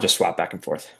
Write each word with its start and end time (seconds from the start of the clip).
just 0.00 0.16
swap 0.16 0.36
back 0.36 0.52
and 0.52 0.62
forth. 0.62 0.90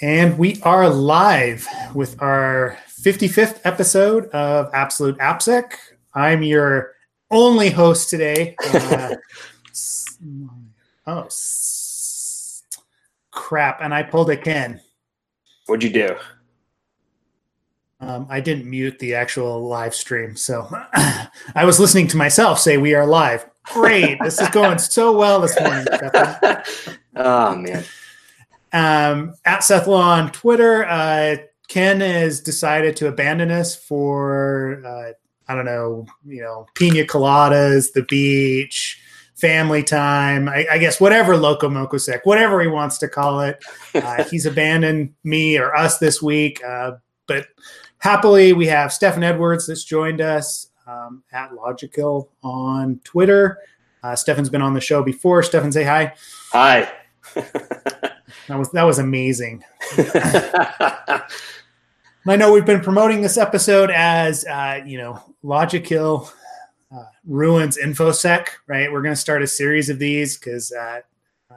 And 0.00 0.38
we 0.38 0.60
are 0.62 0.88
live 0.88 1.66
with 1.94 2.20
our 2.20 2.76
55th 2.88 3.60
episode 3.64 4.26
of 4.30 4.70
Absolute 4.74 5.16
AppSec. 5.18 5.72
I'm 6.14 6.42
your 6.42 6.92
only 7.30 7.70
host 7.70 8.10
today. 8.10 8.54
Uh, 8.72 9.14
oh, 11.06 11.28
crap. 13.30 13.80
And 13.80 13.94
I 13.94 14.02
pulled 14.02 14.30
a 14.30 14.36
Ken. 14.36 14.80
What'd 15.66 15.82
you 15.82 15.90
do? 15.90 16.16
Um, 18.00 18.26
I 18.28 18.40
didn't 18.40 18.68
mute 18.68 18.98
the 18.98 19.14
actual 19.14 19.66
live 19.66 19.94
stream. 19.94 20.34
So 20.36 20.68
I 20.92 21.64
was 21.64 21.78
listening 21.78 22.08
to 22.08 22.16
myself 22.16 22.58
say 22.58 22.76
we 22.76 22.94
are 22.94 23.06
live. 23.06 23.46
Great. 23.64 24.18
this 24.20 24.40
is 24.40 24.48
going 24.48 24.78
so 24.78 25.16
well 25.16 25.40
this 25.40 25.58
morning. 25.60 25.86
Oh 27.14 27.54
man. 27.54 27.84
Um, 28.72 29.34
at 29.44 29.64
Seth 29.64 29.86
Law 29.86 30.00
on 30.00 30.32
Twitter, 30.32 30.84
uh, 30.86 31.36
Ken 31.68 32.00
has 32.00 32.40
decided 32.40 32.96
to 32.96 33.08
abandon 33.08 33.50
us 33.50 33.74
for 33.74 34.82
uh, 34.84 35.12
I 35.48 35.54
don't 35.54 35.64
know, 35.64 36.06
you 36.24 36.42
know, 36.42 36.66
pina 36.74 37.04
coladas, 37.04 37.92
the 37.92 38.02
beach, 38.02 39.00
family 39.34 39.82
time. 39.82 40.48
I, 40.48 40.66
I 40.70 40.78
guess 40.78 41.00
whatever 41.00 41.36
loco 41.36 41.68
moco 41.68 41.98
sec, 41.98 42.24
whatever 42.24 42.60
he 42.60 42.68
wants 42.68 42.98
to 42.98 43.08
call 43.08 43.40
it. 43.40 43.62
Uh, 43.94 44.24
he's 44.30 44.46
abandoned 44.46 45.14
me 45.24 45.58
or 45.58 45.74
us 45.76 45.98
this 45.98 46.22
week, 46.22 46.62
uh, 46.64 46.92
but 47.26 47.46
happily 47.98 48.52
we 48.52 48.66
have 48.66 48.92
Stefan 48.92 49.22
Edwards 49.22 49.66
that's 49.66 49.84
joined 49.84 50.20
us 50.20 50.68
um, 50.86 51.22
at 51.32 51.50
lojikil 51.50 52.28
on 52.42 53.00
Twitter. 53.04 53.58
Uh, 54.02 54.16
Stefan's 54.16 54.48
been 54.48 54.62
on 54.62 54.74
the 54.74 54.80
show 54.80 55.02
before. 55.02 55.42
Stefan, 55.42 55.72
say 55.72 55.84
hi. 55.84 56.14
Hi. 56.52 56.90
That 58.52 58.58
was 58.58 58.70
that 58.72 58.82
was 58.82 58.98
amazing. 58.98 59.64
I 62.26 62.36
know 62.36 62.52
we've 62.52 62.66
been 62.66 62.82
promoting 62.82 63.22
this 63.22 63.38
episode 63.38 63.90
as 63.90 64.44
uh, 64.44 64.82
you 64.84 64.98
know 64.98 65.22
lojikil 65.42 66.30
uh, 66.94 67.04
ruins 67.26 67.78
infosec. 67.82 68.48
Right, 68.66 68.92
we're 68.92 69.00
going 69.00 69.14
to 69.14 69.20
start 69.20 69.40
a 69.40 69.46
series 69.46 69.88
of 69.88 69.98
these 69.98 70.36
because 70.36 70.70
uh, 70.70 71.00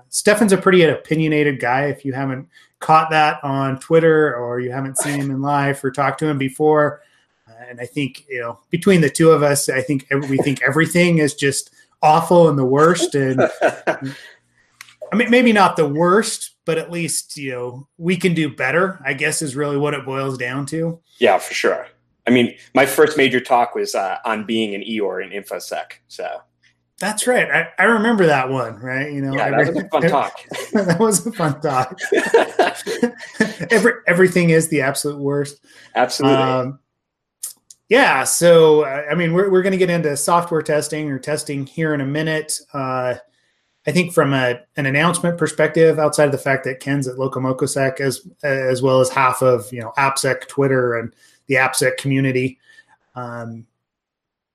Stefan's 0.07 0.53
a 0.53 0.57
pretty 0.57 0.83
opinionated 0.83 1.59
guy. 1.59 1.87
If 1.87 2.05
you 2.05 2.13
haven't 2.13 2.47
caught 2.79 3.09
that 3.09 3.43
on 3.43 3.77
Twitter 3.81 4.33
or 4.33 4.61
you 4.61 4.71
haven't 4.71 4.97
seen 4.97 5.19
him 5.19 5.31
in 5.31 5.41
live 5.41 5.83
or 5.83 5.91
talked 5.91 6.19
to 6.19 6.27
him 6.27 6.37
before, 6.37 7.01
uh, 7.45 7.65
and 7.69 7.81
I 7.81 7.87
think 7.87 8.25
you 8.29 8.39
know 8.39 8.59
between 8.69 9.01
the 9.01 9.09
two 9.09 9.31
of 9.31 9.43
us, 9.43 9.67
I 9.67 9.81
think 9.81 10.07
we 10.29 10.37
think 10.37 10.61
everything 10.63 11.17
is 11.17 11.33
just 11.33 11.71
awful 12.01 12.47
and 12.47 12.57
the 12.57 12.63
worst. 12.63 13.15
And 13.15 13.41
I 15.11 15.17
mean, 15.17 15.29
maybe 15.29 15.51
not 15.51 15.75
the 15.75 15.89
worst, 15.89 16.54
but 16.65 16.77
at 16.77 16.91
least 16.91 17.37
you 17.37 17.51
know 17.51 17.87
we 17.97 18.17
can 18.17 18.33
do 18.33 18.53
better. 18.53 18.99
I 19.05 19.13
guess 19.13 19.41
is 19.41 19.55
really 19.55 19.77
what 19.77 19.93
it 19.93 20.05
boils 20.05 20.37
down 20.37 20.65
to. 20.67 20.99
yeah, 21.19 21.37
for 21.37 21.53
sure. 21.53 21.87
I 22.27 22.31
mean, 22.31 22.55
my 22.73 22.85
first 22.85 23.17
major 23.17 23.39
talk 23.39 23.75
was 23.75 23.93
uh, 23.93 24.17
on 24.25 24.45
being 24.45 24.73
an 24.73 24.81
Eeyore 24.81 25.23
in 25.23 25.29
InfoSec. 25.43 25.99
So 26.07 26.41
That's 26.99 27.27
right. 27.27 27.49
I, 27.51 27.67
I 27.77 27.83
remember 27.83 28.25
that 28.25 28.49
one. 28.49 28.79
Right? 28.79 29.11
You 29.11 29.21
know, 29.21 29.35
yeah, 29.35 29.51
that 29.51 29.67
was 29.67 29.83
a 29.83 29.89
fun 29.89 30.01
talk. 30.09 30.33
that 30.73 30.99
was 30.99 31.27
a 31.27 31.31
fun 31.31 31.61
talk. 31.61 31.99
Every, 33.71 33.93
everything 34.07 34.49
is 34.49 34.67
the 34.69 34.81
absolute 34.81 35.19
worst. 35.19 35.63
Absolutely. 35.95 36.37
Um, 36.37 36.79
yeah. 37.89 38.23
So, 38.23 38.83
uh, 38.83 39.03
I 39.09 39.15
mean, 39.15 39.33
we're, 39.33 39.49
we're 39.49 39.61
going 39.61 39.71
to 39.71 39.77
get 39.77 39.89
into 39.89 40.15
software 40.17 40.61
testing 40.61 41.09
or 41.11 41.19
testing 41.19 41.65
here 41.65 41.93
in 41.93 42.01
a 42.01 42.05
minute. 42.05 42.59
Uh, 42.73 43.15
I 43.87 43.91
think 43.91 44.13
from 44.13 44.33
a, 44.33 44.59
an 44.77 44.87
announcement 44.87 45.37
perspective, 45.37 45.99
outside 45.99 46.25
of 46.25 46.31
the 46.31 46.37
fact 46.37 46.63
that 46.63 46.79
Ken's 46.79 47.07
at 47.07 47.17
Locomocosec 47.17 47.99
as 47.99 48.27
as 48.43 48.81
well 48.81 48.99
as 48.99 49.09
half 49.09 49.41
of 49.41 49.71
you 49.71 49.81
know 49.81 49.93
AppSec 49.97 50.47
Twitter 50.47 50.95
and 50.95 51.13
the 51.47 51.55
AppSec 51.55 51.97
community, 51.97 52.57
um, 53.15 53.67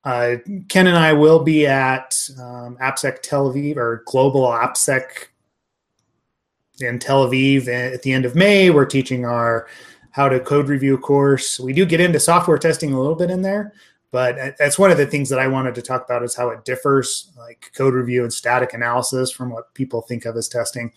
uh, 0.05 0.37
Ken 0.69 0.87
and 0.87 0.97
I 0.97 1.13
will 1.13 1.41
be 1.41 1.67
at 1.67 2.19
um, 2.41 2.77
AppSec 2.81 3.23
Tel 3.23 3.53
Aviv 3.53 3.77
or 3.77 4.03
Global 4.07 4.43
AppSec 4.47 5.29
in 6.81 6.99
Tel 6.99 7.29
Aviv 7.29 7.69
at 7.69 8.03
the 8.03 8.13
end 8.13 8.25
of 8.25 8.35
May. 8.35 8.71
We're 8.71 8.87
teaching 8.87 9.25
our 9.25 9.69
how 10.13 10.29
to 10.29 10.41
code 10.41 10.69
review 10.69 10.99
course. 10.99 11.61
We 11.61 11.73
do 11.73 11.87
get 11.87 12.01
into 12.01 12.19
software 12.19 12.59
testing 12.59 12.93
a 12.93 13.01
little 13.01 13.15
bit 13.15 13.31
in 13.31 13.43
there, 13.43 13.73
but 14.13 14.57
that's 14.59 14.79
one 14.79 14.91
of 14.91 14.99
the 14.99 15.07
things 15.07 15.29
that 15.29 15.39
I 15.39 15.47
wanted 15.47 15.75
to 15.77 15.83
talk 15.83 16.05
about 16.05 16.25
is 16.25 16.35
how 16.35 16.49
it 16.51 16.65
differs, 16.65 17.31
like 17.39 17.71
code 17.75 17.95
review 17.95 18.23
and 18.25 18.33
static 18.33 18.75
analysis, 18.75 19.31
from 19.31 19.51
what 19.51 19.73
people 19.75 20.03
think 20.03 20.25
of 20.25 20.37
as 20.37 20.49
testing. 20.49 20.93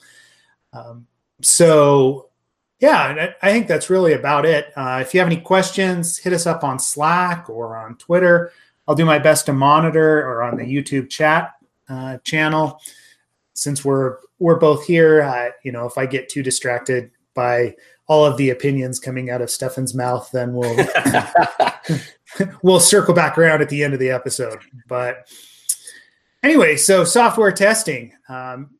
Um, 0.74 1.06
so, 1.42 2.30
yeah, 2.80 3.32
I 3.42 3.52
think 3.52 3.68
that's 3.68 3.90
really 3.90 4.14
about 4.14 4.46
it. 4.46 4.74
Uh, 4.76 5.00
if 5.02 5.14
you 5.14 5.20
have 5.20 5.28
any 5.28 5.40
questions, 5.40 6.18
hit 6.18 6.34
us 6.34 6.48
up 6.48 6.64
on 6.64 6.80
Slack 6.80 7.50
or 7.50 7.78
on 7.78 7.98
Twitter. 7.98 8.52
I'll 8.88 8.96
do 8.96 9.06
my 9.06 9.20
best 9.20 9.46
to 9.46 9.54
monitor 9.54 10.20
or 10.28 10.42
on 10.42 10.58
the 10.58 10.66
YouTube 10.66 11.10
chat 11.10 11.54
uh, 11.90 12.18
channel. 12.20 12.80
Since 13.54 13.86
we're 13.86 14.18
we're 14.40 14.58
both 14.58 14.86
here, 14.86 15.22
uh, 15.22 15.50
you 15.64 15.72
know, 15.72 15.86
if 15.86 15.98
I 15.98 16.08
get 16.08 16.28
too 16.28 16.42
distracted 16.42 17.12
by 17.36 17.76
all 18.08 18.26
of 18.26 18.36
the 18.38 18.50
opinions 18.50 19.00
coming 19.00 19.30
out 19.30 19.42
of 19.42 19.50
Stefan's 19.50 19.94
mouth, 19.94 20.30
then 20.34 20.54
we'll 20.54 20.76
we'll 22.64 22.80
circle 22.80 23.14
back 23.14 23.38
around 23.38 23.62
at 23.62 23.70
the 23.70 23.84
end 23.84 23.94
of 23.94 24.00
the 24.00 24.10
episode. 24.10 24.60
But 24.88 25.28
anyway, 26.42 26.76
so 26.76 27.04
software 27.04 27.52
testing. 27.52 28.14
Um, 28.30 28.72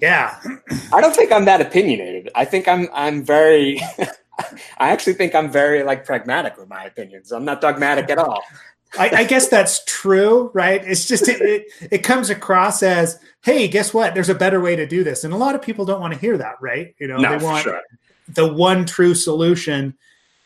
yeah, 0.00 0.40
I 0.92 1.00
don't 1.00 1.14
think 1.14 1.32
I'm 1.32 1.44
that 1.46 1.60
opinionated. 1.60 2.30
I 2.34 2.44
think 2.44 2.68
I'm 2.68 2.88
I'm 2.92 3.24
very 3.24 3.80
I 4.78 4.90
actually 4.90 5.14
think 5.14 5.34
I'm 5.34 5.50
very 5.50 5.82
like 5.82 6.04
pragmatic 6.04 6.56
with 6.56 6.68
my 6.68 6.84
opinions. 6.84 7.32
I'm 7.32 7.44
not 7.44 7.60
dogmatic 7.60 8.10
at 8.10 8.18
all. 8.18 8.42
I, 8.98 9.10
I 9.10 9.24
guess 9.24 9.48
that's 9.48 9.84
true, 9.84 10.50
right? 10.54 10.82
It's 10.84 11.06
just 11.06 11.28
it, 11.28 11.40
it, 11.42 11.66
it 11.90 11.98
comes 11.98 12.30
across 12.30 12.82
as, 12.82 13.18
hey, 13.42 13.68
guess 13.68 13.92
what? 13.92 14.14
There's 14.14 14.28
a 14.28 14.34
better 14.34 14.60
way 14.60 14.76
to 14.76 14.86
do 14.86 15.04
this, 15.04 15.24
and 15.24 15.34
a 15.34 15.36
lot 15.36 15.54
of 15.54 15.60
people 15.60 15.84
don't 15.84 16.00
want 16.00 16.14
to 16.14 16.20
hear 16.20 16.38
that, 16.38 16.54
right? 16.60 16.94
You 16.98 17.08
know, 17.08 17.16
No, 17.16 17.36
they 17.36 17.44
want 17.44 17.64
sure. 17.64 17.80
the 18.28 18.50
one 18.50 18.86
true 18.86 19.14
solution. 19.14 19.98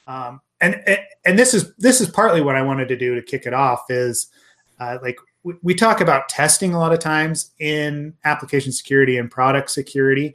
Um, 0.07 0.41
and 0.60 0.82
and 1.25 1.38
this 1.38 1.54
is 1.54 1.75
this 1.76 2.00
is 2.00 2.09
partly 2.09 2.41
what 2.41 2.56
I 2.56 2.62
wanted 2.62 2.88
to 2.88 2.97
do 2.97 3.15
to 3.15 3.22
kick 3.22 3.47
it 3.47 3.54
off 3.54 3.84
is 3.88 4.28
uh, 4.78 4.98
like 5.03 5.19
we, 5.43 5.54
we 5.62 5.75
talk 5.75 6.00
about 6.00 6.28
testing 6.28 6.75
a 6.75 6.78
lot 6.78 6.93
of 6.93 6.98
times 6.98 7.53
in 7.59 8.15
application 8.25 8.72
security 8.72 9.16
and 9.16 9.31
product 9.31 9.71
security, 9.71 10.34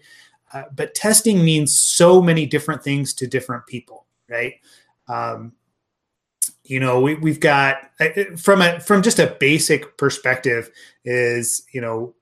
uh, 0.54 0.64
but 0.76 0.96
testing 0.96 1.44
means 1.44 1.78
so 1.78 2.22
many 2.22 2.46
different 2.46 2.84
things 2.84 3.14
to 3.14 3.28
different 3.28 3.66
people, 3.68 4.06
right? 4.30 4.56
Um, 5.08 5.54
you 6.64 6.80
know, 6.80 7.00
we, 7.00 7.16
we've 7.16 7.40
got 7.40 7.78
uh, 8.00 8.10
from 8.38 8.62
a 8.62 8.80
from 8.80 9.04
just 9.04 9.20
a 9.20 9.36
basic 9.40 9.98
perspective 9.98 10.72
is 11.04 11.64
you 11.72 11.82
know 11.82 12.16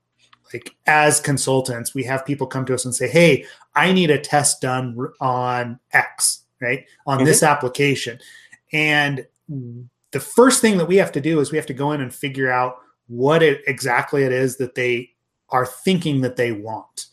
like 0.52 0.74
as 0.86 1.20
consultants 1.20 1.94
we 1.94 2.04
have 2.04 2.24
people 2.24 2.46
come 2.46 2.64
to 2.64 2.74
us 2.74 2.84
and 2.84 2.94
say 2.94 3.08
hey 3.08 3.44
i 3.74 3.92
need 3.92 4.10
a 4.10 4.18
test 4.18 4.60
done 4.60 4.96
on 5.20 5.80
x 5.92 6.43
right 6.64 6.84
on 7.06 7.20
Mhm. 7.20 7.24
this 7.26 7.42
application 7.42 8.18
and 8.72 9.26
the 10.12 10.20
first 10.20 10.60
thing 10.60 10.78
that 10.78 10.86
we 10.86 10.96
have 10.96 11.12
to 11.12 11.20
do 11.20 11.40
is 11.40 11.50
we 11.52 11.58
have 11.58 11.66
to 11.66 11.74
go 11.74 11.92
in 11.92 12.00
and 12.00 12.14
figure 12.14 12.50
out 12.50 12.76
what 13.08 13.42
it 13.42 13.62
exactly 13.66 14.22
it 14.24 14.32
is 14.32 14.56
that 14.56 14.74
they 14.74 15.10
are 15.50 15.66
thinking 15.66 16.22
that 16.22 16.36
they 16.36 16.52
want 16.52 17.06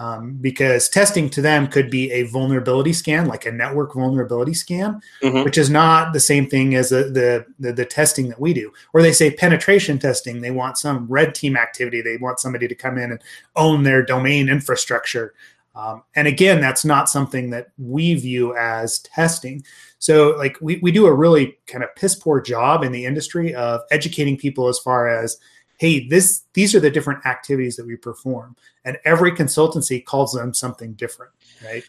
um, 0.00 0.34
because 0.40 0.88
testing 0.88 1.28
to 1.28 1.42
them 1.42 1.66
could 1.66 1.90
be 1.90 2.12
a 2.12 2.22
vulnerability 2.24 2.92
scan 2.92 3.26
like 3.26 3.46
a 3.46 3.50
network 3.50 3.94
vulnerability 3.94 4.54
scan 4.54 5.00
Mhm. 5.22 5.44
which 5.44 5.58
is 5.58 5.70
not 5.70 6.12
the 6.12 6.20
same 6.20 6.46
thing 6.46 6.74
as 6.76 6.90
the, 6.90 7.04
the, 7.04 7.46
the 7.58 7.72
the 7.72 7.84
testing 7.84 8.28
that 8.28 8.40
we 8.40 8.52
do. 8.54 8.72
Or 8.92 9.02
they 9.02 9.12
say 9.12 9.30
penetration 9.32 9.98
testing, 9.98 10.40
they 10.40 10.52
want 10.52 10.78
some 10.78 11.06
red 11.08 11.34
team 11.34 11.56
activity. 11.56 12.00
They 12.00 12.16
want 12.18 12.38
somebody 12.38 12.68
to 12.68 12.74
come 12.76 12.96
in 12.98 13.10
and 13.10 13.20
own 13.56 13.82
their 13.82 14.04
domain 14.04 14.48
infrastructure. 14.48 15.34
Um, 15.74 16.02
and 16.16 16.26
again, 16.26 16.60
that's 16.60 16.84
not 16.84 17.08
something 17.08 17.50
that 17.50 17.68
we 17.78 18.14
view 18.14 18.56
as 18.56 18.98
testing. 19.00 19.64
So, 19.98 20.30
like, 20.36 20.56
we, 20.60 20.78
we 20.78 20.90
do 20.90 21.06
a 21.06 21.14
really 21.14 21.56
kind 21.66 21.84
of 21.84 21.94
piss 21.94 22.14
poor 22.14 22.40
job 22.40 22.82
in 22.82 22.92
the 22.92 23.04
industry 23.04 23.54
of 23.54 23.82
educating 23.90 24.36
people 24.36 24.68
as 24.68 24.78
far 24.78 25.08
as, 25.08 25.38
hey, 25.78 26.08
this 26.08 26.42
these 26.54 26.74
are 26.74 26.80
the 26.80 26.90
different 26.90 27.24
activities 27.26 27.76
that 27.76 27.86
we 27.86 27.96
perform, 27.96 28.56
and 28.84 28.98
every 29.04 29.32
consultancy 29.32 30.04
calls 30.04 30.32
them 30.32 30.52
something 30.52 30.94
different, 30.94 31.32
right? 31.64 31.84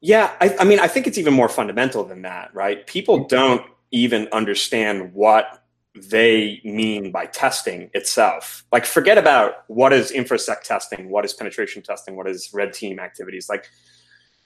Yeah, 0.00 0.32
I, 0.40 0.56
I 0.60 0.64
mean, 0.64 0.78
I 0.78 0.88
think 0.88 1.06
it's 1.06 1.18
even 1.18 1.34
more 1.34 1.48
fundamental 1.48 2.04
than 2.04 2.22
that, 2.22 2.54
right? 2.54 2.86
People 2.86 3.26
don't 3.26 3.62
even 3.90 4.28
understand 4.32 5.12
what 5.12 5.59
they 5.94 6.60
mean 6.64 7.10
by 7.10 7.26
testing 7.26 7.90
itself. 7.94 8.64
Like, 8.72 8.86
forget 8.86 9.18
about 9.18 9.64
what 9.66 9.92
is 9.92 10.12
infosec 10.12 10.62
testing, 10.62 11.10
what 11.10 11.24
is 11.24 11.32
penetration 11.32 11.82
testing, 11.82 12.16
what 12.16 12.28
is 12.28 12.50
red 12.52 12.72
team 12.72 12.98
activities. 12.98 13.48
Like, 13.48 13.68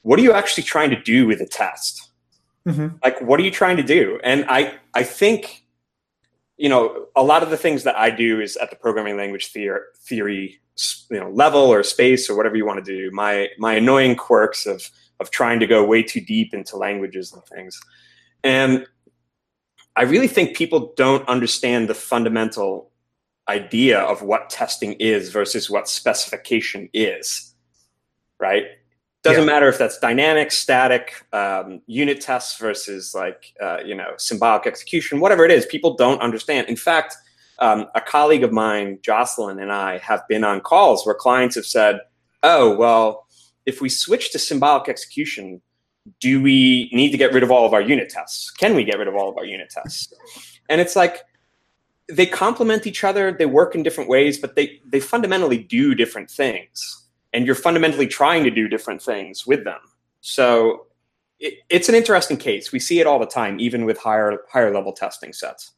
what 0.03 0.19
are 0.19 0.23
you 0.23 0.33
actually 0.33 0.65
trying 0.65 0.91
to 0.91 1.01
do 1.01 1.27
with 1.27 1.41
a 1.41 1.47
test? 1.47 2.11
Mm-hmm. 2.67 2.97
Like, 3.03 3.21
what 3.21 3.39
are 3.41 3.43
you 3.43 3.51
trying 3.51 3.77
to 3.77 3.83
do? 3.83 4.19
And 4.25 4.47
I, 4.49 4.75
I 4.95 5.03
think, 5.03 5.65
you 6.57 6.69
know, 6.69 7.07
a 7.15 7.23
lot 7.23 7.43
of 7.43 7.51
the 7.51 7.59
things 7.59 7.85
that 7.85 7.97
I 7.97 8.11
do 8.11 8.41
is 8.41 8.57
at 8.57 8.71
the 8.71 8.77
programming 8.77 9.17
language 9.17 9.53
theor- 9.53 9.85
theory 10.01 10.61
you 11.11 11.21
know 11.21 11.31
level 11.31 11.61
or 11.61 11.83
space 11.83 12.29
or 12.29 12.37
whatever 12.37 12.57
you 12.57 12.67
want 12.67 12.85
to 12.85 12.97
do. 12.97 13.11
My 13.13 13.49
my 13.59 13.75
annoying 13.75 14.17
quirks 14.17 14.67
of 14.67 14.89
of 15.21 15.31
trying 15.31 15.61
to 15.61 15.67
go 15.67 15.85
way 15.85 16.03
too 16.03 16.21
deep 16.21 16.53
into 16.53 16.77
languages 16.77 17.33
and 17.33 17.43
things, 17.45 17.79
and 18.43 18.87
I 19.97 20.03
really 20.03 20.29
think 20.29 20.57
people 20.57 20.93
don't 20.97 21.27
understand 21.29 21.89
the 21.89 21.95
fundamental 21.95 22.91
idea 23.49 24.01
of 24.01 24.23
what 24.23 24.51
testing 24.51 24.95
is 24.95 25.31
versus 25.31 25.71
what 25.71 25.89
specification 25.89 26.89
is. 26.93 27.55
Right? 28.41 28.65
Doesn't 29.23 29.45
yeah. 29.45 29.47
matter 29.47 29.69
if 29.69 29.79
that's 29.79 29.99
dynamic, 29.99 30.53
static, 30.53 31.25
um, 31.33 31.81
unit 31.87 32.21
tests 32.21 32.59
versus 32.59 33.15
like 33.15 33.55
uh, 33.63 33.79
you 33.83 33.95
know 33.95 34.13
symbolic 34.19 34.67
execution, 34.67 35.19
whatever 35.19 35.47
it 35.47 35.51
is. 35.51 35.65
People 35.65 35.95
don't 35.95 36.21
understand. 36.21 36.69
In 36.69 36.77
fact, 36.77 37.17
um, 37.59 37.87
a 37.95 38.03
colleague 38.03 38.45
of 38.45 38.53
mine, 38.53 38.99
Jocelyn, 39.01 39.61
and 39.61 39.73
I 39.73 39.97
have 39.99 40.29
been 40.29 40.45
on 40.45 40.61
calls 40.61 41.07
where 41.07 41.15
clients 41.15 41.55
have 41.55 41.65
said, 41.65 42.01
"Oh, 42.43 42.77
well, 42.77 43.27
if 43.65 43.81
we 43.81 43.89
switch 43.89 44.31
to 44.33 44.39
symbolic 44.39 44.91
execution, 44.91 45.63
do 46.21 46.43
we 46.43 46.91
need 46.93 47.11
to 47.11 47.17
get 47.17 47.33
rid 47.33 47.43
of 47.43 47.51
all 47.51 47.67
of 47.67 47.73
our 47.73 47.81
unit 47.81 48.11
tests? 48.11 48.51
Can 48.51 48.75
we 48.75 48.85
get 48.85 48.99
rid 48.99 49.09
of 49.09 49.15
all 49.15 49.29
of 49.29 49.37
our 49.37 49.45
unit 49.45 49.71
tests?" 49.71 50.13
And 50.69 50.81
it's 50.81 50.97
like 50.97 51.23
they 52.09 52.27
complement 52.27 52.87
each 52.87 53.05
other. 53.05 53.33
They 53.33 53.47
work 53.47 53.75
in 53.75 53.83
different 53.83 54.11
ways, 54.11 54.39
but 54.39 54.57
they 54.57 54.81
they 54.87 55.01
fundamentally 55.01 55.59
do 55.59 55.95
different 55.95 56.31
things 56.31 57.05
and 57.35 57.45
you're 57.45 57.57
fundamentally 57.57 58.07
trying 58.07 58.45
to 58.45 58.51
do 58.51 58.69
different 58.69 59.03
things 59.03 59.47
with 59.47 59.65
them. 59.65 59.81
So 60.21 60.87
it, 61.41 61.55
it's 61.69 61.89
an 61.89 61.95
interesting 61.95 62.39
case. 62.39 62.73
We 62.73 62.79
see 62.79 63.01
it 63.01 63.07
all 63.07 63.19
the 63.19 63.27
time, 63.27 63.61
even 63.61 63.85
with 63.85 63.99
higher 63.99 64.39
higher 64.49 64.73
level 64.73 64.93
testing 64.93 65.35
sets. 65.35 65.73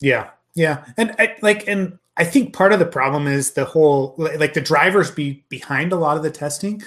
Yeah, 0.00 0.30
yeah, 0.54 0.84
and 0.96 1.14
I, 1.18 1.36
like, 1.42 1.68
and 1.68 1.98
I 2.16 2.24
think 2.24 2.54
part 2.54 2.72
of 2.72 2.78
the 2.78 2.86
problem 2.86 3.26
is 3.26 3.52
the 3.52 3.66
whole 3.66 4.14
like 4.16 4.54
the 4.54 4.60
drivers 4.60 5.10
be 5.10 5.44
behind 5.48 5.92
a 5.92 5.96
lot 5.96 6.16
of 6.16 6.22
the 6.22 6.30
testing 6.30 6.82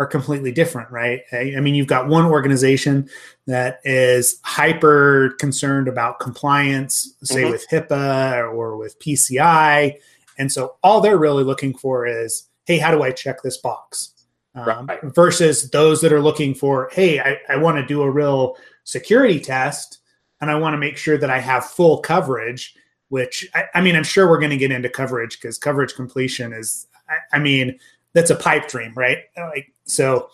are 0.00 0.06
completely 0.06 0.50
different, 0.50 0.90
right? 0.90 1.20
I 1.30 1.60
mean, 1.60 1.74
you've 1.74 1.86
got 1.86 2.08
one 2.08 2.24
organization 2.24 3.08
that 3.46 3.80
is 3.84 4.40
hyper 4.42 5.36
concerned 5.38 5.88
about 5.88 6.18
compliance, 6.18 7.14
say 7.22 7.42
mm-hmm. 7.42 7.52
with 7.52 7.68
HIPAA 7.68 8.52
or 8.52 8.78
with 8.78 8.98
PCI, 8.98 9.94
and 10.38 10.50
so 10.50 10.76
all 10.82 11.02
they're 11.02 11.18
really 11.18 11.44
looking 11.44 11.74
for 11.76 12.06
is 12.06 12.48
hey, 12.64 12.78
how 12.78 12.90
do 12.92 13.02
I 13.02 13.10
check 13.10 13.42
this 13.42 13.56
box? 13.56 14.14
Um, 14.54 14.86
right. 14.86 15.00
Versus 15.02 15.70
those 15.70 16.00
that 16.02 16.12
are 16.12 16.20
looking 16.20 16.54
for, 16.54 16.88
hey, 16.92 17.18
I, 17.18 17.36
I 17.48 17.56
want 17.56 17.78
to 17.78 17.86
do 17.86 18.02
a 18.02 18.10
real 18.10 18.56
security 18.84 19.40
test 19.40 19.98
and 20.40 20.50
I 20.50 20.54
want 20.54 20.74
to 20.74 20.78
make 20.78 20.96
sure 20.96 21.18
that 21.18 21.30
I 21.30 21.40
have 21.40 21.64
full 21.64 21.98
coverage. 21.98 22.74
Which 23.08 23.48
I, 23.54 23.64
I 23.74 23.80
mean, 23.80 23.96
I'm 23.96 24.04
sure 24.04 24.28
we're 24.28 24.38
going 24.38 24.50
to 24.50 24.56
get 24.56 24.70
into 24.70 24.88
coverage 24.88 25.40
because 25.40 25.58
coverage 25.58 25.94
completion 25.94 26.52
is, 26.52 26.86
I, 27.08 27.36
I, 27.36 27.38
mean, 27.40 27.76
that's 28.12 28.30
a 28.30 28.36
pipe 28.36 28.68
dream, 28.68 28.92
right? 28.94 29.18
Like 29.36 29.72
so. 29.90 30.30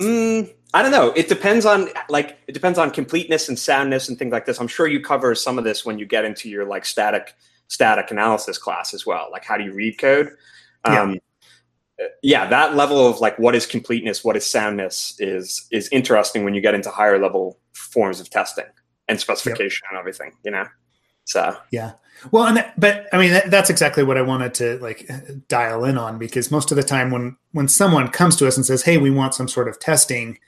Mm, 0.00 0.54
I 0.72 0.82
don't 0.82 0.92
know. 0.92 1.10
It 1.10 1.28
depends 1.28 1.66
on 1.66 1.88
like 2.08 2.38
it 2.46 2.52
depends 2.52 2.78
on 2.78 2.90
completeness 2.90 3.48
and 3.48 3.58
soundness 3.58 4.08
and 4.08 4.18
things 4.18 4.32
like 4.32 4.46
this. 4.46 4.60
I'm 4.60 4.68
sure 4.68 4.86
you 4.86 5.00
cover 5.00 5.34
some 5.34 5.58
of 5.58 5.64
this 5.64 5.84
when 5.84 5.98
you 5.98 6.06
get 6.06 6.24
into 6.24 6.48
your 6.48 6.64
like 6.64 6.86
static 6.86 7.34
static 7.68 8.10
analysis 8.10 8.56
class 8.56 8.94
as 8.94 9.04
well. 9.04 9.28
Like 9.30 9.44
how 9.44 9.58
do 9.58 9.64
you 9.64 9.72
read 9.72 9.98
code? 9.98 10.28
Um, 10.84 11.14
yeah 11.14 11.20
yeah, 12.22 12.48
that 12.48 12.76
level 12.76 13.06
of 13.06 13.20
like 13.20 13.38
what 13.38 13.54
is 13.54 13.66
completeness, 13.66 14.24
what 14.24 14.36
is 14.36 14.46
soundness 14.46 15.14
is 15.18 15.66
is 15.70 15.88
interesting 15.92 16.44
when 16.44 16.54
you 16.54 16.60
get 16.60 16.74
into 16.74 16.90
higher 16.90 17.18
level 17.18 17.58
forms 17.72 18.20
of 18.20 18.30
testing 18.30 18.64
and 19.08 19.20
specification 19.20 19.82
yep. 19.84 19.90
and 19.92 19.98
everything, 19.98 20.32
you 20.44 20.50
know. 20.50 20.66
So 21.24 21.56
yeah, 21.70 21.92
well, 22.30 22.46
and 22.46 22.56
that, 22.56 22.78
but 22.78 23.06
I 23.12 23.18
mean 23.18 23.30
that, 23.32 23.50
that's 23.50 23.70
exactly 23.70 24.02
what 24.02 24.16
I 24.16 24.22
wanted 24.22 24.54
to 24.54 24.78
like 24.78 25.08
dial 25.48 25.84
in 25.84 25.98
on 25.98 26.18
because 26.18 26.50
most 26.50 26.70
of 26.70 26.76
the 26.76 26.82
time 26.82 27.10
when 27.10 27.36
when 27.52 27.68
someone 27.68 28.08
comes 28.08 28.36
to 28.36 28.46
us 28.46 28.56
and 28.56 28.66
says, 28.66 28.82
"Hey, 28.82 28.98
we 28.98 29.10
want 29.10 29.34
some 29.34 29.48
sort 29.48 29.68
of 29.68 29.78
testing," 29.78 30.38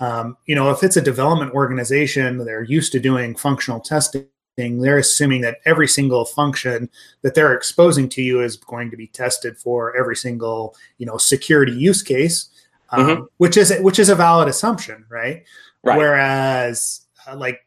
um, 0.00 0.36
you 0.46 0.54
know, 0.54 0.70
if 0.70 0.82
it's 0.82 0.96
a 0.96 1.02
development 1.02 1.52
organization, 1.52 2.38
they're 2.38 2.62
used 2.62 2.92
to 2.92 3.00
doing 3.00 3.34
functional 3.34 3.80
testing 3.80 4.26
they're 4.56 4.98
assuming 4.98 5.40
that 5.40 5.58
every 5.64 5.88
single 5.88 6.24
function 6.24 6.88
that 7.22 7.34
they're 7.34 7.54
exposing 7.54 8.08
to 8.10 8.22
you 8.22 8.40
is 8.40 8.56
going 8.56 8.90
to 8.90 8.96
be 8.96 9.08
tested 9.08 9.58
for 9.58 9.96
every 9.96 10.16
single 10.16 10.76
you 10.98 11.06
know 11.06 11.16
security 11.16 11.72
use 11.72 12.02
case 12.02 12.48
um, 12.90 13.06
mm-hmm. 13.06 13.22
which 13.38 13.56
is 13.56 13.72
which 13.80 13.98
is 13.98 14.08
a 14.08 14.14
valid 14.14 14.48
assumption 14.48 15.04
right, 15.08 15.44
right. 15.82 15.98
whereas 15.98 17.00
uh, 17.26 17.36
like 17.36 17.66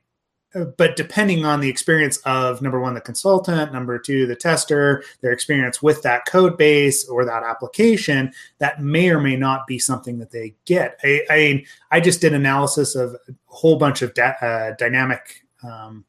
but 0.77 0.95
depending 0.95 1.45
on 1.45 1.59
the 1.59 1.69
experience 1.69 2.17
of 2.25 2.61
number 2.61 2.79
one 2.79 2.93
the 2.93 3.01
consultant 3.01 3.73
number 3.73 3.99
two 3.99 4.25
the 4.25 4.35
tester 4.35 5.03
their 5.21 5.31
experience 5.31 5.81
with 5.81 6.01
that 6.03 6.25
code 6.25 6.57
base 6.57 7.07
or 7.09 7.25
that 7.25 7.43
application 7.43 8.31
that 8.59 8.81
may 8.81 9.09
or 9.09 9.19
may 9.19 9.35
not 9.35 9.67
be 9.67 9.77
something 9.77 10.17
that 10.17 10.31
they 10.31 10.55
get 10.65 10.97
i 11.03 11.21
i, 11.29 11.65
I 11.91 11.99
just 11.99 12.21
did 12.21 12.33
analysis 12.33 12.95
of 12.95 13.13
a 13.13 13.33
whole 13.45 13.77
bunch 13.77 14.01
of 14.01 14.13
da- 14.13 14.35
uh, 14.41 14.71
dynamic 14.77 15.43
um, 15.63 16.05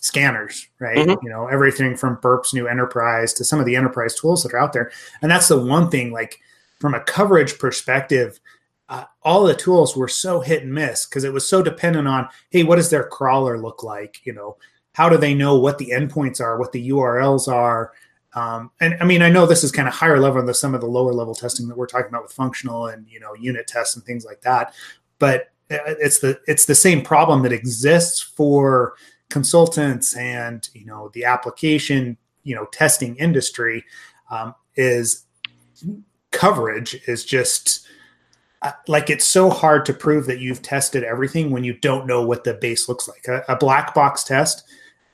scanners, 0.00 0.68
right? 0.80 0.98
Mm-hmm. 0.98 1.26
You 1.26 1.30
know, 1.30 1.46
everything 1.48 1.96
from 1.96 2.18
Burp's 2.20 2.54
new 2.54 2.66
enterprise 2.66 3.32
to 3.34 3.44
some 3.44 3.60
of 3.60 3.66
the 3.66 3.76
enterprise 3.76 4.14
tools 4.14 4.42
that 4.42 4.54
are 4.54 4.58
out 4.58 4.72
there. 4.72 4.90
And 5.22 5.30
that's 5.30 5.48
the 5.48 5.58
one 5.58 5.90
thing, 5.90 6.12
like 6.12 6.40
from 6.80 6.94
a 6.94 7.00
coverage 7.00 7.58
perspective, 7.58 8.40
uh, 8.88 9.04
all 9.22 9.44
the 9.44 9.54
tools 9.54 9.96
were 9.96 10.08
so 10.08 10.40
hit 10.40 10.62
and 10.62 10.72
miss 10.72 11.06
because 11.06 11.24
it 11.24 11.32
was 11.32 11.48
so 11.48 11.62
dependent 11.62 12.08
on, 12.08 12.28
hey, 12.50 12.62
what 12.62 12.76
does 12.76 12.90
their 12.90 13.04
crawler 13.04 13.58
look 13.58 13.82
like? 13.82 14.24
You 14.24 14.32
know, 14.32 14.56
how 14.94 15.08
do 15.08 15.16
they 15.16 15.34
know 15.34 15.58
what 15.58 15.78
the 15.78 15.90
endpoints 15.90 16.40
are, 16.40 16.58
what 16.58 16.72
the 16.72 16.90
URLs 16.90 17.48
are? 17.48 17.92
Um, 18.34 18.70
and 18.80 18.96
I 19.00 19.04
mean, 19.04 19.22
I 19.22 19.30
know 19.30 19.46
this 19.46 19.64
is 19.64 19.72
kind 19.72 19.88
of 19.88 19.94
higher 19.94 20.18
level 20.18 20.44
than 20.44 20.54
some 20.54 20.74
of 20.74 20.80
the 20.80 20.86
lower 20.86 21.12
level 21.12 21.34
testing 21.34 21.68
that 21.68 21.76
we're 21.76 21.86
talking 21.86 22.08
about 22.08 22.22
with 22.22 22.32
functional 22.32 22.86
and 22.86 23.06
you 23.08 23.20
know 23.20 23.34
unit 23.34 23.66
tests 23.66 23.96
and 23.96 24.04
things 24.04 24.24
like 24.24 24.40
that. 24.42 24.74
But 25.18 25.50
uh, 25.70 25.78
it's 25.98 26.20
the 26.20 26.40
it's 26.46 26.66
the 26.66 26.74
same 26.74 27.02
problem 27.02 27.42
that 27.42 27.52
exists 27.52 28.20
for 28.20 28.94
consultants 29.28 30.16
and 30.16 30.68
you 30.74 30.86
know 30.86 31.10
the 31.14 31.24
application 31.24 32.16
you 32.44 32.54
know 32.54 32.66
testing 32.66 33.16
industry 33.16 33.84
um, 34.30 34.54
is 34.76 35.24
coverage 36.30 36.94
is 37.06 37.24
just 37.24 37.87
like 38.88 39.08
it's 39.08 39.24
so 39.24 39.50
hard 39.50 39.86
to 39.86 39.94
prove 39.94 40.26
that 40.26 40.40
you've 40.40 40.62
tested 40.62 41.04
everything 41.04 41.50
when 41.50 41.64
you 41.64 41.74
don't 41.74 42.06
know 42.06 42.26
what 42.26 42.44
the 42.44 42.54
base 42.54 42.88
looks 42.88 43.08
like. 43.08 43.26
A, 43.28 43.44
a 43.48 43.56
black 43.56 43.94
box 43.94 44.24
test 44.24 44.64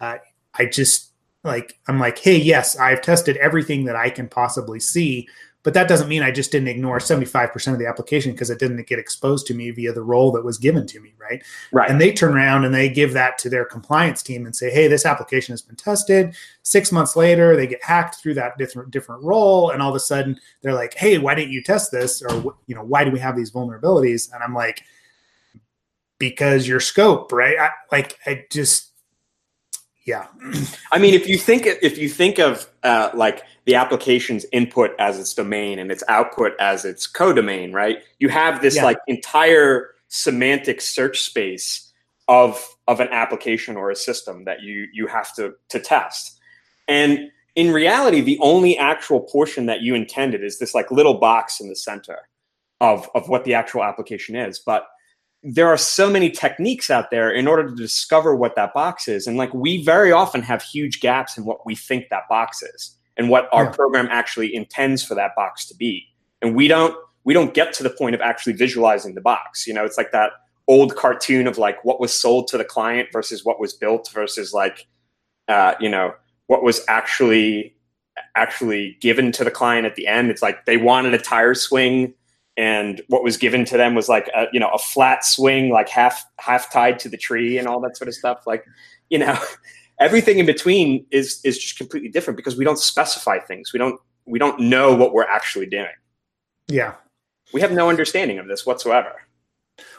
uh, 0.00 0.17
i 0.55 0.64
just 0.64 1.11
like 1.43 1.79
i'm 1.88 1.99
like 1.99 2.19
hey 2.19 2.37
yes 2.37 2.76
i've 2.79 3.02
tested 3.02 3.37
everything 3.38 3.85
that 3.85 3.96
i 3.96 4.08
can 4.11 4.29
possibly 4.29 4.81
see 4.81 5.29
but 5.64 5.75
that 5.75 5.88
doesn't 5.88 6.08
mean 6.08 6.22
I 6.22 6.31
just 6.31 6.52
didn't 6.52 6.69
ignore 6.69 6.99
75% 6.99 7.72
of 7.72 7.78
the 7.78 7.87
application 7.87 8.32
because 8.32 8.50
it 8.50 8.58
didn't 8.61 8.87
get 8.87 8.99
exposed 8.99 9.46
to 9.49 9.55
me 9.55 9.70
via 9.70 9.93
the 9.93 10.02
role 10.02 10.30
that 10.33 10.44
was 10.44 10.59
given 10.59 10.87
to 10.87 11.00
me, 11.00 11.14
right? 11.18 11.42
Right. 11.73 11.90
And 11.90 12.00
they 12.00 12.12
turn 12.12 12.35
around 12.35 12.64
and 12.64 12.75
they 12.75 12.88
give 12.88 13.14
that 13.14 13.38
to 13.38 13.49
their 13.49 13.64
compliance 13.64 14.23
team 14.23 14.44
and 14.44 14.54
say, 14.54 14.71
"Hey, 14.71 14.87
this 14.87 15.06
application 15.06 15.52
has 15.54 15.62
been 15.62 15.75
tested." 15.75 16.37
6 16.62 16.92
months 16.92 17.16
later, 17.16 17.56
they 17.56 17.66
get 17.66 17.83
hacked 17.83 18.16
through 18.16 18.35
that 18.35 18.56
different 18.59 18.90
different 18.90 19.25
role 19.25 19.71
and 19.71 19.83
all 19.83 19.88
of 19.90 19.97
a 19.97 20.00
sudden 20.00 20.38
they're 20.62 20.75
like, 20.75 20.94
"Hey, 20.94 21.18
why 21.18 21.35
didn't 21.35 21.52
you 21.52 21.62
test 21.62 21.90
this?" 21.90 22.23
or 22.23 22.54
you 22.66 22.75
know, 22.75 22.85
"Why 22.85 23.02
do 23.02 23.11
we 23.11 23.18
have 23.18 23.35
these 23.35 23.50
vulnerabilities?" 23.50 24.33
And 24.33 24.42
I'm 24.42 24.54
like, 24.54 24.83
"Because 26.18 26.68
your 26.68 26.80
scope, 26.80 27.33
right?" 27.33 27.59
I, 27.59 27.71
like 27.90 28.18
I 28.26 28.44
just 28.50 28.93
yeah. 30.04 30.26
I 30.92 30.99
mean, 30.99 31.14
if 31.14 31.26
you 31.26 31.38
think 31.38 31.66
if 31.66 31.96
you 31.96 32.08
think 32.08 32.38
of 32.38 32.68
uh, 32.82 33.11
like 33.14 33.42
the 33.64 33.75
application's 33.75 34.44
input 34.52 34.90
as 34.99 35.18
its 35.18 35.32
domain 35.32 35.78
and 35.78 35.90
its 35.90 36.04
output 36.08 36.52
as 36.61 36.84
its 36.84 37.06
codomain, 37.06 37.73
right? 37.73 37.99
You 38.18 38.28
have 38.28 38.61
this 38.61 38.76
yeah. 38.76 38.84
like 38.84 38.99
entire 39.06 39.94
semantic 40.08 40.80
search 40.80 41.23
space 41.23 41.92
of 42.28 42.62
of 42.87 43.00
an 43.00 43.08
application 43.08 43.76
or 43.76 43.90
a 43.90 43.96
system 43.96 44.44
that 44.44 44.62
you 44.62 44.87
you 44.92 45.06
have 45.06 45.34
to 45.37 45.54
to 45.70 45.80
test. 45.80 46.38
And 46.87 47.30
in 47.54 47.73
reality, 47.73 48.20
the 48.20 48.38
only 48.40 48.76
actual 48.76 49.20
portion 49.20 49.66
that 49.66 49.80
you 49.80 49.94
intended 49.94 50.44
is 50.44 50.58
this 50.58 50.75
like 50.75 50.90
little 50.90 51.14
box 51.14 51.61
in 51.61 51.68
the 51.68 51.76
center 51.76 52.28
of 52.80 53.08
of 53.14 53.30
what 53.30 53.44
the 53.44 53.54
actual 53.54 53.82
application 53.82 54.37
is. 54.37 54.58
But 54.58 54.87
there 55.44 55.68
are 55.68 55.76
so 55.76 56.08
many 56.08 56.30
techniques 56.30 56.90
out 56.90 57.10
there 57.10 57.30
in 57.30 57.46
order 57.46 57.68
to 57.68 57.76
discover 57.76 58.34
what 58.34 58.56
that 58.56 58.72
box 58.72 59.06
is. 59.06 59.26
And 59.26 59.36
like 59.36 59.52
we 59.52 59.84
very 59.84 60.10
often 60.10 60.40
have 60.42 60.62
huge 60.62 61.00
gaps 61.00 61.36
in 61.36 61.44
what 61.44 61.66
we 61.66 61.76
think 61.76 62.08
that 62.08 62.22
box 62.30 62.62
is 62.62 62.96
and 63.18 63.28
what 63.28 63.48
our 63.52 63.64
yeah. 63.64 63.70
program 63.70 64.08
actually 64.10 64.54
intends 64.54 65.04
for 65.04 65.14
that 65.14 65.32
box 65.36 65.66
to 65.66 65.76
be. 65.76 66.06
And 66.40 66.56
we 66.56 66.66
don't 66.66 66.96
we 67.24 67.34
don't 67.34 67.54
get 67.54 67.72
to 67.74 67.82
the 67.82 67.90
point 67.90 68.14
of 68.14 68.22
actually 68.22 68.54
visualizing 68.54 69.14
the 69.14 69.20
box. 69.20 69.66
You 69.66 69.74
know, 69.74 69.84
it's 69.84 69.98
like 69.98 70.12
that 70.12 70.32
old 70.66 70.96
cartoon 70.96 71.46
of 71.46 71.58
like 71.58 71.84
what 71.84 72.00
was 72.00 72.12
sold 72.12 72.48
to 72.48 72.58
the 72.58 72.64
client 72.64 73.10
versus 73.12 73.44
what 73.44 73.60
was 73.60 73.74
built 73.74 74.10
versus 74.14 74.54
like 74.54 74.86
uh, 75.48 75.74
you 75.78 75.90
know 75.90 76.14
what 76.46 76.62
was 76.62 76.82
actually 76.88 77.76
actually 78.34 78.96
given 79.00 79.30
to 79.32 79.44
the 79.44 79.50
client 79.50 79.86
at 79.86 79.94
the 79.94 80.06
end. 80.06 80.30
It's 80.30 80.42
like 80.42 80.64
they 80.64 80.78
wanted 80.78 81.12
a 81.12 81.18
tire 81.18 81.54
swing 81.54 82.14
and 82.56 83.02
what 83.08 83.25
was 83.25 83.37
given 83.37 83.64
to 83.64 83.76
them 83.76 83.94
was 83.94 84.08
like 84.08 84.28
a, 84.28 84.46
you 84.52 84.61
know 84.61 84.70
a 84.70 84.78
flat 84.78 85.25
swing 85.25 85.70
like 85.70 85.88
half 85.88 86.25
half 86.38 86.73
tied 86.73 86.99
to 87.00 87.08
the 87.08 87.16
tree 87.16 87.58
and 87.58 87.66
all 87.66 87.80
that 87.80 87.96
sort 87.96 88.08
of 88.08 88.14
stuff 88.14 88.46
like 88.46 88.64
you 89.11 89.18
know 89.18 89.37
everything 89.99 90.38
in 90.38 90.46
between 90.46 91.06
is 91.11 91.40
is 91.44 91.58
just 91.58 91.78
completely 91.78 92.08
different 92.08 92.37
because 92.37 92.56
we 92.56 92.64
don't 92.64 92.78
specify 92.78 93.38
things. 93.38 93.73
We 93.73 93.78
don't 93.78 94.00
we 94.26 94.38
don't 94.38 94.58
know 94.61 94.94
what 94.94 95.12
we're 95.12 95.28
actually 95.28 95.66
doing. 95.66 95.92
Yeah. 96.68 96.94
We 97.52 97.61
have 97.61 97.73
no 97.73 97.88
understanding 97.88 98.38
of 98.38 98.49
this 98.49 98.64
whatsoever. 98.64 99.12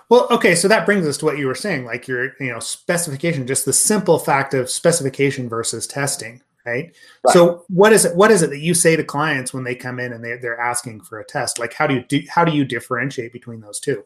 Well, 0.10 0.28
okay, 0.30 0.56
so 0.56 0.68
that 0.68 0.86
brings 0.86 1.08
us 1.08 1.18
to 1.18 1.26
what 1.26 1.38
you 1.38 1.48
were 1.48 1.56
saying, 1.56 1.86
like 1.86 2.08
your, 2.08 2.34
you 2.40 2.52
know, 2.52 2.60
specification, 2.60 3.48
just 3.48 3.66
the 3.66 3.74
simple 3.74 4.20
fact 4.20 4.54
of 4.54 4.70
specification 4.70 5.50
versus 5.50 5.88
testing, 5.88 6.42
right? 6.66 6.96
right? 7.26 7.34
So, 7.34 7.66
what 7.68 7.94
is 7.94 8.06
it? 8.06 8.16
What 8.16 8.32
is 8.32 8.42
it 8.42 8.50
that 8.50 8.60
you 8.60 8.74
say 8.74 8.96
to 8.96 9.04
clients 9.04 9.54
when 9.54 9.64
they 9.64 9.76
come 9.76 10.00
in 10.00 10.14
and 10.14 10.24
they, 10.24 10.38
they're 10.38 10.60
asking 10.60 11.02
for 11.02 11.20
a 11.20 11.26
test? 11.26 11.60
Like, 11.60 11.74
how 11.74 11.88
do 11.88 11.96
you 11.96 12.04
do? 12.04 12.22
How 12.30 12.44
do 12.44 12.52
you 12.52 12.66
differentiate 12.66 13.34
between 13.34 13.62
those 13.62 13.80
two? 13.80 14.04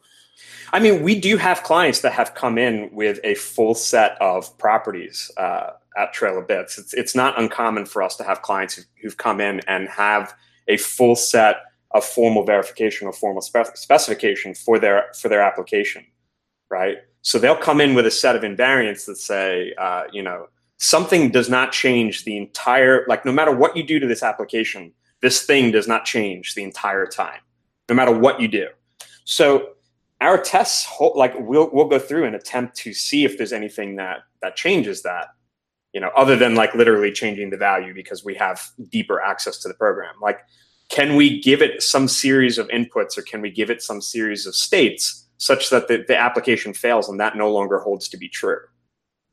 I 0.71 0.79
mean, 0.79 1.01
we 1.01 1.19
do 1.19 1.37
have 1.37 1.63
clients 1.63 2.01
that 2.01 2.13
have 2.13 2.35
come 2.35 2.57
in 2.57 2.89
with 2.93 3.19
a 3.23 3.35
full 3.35 3.75
set 3.75 4.17
of 4.21 4.55
properties 4.57 5.31
uh, 5.37 5.71
at 5.97 6.13
Trail 6.13 6.37
of 6.37 6.47
Bits. 6.47 6.77
It's 6.77 6.93
it's 6.93 7.15
not 7.15 7.39
uncommon 7.39 7.85
for 7.85 8.03
us 8.03 8.15
to 8.17 8.23
have 8.23 8.41
clients 8.41 8.85
who've 9.01 9.17
come 9.17 9.41
in 9.41 9.61
and 9.67 9.87
have 9.89 10.33
a 10.67 10.77
full 10.77 11.15
set 11.15 11.57
of 11.91 12.05
formal 12.05 12.45
verification 12.45 13.07
or 13.07 13.13
formal 13.13 13.41
spec- 13.41 13.75
specification 13.75 14.53
for 14.53 14.79
their 14.79 15.07
for 15.19 15.29
their 15.29 15.41
application, 15.41 16.05
right? 16.69 16.97
So 17.21 17.37
they'll 17.37 17.55
come 17.55 17.81
in 17.81 17.95
with 17.95 18.05
a 18.05 18.11
set 18.11 18.35
of 18.35 18.43
invariants 18.43 19.05
that 19.05 19.17
say, 19.17 19.73
uh, 19.77 20.03
you 20.13 20.23
know, 20.23 20.47
something 20.79 21.29
does 21.29 21.49
not 21.49 21.71
change 21.71 22.23
the 22.23 22.37
entire 22.37 23.05
like 23.07 23.25
no 23.25 23.31
matter 23.31 23.55
what 23.55 23.77
you 23.77 23.83
do 23.83 23.99
to 23.99 24.07
this 24.07 24.23
application, 24.23 24.91
this 25.21 25.45
thing 25.45 25.71
does 25.71 25.87
not 25.87 26.05
change 26.05 26.55
the 26.55 26.63
entire 26.63 27.05
time, 27.05 27.41
no 27.87 27.95
matter 27.95 28.17
what 28.17 28.41
you 28.41 28.47
do. 28.47 28.67
So 29.25 29.73
our 30.21 30.37
tests 30.37 30.87
like 31.15 31.33
we'll 31.37 31.69
we'll 31.71 31.87
go 31.87 31.99
through 31.99 32.25
and 32.25 32.35
attempt 32.35 32.75
to 32.77 32.93
see 32.93 33.25
if 33.25 33.37
there's 33.37 33.53
anything 33.53 33.97
that 33.97 34.19
that 34.41 34.55
changes 34.55 35.03
that 35.03 35.27
you 35.93 35.99
know 35.99 36.11
other 36.15 36.35
than 36.35 36.55
like 36.55 36.73
literally 36.73 37.11
changing 37.11 37.49
the 37.49 37.57
value 37.57 37.93
because 37.93 38.23
we 38.23 38.33
have 38.35 38.69
deeper 38.89 39.21
access 39.21 39.59
to 39.59 39.67
the 39.67 39.73
program. 39.73 40.15
Like 40.21 40.39
can 40.89 41.15
we 41.15 41.39
give 41.41 41.61
it 41.61 41.83
some 41.83 42.07
series 42.07 42.57
of 42.57 42.67
inputs 42.69 43.15
or 43.17 43.21
can 43.21 43.41
we 43.41 43.51
give 43.51 43.69
it 43.69 43.83
some 43.83 44.01
series 44.01 44.47
of 44.47 44.55
states 44.55 45.27
such 45.37 45.69
that 45.69 45.87
the, 45.87 46.03
the 46.07 46.17
application 46.17 46.73
fails 46.73 47.07
and 47.07 47.19
that 47.19 47.37
no 47.37 47.51
longer 47.51 47.79
holds 47.79 48.09
to 48.09 48.17
be 48.17 48.29
true? 48.29 48.59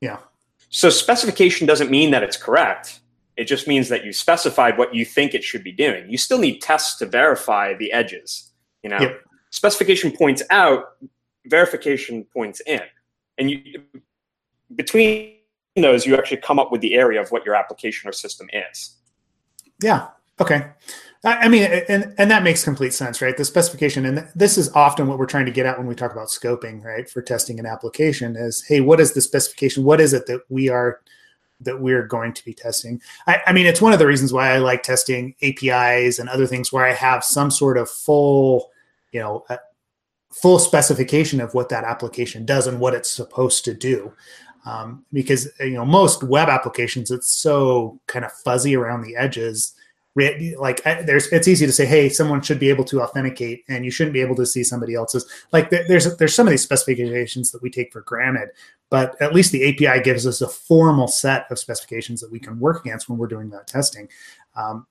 Yeah 0.00 0.19
so 0.76 0.90
specification 0.90 1.66
doesn't 1.66 1.90
mean 1.90 2.11
that 2.11 2.23
it's 2.23 2.37
correct. 2.37 3.00
It 3.38 3.45
just 3.45 3.66
means 3.66 3.88
that 3.88 4.04
you 4.04 4.12
specified 4.12 4.76
what 4.76 4.95
you 4.95 5.06
think 5.06 5.33
it 5.33 5.42
should 5.42 5.64
be 5.64 5.73
doing. 5.73 6.11
You 6.11 6.18
still 6.18 6.38
need 6.38 6.61
tests 6.61 6.99
to 6.99 7.06
verify 7.06 7.73
the 7.73 7.90
edges 7.92 8.52
you 8.83 8.90
know? 8.90 8.99
Yep. 9.00 9.23
specification 9.50 10.12
points 10.12 10.42
out 10.50 10.97
verification 11.47 12.25
points 12.25 12.61
in. 12.66 12.83
And 13.38 13.50
you 13.50 13.62
between 14.75 15.33
those 15.76 16.04
you 16.04 16.14
actually 16.14 16.42
come 16.42 16.59
up 16.59 16.71
with 16.71 16.83
the 16.83 16.92
area 16.92 17.23
of 17.23 17.30
what 17.30 17.47
your 17.47 17.54
application 17.54 18.06
or 18.06 18.12
system 18.12 18.49
is. 18.52 18.97
Yeah. 19.83 20.09
Okay 20.38 20.66
I 21.26 21.49
mean, 21.49 21.64
and 21.64 22.14
and 22.18 22.30
that 22.30 22.45
makes 22.45 22.62
complete 22.62 22.95
sense, 22.95 23.21
right? 23.21 23.37
The 23.37 23.45
specification, 23.45 24.06
and 24.06 24.28
this 24.37 24.56
is 24.56 24.71
often 24.75 25.09
what 25.09 25.18
we're 25.18 25.26
trying 25.26 25.47
to 25.47 25.52
get 25.52 25.66
at 25.66 25.76
when 25.76 25.88
we 25.88 25.95
talk 25.97 26.12
about 26.12 26.28
scoping, 26.28 26.85
right? 26.85 27.11
For 27.11 27.21
testing 27.21 27.59
an 27.59 27.66
application, 27.66 28.37
is 28.37 28.64
hey, 28.64 28.80
what 28.80 29.00
is 29.00 29.12
the 29.12 29.21
specification? 29.21 29.83
What 29.83 30.00
is 30.00 30.12
it 30.12 30.26
that 30.26 30.42
we 30.49 30.68
are 30.68 31.00
that 31.61 31.80
we're 31.80 32.06
going 32.06 32.33
to 32.33 32.45
be 32.45 32.54
testing? 32.54 33.02
I, 33.26 33.40
I 33.49 33.52
mean, 33.52 33.66
it's 33.66 33.83
one 33.83 33.92
of 33.92 33.99
the 33.99 34.06
reasons 34.06 34.33
why 34.33 34.52
I 34.52 34.59
like 34.59 34.85
testing 34.85 35.35
APIs 35.42 36.21
and 36.21 36.28
other 36.28 36.47
things 36.47 36.73
where 36.73 36.87
I 36.87 36.92
have 36.92 37.25
some 37.25 37.50
sort 37.50 37.76
of 37.76 37.90
full, 37.90 38.71
you 39.11 39.18
know, 39.18 39.45
uh, 39.49 39.56
full 40.30 40.61
specification 40.61 41.40
of 41.40 41.54
what 41.54 41.71
that 41.71 41.83
application 41.83 42.47
does 42.47 42.68
and 42.68 42.78
what 42.78 42.95
it's 42.95 43.11
supposed 43.11 43.64
to 43.64 43.75
do. 43.75 44.12
Um, 44.64 45.04
because 45.12 45.49
you 45.59 45.73
know 45.73 45.85
most 45.85 46.23
web 46.23 46.49
applications, 46.49 47.11
it's 47.11 47.33
so 47.33 47.99
kind 48.06 48.25
of 48.25 48.30
fuzzy 48.33 48.76
around 48.76 49.02
the 49.02 49.16
edges 49.16 49.75
like 50.58 50.82
there's 50.82 51.26
it's 51.28 51.46
easy 51.46 51.66
to 51.66 51.73
say 51.73 51.85
hey 51.85 52.08
someone 52.08 52.40
should 52.40 52.58
be 52.58 52.70
able 52.70 52.85
to 52.85 53.02
authenticate 53.02 53.62
and 53.68 53.85
you 53.85 53.90
shouldn't 53.90 54.14
be 54.14 54.20
able 54.20 54.35
to 54.35 54.46
see 54.46 54.64
somebody 54.64 54.94
else's 54.94 55.26
like 55.52 55.68
there's 55.70 56.16
there's 56.16 56.35
some 56.35 56.46
of 56.46 56.50
these 56.50 56.62
specifications 56.62 57.50
that 57.50 57.62
we 57.62 57.70
take 57.70 57.92
for 57.92 58.00
granted 58.02 58.49
but 58.88 59.20
at 59.20 59.35
least 59.35 59.52
the 59.52 59.68
api 59.68 60.02
gives 60.02 60.26
us 60.26 60.40
a 60.40 60.49
formal 60.49 61.06
set 61.06 61.46
of 61.50 61.58
specifications 61.58 62.20
that 62.20 62.32
we 62.32 62.38
can 62.38 62.58
work 62.58 62.85
against 62.85 63.08
when 63.08 63.18
we're 63.18 63.26
doing 63.26 63.50
that 63.50 63.66
testing. 63.66 64.08
Um, 64.54 64.87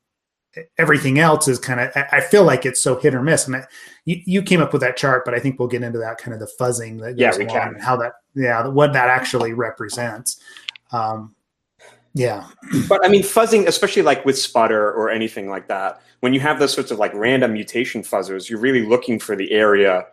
everything 0.78 1.20
else 1.20 1.50
is 1.50 1.60
kind 1.60 1.82
of 1.82 1.92
i 2.14 2.22
feel 2.22 2.46
like 2.46 2.66
it's 2.66 2.82
so 2.82 2.98
hit 2.98 3.14
or 3.14 3.22
miss 3.22 3.46
and 3.46 3.58
I, 3.58 3.66
you, 4.06 4.22
you 4.26 4.42
came 4.42 4.62
up 4.62 4.72
with 4.72 4.82
that 4.84 4.96
chart 4.96 5.26
but 5.26 5.34
i 5.34 5.40
think 5.40 5.60
we'll 5.60 5.68
get 5.68 5.84
into 5.84 6.00
that 6.00 6.18
kind 6.18 6.34
of 6.34 6.40
the 6.40 6.50
fuzzing 6.58 6.98
that 7.02 7.18
yeah 7.18 7.38
we 7.38 7.46
can. 7.46 7.76
how 7.78 7.98
that 7.98 8.14
yeah 8.36 8.66
what 8.66 8.94
that 8.94 9.10
actually 9.10 9.52
represents. 9.52 10.40
Um, 10.92 11.35
yeah. 12.16 12.48
But 12.88 13.06
I 13.06 13.10
mean, 13.10 13.24
fuzzing, 13.24 13.68
especially 13.68 14.02
like 14.02 14.24
with 14.24 14.38
Sputr 14.38 14.72
or 14.72 15.10
anything 15.10 15.50
like 15.50 15.68
that, 15.68 16.02
when 16.22 16.34
you 16.34 16.40
have 16.40 16.60
those 16.60 16.74
sorts 16.74 16.90
of 16.90 16.98
like 16.98 17.14
random 17.14 17.52
mutation 17.52 18.02
fuzzers, 18.02 18.50
you're 18.50 18.60
really 18.60 18.86
looking 18.86 19.20
for 19.20 19.36
the 19.36 19.52
area, 19.52 20.06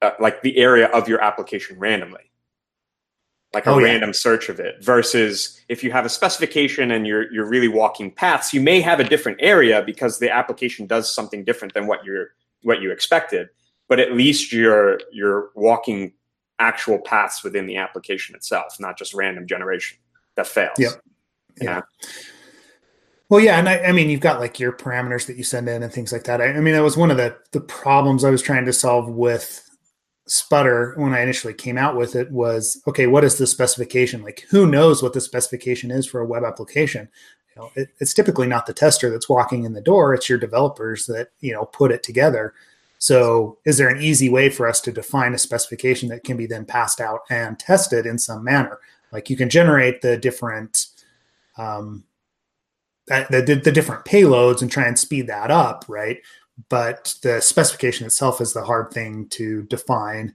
uh, 0.00 0.12
like 0.20 0.42
the 0.42 0.56
area 0.56 0.86
of 0.86 1.08
your 1.08 1.20
application 1.20 1.76
randomly, 1.76 2.30
like 3.52 3.66
a 3.66 3.70
oh, 3.70 3.78
yeah. 3.78 3.86
random 3.86 4.14
search 4.14 4.48
of 4.48 4.60
it. 4.60 4.76
Versus 4.80 5.60
if 5.68 5.82
you 5.82 5.90
have 5.90 6.06
a 6.06 6.08
specification 6.08 6.92
and 6.92 7.04
you're 7.04 7.30
you're 7.32 7.48
really 7.48 7.68
walking 7.68 8.12
paths, 8.12 8.54
you 8.54 8.60
may 8.60 8.80
have 8.80 9.00
a 9.00 9.04
different 9.04 9.38
area 9.40 9.82
because 9.82 10.20
the 10.20 10.30
application 10.30 10.86
does 10.86 11.12
something 11.12 11.42
different 11.42 11.74
than 11.74 11.88
what 11.88 12.04
you're 12.04 12.28
what 12.62 12.80
you 12.80 12.92
expected. 12.92 13.48
But 13.88 13.98
at 13.98 14.12
least 14.12 14.52
you're 14.52 15.00
you're 15.10 15.50
walking 15.56 16.12
actual 16.60 17.00
paths 17.00 17.42
within 17.42 17.66
the 17.66 17.76
application 17.76 18.36
itself, 18.36 18.78
not 18.78 18.96
just 18.96 19.14
random 19.14 19.48
generation 19.48 19.98
that 20.36 20.46
fails. 20.46 20.78
Yep 20.78 21.02
yeah. 21.60 21.82
Well, 23.28 23.40
yeah, 23.40 23.58
and 23.58 23.68
I, 23.68 23.78
I, 23.78 23.92
mean, 23.92 24.10
you've 24.10 24.20
got 24.20 24.38
like 24.38 24.60
your 24.60 24.72
parameters 24.72 25.26
that 25.26 25.36
you 25.36 25.44
send 25.44 25.68
in 25.68 25.82
and 25.82 25.92
things 25.92 26.12
like 26.12 26.24
that. 26.24 26.40
I, 26.40 26.52
I, 26.52 26.60
mean, 26.60 26.74
that 26.74 26.82
was 26.82 26.96
one 26.96 27.10
of 27.10 27.16
the 27.16 27.36
the 27.52 27.60
problems 27.60 28.22
I 28.22 28.30
was 28.30 28.42
trying 28.42 28.64
to 28.66 28.72
solve 28.72 29.08
with 29.08 29.68
Sputr 30.28 30.96
when 30.96 31.14
I 31.14 31.20
initially 31.20 31.54
came 31.54 31.78
out 31.78 31.96
with 31.96 32.14
it. 32.14 32.30
Was 32.30 32.80
okay, 32.86 33.06
what 33.06 33.24
is 33.24 33.38
the 33.38 33.46
specification? 33.46 34.22
Like, 34.22 34.44
who 34.50 34.66
knows 34.66 35.02
what 35.02 35.14
the 35.14 35.20
specification 35.20 35.90
is 35.90 36.06
for 36.06 36.20
a 36.20 36.26
web 36.26 36.44
application? 36.44 37.08
You 37.56 37.62
know, 37.62 37.70
it, 37.74 37.88
it's 37.98 38.14
typically 38.14 38.46
not 38.46 38.66
the 38.66 38.74
tester 38.74 39.10
that's 39.10 39.28
walking 39.28 39.64
in 39.64 39.72
the 39.72 39.80
door; 39.80 40.14
it's 40.14 40.28
your 40.28 40.38
developers 40.38 41.06
that 41.06 41.30
you 41.40 41.52
know 41.52 41.64
put 41.64 41.92
it 41.92 42.02
together. 42.02 42.54
So, 42.98 43.58
is 43.64 43.78
there 43.78 43.88
an 43.88 44.00
easy 44.00 44.28
way 44.28 44.48
for 44.48 44.68
us 44.68 44.80
to 44.82 44.92
define 44.92 45.34
a 45.34 45.38
specification 45.38 46.08
that 46.10 46.24
can 46.24 46.36
be 46.36 46.46
then 46.46 46.64
passed 46.64 47.00
out 47.00 47.20
and 47.28 47.58
tested 47.58 48.06
in 48.06 48.18
some 48.18 48.44
manner? 48.44 48.78
Like, 49.12 49.28
you 49.28 49.36
can 49.36 49.50
generate 49.50 50.02
the 50.02 50.16
different 50.16 50.86
um, 51.56 52.04
the, 53.06 53.42
the, 53.46 53.54
the 53.56 53.72
different 53.72 54.04
payloads 54.04 54.62
and 54.62 54.70
try 54.70 54.86
and 54.86 54.98
speed 54.98 55.26
that 55.26 55.50
up, 55.50 55.84
right? 55.88 56.20
But 56.68 57.14
the 57.22 57.40
specification 57.40 58.06
itself 58.06 58.40
is 58.40 58.52
the 58.52 58.64
hard 58.64 58.92
thing 58.92 59.28
to 59.30 59.64
define 59.64 60.32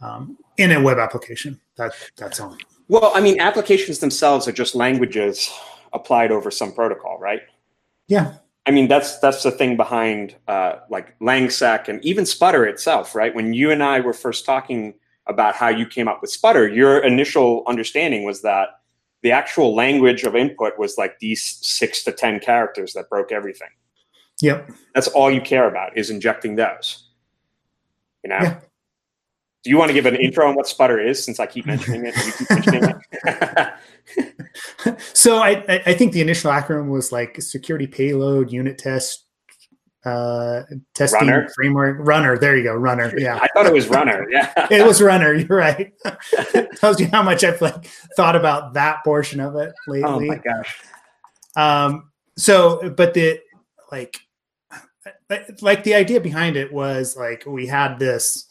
um, 0.00 0.36
in 0.56 0.72
a 0.72 0.80
web 0.80 0.98
application. 0.98 1.60
That 1.76 1.92
that's 2.16 2.38
all. 2.38 2.56
Well, 2.88 3.12
I 3.14 3.20
mean, 3.20 3.40
applications 3.40 3.98
themselves 3.98 4.46
are 4.46 4.52
just 4.52 4.74
languages 4.74 5.50
applied 5.92 6.30
over 6.30 6.50
some 6.50 6.72
protocol, 6.72 7.18
right? 7.18 7.40
Yeah. 8.08 8.34
I 8.66 8.70
mean, 8.70 8.88
that's 8.88 9.18
that's 9.18 9.42
the 9.42 9.50
thing 9.50 9.76
behind 9.76 10.34
uh, 10.48 10.76
like 10.90 11.18
Langsec 11.18 11.88
and 11.88 12.04
even 12.04 12.24
Sputr 12.24 12.68
itself, 12.68 13.14
right? 13.14 13.34
When 13.34 13.54
you 13.54 13.70
and 13.70 13.82
I 13.82 14.00
were 14.00 14.12
first 14.12 14.44
talking 14.44 14.94
about 15.26 15.54
how 15.54 15.68
you 15.68 15.86
came 15.86 16.08
up 16.08 16.20
with 16.20 16.30
Sputr, 16.30 16.74
your 16.74 16.98
initial 16.98 17.62
understanding 17.66 18.24
was 18.24 18.42
that 18.42 18.80
the 19.24 19.32
actual 19.32 19.74
language 19.74 20.22
of 20.24 20.36
input 20.36 20.78
was 20.78 20.98
like 20.98 21.18
these 21.18 21.42
six 21.42 22.04
to 22.04 22.12
ten 22.12 22.38
characters 22.38 22.92
that 22.92 23.08
broke 23.08 23.32
everything. 23.32 23.70
Yep. 24.42 24.70
That's 24.94 25.08
all 25.08 25.30
you 25.30 25.40
care 25.40 25.66
about 25.66 25.96
is 25.96 26.10
injecting 26.10 26.56
those. 26.56 27.08
You 28.22 28.28
know? 28.28 28.38
Yeah. 28.40 28.60
Do 29.62 29.70
you 29.70 29.78
want 29.78 29.88
to 29.88 29.94
give 29.94 30.04
an 30.04 30.16
intro 30.16 30.46
on 30.46 30.54
what 30.54 30.66
Sputr 30.66 31.02
is 31.02 31.24
since 31.24 31.40
I 31.40 31.46
keep 31.46 31.64
mentioning 31.64 32.04
it? 32.04 32.14
Keep 32.14 32.50
mentioning 32.50 32.92
it? 33.24 35.00
so 35.14 35.38
I, 35.38 35.82
I 35.86 35.94
think 35.94 36.12
the 36.12 36.20
initial 36.20 36.50
acronym 36.50 36.90
was 36.90 37.10
like 37.10 37.40
security 37.40 37.86
payload 37.86 38.52
unit 38.52 38.76
test 38.76 39.23
uh, 40.04 40.62
testing 40.94 41.28
runner. 41.28 41.48
framework. 41.54 41.96
Runner. 42.00 42.36
There 42.38 42.56
you 42.56 42.62
go. 42.62 42.74
Runner. 42.74 43.12
Yeah. 43.18 43.38
I 43.40 43.48
thought 43.48 43.66
it 43.66 43.72
was 43.72 43.88
runner. 43.88 44.26
Yeah. 44.30 44.52
it 44.70 44.86
was 44.86 45.00
runner. 45.00 45.34
You're 45.34 45.56
right. 45.56 45.92
Tells 46.76 47.00
you 47.00 47.08
how 47.08 47.22
much 47.22 47.44
I've 47.44 47.60
like 47.60 47.86
thought 48.16 48.36
about 48.36 48.74
that 48.74 49.04
portion 49.04 49.40
of 49.40 49.56
it 49.56 49.72
lately. 49.86 50.04
Oh 50.04 50.20
my 50.20 50.36
gosh. 50.36 50.76
Um, 51.56 52.10
so, 52.36 52.90
but 52.90 53.14
the 53.14 53.40
like, 53.90 54.18
like 55.60 55.84
the 55.84 55.94
idea 55.94 56.20
behind 56.20 56.56
it 56.56 56.72
was 56.72 57.16
like 57.16 57.44
we 57.46 57.66
had 57.66 57.98
this 57.98 58.46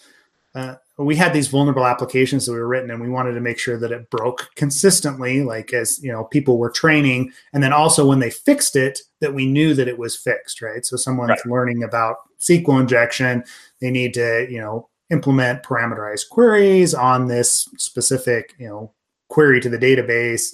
uh, 0.55 0.75
we 0.97 1.15
had 1.15 1.33
these 1.33 1.47
vulnerable 1.47 1.85
applications 1.85 2.45
that 2.45 2.51
we 2.51 2.59
were 2.59 2.67
written 2.67 2.91
and 2.91 3.01
we 3.01 3.09
wanted 3.09 3.33
to 3.33 3.41
make 3.41 3.57
sure 3.57 3.77
that 3.79 3.91
it 3.91 4.09
broke 4.09 4.49
consistently 4.55 5.43
like 5.43 5.73
as 5.73 6.01
you 6.03 6.11
know 6.11 6.25
people 6.25 6.57
were 6.57 6.69
training 6.69 7.31
and 7.53 7.63
then 7.63 7.73
also 7.73 8.05
when 8.05 8.19
they 8.19 8.29
fixed 8.29 8.75
it 8.75 8.99
that 9.19 9.33
we 9.33 9.45
knew 9.45 9.73
that 9.73 9.87
it 9.87 9.97
was 9.97 10.15
fixed 10.15 10.61
right 10.61 10.85
so 10.85 10.95
someone's 10.95 11.29
right. 11.29 11.45
learning 11.45 11.83
about 11.83 12.17
sql 12.39 12.79
injection 12.79 13.43
they 13.81 13.89
need 13.89 14.13
to 14.13 14.47
you 14.49 14.59
know 14.59 14.87
implement 15.09 15.63
parameterized 15.63 16.29
queries 16.29 16.93
on 16.93 17.27
this 17.27 17.67
specific 17.77 18.53
you 18.59 18.67
know 18.67 18.91
query 19.29 19.59
to 19.59 19.69
the 19.69 19.77
database 19.77 20.53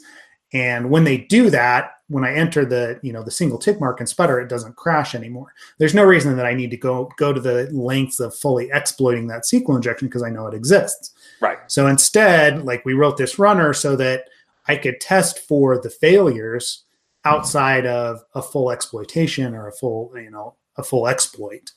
and 0.53 0.89
when 0.89 1.03
they 1.03 1.17
do 1.17 1.49
that 1.49 1.91
when 2.09 2.25
I 2.25 2.33
enter 2.33 2.65
the 2.65 2.99
you 3.01 3.13
know 3.13 3.23
the 3.23 3.31
single 3.31 3.57
tick 3.57 3.79
mark 3.79 3.99
and 3.99 4.09
Sputr, 4.09 4.41
it 4.41 4.49
doesn't 4.49 4.75
crash 4.75 5.15
anymore. 5.15 5.53
There's 5.77 5.93
no 5.93 6.03
reason 6.03 6.35
that 6.35 6.45
I 6.45 6.53
need 6.53 6.71
to 6.71 6.77
go 6.77 7.09
go 7.17 7.31
to 7.31 7.39
the 7.39 7.69
lengths 7.71 8.19
of 8.19 8.35
fully 8.35 8.69
exploiting 8.73 9.27
that 9.27 9.43
SQL 9.43 9.75
injection 9.75 10.07
because 10.07 10.23
I 10.23 10.29
know 10.29 10.47
it 10.47 10.53
exists. 10.53 11.13
Right. 11.39 11.59
So 11.67 11.87
instead, 11.87 12.65
like 12.65 12.83
we 12.83 12.93
wrote 12.93 13.17
this 13.17 13.39
runner 13.39 13.73
so 13.73 13.95
that 13.95 14.25
I 14.67 14.75
could 14.75 14.99
test 14.99 15.39
for 15.39 15.79
the 15.79 15.89
failures 15.89 16.83
outside 17.25 17.85
of 17.85 18.23
a 18.33 18.41
full 18.41 18.71
exploitation 18.71 19.53
or 19.53 19.67
a 19.67 19.71
full 19.71 20.11
you 20.15 20.31
know 20.31 20.55
a 20.77 20.83
full 20.83 21.07
exploit, 21.07 21.71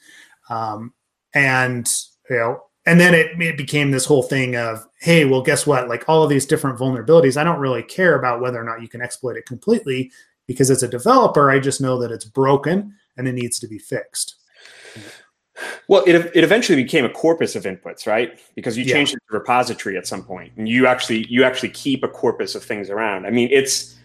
um, 0.49 0.95
and 1.35 1.91
you 2.29 2.37
know 2.37 2.63
and 2.87 2.99
then 2.99 3.15
it, 3.15 3.41
it 3.41 3.57
became 3.57 3.91
this 3.91 4.05
whole 4.05 4.23
thing 4.23 4.57
of 4.57 4.87
hey 5.01 5.25
well 5.25 5.43
guess 5.43 5.67
what? 5.67 5.89
Like 5.89 6.09
all 6.09 6.23
of 6.23 6.31
these 6.31 6.47
different 6.47 6.79
vulnerabilities 6.79 7.37
i 7.37 7.45
don't 7.45 7.61
really 7.61 7.83
care 7.83 8.19
about 8.19 8.41
whether 8.41 8.61
or 8.61 8.65
not 8.65 8.83
you 8.83 8.89
can 8.89 9.01
exploit 9.03 9.37
it 9.37 9.47
completely 9.47 10.11
because 10.47 10.71
as 10.71 10.83
a 10.83 10.89
developer 10.89 11.51
i 11.51 11.59
just 11.59 11.81
know 11.81 11.99
that 11.99 12.11
it's 12.11 12.25
broken 12.25 12.95
and 13.17 13.29
it 13.29 13.33
needs 13.33 13.59
to 13.61 13.69
be 13.69 13.79
fixed. 13.79 14.37
Well 15.87 16.03
it, 16.07 16.15
it 16.35 16.45
eventually 16.45 16.83
became 16.83 17.05
a 17.05 17.11
corpus 17.11 17.55
of 17.55 17.65
inputs 17.65 18.07
right? 18.07 18.39
Because 18.55 18.77
you 18.77 18.85
Yeah. 18.85 18.95
changed 18.95 19.13
to 19.13 19.19
repository 19.31 19.97
at 19.97 20.07
some 20.07 20.25
point 20.25 20.53
and 20.57 20.69
you 20.69 20.87
actually 20.87 21.27
you 21.29 21.45
actually 21.45 21.69
keep 21.71 22.03
a 22.03 22.09
corpus 22.09 22.55
of 22.55 22.65
things 22.65 22.91
around. 22.91 23.27
I 23.27 23.31
mean 23.31 23.49
it's 23.53 23.97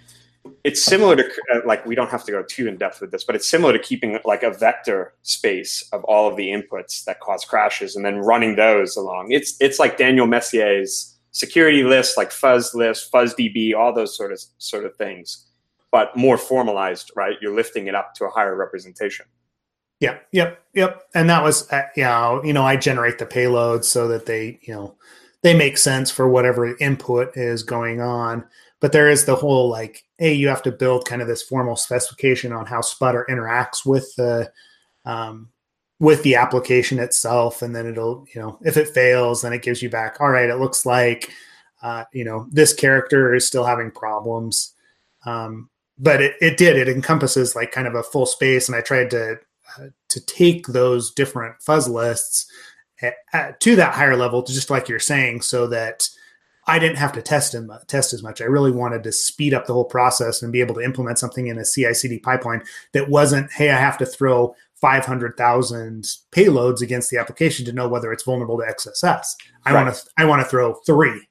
it's 0.63 0.83
similar 0.83 1.15
to 1.15 1.23
uh, 1.53 1.59
like 1.65 1.85
we 1.85 1.95
don't 1.95 2.09
have 2.09 2.23
to 2.23 2.31
go 2.31 2.43
too 2.43 2.67
in 2.67 2.77
depth 2.77 3.01
with 3.01 3.11
this 3.11 3.23
but 3.23 3.35
it's 3.35 3.47
similar 3.47 3.73
to 3.73 3.79
keeping 3.79 4.19
like 4.25 4.43
a 4.43 4.51
vector 4.51 5.13
space 5.23 5.87
of 5.91 6.03
all 6.05 6.29
of 6.29 6.35
the 6.35 6.47
inputs 6.47 7.03
that 7.05 7.19
cause 7.19 7.45
crashes 7.45 7.95
and 7.95 8.05
then 8.05 8.19
running 8.19 8.55
those 8.55 8.95
along 8.95 9.27
it's 9.31 9.55
it's 9.59 9.79
like 9.79 9.97
Daniel 9.97 10.27
Miessler's 10.27 11.15
security 11.31 11.83
list 11.83 12.17
like 12.17 12.31
fuzz 12.31 12.73
list 12.73 13.11
fuzzDB 13.11 13.75
all 13.75 13.93
those 13.93 14.15
sort 14.15 14.31
of 14.31 14.39
sort 14.57 14.85
of 14.85 14.95
things 14.95 15.45
but 15.91 16.15
more 16.15 16.37
formalized 16.37 17.11
right 17.15 17.35
you're 17.41 17.55
lifting 17.55 17.87
it 17.87 17.95
up 17.95 18.13
to 18.15 18.25
a 18.25 18.29
higher 18.29 18.55
representation 18.55 19.25
Yeah, 19.99 20.19
yep, 20.31 20.61
yep. 20.73 21.03
And 21.15 21.29
that 21.29 21.43
was, 21.43 21.71
uh, 21.71 21.87
you 21.95 22.03
know, 22.03 22.41
you 22.43 22.53
know, 22.53 22.63
I 22.63 22.77
generate 22.77 23.17
the 23.17 23.25
payloads 23.25 23.85
so 23.85 24.07
that 24.09 24.27
they, 24.27 24.59
you 24.61 24.73
know, 24.73 24.95
they 25.41 25.55
make 25.55 25.77
sense 25.77 26.11
for 26.11 26.29
whatever 26.29 26.77
input 26.77 27.35
is 27.35 27.63
going 27.63 27.99
on. 28.01 28.45
But 28.79 28.91
there 28.91 29.09
is 29.09 29.25
the 29.25 29.35
whole 29.35 29.69
like, 29.69 30.03
hey, 30.17 30.33
you 30.33 30.47
have 30.47 30.63
to 30.63 30.71
build 30.71 31.05
kind 31.05 31.21
of 31.21 31.27
this 31.27 31.43
formal 31.43 31.75
specification 31.75 32.51
on 32.51 32.65
how 32.65 32.81
Sputr 32.81 33.23
interacts 33.29 33.85
with 33.85 34.15
the, 34.15 34.51
um, 35.05 35.49
with 35.99 36.21
the 36.23 36.35
application 36.35 36.99
itself, 36.99 37.61
and 37.61 37.75
then 37.75 37.87
it'll, 37.87 38.25
you 38.33 38.41
know, 38.41 38.59
if 38.63 38.77
it 38.77 38.89
fails, 38.89 39.41
then 39.41 39.53
it 39.53 39.63
gives 39.63 39.81
you 39.81 39.89
back. 39.89 40.17
All 40.19 40.29
right, 40.29 40.49
it 40.49 40.59
looks 40.59 40.85
like, 40.85 41.31
uh, 41.81 42.03
you 42.13 42.23
know, 42.23 42.47
this 42.51 42.73
character 42.73 43.33
is 43.33 43.47
still 43.47 43.65
having 43.65 43.91
problems. 43.91 44.73
Um, 45.25 45.69
but 45.97 46.21
it, 46.21 46.35
it 46.41 46.57
did. 46.57 46.77
It 46.77 46.87
encompasses 46.87 47.55
like 47.55 47.71
kind 47.71 47.87
of 47.87 47.95
a 47.95 48.03
full 48.03 48.25
space, 48.25 48.67
and 48.67 48.75
I 48.75 48.81
tried 48.81 49.09
to 49.11 49.39
uh, 49.77 49.87
to 50.09 50.25
take 50.25 50.67
those 50.67 51.11
different 51.11 51.61
fuzz 51.61 51.89
lists 51.89 52.49
at, 53.01 53.15
at, 53.33 53.59
to 53.61 53.75
that 53.75 53.93
higher 53.93 54.15
level, 54.15 54.43
just 54.43 54.69
like 54.69 54.87
you're 54.87 54.99
saying, 54.99 55.41
so 55.41 55.67
that 55.67 56.07
I 56.69 56.79
didn't 56.79 56.97
have 56.97 57.13
to 57.13 57.21
test 57.21 57.53
them, 57.53 57.71
test 57.87 58.11
as 58.13 58.21
much. 58.21 58.41
I 58.41 58.45
really 58.45 58.71
wanted 58.71 59.03
to 59.03 59.11
speed 59.13 59.53
up 59.53 59.65
the 59.65 59.73
whole 59.73 59.85
process 59.85 60.41
and 60.41 60.51
be 60.51 60.59
able 60.59 60.75
to 60.75 60.81
implement 60.81 61.17
something 61.17 61.47
in 61.47 61.57
a 61.57 61.63
CI/CD 61.65 62.19
pipeline 62.19 62.61
that 62.93 63.09
wasn't, 63.09 63.51
hey, 63.53 63.69
I 63.71 63.77
have 63.77 63.97
to 63.99 64.05
throw 64.05 64.53
500,000 64.81 66.03
payloads 66.31 66.81
against 66.81 67.09
the 67.09 67.17
application 67.17 67.65
to 67.65 67.71
know 67.71 67.87
whether 67.87 68.11
it's 68.11 68.23
vulnerable 68.23 68.57
to 68.59 68.65
XSS. 68.65 69.35
I 69.65 69.73
Right. 69.73 69.83
want 69.83 69.95
to 69.95 70.01
I 70.17 70.25
want 70.25 70.41
to 70.41 70.47
throw 70.47 70.73
three. 70.85 71.27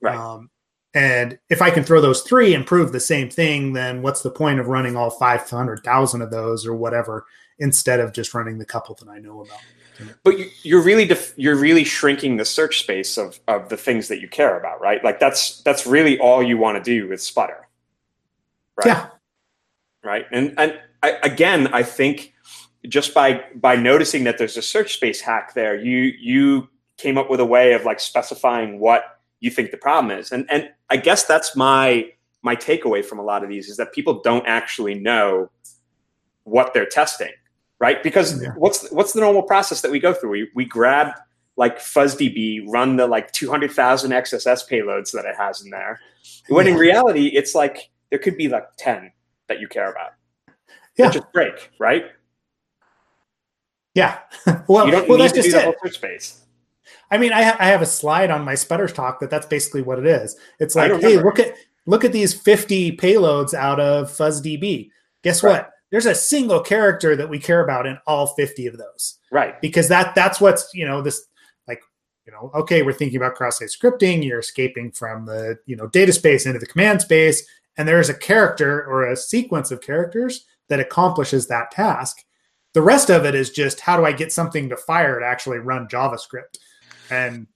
Right. 0.00 0.16
Um, 0.16 0.50
and 0.92 1.38
if 1.50 1.60
I 1.60 1.70
can 1.70 1.82
throw 1.82 2.00
those 2.00 2.20
three 2.22 2.54
and 2.54 2.66
prove 2.66 2.92
the 2.92 3.00
same 3.00 3.28
thing, 3.28 3.72
then 3.72 4.02
what's 4.02 4.22
the 4.22 4.30
point 4.30 4.60
of 4.60 4.68
running 4.68 4.96
all 4.96 5.10
500,000 5.10 6.22
of 6.22 6.30
those 6.30 6.66
or 6.66 6.74
whatever 6.74 7.26
instead 7.58 7.98
of 8.00 8.12
just 8.12 8.32
running 8.34 8.58
the 8.58 8.64
couple 8.64 8.94
that 8.96 9.08
I 9.08 9.18
know 9.18 9.40
about? 9.40 9.58
But 10.22 10.38
you, 10.38 10.50
you're 10.62 10.82
really 10.82 11.06
def- 11.06 11.34
you're 11.36 11.56
really 11.56 11.84
shrinking 11.84 12.36
the 12.36 12.44
search 12.44 12.80
space 12.80 13.16
of, 13.16 13.38
of 13.48 13.68
the 13.68 13.76
things 13.76 14.08
that 14.08 14.20
you 14.20 14.28
care 14.28 14.58
about 14.58 14.80
right? 14.80 15.02
Like 15.04 15.20
that's 15.20 15.62
that's 15.62 15.86
really 15.86 16.18
all 16.18 16.42
you 16.42 16.58
want 16.58 16.76
to 16.76 16.82
do 16.82 17.08
with 17.08 17.20
Sputr. 17.20 17.56
Right? 18.76 18.86
Yeah. 18.86 19.08
right? 20.02 20.26
And 20.32 20.54
and 20.58 20.80
I, 21.04 21.18
again 21.22 21.68
i 21.68 21.82
think 21.82 22.32
just 22.88 23.12
by 23.12 23.44
by 23.54 23.76
noticing 23.76 24.24
that 24.24 24.38
there's 24.38 24.56
a 24.56 24.62
search 24.62 24.94
space 24.94 25.20
hack 25.20 25.54
there 25.54 25.76
you 25.76 26.12
you 26.18 26.68
came 26.96 27.18
up 27.18 27.28
with 27.28 27.40
a 27.40 27.44
way 27.44 27.74
of 27.74 27.84
like 27.84 28.00
specifying 28.00 28.78
what 28.78 29.20
you 29.40 29.50
think 29.50 29.70
the 29.70 29.76
problem 29.76 30.16
is. 30.18 30.32
And 30.32 30.46
and 30.50 30.70
i 30.88 30.96
guess 30.96 31.24
that's 31.24 31.54
my 31.54 32.10
my 32.42 32.56
takeaway 32.56 33.04
from 33.04 33.18
a 33.18 33.22
lot 33.22 33.42
of 33.42 33.50
these 33.50 33.68
is 33.68 33.76
that 33.76 33.92
people 33.92 34.22
don't 34.22 34.46
actually 34.46 34.94
know 34.94 35.50
what 36.44 36.72
they're 36.72 36.86
testing 36.86 37.32
right 37.80 38.02
because 38.02 38.40
Yeah. 38.42 38.50
what's 38.56 38.90
what's 38.90 39.12
the 39.12 39.20
normal 39.20 39.42
process 39.42 39.80
that 39.82 39.90
we 39.90 39.98
go 39.98 40.12
through 40.14 40.30
we 40.30 40.50
we 40.54 40.64
grab 40.64 41.12
like 41.56 41.78
fuzzDB, 41.78 42.64
run 42.68 42.96
the 42.96 43.06
like 43.06 43.30
200,000 43.30 44.10
XSS 44.10 44.68
payloads 44.68 45.12
that 45.12 45.24
it 45.24 45.36
has 45.36 45.62
in 45.62 45.70
there. 45.70 46.00
When 46.48 46.66
in 46.66 46.74
reality, 46.74 47.28
it's 47.28 47.54
like 47.54 47.90
there 48.10 48.18
could 48.18 48.36
be 48.36 48.48
like 48.48 48.64
10 48.76 49.12
that 49.46 49.60
you 49.60 49.68
care 49.68 49.88
about. 49.92 50.14
Yeah. 50.96 51.10
Just 51.10 51.32
break, 51.32 51.70
right? 51.78 52.06
Yeah. 53.94 54.18
well, 54.68 54.86
you 54.86 54.90
don't 54.92 55.08
well 55.08 55.18
need 55.18 55.24
that's 55.24 55.32
to 55.34 55.42
do 55.42 55.50
just 55.50 55.52
the 55.54 55.60
it. 55.60 55.64
whole 55.64 55.74
search 55.84 55.94
space. 55.94 56.40
I 57.10 57.18
mean, 57.18 57.32
I, 57.32 57.44
ha- 57.44 57.56
I 57.60 57.66
have 57.66 57.82
a 57.82 57.86
slide 57.86 58.30
on 58.30 58.44
my 58.44 58.54
Sputters 58.56 58.92
talk 58.92 59.20
that 59.20 59.30
that's 59.30 59.46
basically 59.46 59.82
what 59.82 59.98
it 60.00 60.06
is. 60.06 60.36
It's 60.58 60.74
like, 60.74 60.90
hey, 61.00 61.18
look 61.22 61.38
at 61.38 61.54
look 61.86 62.04
at 62.04 62.12
these 62.12 62.34
50 62.34 62.96
payloads 62.96 63.54
out 63.54 63.78
of 63.78 64.10
FuzzDB. 64.10 64.90
Guess 65.22 65.42
Right. 65.44 65.62
what? 65.62 65.70
There's 65.94 66.06
a 66.06 66.14
single 66.14 66.58
character 66.58 67.14
that 67.14 67.28
we 67.28 67.38
care 67.38 67.62
about 67.62 67.86
in 67.86 67.96
all 68.04 68.26
50 68.34 68.66
of 68.66 68.76
those. 68.78 69.20
Right. 69.30 69.60
because 69.60 69.86
that 69.88 70.12
that's 70.16 70.40
what's 70.40 70.68
you 70.74 70.84
know 70.84 71.00
this 71.02 71.24
like 71.68 71.80
you 72.26 72.32
know 72.32 72.50
okay 72.52 72.82
we're 72.82 72.92
thinking 72.92 73.16
about 73.16 73.36
cross-site 73.36 73.68
scripting 73.68 74.24
you're 74.24 74.40
escaping 74.40 74.90
from 74.90 75.26
the 75.26 75.56
you 75.66 75.76
know 75.76 75.86
data 75.86 76.12
space 76.12 76.46
into 76.46 76.58
the 76.58 76.66
command 76.66 77.00
space 77.02 77.46
and 77.76 77.86
there 77.86 78.00
is 78.00 78.08
a 78.08 78.14
character 78.14 78.84
or 78.84 79.06
a 79.06 79.16
sequence 79.16 79.70
of 79.70 79.80
characters 79.80 80.44
that 80.68 80.80
accomplishes 80.80 81.46
that 81.46 81.70
task 81.70 82.24
the 82.72 82.82
rest 82.82 83.08
of 83.08 83.24
it 83.24 83.34
is 83.36 83.50
just 83.50 83.80
how 83.80 83.96
do 83.96 84.04
i 84.04 84.12
get 84.12 84.32
something 84.32 84.68
to 84.68 84.76
fire 84.76 85.20
to 85.20 85.26
actually 85.26 85.58
run 85.58 85.86
javascript 85.88 86.58
and 87.10 87.46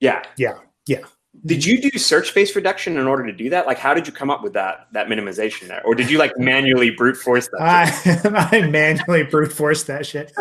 Yeah. 0.00 0.22
Yeah. 0.36 0.58
Yeah. 0.86 1.04
Did 1.46 1.64
you 1.64 1.80
do 1.80 1.90
search 1.98 2.28
space 2.28 2.54
reduction 2.56 2.96
in 2.98 3.06
order 3.06 3.24
to 3.26 3.32
do 3.32 3.50
that? 3.50 3.66
Like, 3.66 3.78
how 3.78 3.94
did 3.94 4.06
you 4.06 4.12
come 4.12 4.30
up 4.30 4.42
with 4.42 4.52
that 4.54 4.88
that 4.92 5.08
minimization 5.08 5.68
there, 5.68 5.82
or 5.84 5.94
did 5.94 6.10
you 6.10 6.18
like 6.18 6.36
manually 6.38 6.90
brute 6.90 7.16
force 7.16 7.48
that? 7.48 7.60
I, 8.32 8.56
I 8.58 8.66
manually 8.66 9.24
brute 9.24 9.52
force 9.52 9.84
that 9.84 10.06
shit 10.06 10.32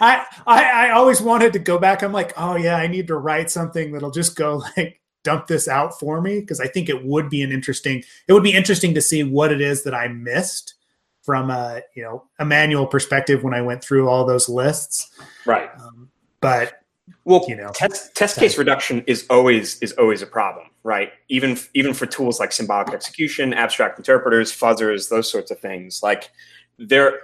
I, 0.00 0.24
I 0.46 0.88
I 0.88 0.90
always 0.90 1.20
wanted 1.20 1.52
to 1.54 1.58
go 1.58 1.78
back. 1.78 2.02
I'm 2.02 2.12
like, 2.12 2.32
oh 2.36 2.56
yeah, 2.56 2.76
I 2.76 2.86
need 2.86 3.06
to 3.08 3.16
write 3.16 3.50
something 3.50 3.92
that'll 3.92 4.10
just 4.10 4.36
go 4.36 4.62
like 4.76 5.00
dump 5.22 5.46
this 5.46 5.68
out 5.68 5.98
for 5.98 6.20
me 6.20 6.40
because 6.40 6.60
I 6.60 6.68
think 6.68 6.88
it 6.88 7.04
would 7.04 7.28
be 7.28 7.42
an 7.42 7.52
interesting. 7.52 8.02
It 8.28 8.32
would 8.32 8.42
be 8.42 8.52
interesting 8.52 8.94
to 8.94 9.00
see 9.00 9.24
what 9.24 9.52
it 9.52 9.60
is 9.60 9.84
that 9.84 9.94
I 9.94 10.08
missed 10.08 10.74
from 11.22 11.50
a 11.50 11.82
you 11.94 12.02
know 12.02 12.24
a 12.38 12.44
manual 12.44 12.86
perspective 12.86 13.42
when 13.42 13.54
I 13.54 13.62
went 13.62 13.82
through 13.82 14.08
all 14.08 14.24
those 14.24 14.48
lists. 14.48 15.10
right. 15.44 15.70
Um, 15.80 16.10
but 16.40 16.80
Well, 17.26 17.44
you 17.48 17.56
know. 17.56 17.70
test 17.74 18.14
test 18.14 18.38
case 18.38 18.56
reduction 18.56 19.02
is 19.08 19.26
always 19.28 19.82
is 19.82 19.90
always 19.94 20.22
a 20.22 20.26
problem, 20.26 20.68
right? 20.84 21.10
Even 21.28 21.58
even 21.74 21.92
for 21.92 22.06
tools 22.06 22.38
like 22.38 22.52
symbolic 22.52 22.94
execution, 22.94 23.52
abstract 23.52 23.98
interpreters, 23.98 24.52
fuzzers, 24.52 25.10
those 25.10 25.28
sorts 25.28 25.50
of 25.50 25.58
things. 25.58 26.04
Like 26.04 26.30
they're 26.78 27.18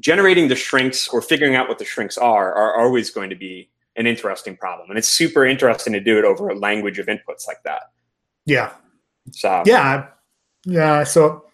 generating 0.00 0.48
the 0.48 0.56
shrinks 0.56 1.06
or 1.06 1.22
figuring 1.22 1.54
out 1.54 1.68
what 1.68 1.78
the 1.78 1.84
shrinks 1.84 2.18
are 2.18 2.52
are 2.52 2.82
always 2.82 3.08
going 3.08 3.30
to 3.30 3.36
be 3.36 3.70
an 3.94 4.08
interesting 4.08 4.56
problem, 4.56 4.90
and 4.90 4.98
it's 4.98 5.08
super 5.08 5.46
interesting 5.46 5.92
to 5.92 6.00
do 6.00 6.18
it 6.18 6.24
over 6.24 6.48
a 6.48 6.58
language 6.58 6.98
of 6.98 7.06
inputs 7.06 7.46
like 7.46 7.62
that. 7.62 7.92
yeah, 8.46 8.72
So 9.30 9.62
yeah, 9.64 10.08
yeah. 10.66 11.04
So 11.04 11.44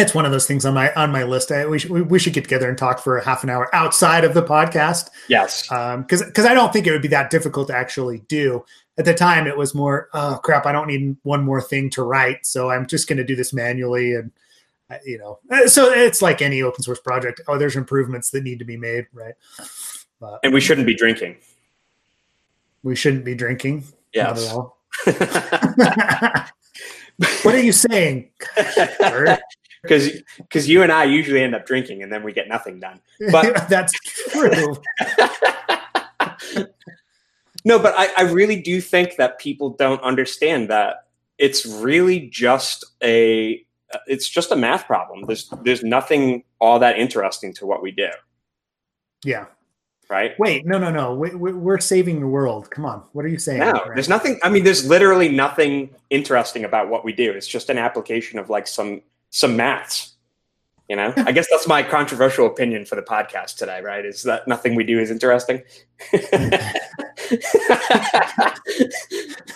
it's 0.00 0.14
one 0.14 0.24
of 0.24 0.32
those 0.32 0.46
things 0.46 0.64
on 0.64 0.74
my 0.74 0.92
on 0.94 1.10
my 1.10 1.24
list. 1.24 1.50
I, 1.52 1.66
we 1.66 1.78
should 1.78 1.90
we, 1.90 2.02
we 2.02 2.18
should 2.18 2.32
get 2.32 2.44
together 2.44 2.68
and 2.68 2.78
talk 2.78 3.00
for 3.00 3.18
a 3.18 3.24
half 3.24 3.42
an 3.44 3.50
hour 3.50 3.68
outside 3.74 4.24
of 4.24 4.34
the 4.34 4.42
podcast. 4.42 5.10
yes, 5.28 5.68
because 5.68 6.22
because 6.24 6.46
I 6.46 6.54
don't 6.54 6.72
think 6.72 6.86
it 6.86 6.92
would 6.92 7.02
be 7.02 7.08
that 7.08 7.30
difficult 7.30 7.68
to 7.68 7.76
actually 7.76 8.20
do. 8.28 8.64
At 8.98 9.06
the 9.06 9.14
time, 9.14 9.46
it 9.46 9.56
was 9.56 9.74
more, 9.74 10.10
oh 10.12 10.38
crap, 10.42 10.66
I 10.66 10.72
don't 10.72 10.86
need 10.86 11.16
one 11.22 11.42
more 11.42 11.62
thing 11.62 11.88
to 11.90 12.02
write, 12.02 12.44
so 12.44 12.70
I'm 12.70 12.86
just 12.86 13.08
going 13.08 13.16
to 13.16 13.24
do 13.24 13.34
this 13.34 13.54
manually, 13.54 14.14
and 14.14 14.30
uh, 14.90 14.98
you 15.06 15.16
know, 15.18 15.38
uh, 15.50 15.66
so 15.66 15.90
it's 15.90 16.20
like 16.20 16.42
any 16.42 16.60
open 16.60 16.82
source 16.82 17.00
project. 17.00 17.40
Oh, 17.48 17.56
there's 17.56 17.74
improvements 17.74 18.30
that 18.32 18.44
need 18.44 18.58
to 18.58 18.66
be 18.66 18.76
made, 18.76 19.06
right? 19.14 19.32
But 20.20 20.40
and 20.44 20.52
we 20.52 20.60
shouldn't 20.60 20.86
be 20.86 20.94
drinking. 20.94 21.36
we 22.82 22.94
shouldn't 22.94 23.24
be 23.24 23.34
drinking. 23.34 23.84
Not 24.14 24.36
Yes. 24.36 24.46
at 24.46 24.52
all. 24.54 24.76
what 27.44 27.54
are 27.54 27.62
you 27.62 27.72
saying? 27.72 28.28
Because 29.82 30.10
because 30.38 30.68
you 30.68 30.82
and 30.82 30.92
I 30.92 31.04
usually 31.04 31.42
end 31.42 31.54
up 31.54 31.66
drinking 31.66 32.02
and 32.02 32.12
then 32.12 32.22
we 32.22 32.32
get 32.32 32.48
nothing 32.48 32.78
done. 32.80 33.00
But- 33.30 33.68
that's 33.68 33.92
true. 34.30 34.76
no, 37.64 37.78
but 37.78 37.94
I, 37.96 38.08
I 38.16 38.22
really 38.22 38.60
do 38.60 38.80
think 38.80 39.16
that 39.16 39.38
people 39.38 39.70
don't 39.70 40.00
understand 40.02 40.70
that 40.70 41.06
it's 41.38 41.66
really 41.66 42.28
just 42.28 42.84
a 43.02 43.64
it's 44.06 44.28
just 44.28 44.52
a 44.52 44.56
math 44.56 44.86
problem. 44.86 45.24
There's 45.26 45.52
there's 45.62 45.82
nothing 45.82 46.44
all 46.60 46.78
that 46.78 46.98
interesting 46.98 47.52
to 47.54 47.66
what 47.66 47.82
we 47.82 47.90
do. 47.90 48.08
Yeah. 49.24 49.46
Right. 50.10 50.38
Wait, 50.38 50.66
no, 50.66 50.78
no, 50.78 50.90
no. 50.90 51.14
We, 51.14 51.30
we're 51.34 51.78
saving 51.78 52.20
the 52.20 52.26
world. 52.26 52.70
Come 52.70 52.84
on. 52.84 53.02
What 53.12 53.24
are 53.24 53.28
you 53.28 53.38
saying? 53.38 53.60
No, 53.60 53.72
there's 53.94 54.10
nothing. 54.10 54.38
I 54.42 54.50
mean, 54.50 54.62
there's 54.62 54.86
literally 54.86 55.30
nothing 55.30 55.88
interesting 56.10 56.66
about 56.66 56.90
what 56.90 57.02
we 57.02 57.14
do. 57.14 57.32
It's 57.32 57.46
just 57.46 57.70
an 57.70 57.78
application 57.78 58.38
of 58.38 58.50
like 58.50 58.66
some 58.66 59.00
some 59.32 59.56
maths. 59.56 60.10
You 60.88 60.96
know, 60.96 61.14
I 61.16 61.32
guess 61.32 61.48
that's 61.50 61.66
my 61.66 61.82
controversial 61.82 62.46
opinion 62.46 62.84
for 62.84 62.96
the 62.96 63.02
podcast 63.02 63.56
today, 63.56 63.80
right? 63.80 64.04
Is 64.04 64.24
that 64.24 64.46
nothing 64.46 64.74
we 64.74 64.84
do 64.84 64.98
is 64.98 65.10
interesting? 65.10 65.62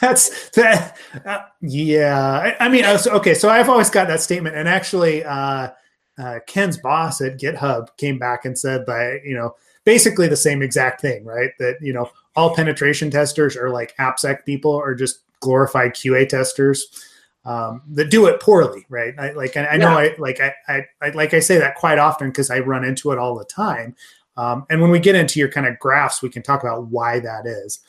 that's 0.01 0.49
that. 0.51 0.97
Uh, 1.27 1.41
yeah, 1.61 2.55
I, 2.59 2.65
I 2.65 2.69
mean, 2.71 2.85
was, 2.85 3.07
okay. 3.07 3.35
So 3.35 3.51
I've 3.51 3.69
always 3.69 3.91
got 3.91 4.09
that 4.09 4.23
statement, 4.23 4.57
and 4.57 4.67
actually, 4.67 5.25
uh, 5.25 5.73
uh, 6.17 6.39
Ken's 6.47 6.79
boss 6.79 7.21
at 7.21 7.39
GitHub 7.39 7.89
came 7.99 8.19
back 8.19 8.47
and 8.47 8.59
said 8.59 8.87
that 8.87 9.21
you 9.23 9.35
know 9.35 9.57
basically 9.85 10.29
the 10.29 10.37
same 10.37 10.63
exact 10.63 11.03
thing, 11.03 11.23
right? 11.27 11.51
That 11.59 11.77
you 11.83 11.93
know 11.93 12.11
all 12.35 12.55
penetration 12.55 13.11
testers 13.11 13.59
are 13.59 13.69
like 13.69 13.95
AppSec 13.99 14.47
people, 14.47 14.71
or 14.71 14.95
just 14.95 15.21
glorified 15.41 15.93
QA 15.93 16.27
testers 16.27 17.05
um, 17.47 17.83
that 17.93 18.11
do 18.11 18.27
it 18.27 18.41
poorly, 18.41 18.85
right? 18.89 19.15
I, 19.17 19.31
like 19.31 19.57
I, 19.57 19.67
I 19.67 19.77
know 19.77 19.97
I 19.97 20.15
like 20.19 20.41
I, 20.41 20.53
I, 20.67 20.85
I, 21.01 21.09
like 21.11 21.33
I 21.33 21.39
say 21.39 21.59
that 21.59 21.77
quite 21.77 21.99
often 21.99 22.29
because 22.29 22.51
I 22.51 22.59
run 22.59 22.85
into 22.85 23.13
it 23.13 23.19
all 23.19 23.39
the 23.39 23.45
time. 23.45 23.95
Um, 24.37 24.67
and 24.69 24.83
when 24.83 24.91
we 24.91 24.99
get 24.99 25.15
into 25.15 25.39
your 25.39 25.49
kind 25.49 25.67
of 25.67 25.79
graphs, 25.79 26.21
we 26.21 26.29
can 26.29 26.43
talk 26.43 26.63
about 26.63 26.89
why 26.89 27.21
that 27.21 27.47
is. 27.47 27.81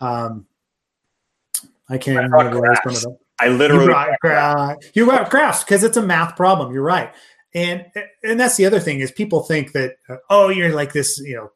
Um, 0.00 0.46
I 1.88 1.96
can't 1.96 2.16
remember 2.16 2.60
one 2.60 2.76
of 2.76 3.02
them. 3.02 3.16
I 3.40 3.48
literally 3.48 3.86
you 3.86 3.90
brought, 3.90 4.20
gra- 4.20 4.76
you 4.94 5.06
brought 5.06 5.30
graphs 5.30 5.64
because 5.64 5.84
it's 5.84 5.96
a 5.96 6.02
math 6.02 6.36
problem. 6.36 6.74
You're 6.74 6.82
right, 6.82 7.10
and 7.54 7.86
and 8.22 8.38
that's 8.38 8.56
the 8.56 8.66
other 8.66 8.78
thing 8.78 9.00
is 9.00 9.10
people 9.10 9.40
think 9.40 9.72
that 9.72 9.96
uh, 10.08 10.16
oh 10.28 10.50
you're 10.50 10.74
like 10.74 10.92
this 10.92 11.18
you 11.20 11.34
know 11.34 11.50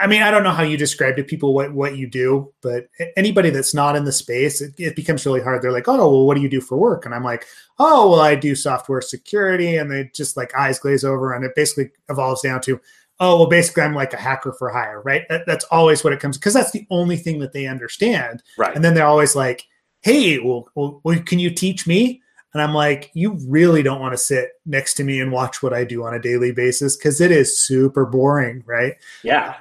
I 0.00 0.06
mean, 0.06 0.22
I 0.22 0.30
don't 0.30 0.42
know 0.42 0.50
how 0.50 0.62
you 0.62 0.78
describe 0.78 1.16
to 1.16 1.24
people 1.24 1.52
what, 1.52 1.74
what 1.74 1.96
you 1.96 2.06
do, 2.06 2.52
but 2.62 2.88
anybody 3.16 3.50
that's 3.50 3.74
not 3.74 3.96
in 3.96 4.04
the 4.04 4.12
space, 4.12 4.62
it, 4.62 4.72
it, 4.78 4.96
becomes 4.96 5.26
really 5.26 5.42
hard. 5.42 5.60
They're 5.60 5.72
like, 5.72 5.88
oh, 5.88 5.96
well, 5.96 6.26
what 6.26 6.36
do 6.36 6.40
you 6.40 6.48
do 6.48 6.60
for 6.60 6.78
work? 6.78 7.04
And 7.04 7.14
I'm 7.14 7.22
like, 7.22 7.44
oh, 7.78 8.10
well, 8.10 8.20
I 8.20 8.34
do 8.34 8.54
software 8.54 9.02
security. 9.02 9.76
And 9.76 9.90
they 9.90 10.10
just 10.14 10.38
like 10.38 10.54
eyes 10.56 10.78
glaze 10.78 11.04
over. 11.04 11.34
And 11.34 11.44
it 11.44 11.52
basically 11.54 11.90
evolves 12.08 12.40
down 12.40 12.62
to, 12.62 12.80
oh, 13.20 13.36
well, 13.36 13.48
basically, 13.48 13.82
I'm 13.82 13.94
like 13.94 14.14
a 14.14 14.16
hacker 14.16 14.54
for 14.54 14.70
hire, 14.70 15.02
right? 15.02 15.26
That, 15.28 15.44
that's 15.46 15.66
always 15.66 16.02
what 16.02 16.14
it 16.14 16.20
comes 16.20 16.38
because 16.38 16.54
that's 16.54 16.72
the 16.72 16.86
only 16.90 17.18
thing 17.18 17.38
that 17.40 17.52
they 17.52 17.66
understand. 17.66 18.42
Right. 18.56 18.74
And 18.74 18.82
then 18.82 18.94
they're 18.94 19.06
always 19.06 19.36
like, 19.36 19.66
hey, 20.00 20.38
well, 20.38 20.66
well, 20.74 21.00
well 21.04 21.20
can 21.20 21.38
you 21.38 21.50
teach 21.50 21.86
me? 21.86 22.22
And 22.54 22.62
I'm 22.62 22.74
like, 22.74 23.10
you 23.12 23.38
really 23.46 23.82
don't 23.82 24.00
want 24.00 24.14
to 24.14 24.18
sit 24.18 24.52
next 24.64 24.94
to 24.94 25.04
me 25.04 25.20
and 25.20 25.30
watch 25.30 25.62
what 25.62 25.74
I 25.74 25.84
do 25.84 26.04
on 26.04 26.14
a 26.14 26.18
daily 26.18 26.52
basis 26.52 26.96
because 26.96 27.20
it 27.20 27.30
is 27.30 27.60
super 27.60 28.06
boring, 28.06 28.64
right? 28.66 28.94
Yeah 29.22 29.56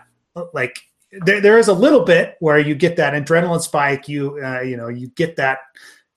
like 0.54 0.80
there, 1.25 1.41
there 1.41 1.58
is 1.58 1.67
a 1.67 1.73
little 1.73 2.04
bit 2.04 2.36
where 2.39 2.60
you 2.60 2.75
get 2.75 2.95
that 2.97 3.13
adrenaline 3.13 3.62
spike 3.62 4.08
you 4.08 4.39
uh, 4.43 4.62
you 4.62 4.78
know 4.78 4.88
you 4.88 5.08
get 5.10 5.36
that 5.36 5.60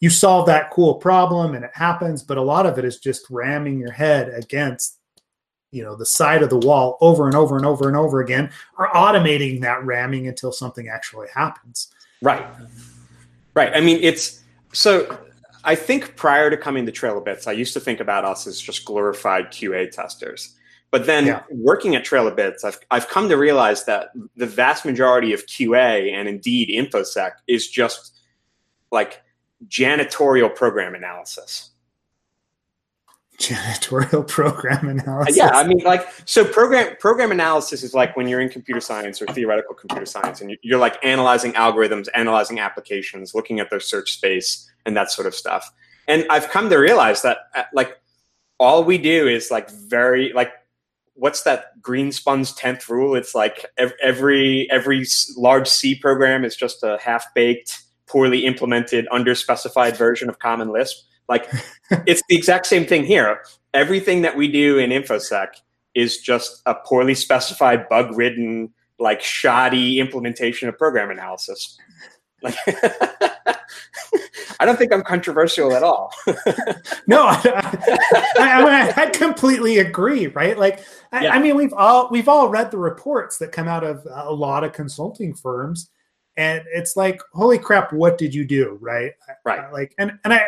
you 0.00 0.10
solve 0.10 0.46
that 0.46 0.70
cool 0.70 0.94
problem 0.94 1.54
and 1.54 1.64
it 1.64 1.70
happens 1.74 2.22
but 2.22 2.36
a 2.36 2.42
lot 2.42 2.66
of 2.66 2.78
it 2.78 2.84
is 2.84 2.98
just 2.98 3.24
ramming 3.30 3.78
your 3.78 3.92
head 3.92 4.28
against 4.28 4.98
you 5.70 5.82
know 5.82 5.96
the 5.96 6.06
side 6.06 6.42
of 6.42 6.50
the 6.50 6.58
wall 6.58 6.98
over 7.00 7.26
and 7.26 7.34
over 7.34 7.56
and 7.56 7.66
over 7.66 7.88
and 7.88 7.96
over 7.96 8.20
again 8.20 8.50
or 8.78 8.88
automating 8.88 9.60
that 9.60 9.82
ramming 9.84 10.28
until 10.28 10.52
something 10.52 10.88
actually 10.88 11.28
happens. 11.34 11.88
Right. 12.20 12.44
Right. 13.54 13.72
I 13.74 13.80
mean 13.80 13.98
it's 14.02 14.42
so 14.72 15.18
i 15.64 15.74
think 15.74 16.16
prior 16.16 16.50
to 16.50 16.56
coming 16.56 16.86
to 16.86 16.92
Trail 16.92 17.18
of 17.18 17.24
Bits 17.24 17.46
i 17.46 17.52
used 17.52 17.74
to 17.74 17.80
think 17.80 18.00
about 18.00 18.24
us 18.24 18.46
as 18.46 18.60
just 18.60 18.84
glorified 18.84 19.46
qa 19.50 19.90
testers 19.90 20.56
but 20.92 21.06
then 21.06 21.26
yeah. 21.26 21.42
working 21.50 21.96
at 21.96 22.04
Trail 22.04 22.28
of 22.28 22.36
Bits, 22.36 22.64
I've, 22.64 22.78
I've 22.90 23.08
come 23.08 23.30
to 23.30 23.36
realize 23.36 23.86
that 23.86 24.10
the 24.36 24.46
vast 24.46 24.84
majority 24.84 25.32
of 25.32 25.46
QA 25.46 26.12
and 26.12 26.28
indeed 26.28 26.68
InfoSec 26.68 27.32
is 27.48 27.66
just 27.66 28.20
like 28.92 29.22
janitorial 29.66 30.54
program 30.54 30.94
analysis. 30.94 31.70
Janitorial 33.38 34.28
program 34.28 34.86
analysis. 34.86 35.34
Yeah, 35.34 35.48
I 35.54 35.66
mean, 35.66 35.78
like, 35.78 36.06
so 36.26 36.44
program 36.44 36.94
program 37.00 37.32
analysis 37.32 37.82
is 37.82 37.94
like 37.94 38.14
when 38.14 38.28
you're 38.28 38.42
in 38.42 38.50
computer 38.50 38.82
science 38.82 39.22
or 39.22 39.26
theoretical 39.28 39.74
computer 39.74 40.04
science, 40.04 40.42
and 40.42 40.58
you're 40.60 40.78
like 40.78 41.02
analyzing 41.02 41.54
algorithms, 41.54 42.08
analyzing 42.14 42.60
applications, 42.60 43.34
looking 43.34 43.60
at 43.60 43.70
their 43.70 43.80
search 43.80 44.12
space, 44.12 44.70
and 44.84 44.94
that 44.94 45.10
sort 45.10 45.26
of 45.26 45.34
stuff. 45.34 45.72
And 46.06 46.26
I've 46.28 46.50
come 46.50 46.68
to 46.68 46.76
realize 46.76 47.22
that, 47.22 47.38
uh, 47.54 47.62
like, 47.72 47.98
all 48.58 48.84
we 48.84 48.98
do 48.98 49.26
is 49.26 49.50
like 49.50 49.70
very 49.70 50.32
like 50.34 50.52
what's 51.14 51.42
that 51.42 51.80
Greenspun's 51.80 52.52
tenth 52.54 52.88
rule? 52.88 53.14
It's 53.14 53.34
like 53.34 53.66
every 54.02 54.68
every 54.70 55.04
large 55.36 55.68
C 55.68 55.94
program 55.94 56.44
is 56.44 56.56
just 56.56 56.82
a 56.82 56.98
half 57.02 57.26
baked, 57.34 57.82
poorly 58.06 58.44
implemented, 58.46 59.06
underspecified 59.12 59.96
version 59.96 60.28
of 60.28 60.38
Common 60.38 60.70
Lisp. 60.72 61.04
Like 61.28 61.50
it's 62.06 62.22
the 62.28 62.36
exact 62.36 62.66
same 62.66 62.86
thing 62.86 63.04
here. 63.04 63.40
Everything 63.74 64.22
that 64.22 64.36
we 64.36 64.50
do 64.50 64.78
in 64.78 64.90
InfoSec 64.90 65.48
is 65.94 66.18
just 66.18 66.62
a 66.66 66.74
poorly 66.74 67.14
specified, 67.14 67.88
bug 67.88 68.16
ridden, 68.16 68.72
like 68.98 69.22
shoddy 69.22 70.00
implementation 70.00 70.68
of 70.68 70.78
program 70.78 71.10
analysis. 71.10 71.76
Like 72.42 72.56
I 74.60 74.64
don't 74.64 74.78
think 74.78 74.92
I'm 74.92 75.02
controversial 75.02 75.74
at 75.74 75.82
all. 75.82 76.12
no, 77.08 77.26
I, 77.26 77.42
I, 78.36 78.92
I, 78.96 79.10
completely 79.10 79.78
agree. 79.78 80.28
Right? 80.28 80.56
Like, 80.56 80.84
I, 81.10 81.24
yeah. 81.24 81.34
I, 81.34 81.40
mean, 81.40 81.56
we've 81.56 81.72
all 81.72 82.08
we've 82.12 82.28
all 82.28 82.48
read 82.48 82.70
the 82.70 82.78
reports 82.78 83.38
that 83.38 83.50
come 83.50 83.66
out 83.66 83.82
of 83.82 84.06
a 84.08 84.32
lot 84.32 84.62
of 84.62 84.72
consulting 84.72 85.34
firms, 85.34 85.90
and 86.36 86.62
it's 86.72 86.96
like, 86.96 87.20
holy 87.32 87.58
crap, 87.58 87.92
what 87.92 88.18
did 88.18 88.32
you 88.32 88.44
do? 88.44 88.78
Right? 88.80 89.12
Right. 89.44 89.58
Uh, 89.58 89.72
like, 89.72 89.94
and 89.98 90.12
and 90.24 90.32
I 90.32 90.44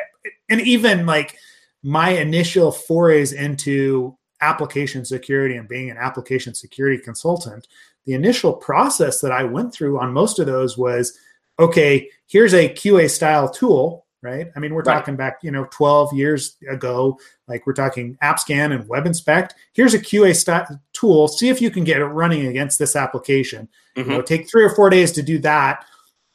and 0.48 0.60
even 0.60 1.06
like 1.06 1.36
my 1.82 2.10
initial 2.10 2.70
forays 2.70 3.32
into 3.32 4.16
application 4.40 5.04
security 5.04 5.56
and 5.56 5.68
being 5.68 5.90
an 5.90 5.96
application 5.96 6.54
security 6.54 7.02
consultant, 7.02 7.66
the 8.06 8.12
initial 8.12 8.52
process 8.52 9.20
that 9.20 9.32
I 9.32 9.42
went 9.42 9.72
through 9.72 9.98
on 9.98 10.12
most 10.12 10.38
of 10.38 10.46
those 10.46 10.78
was 10.78 11.18
okay, 11.58 12.10
here's 12.26 12.54
a 12.54 12.68
QA 12.68 13.10
style 13.10 13.48
tool, 13.48 14.06
right? 14.22 14.48
I 14.56 14.60
mean, 14.60 14.74
we're 14.74 14.82
right. 14.82 14.94
talking 14.94 15.16
back, 15.16 15.38
you 15.42 15.50
know, 15.50 15.66
12 15.70 16.14
years 16.14 16.56
ago, 16.68 17.18
like 17.46 17.66
we're 17.66 17.74
talking 17.74 18.16
AppScan 18.22 18.74
and 18.74 18.88
Web 18.88 19.06
Inspect. 19.06 19.54
Here's 19.72 19.94
a 19.94 19.98
QA 19.98 20.34
style 20.34 20.80
tool. 20.92 21.28
See 21.28 21.48
if 21.48 21.60
you 21.60 21.70
can 21.70 21.84
get 21.84 21.98
it 21.98 22.06
running 22.06 22.46
against 22.46 22.78
this 22.78 22.96
application. 22.96 23.68
Mm-hmm. 23.96 24.10
You 24.10 24.16
know, 24.16 24.22
take 24.22 24.50
three 24.50 24.64
or 24.64 24.74
four 24.74 24.90
days 24.90 25.12
to 25.12 25.22
do 25.22 25.38
that. 25.40 25.84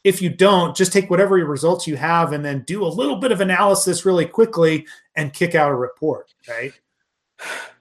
If 0.05 0.21
you 0.21 0.29
don't, 0.29 0.77
just 0.77 0.93
take 0.93 1.10
whatever 1.10 1.36
results 1.36 1.86
you 1.86 1.97
have 1.97 2.32
and 2.32 2.45
then 2.45 2.63
do 2.65 2.86
a 2.86 2.88
little 2.88 3.17
bit 3.17 3.34
of 3.34 3.41
analysis 3.41 4.05
really 4.05 4.25
quickly 4.25 4.88
and 5.15 5.34
kick 5.34 5.55
out 5.55 5.71
a 5.71 5.75
report, 5.75 6.34
right? 6.47 6.71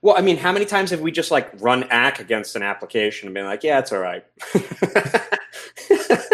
Well, 0.03 0.17
I 0.17 0.21
mean, 0.21 0.37
how 0.37 0.53
many 0.53 0.65
times 0.65 0.91
have 0.91 1.01
we 1.01 1.13
just 1.13 1.31
like 1.31 1.51
run 1.61 1.85
ACK 1.91 2.21
against 2.21 2.57
an 2.57 2.63
application 2.63 3.29
and 3.29 3.35
been 3.35 3.45
like, 3.45 3.63
yeah, 3.63 3.79
it's 3.79 3.93
all 3.93 3.99
right. 3.99 4.25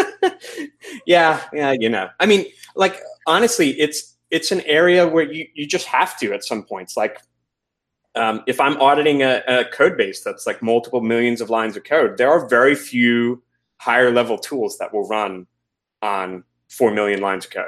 yeah, 1.07 1.43
yeah, 1.53 1.73
you 1.73 1.89
know. 1.89 2.09
I 2.21 2.27
mean, 2.27 2.47
like 2.77 3.01
honestly, 3.27 3.71
it's 3.81 4.17
it's 4.31 4.53
an 4.53 4.61
area 4.63 5.07
where 5.07 5.31
you 5.31 5.47
you 5.55 5.67
just 5.67 5.87
have 5.87 6.19
to 6.19 6.33
at 6.33 6.45
some 6.45 6.65
points. 6.65 6.97
Like, 6.97 7.21
um, 8.15 8.43
if 8.47 8.61
I'm 8.61 8.77
auditing 8.81 9.23
a, 9.23 9.43
a 9.47 9.65
code 9.67 9.97
base 9.97 10.23
that's 10.23 10.47
like 10.47 10.63
multiple 10.63 11.01
millions 11.01 11.41
of 11.41 11.51
lines 11.51 11.77
of 11.77 11.85
code, 11.85 12.19
there 12.19 12.31
are 12.31 12.49
very 12.49 12.75
few 12.75 13.43
higher 13.79 14.11
level 14.11 14.39
tools 14.39 14.79
that 14.79 14.93
will 14.93 15.07
run 15.09 15.47
on 16.03 16.45
four 16.69 16.91
million 16.91 17.21
lines 17.21 17.45
of 17.45 17.53
code. 17.53 17.67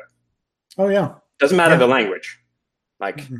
Oh 0.78 0.88
yeah, 0.88 1.14
doesn't 1.38 1.56
matter 1.56 1.74
yeah. 1.74 1.78
the 1.78 1.86
language. 1.86 2.38
Like, 2.98 3.18
mm-hmm. 3.18 3.38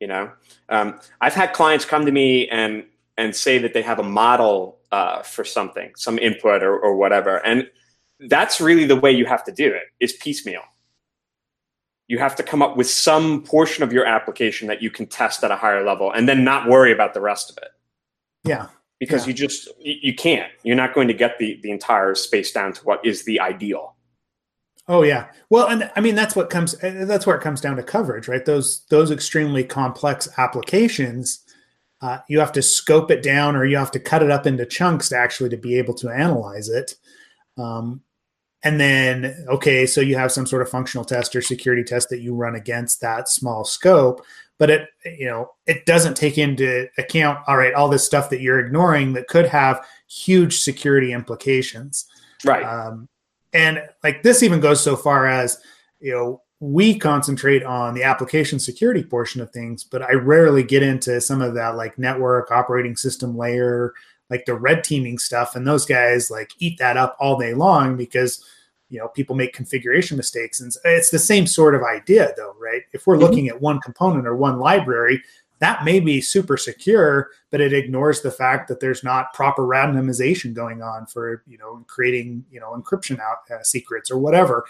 you 0.00 0.06
know, 0.06 0.30
um, 0.68 1.00
I've 1.20 1.34
had 1.34 1.52
clients 1.52 1.84
come 1.84 2.06
to 2.06 2.12
me 2.12 2.48
and 2.48 2.84
and 3.18 3.36
say 3.36 3.58
that 3.58 3.74
they 3.74 3.82
have 3.82 3.98
a 3.98 4.02
model 4.02 4.78
uh, 4.90 5.22
for 5.22 5.44
something, 5.44 5.92
some 5.96 6.18
input 6.18 6.62
or, 6.62 6.78
or 6.78 6.96
whatever, 6.96 7.36
and 7.44 7.68
that's 8.28 8.60
really 8.60 8.84
the 8.84 8.96
way 8.96 9.12
you 9.12 9.26
have 9.26 9.44
to 9.44 9.52
do 9.52 9.66
it 9.72 9.84
is 10.00 10.12
piecemeal. 10.12 10.62
You 12.08 12.18
have 12.18 12.36
to 12.36 12.42
come 12.42 12.62
up 12.62 12.76
with 12.76 12.88
some 12.88 13.42
portion 13.42 13.82
of 13.84 13.92
your 13.92 14.04
application 14.04 14.68
that 14.68 14.82
you 14.82 14.90
can 14.90 15.06
test 15.06 15.42
at 15.44 15.50
a 15.50 15.56
higher 15.56 15.84
level 15.84 16.12
and 16.12 16.28
then 16.28 16.44
not 16.44 16.68
worry 16.68 16.92
about 16.92 17.14
the 17.14 17.20
rest 17.20 17.50
of 17.50 17.56
it. 17.58 17.70
Yeah. 18.44 18.66
Because 19.00 19.22
yeah. 19.22 19.28
you 19.28 19.34
just 19.34 19.68
you 19.80 20.14
can't. 20.14 20.50
You're 20.62 20.76
not 20.76 20.94
going 20.94 21.08
to 21.08 21.14
get 21.14 21.38
the 21.38 21.58
the 21.62 21.70
entire 21.70 22.14
space 22.14 22.52
down 22.52 22.72
to 22.74 22.84
what 22.84 23.04
is 23.04 23.24
the 23.24 23.40
ideal. 23.40 23.96
Oh 24.88 25.02
yeah. 25.02 25.28
Well 25.48 25.68
and 25.68 25.90
i 25.96 26.00
mean 26.00 26.14
that's 26.14 26.36
what 26.36 26.50
comes 26.50 26.76
that's 26.78 27.26
where 27.26 27.36
it 27.36 27.42
comes 27.42 27.60
down 27.60 27.76
to 27.76 27.82
coverage 27.82 28.28
right? 28.28 28.44
Those 28.44 28.84
those 28.86 29.10
extremely 29.10 29.64
complex 29.64 30.28
applications 30.38 31.42
uh, 32.02 32.18
you 32.28 32.40
have 32.40 32.52
to 32.52 32.62
scope 32.62 33.10
it 33.12 33.22
down 33.22 33.54
or 33.54 33.64
you 33.64 33.76
have 33.76 33.92
to 33.92 34.00
cut 34.00 34.22
it 34.22 34.30
up 34.30 34.44
into 34.44 34.66
chunks 34.66 35.08
to 35.10 35.16
actually 35.16 35.48
to 35.48 35.56
be 35.56 35.78
able 35.78 35.94
to 35.94 36.10
analyze 36.10 36.68
it. 36.68 36.96
Um, 37.56 38.02
and 38.64 38.80
then 38.80 39.44
okay 39.48 39.86
so 39.86 40.00
you 40.00 40.16
have 40.16 40.32
some 40.32 40.46
sort 40.46 40.62
of 40.62 40.68
functional 40.68 41.04
test 41.04 41.34
or 41.34 41.42
security 41.42 41.82
test 41.82 42.08
that 42.08 42.20
you 42.20 42.34
run 42.34 42.54
against 42.54 43.00
that 43.00 43.28
small 43.28 43.64
scope 43.64 44.24
but 44.58 44.70
it 44.70 44.88
you 45.18 45.26
know 45.26 45.50
it 45.66 45.84
doesn't 45.86 46.16
take 46.16 46.38
into 46.38 46.88
account 46.98 47.38
all 47.46 47.56
right 47.56 47.74
all 47.74 47.88
this 47.88 48.04
stuff 48.04 48.30
that 48.30 48.40
you're 48.40 48.60
ignoring 48.60 49.12
that 49.12 49.28
could 49.28 49.46
have 49.46 49.84
huge 50.12 50.60
security 50.60 51.12
implications. 51.12 52.06
Right. 52.44 52.62
Um, 52.62 53.08
and 53.52 53.82
like 54.02 54.22
this 54.22 54.42
even 54.42 54.60
goes 54.60 54.82
so 54.82 54.96
far 54.96 55.26
as 55.26 55.58
you 56.00 56.12
know 56.12 56.42
we 56.60 56.96
concentrate 56.96 57.64
on 57.64 57.94
the 57.94 58.04
application 58.04 58.58
security 58.58 59.02
portion 59.02 59.40
of 59.40 59.50
things 59.50 59.82
but 59.84 60.00
i 60.00 60.12
rarely 60.12 60.62
get 60.62 60.82
into 60.82 61.20
some 61.20 61.42
of 61.42 61.54
that 61.54 61.76
like 61.76 61.98
network 61.98 62.50
operating 62.50 62.96
system 62.96 63.36
layer 63.36 63.92
like 64.32 64.46
the 64.46 64.54
red 64.54 64.82
teaming 64.82 65.18
stuff 65.18 65.54
and 65.54 65.66
those 65.66 65.84
guys 65.84 66.30
like 66.30 66.50
eat 66.58 66.78
that 66.78 66.96
up 66.96 67.16
all 67.20 67.38
day 67.38 67.52
long 67.52 67.96
because 67.98 68.42
you 68.88 68.98
know 68.98 69.08
people 69.08 69.36
make 69.36 69.52
configuration 69.52 70.16
mistakes 70.16 70.60
and 70.60 70.72
it's 70.86 71.10
the 71.10 71.18
same 71.18 71.46
sort 71.46 71.74
of 71.74 71.82
idea 71.82 72.32
though 72.36 72.54
right? 72.58 72.82
If 72.92 73.06
we're 73.06 73.14
mm-hmm. 73.14 73.24
looking 73.24 73.48
at 73.48 73.60
one 73.60 73.78
component 73.80 74.26
or 74.26 74.34
one 74.34 74.58
library 74.58 75.22
that 75.58 75.84
may 75.84 76.00
be 76.00 76.20
super 76.22 76.56
secure 76.56 77.28
but 77.50 77.60
it 77.60 77.74
ignores 77.74 78.22
the 78.22 78.30
fact 78.30 78.68
that 78.68 78.80
there's 78.80 79.04
not 79.04 79.34
proper 79.34 79.62
randomization 79.62 80.54
going 80.54 80.82
on 80.82 81.04
for 81.06 81.44
you 81.46 81.58
know 81.58 81.84
creating 81.86 82.42
you 82.50 82.58
know 82.58 82.72
encryption 82.72 83.20
out 83.20 83.38
uh, 83.54 83.62
secrets 83.62 84.10
or 84.10 84.18
whatever. 84.18 84.64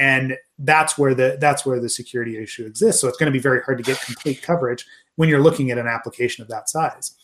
And 0.00 0.36
that's 0.60 0.96
where 0.96 1.12
the 1.12 1.38
that's 1.40 1.66
where 1.66 1.80
the 1.80 1.88
security 1.88 2.40
issue 2.40 2.64
exists. 2.64 3.00
So 3.00 3.08
it's 3.08 3.18
going 3.18 3.26
to 3.26 3.36
be 3.36 3.42
very 3.42 3.62
hard 3.62 3.78
to 3.78 3.84
get 3.84 4.00
complete 4.00 4.40
coverage 4.40 4.86
when 5.16 5.28
you're 5.28 5.42
looking 5.42 5.72
at 5.72 5.78
an 5.78 5.88
application 5.88 6.42
of 6.42 6.48
that 6.50 6.68
size 6.68 7.16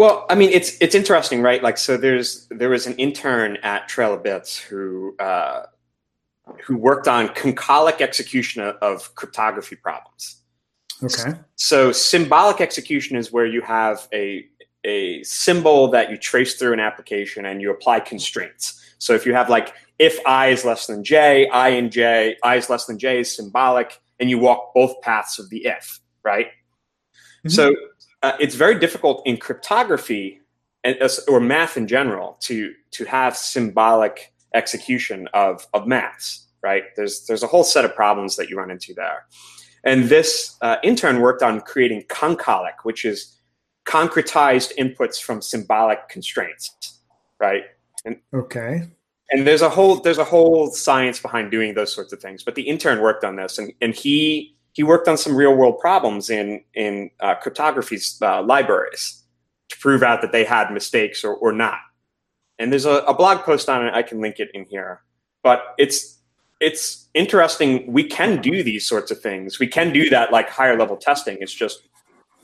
well, 0.00 0.24
I 0.30 0.34
mean, 0.34 0.48
it's 0.48 0.78
it's 0.80 0.94
interesting, 0.94 1.42
right? 1.42 1.62
Like, 1.62 1.76
so 1.76 1.98
there's 1.98 2.48
there 2.50 2.70
was 2.70 2.86
an 2.86 2.94
intern 2.94 3.58
at 3.62 3.86
Trail 3.86 4.14
of 4.14 4.22
Bits 4.22 4.56
who 4.56 5.14
uh, 5.18 5.64
who 6.64 6.78
worked 6.78 7.06
on 7.06 7.28
concolic 7.28 8.00
execution 8.00 8.62
of, 8.62 8.76
of 8.76 9.14
cryptography 9.14 9.76
problems. 9.76 10.40
Okay. 11.02 11.38
So 11.56 11.92
symbolic 11.92 12.62
execution 12.62 13.14
is 13.18 13.30
where 13.30 13.44
you 13.44 13.60
have 13.60 14.08
a 14.14 14.46
a 14.84 15.22
symbol 15.22 15.88
that 15.88 16.10
you 16.10 16.16
trace 16.16 16.54
through 16.54 16.72
an 16.72 16.80
application 16.80 17.44
and 17.44 17.60
you 17.60 17.70
apply 17.70 18.00
constraints. 18.00 18.94
So 18.96 19.12
if 19.12 19.26
you 19.26 19.34
have 19.34 19.50
like 19.50 19.74
if 19.98 20.18
i 20.24 20.46
is 20.46 20.64
less 20.64 20.86
than 20.86 21.04
j, 21.04 21.46
i 21.50 21.68
and 21.68 21.92
j, 21.92 22.38
i 22.42 22.56
is 22.56 22.70
less 22.70 22.86
than 22.86 22.98
j 22.98 23.20
is 23.20 23.36
symbolic, 23.36 24.00
and 24.18 24.30
you 24.30 24.38
walk 24.38 24.72
both 24.72 24.98
paths 25.02 25.38
of 25.38 25.50
the 25.50 25.66
if, 25.66 26.00
right? 26.22 26.46
Mm-hmm. 27.44 27.50
So 27.50 27.74
uh, 28.22 28.32
it's 28.40 28.54
very 28.54 28.78
difficult 28.78 29.22
in 29.26 29.36
cryptography 29.36 30.40
and, 30.84 30.96
or 31.28 31.40
math 31.40 31.76
in 31.76 31.86
general 31.86 32.36
to 32.40 32.72
to 32.92 33.04
have 33.04 33.36
symbolic 33.36 34.32
execution 34.54 35.28
of 35.34 35.66
of 35.74 35.86
maths 35.86 36.46
right? 36.62 36.84
There's 36.96 37.26
there's 37.26 37.42
a 37.42 37.46
whole 37.46 37.64
set 37.64 37.84
of 37.84 37.94
problems 37.94 38.36
that 38.36 38.50
you 38.50 38.56
run 38.56 38.70
into 38.70 38.94
there. 38.94 39.26
And 39.82 40.04
this 40.04 40.56
uh, 40.60 40.76
intern 40.82 41.20
worked 41.20 41.42
on 41.42 41.60
creating 41.60 42.04
concolic 42.08 42.84
which 42.84 43.04
is 43.04 43.36
concretized 43.86 44.76
inputs 44.78 45.20
from 45.20 45.40
symbolic 45.42 46.08
constraints 46.08 46.98
right? 47.40 47.64
And 48.04 48.16
okay. 48.34 48.88
and 49.30 49.46
there's 49.46 49.62
a 49.62 49.70
whole 49.70 49.96
there's 49.96 50.18
a 50.18 50.24
whole 50.24 50.70
science 50.70 51.20
behind 51.20 51.50
doing 51.50 51.74
those 51.74 51.92
sorts 51.92 52.12
of 52.12 52.20
things 52.20 52.42
but 52.42 52.54
the 52.54 52.62
intern 52.62 53.00
worked 53.00 53.24
on 53.24 53.36
this 53.36 53.58
and 53.58 53.72
and 53.80 53.94
he 53.94 54.56
he 54.72 54.82
worked 54.82 55.08
on 55.08 55.16
some 55.16 55.34
real 55.34 55.54
world 55.54 55.78
problems 55.78 56.30
in 56.30 56.62
in 56.74 57.10
uh, 57.20 57.34
cryptography 57.36 57.98
uh, 58.22 58.42
libraries 58.42 59.22
to 59.68 59.78
prove 59.78 60.02
out 60.02 60.20
that 60.22 60.32
they 60.32 60.44
had 60.44 60.72
mistakes 60.72 61.24
or, 61.24 61.34
or 61.34 61.52
not. 61.52 61.78
And 62.58 62.70
there's 62.70 62.84
a, 62.84 62.98
a, 63.06 63.14
blog 63.14 63.38
post 63.38 63.68
on 63.68 63.86
it. 63.86 63.94
I 63.94 64.02
can 64.02 64.20
link 64.20 64.38
it 64.38 64.50
in 64.52 64.64
here. 64.66 65.00
But 65.42 65.74
it's 65.78 66.18
it's 66.60 67.08
interesting. 67.14 67.90
We 67.90 68.04
can 68.04 68.42
do 68.42 68.62
these 68.62 68.86
sorts 68.86 69.10
of 69.10 69.20
things. 69.20 69.58
We 69.58 69.66
can 69.66 69.92
do 69.92 70.10
that 70.10 70.30
like 70.30 70.50
higher 70.50 70.78
level 70.78 70.96
testing. 70.96 71.38
It's 71.40 71.54
just 71.54 71.82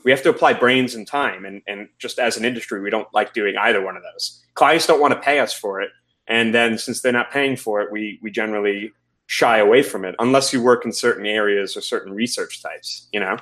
we 0.03 0.11
have 0.11 0.23
to 0.23 0.29
apply 0.29 0.53
brains 0.53 0.95
and 0.95 1.05
time. 1.05 1.45
And, 1.45 1.61
and 1.67 1.89
just 1.99 2.17
as 2.17 2.37
an 2.37 2.45
industry, 2.45 2.81
we 2.81 2.89
don't 2.89 3.07
like 3.13 3.33
doing 3.33 3.55
either 3.57 3.83
one 3.83 3.95
of 3.95 4.03
those. 4.03 4.43
Clients 4.55 4.87
don't 4.87 5.01
want 5.01 5.13
to 5.13 5.19
pay 5.19 5.39
us 5.39 5.53
for 5.53 5.81
it. 5.81 5.91
And 6.27 6.53
then 6.53 6.77
since 6.77 7.01
they're 7.01 7.11
not 7.11 7.31
paying 7.31 7.55
for 7.55 7.81
it, 7.81 7.91
we 7.91 8.19
we 8.21 8.31
generally 8.31 8.91
shy 9.27 9.57
away 9.59 9.83
from 9.83 10.05
it 10.05 10.15
unless 10.19 10.51
you 10.51 10.61
work 10.61 10.85
in 10.85 10.91
certain 10.91 11.25
areas 11.25 11.77
or 11.77 11.81
certain 11.81 12.13
research 12.13 12.63
types 12.63 13.07
you 13.13 13.19
know? 13.19 13.37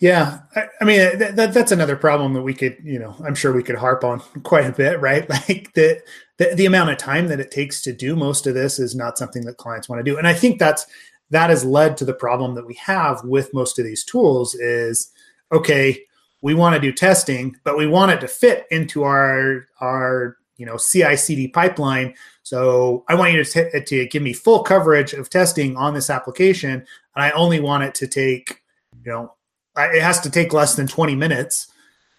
Yeah 0.00 0.40
i, 0.54 0.64
I 0.80 0.84
mean 0.84 1.18
that, 1.18 1.54
that's 1.54 1.72
another 1.72 1.96
problem 1.96 2.34
that 2.34 2.42
we 2.42 2.54
could 2.54 2.76
you 2.82 2.98
know 2.98 3.16
i'm 3.24 3.34
sure 3.34 3.52
we 3.52 3.62
could 3.62 3.76
harp 3.76 4.04
on 4.04 4.20
quite 4.42 4.66
a 4.66 4.72
bit 4.72 5.00
right? 5.00 5.28
Like 5.48 5.72
the, 5.74 6.02
the 6.36 6.54
the 6.54 6.66
amount 6.66 6.90
of 6.90 6.98
time 6.98 7.28
that 7.28 7.40
it 7.40 7.50
takes 7.50 7.82
to 7.82 7.92
do 7.92 8.16
most 8.16 8.46
of 8.46 8.54
this 8.54 8.78
is 8.78 8.94
not 8.94 9.18
something 9.18 9.44
that 9.46 9.56
clients 9.56 9.88
want 9.88 10.04
to 10.04 10.10
do. 10.10 10.18
And 10.18 10.26
i 10.26 10.34
think 10.34 10.58
that's 10.58 10.86
that 11.30 11.50
has 11.50 11.64
led 11.64 11.96
to 11.96 12.04
the 12.04 12.12
problem 12.12 12.56
that 12.56 12.66
we 12.66 12.74
have 12.74 13.22
with 13.24 13.54
most 13.54 13.78
of 13.78 13.84
these 13.84 14.04
tools 14.04 14.54
is 14.54 15.10
okay 15.52 16.00
we 16.42 16.54
want 16.54 16.74
to 16.74 16.80
do 16.80 16.92
testing 16.92 17.56
but 17.64 17.78
we 17.78 17.86
want 17.86 18.10
it 18.10 18.20
to 18.20 18.28
fit 18.28 18.66
into 18.70 19.02
our 19.04 19.66
our 19.80 20.36
you 20.60 20.66
know 20.66 20.76
ci 20.76 21.16
cd 21.16 21.48
pipeline 21.48 22.14
so 22.50 23.04
I 23.08 23.14
want 23.14 23.32
you 23.32 23.44
to, 23.44 23.70
t- 23.70 23.80
to 23.80 24.06
give 24.06 24.24
me 24.24 24.32
full 24.32 24.64
coverage 24.64 25.12
of 25.12 25.30
testing 25.30 25.76
on 25.76 25.94
this 25.94 26.10
application, 26.10 26.72
and 26.72 26.84
I 27.14 27.30
only 27.30 27.60
want 27.60 27.84
it 27.84 27.94
to 27.94 28.08
take, 28.08 28.62
you 29.04 29.12
know, 29.12 29.34
it 29.76 30.02
has 30.02 30.18
to 30.22 30.30
take 30.30 30.52
less 30.52 30.74
than 30.74 30.88
20 30.88 31.14
minutes, 31.14 31.68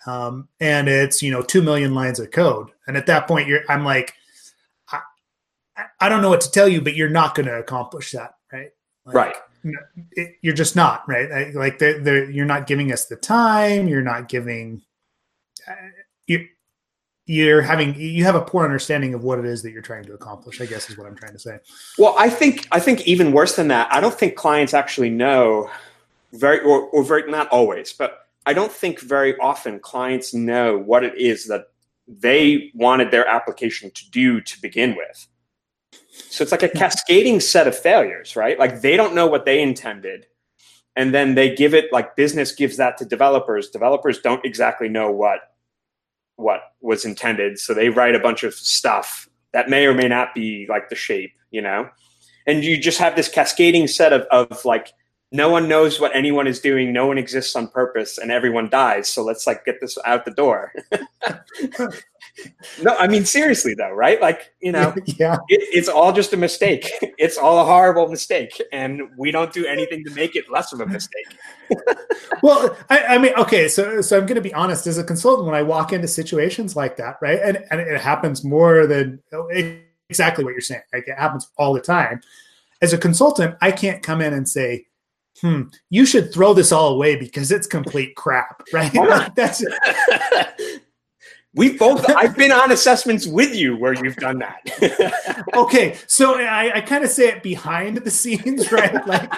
um, 0.07 0.47
and 0.61 0.87
it's 0.87 1.21
you 1.21 1.31
know 1.31 1.41
two 1.41 1.61
million 1.61 1.93
lines 1.93 2.17
of 2.17 2.31
code. 2.31 2.69
And 2.87 2.95
at 2.95 3.07
that 3.07 3.27
point, 3.27 3.49
you're 3.49 3.63
I'm 3.67 3.83
like, 3.83 4.13
I, 4.89 5.01
I 5.99 6.07
don't 6.07 6.21
know 6.21 6.29
what 6.29 6.41
to 6.41 6.51
tell 6.51 6.69
you, 6.69 6.81
but 6.81 6.95
you're 6.95 7.09
not 7.09 7.35
going 7.35 7.47
to 7.47 7.59
accomplish 7.59 8.11
that, 8.11 8.35
right? 8.53 8.69
Like, 9.05 9.15
right. 9.15 9.35
It, 10.13 10.37
you're 10.41 10.55
just 10.55 10.77
not 10.77 11.07
right. 11.09 11.53
Like 11.53 11.77
they're, 11.77 11.99
they're, 11.99 12.31
you're 12.31 12.45
not 12.45 12.67
giving 12.67 12.93
us 12.93 13.05
the 13.05 13.17
time. 13.17 13.89
You're 13.89 14.01
not 14.01 14.29
giving. 14.29 14.81
Uh, 15.67 15.73
you, 16.25 16.47
you're 17.31 17.61
having 17.61 17.95
you 17.99 18.23
have 18.23 18.35
a 18.35 18.41
poor 18.41 18.63
understanding 18.63 19.13
of 19.13 19.23
what 19.23 19.39
it 19.39 19.45
is 19.45 19.61
that 19.63 19.71
you're 19.71 19.81
trying 19.81 20.03
to 20.03 20.13
accomplish 20.13 20.59
i 20.59 20.65
guess 20.65 20.89
is 20.89 20.97
what 20.97 21.07
i'm 21.07 21.15
trying 21.15 21.33
to 21.33 21.39
say. 21.39 21.59
Well 21.97 22.15
i 22.17 22.29
think 22.29 22.67
i 22.71 22.79
think 22.79 23.07
even 23.07 23.31
worse 23.31 23.55
than 23.55 23.67
that 23.69 23.91
i 23.91 23.99
don't 23.99 24.13
think 24.13 24.35
clients 24.35 24.73
actually 24.73 25.09
know 25.09 25.69
very 26.33 26.59
or, 26.61 26.83
or 26.89 27.03
very 27.03 27.29
not 27.29 27.47
always 27.49 27.93
but 27.93 28.27
i 28.45 28.53
don't 28.53 28.71
think 28.71 28.99
very 28.99 29.37
often 29.39 29.79
clients 29.79 30.33
know 30.33 30.77
what 30.77 31.03
it 31.03 31.17
is 31.17 31.47
that 31.47 31.65
they 32.07 32.71
wanted 32.73 33.11
their 33.11 33.27
application 33.27 33.91
to 33.91 34.09
do 34.11 34.41
to 34.41 34.61
begin 34.61 34.95
with. 34.95 35.27
So 36.11 36.43
it's 36.43 36.51
like 36.51 36.63
a 36.63 36.69
cascading 36.69 37.39
set 37.39 37.67
of 37.67 37.77
failures 37.77 38.35
right? 38.35 38.59
Like 38.59 38.81
they 38.81 38.97
don't 38.97 39.15
know 39.15 39.27
what 39.27 39.45
they 39.45 39.61
intended 39.61 40.27
and 40.95 41.13
then 41.13 41.35
they 41.35 41.55
give 41.55 41.73
it 41.73 41.93
like 41.93 42.15
business 42.15 42.51
gives 42.51 42.77
that 42.77 42.97
to 42.97 43.05
developers. 43.05 43.69
Developers 43.69 44.19
don't 44.19 44.43
exactly 44.45 44.89
know 44.89 45.09
what 45.09 45.50
what 46.41 46.61
was 46.81 47.05
intended. 47.05 47.59
So 47.59 47.73
they 47.73 47.89
write 47.89 48.15
a 48.15 48.19
bunch 48.19 48.43
of 48.43 48.53
stuff 48.53 49.27
that 49.53 49.69
may 49.69 49.85
or 49.85 49.93
may 49.93 50.07
not 50.07 50.33
be 50.33 50.65
like 50.69 50.89
the 50.89 50.95
shape, 50.95 51.33
you 51.51 51.61
know? 51.61 51.89
And 52.47 52.63
you 52.63 52.77
just 52.77 52.97
have 52.99 53.15
this 53.15 53.29
cascading 53.29 53.87
set 53.87 54.13
of, 54.13 54.21
of 54.31 54.65
like, 54.65 54.93
no 55.31 55.49
one 55.49 55.69
knows 55.69 55.99
what 55.99 56.15
anyone 56.15 56.47
is 56.47 56.59
doing. 56.59 56.91
No 56.91 57.07
one 57.07 57.17
exists 57.17 57.55
on 57.55 57.67
purpose 57.69 58.17
and 58.17 58.31
everyone 58.31 58.69
dies. 58.69 59.07
So 59.07 59.23
let's 59.23 59.47
like 59.47 59.63
get 59.63 59.79
this 59.79 59.97
out 60.05 60.25
the 60.25 60.31
door. 60.31 60.73
no, 62.81 62.95
I 62.97 63.07
mean, 63.07 63.25
seriously 63.25 63.73
though, 63.73 63.91
right? 63.91 64.21
Like, 64.21 64.53
you 64.61 64.71
know, 64.71 64.93
yeah. 65.05 65.37
It, 65.47 65.61
it's 65.73 65.87
all 65.87 66.13
just 66.13 66.33
a 66.33 66.37
mistake. 66.37 66.89
It's 67.17 67.37
all 67.37 67.59
a 67.59 67.63
horrible 67.63 68.07
mistake. 68.07 68.59
And 68.71 69.03
we 69.15 69.29
don't 69.29 69.53
do 69.53 69.63
anything 69.67 70.03
to 70.05 70.11
make 70.15 70.35
it 70.35 70.49
less 70.49 70.73
of 70.73 70.81
a 70.81 70.87
mistake. 70.87 71.27
well, 72.41 72.75
I, 72.89 73.03
I, 73.03 73.17
mean, 73.19 73.33
okay, 73.37 73.67
so 73.67 74.01
so 74.01 74.17
I'm 74.17 74.25
going 74.25 74.35
to 74.35 74.41
be 74.41 74.53
honest. 74.55 74.87
As 74.87 74.97
a 74.97 75.03
consultant, 75.03 75.45
when 75.45 75.53
I 75.53 75.61
walk 75.61 75.93
into 75.93 76.07
situations 76.07 76.75
like 76.75 76.97
that, 76.97 77.17
right, 77.21 77.39
and 77.43 77.63
and 77.69 77.79
it 77.79 78.01
happens 78.01 78.43
more 78.43 78.87
than 78.87 79.21
exactly 80.09 80.43
what 80.43 80.51
you're 80.51 80.61
saying. 80.61 80.81
Like 80.91 81.07
it 81.07 81.17
happens 81.17 81.51
all 81.57 81.73
the 81.73 81.81
time. 81.81 82.21
As 82.81 82.91
a 82.91 82.97
consultant, 82.97 83.55
I 83.61 83.71
can't 83.71 84.01
come 84.01 84.19
in 84.19 84.33
and 84.33 84.49
say, 84.49 84.87
"Hmm, 85.41 85.63
you 85.91 86.07
should 86.07 86.33
throw 86.33 86.55
this 86.55 86.71
all 86.71 86.95
away 86.95 87.17
because 87.17 87.51
it's 87.51 87.67
complete 87.67 88.15
crap." 88.15 88.63
Right? 88.73 88.91
That's 89.35 89.63
we 91.53 91.77
both 91.77 92.09
i've 92.17 92.35
been 92.35 92.51
on 92.51 92.71
assessments 92.71 93.27
with 93.27 93.55
you 93.55 93.75
where 93.75 93.93
you've 93.93 94.15
done 94.15 94.39
that. 94.39 95.45
Okay 95.53 95.97
so 96.07 96.35
i, 96.39 96.77
I 96.77 96.81
kind 96.81 97.03
of 97.03 97.09
say 97.09 97.27
it 97.27 97.43
behind 97.43 97.97
the 97.97 98.11
scenes 98.11 98.71
right? 98.71 98.91
Like 99.07 99.31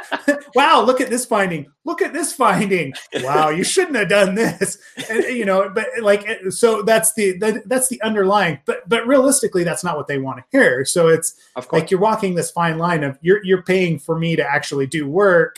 wow 0.56 0.84
look 0.84 1.02
at 1.02 1.10
this 1.10 1.26
finding. 1.26 1.72
Look 1.86 2.02
at 2.02 2.14
this 2.14 2.32
finding. 2.34 2.94
Wow 3.22 3.50
you 3.50 3.64
shouldn't 3.64 3.96
have 3.96 4.10
done 4.10 4.36
this. 4.36 4.78
And, 5.10 5.24
you 5.24 5.46
know 5.46 5.70
but 5.70 5.88
like 6.02 6.28
eh, 6.28 6.50
so 6.50 6.82
that's 6.82 7.14
the 7.14 7.38
that, 7.40 7.68
that's 7.68 7.90
the 7.90 8.02
underlying 8.02 8.60
but 8.66 8.88
but 8.88 9.08
realistically 9.08 9.64
that's 9.64 9.84
not 9.84 9.98
what 9.98 10.08
they 10.08 10.20
want 10.20 10.38
to 10.38 10.44
hear. 10.52 10.86
So 10.86 11.08
it's 11.08 11.36
like 11.72 11.90
you're 11.90 12.00
walking 12.00 12.36
this 12.36 12.52
fine 12.52 12.78
line 12.78 13.04
of 13.04 13.18
you're 13.22 13.44
you're 13.44 13.64
paying 13.64 14.00
for 14.00 14.18
me 14.18 14.36
to 14.36 14.44
actually 14.44 14.88
do 14.88 15.08
work 15.08 15.58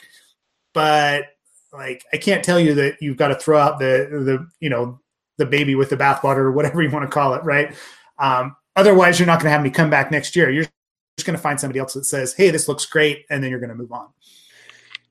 but 0.74 1.26
like 1.74 2.04
I 2.14 2.18
can't 2.18 2.44
tell 2.44 2.60
you 2.60 2.76
that 2.76 3.02
you've 3.02 3.18
got 3.18 3.30
to 3.30 3.36
throw 3.36 3.60
out 3.60 3.80
the 3.80 4.08
the 4.12 4.48
you 4.60 4.70
know 4.70 5.00
the 5.38 5.46
baby 5.46 5.76
with 5.76 5.90
the 5.90 5.98
bathwater 5.98 6.38
or 6.38 6.52
whatever 6.52 6.82
you 6.82 6.90
want 6.90 7.10
to 7.10 7.14
call 7.14 7.34
it, 7.34 7.44
right? 7.44 7.76
Um, 8.20 8.56
otherwise, 8.76 9.20
you're 9.20 9.28
not 9.28 9.40
going 9.40 9.46
to 9.46 9.52
have 9.52 9.64
me 9.64 9.70
come 9.70 9.90
back 9.90 10.12
next 10.12 10.36
year. 10.36 10.50
You're 10.50 10.66
just 11.18 11.26
going 11.26 11.38
to 11.38 11.42
find 11.42 11.60
somebody 11.60 11.80
else 11.80 11.94
that 11.94 12.06
says, 12.06 12.34
"Hey, 12.34 12.50
this 12.50 12.68
looks 12.68 12.86
great," 12.86 13.26
and 13.30 13.44
then 13.44 13.52
you're 13.52 13.60
going 13.60 13.70
to 13.70 13.76
move 13.76 13.92
on. 13.92 14.10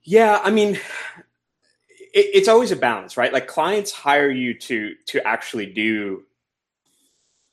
Yeah, 0.03 0.41
I 0.43 0.51
mean, 0.51 0.75
it, 2.15 2.27
it's 2.33 2.49
always 2.49 2.71
a 2.73 2.77
balance, 2.77 3.17
right? 3.17 3.33
Like 3.33 3.47
clients 3.47 3.93
hire 3.93 4.31
you 4.31 4.55
to 4.61 4.95
to 5.07 5.27
actually 5.27 5.67
do 5.67 6.25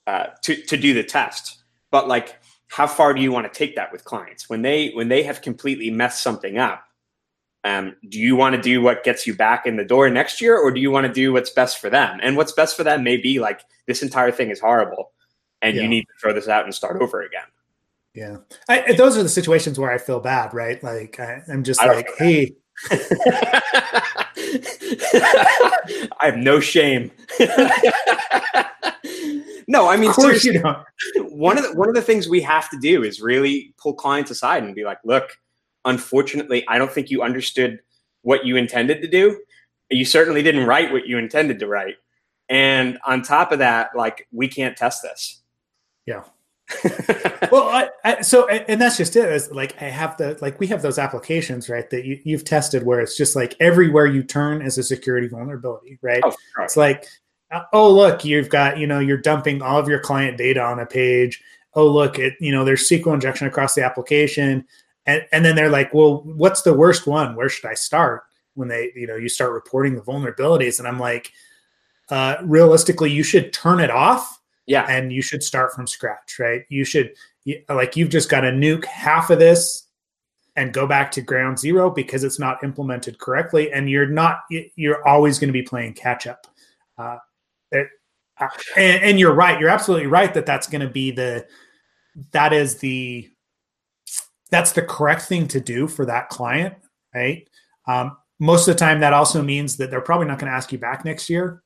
uh, 0.08 0.28
to 0.44 0.56
to 0.56 0.78
do 0.78 0.94
the 0.94 1.04
test, 1.04 1.64
but 1.92 2.08
like, 2.08 2.40
how 2.68 2.88
far 2.88 3.14
do 3.14 3.22
you 3.22 3.32
want 3.32 3.52
to 3.52 3.58
take 3.58 3.76
that 3.76 3.92
with 3.92 4.04
clients 4.04 4.50
when 4.50 4.62
they 4.62 4.90
when 4.90 5.10
they 5.10 5.24
have 5.24 5.42
completely 5.42 5.90
messed 5.90 6.22
something 6.22 6.58
up? 6.58 6.84
Um, 7.64 7.96
do 8.10 8.20
you 8.20 8.36
want 8.36 8.56
to 8.56 8.62
do 8.62 8.82
what 8.82 9.04
gets 9.04 9.28
you 9.28 9.36
back 9.36 9.68
in 9.68 9.76
the 9.76 9.86
door 9.86 10.10
next 10.10 10.42
year, 10.42 10.58
or 10.58 10.72
do 10.72 10.82
you 10.82 10.90
want 10.90 11.06
to 11.06 11.14
do 11.14 11.32
what's 11.34 11.52
best 11.52 11.80
for 11.80 11.90
them? 11.90 12.20
And 12.24 12.36
what's 12.36 12.54
best 12.54 12.76
for 12.76 12.84
them 12.84 13.04
may 13.04 13.18
be 13.18 13.40
like 13.40 13.62
this 13.86 14.02
entire 14.02 14.32
thing 14.32 14.50
is 14.50 14.60
horrible, 14.60 15.12
and 15.62 15.76
yeah. 15.76 15.84
you 15.84 15.88
need 15.88 16.02
to 16.02 16.14
throw 16.20 16.34
this 16.34 16.48
out 16.48 16.66
and 16.66 16.74
start 16.74 17.02
over 17.02 17.22
again. 17.22 17.44
Yeah, 18.14 18.38
I, 18.68 18.94
those 18.94 19.16
are 19.16 19.24
the 19.24 19.30
situations 19.30 19.80
where 19.80 19.92
I 19.92 19.98
feel 19.98 20.20
bad, 20.20 20.54
right? 20.54 20.84
Like 20.84 21.20
I, 21.20 21.44
am 21.50 21.64
just 21.64 21.80
like, 21.86 22.10
hey. 22.18 22.56
I 26.20 26.26
have 26.26 26.38
no 26.38 26.60
shame. 26.60 27.12
no, 29.68 29.88
I 29.88 29.98
mean, 29.98 30.10
of 30.10 30.16
course 30.16 30.44
you 30.44 30.60
don't. 30.60 30.78
one 31.32 31.58
of 31.58 31.64
the 31.64 31.74
one 31.76 31.90
of 31.90 31.96
the 31.96 32.02
things 32.02 32.28
we 32.28 32.42
have 32.42 32.70
to 32.72 32.80
do 32.80 33.04
is 33.04 33.22
really 33.22 33.74
pull 33.78 33.94
clients 33.94 34.32
aside 34.32 34.64
and 34.64 34.74
be 34.74 34.84
like, 34.84 34.98
look, 35.06 35.38
unfortunately, 35.86 36.66
I 36.68 36.78
don't 36.78 36.92
think 36.92 37.10
you 37.10 37.22
understood 37.22 37.80
what 38.22 38.46
you 38.46 38.56
intended 38.56 39.02
to 39.02 39.08
do. 39.08 39.40
You 39.90 40.06
certainly 40.06 40.44
didn't 40.44 40.68
write 40.68 40.92
what 40.92 41.08
you 41.08 41.18
intended 41.18 41.60
to 41.60 41.68
write. 41.68 41.96
And 42.50 42.98
on 43.06 43.22
top 43.22 43.52
of 43.52 43.60
that, 43.60 43.92
like 43.96 44.28
we 44.32 44.48
can't 44.48 44.76
test 44.76 45.02
this. 45.02 45.42
Yeah. 46.06 46.24
well, 47.52 47.64
I, 47.64 47.90
I, 48.04 48.22
so 48.22 48.48
and 48.48 48.80
that's 48.80 48.98
just 48.98 49.16
it. 49.16 49.30
Is 49.32 49.52
like 49.52 49.82
I 49.82 49.86
have 49.86 50.18
the 50.18 50.38
like 50.42 50.60
we 50.60 50.68
have 50.68 50.82
those 50.82 50.98
applications 50.98 51.70
right 51.70 51.90
that 51.90 52.06
you, 52.06 52.20
you've 52.24 52.46
tested 52.46 52.84
where 52.84 53.02
it's 53.02 53.18
just 53.18 53.36
like 53.36 53.56
everywhere 53.60 54.06
you 54.06 54.24
turn 54.24 54.62
is 54.62 54.78
a 54.78 54.84
security 54.84 55.28
vulnerability, 55.28 56.00
right? 56.02 56.22
Oh, 56.24 56.34
It's 56.60 56.78
like, 56.78 57.08
uh, 57.52 57.64
oh 57.74 57.92
look, 57.92 58.24
you've 58.24 58.50
got 58.50 58.78
you 58.78 58.88
know 58.88 59.00
you're 59.00 59.18
dumping 59.18 59.62
all 59.62 59.80
of 59.80 59.88
your 59.88 60.00
client 60.00 60.38
data 60.38 60.62
on 60.62 60.80
a 60.80 60.86
page. 60.86 61.44
Oh 61.74 61.88
look, 61.88 62.20
it 62.20 62.36
you 62.40 62.52
know 62.52 62.64
there's 62.64 62.88
SQL 62.88 63.14
injection 63.14 63.48
across 63.48 63.76
the 63.76 63.84
application, 63.84 64.66
and 65.06 65.26
and 65.32 65.44
then 65.44 65.56
they're 65.56 65.70
like, 65.70 65.94
well, 65.94 66.22
what's 66.24 66.62
the 66.62 66.74
worst 66.74 67.08
one? 67.08 67.36
Where 67.36 67.50
should 67.50 67.66
I 67.66 67.74
start? 67.74 68.24
When 68.54 68.68
they 68.68 68.92
you 68.96 69.08
know 69.08 69.16
you 69.16 69.30
start 69.30 69.54
reporting 69.54 69.96
the 69.96 70.02
vulnerabilities, 70.02 70.80
and 70.80 70.88
I'm 70.88 71.00
like, 71.00 71.32
uh, 72.10 72.38
realistically, 72.44 73.12
you 73.12 73.24
should 73.24 73.54
turn 73.54 73.80
it 73.80 73.90
off 73.90 74.42
yeah. 74.68 74.86
And 74.88 75.12
you 75.12 75.22
should 75.22 75.44
start 75.44 75.74
from 75.74 75.88
scratch, 75.88 76.38
right? 76.40 76.64
You 76.70 76.86
should, 76.86 77.14
like, 77.70 77.96
you've 77.96 78.10
just 78.10 78.30
got 78.30 78.42
to 78.42 78.52
nuke 78.52 78.86
half 78.86 79.30
of 79.30 79.40
this 79.40 79.88
and 80.56 80.74
go 80.74 80.86
back 80.86 81.12
to 81.12 81.22
ground 81.22 81.58
zero 81.58 81.90
because 81.90 82.24
it's 82.24 82.40
not 82.40 82.64
implemented 82.64 83.18
correctly. 83.18 83.72
And 83.72 83.90
you're 83.90 84.08
not, 84.08 84.42
you're 84.50 85.06
always 85.08 85.40
going 85.40 85.48
to 85.48 85.54
be 85.54 85.64
playing 85.64 85.94
catch 85.94 86.28
up. 86.28 86.46
Uh, 86.98 87.18
it, 87.72 87.88
uh, 88.40 88.48
and, 88.78 89.04
and 89.04 89.20
you're 89.20 89.34
right. 89.34 89.60
You're 89.60 89.70
absolutely 89.70 90.08
right 90.08 90.34
that 90.34 90.46
that's 90.46 90.68
going 90.68 90.82
to 90.82 90.90
be 90.90 91.12
the, 91.12 91.48
that 92.32 92.54
is 92.54 92.78
the, 92.78 93.30
that's 94.52 94.74
the 94.74 94.82
correct 94.82 95.24
thing 95.24 95.48
to 95.48 95.60
do 95.60 95.88
for 95.88 96.06
that 96.06 96.30
client, 96.30 96.76
right? 97.16 97.48
Um, 97.88 98.18
most 98.40 98.68
of 98.68 98.76
the 98.76 98.80
time, 98.80 99.00
that 99.00 99.14
also 99.14 99.42
means 99.42 99.78
that 99.78 99.90
they're 99.90 100.02
probably 100.02 100.28
not 100.28 100.40
going 100.40 100.52
to 100.52 100.56
ask 100.56 100.72
you 100.72 100.78
back 100.78 101.06
next 101.06 101.30
year 101.30 101.64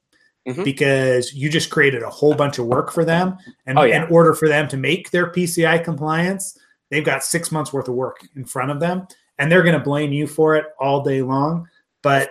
mm-hmm. 0.48 0.64
because 0.64 1.34
you 1.34 1.50
just 1.50 1.70
created 1.70 2.04
a 2.04 2.10
whole 2.10 2.36
bunch 2.36 2.60
of 2.60 2.68
work 2.68 2.92
for 2.92 3.04
them. 3.04 3.38
And 3.66 3.80
oh, 3.80 3.84
yeah. 3.84 4.04
in 4.04 4.14
order 4.14 4.34
for 4.34 4.48
them 4.48 4.68
to 4.70 4.78
make 4.78 5.10
their 5.12 5.32
PCI 5.32 5.84
compliance, 5.84 6.58
they've 6.90 7.04
got 7.04 7.24
six 7.24 7.52
months 7.52 7.74
worth 7.74 7.88
of 7.88 7.96
work 7.96 8.26
in 8.36 8.46
front 8.46 8.72
of 8.72 8.80
them, 8.80 9.08
and 9.40 9.52
they're 9.52 9.64
going 9.64 9.78
to 9.78 9.84
blame 9.84 10.14
you 10.14 10.28
for 10.28 10.56
it 10.56 10.66
all 10.80 11.02
day 11.02 11.22
long. 11.22 11.68
But 12.04 12.30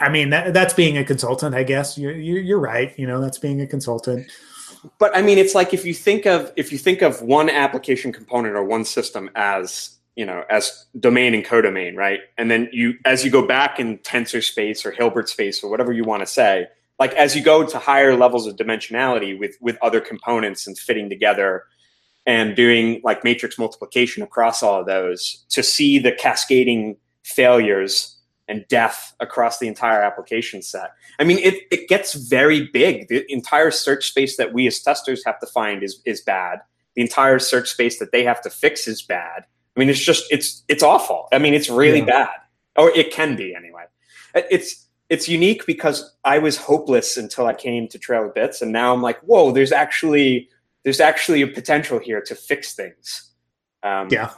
I 0.00 0.08
mean, 0.08 0.30
that, 0.30 0.52
that's 0.52 0.74
being 0.74 0.98
a 0.98 1.04
consultant, 1.04 1.54
I 1.54 1.62
guess. 1.62 1.96
You're, 1.96 2.16
you're 2.16 2.58
right. 2.58 2.92
You 2.98 3.06
know, 3.06 3.20
that's 3.20 3.38
being 3.38 3.60
a 3.60 3.66
consultant 3.66 4.26
but 4.98 5.16
i 5.16 5.22
mean 5.22 5.38
it's 5.38 5.54
like 5.54 5.72
if 5.74 5.84
you 5.84 5.94
think 5.94 6.26
of 6.26 6.52
if 6.56 6.72
you 6.72 6.78
think 6.78 7.02
of 7.02 7.22
one 7.22 7.48
application 7.48 8.12
component 8.12 8.54
or 8.54 8.64
one 8.64 8.84
system 8.84 9.30
as 9.34 9.94
you 10.16 10.24
know, 10.24 10.44
as 10.48 10.86
domain 11.00 11.34
and 11.34 11.44
codomain, 11.44 11.96
right? 11.96 12.20
And 12.38 12.50
then 12.50 12.68
you, 12.72 12.94
as 13.04 13.24
you 13.24 13.30
go 13.30 13.46
back 13.46 13.80
in 13.80 13.98
tensor 13.98 14.42
space 14.42 14.86
or 14.86 14.92
Hilbert 14.92 15.28
space 15.28 15.62
or 15.62 15.70
whatever 15.70 15.92
you 15.92 16.04
want 16.04 16.22
to 16.22 16.26
say, 16.26 16.68
like 16.98 17.12
as 17.14 17.34
you 17.34 17.42
go 17.42 17.66
to 17.66 17.78
higher 17.78 18.16
levels 18.16 18.46
of 18.46 18.56
dimensionality 18.56 19.36
with 19.38 19.56
with 19.60 19.76
other 19.82 20.00
components 20.00 20.66
and 20.66 20.78
fitting 20.78 21.08
together 21.08 21.64
and 22.26 22.54
doing 22.54 23.00
like 23.04 23.24
matrix 23.24 23.58
multiplication 23.58 24.22
across 24.22 24.62
all 24.62 24.80
of 24.80 24.86
those 24.86 25.44
to 25.50 25.62
see 25.62 25.98
the 25.98 26.12
cascading 26.12 26.96
failures 27.24 28.13
and 28.48 28.64
death 28.68 29.14
across 29.20 29.58
the 29.58 29.68
entire 29.68 30.02
application 30.02 30.62
set. 30.62 30.90
I 31.18 31.24
mean, 31.24 31.38
it, 31.38 31.62
it 31.70 31.88
gets 31.88 32.14
very 32.14 32.68
big. 32.72 33.08
The 33.08 33.24
entire 33.32 33.70
search 33.70 34.06
space 34.06 34.36
that 34.36 34.52
we 34.52 34.66
as 34.66 34.80
testers 34.80 35.24
have 35.24 35.40
to 35.40 35.46
find 35.46 35.82
is, 35.82 36.00
is 36.04 36.20
bad. 36.20 36.60
The 36.94 37.02
entire 37.02 37.38
search 37.38 37.70
space 37.70 37.98
that 37.98 38.12
they 38.12 38.22
have 38.24 38.42
to 38.42 38.50
fix 38.50 38.86
is 38.86 39.02
bad 39.02 39.44
I 39.76 39.80
mean, 39.80 39.88
it's 39.88 40.00
just 40.00 40.30
it's 40.30 40.62
it's 40.68 40.82
awful. 40.82 41.28
I 41.32 41.38
mean, 41.38 41.54
it's 41.54 41.68
really 41.68 41.98
yeah. 41.98 42.04
bad, 42.04 42.36
or 42.76 42.90
it 42.90 43.12
can 43.12 43.36
be 43.36 43.54
anyway. 43.54 43.84
It's 44.34 44.86
it's 45.08 45.28
unique 45.28 45.66
because 45.66 46.14
I 46.24 46.38
was 46.38 46.56
hopeless 46.56 47.16
until 47.16 47.46
I 47.46 47.54
came 47.54 47.88
to 47.88 47.98
Trail 47.98 48.26
of 48.26 48.34
Bits, 48.34 48.62
and 48.62 48.72
now 48.72 48.92
I'm 48.92 49.02
like, 49.02 49.20
whoa, 49.20 49.50
there's 49.50 49.72
actually 49.72 50.48
there's 50.84 51.00
actually 51.00 51.42
a 51.42 51.48
potential 51.48 51.98
here 51.98 52.20
to 52.22 52.34
fix 52.34 52.74
things. 52.74 53.30
Um, 53.82 54.08
yeah. 54.10 54.30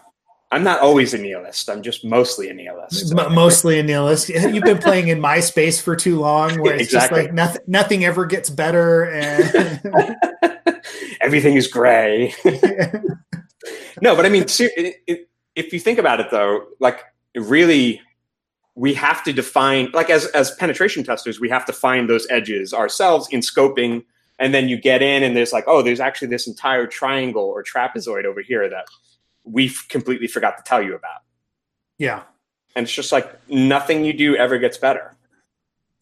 I'm 0.52 0.62
not 0.62 0.80
always 0.80 1.12
a 1.12 1.18
nihilist. 1.18 1.68
I'm 1.68 1.82
just 1.82 2.04
mostly 2.04 2.48
a 2.48 2.54
nihilist. 2.54 3.12
Mostly 3.14 3.80
a 3.80 3.82
nihilist. 3.82 4.28
You've 4.28 4.62
been 4.62 4.78
playing 4.78 5.08
in 5.08 5.20
MySpace 5.20 5.82
for 5.82 5.96
too 5.96 6.20
long, 6.20 6.60
where 6.60 6.74
it's 6.74 6.84
exactly. 6.84 7.18
just 7.18 7.26
like 7.26 7.34
nothing, 7.34 7.62
nothing 7.66 8.04
ever 8.04 8.26
gets 8.26 8.48
better, 8.48 9.10
and 9.10 9.80
everything 11.20 11.56
is 11.56 11.66
gray 11.66 12.32
no, 14.02 14.14
but 14.14 14.26
I 14.26 14.28
mean, 14.28 14.44
if 14.48 15.72
you 15.72 15.80
think 15.80 15.98
about 15.98 16.20
it, 16.20 16.30
though, 16.30 16.66
like 16.80 17.02
really, 17.34 18.00
we 18.74 18.94
have 18.94 19.24
to 19.24 19.32
define, 19.32 19.90
like 19.92 20.10
as 20.10 20.26
as 20.26 20.54
penetration 20.56 21.04
testers, 21.04 21.40
we 21.40 21.48
have 21.48 21.64
to 21.66 21.72
find 21.72 22.08
those 22.08 22.26
edges 22.30 22.72
ourselves 22.72 23.28
in 23.30 23.40
scoping, 23.40 24.04
and 24.38 24.54
then 24.54 24.68
you 24.68 24.80
get 24.80 25.02
in, 25.02 25.22
and 25.22 25.36
there's 25.36 25.52
like, 25.52 25.64
oh, 25.66 25.82
there's 25.82 26.00
actually 26.00 26.28
this 26.28 26.46
entire 26.46 26.86
triangle 26.86 27.44
or 27.44 27.64
trapezoid 27.64 28.24
over 28.24 28.42
here 28.42 28.68
that 28.68 28.86
we 29.46 29.70
completely 29.88 30.26
forgot 30.26 30.58
to 30.58 30.62
tell 30.64 30.82
you 30.82 30.94
about. 30.94 31.22
Yeah, 31.98 32.22
and 32.74 32.84
it's 32.84 32.92
just 32.92 33.12
like 33.12 33.48
nothing 33.48 34.04
you 34.04 34.12
do 34.12 34.36
ever 34.36 34.58
gets 34.58 34.76
better. 34.76 35.16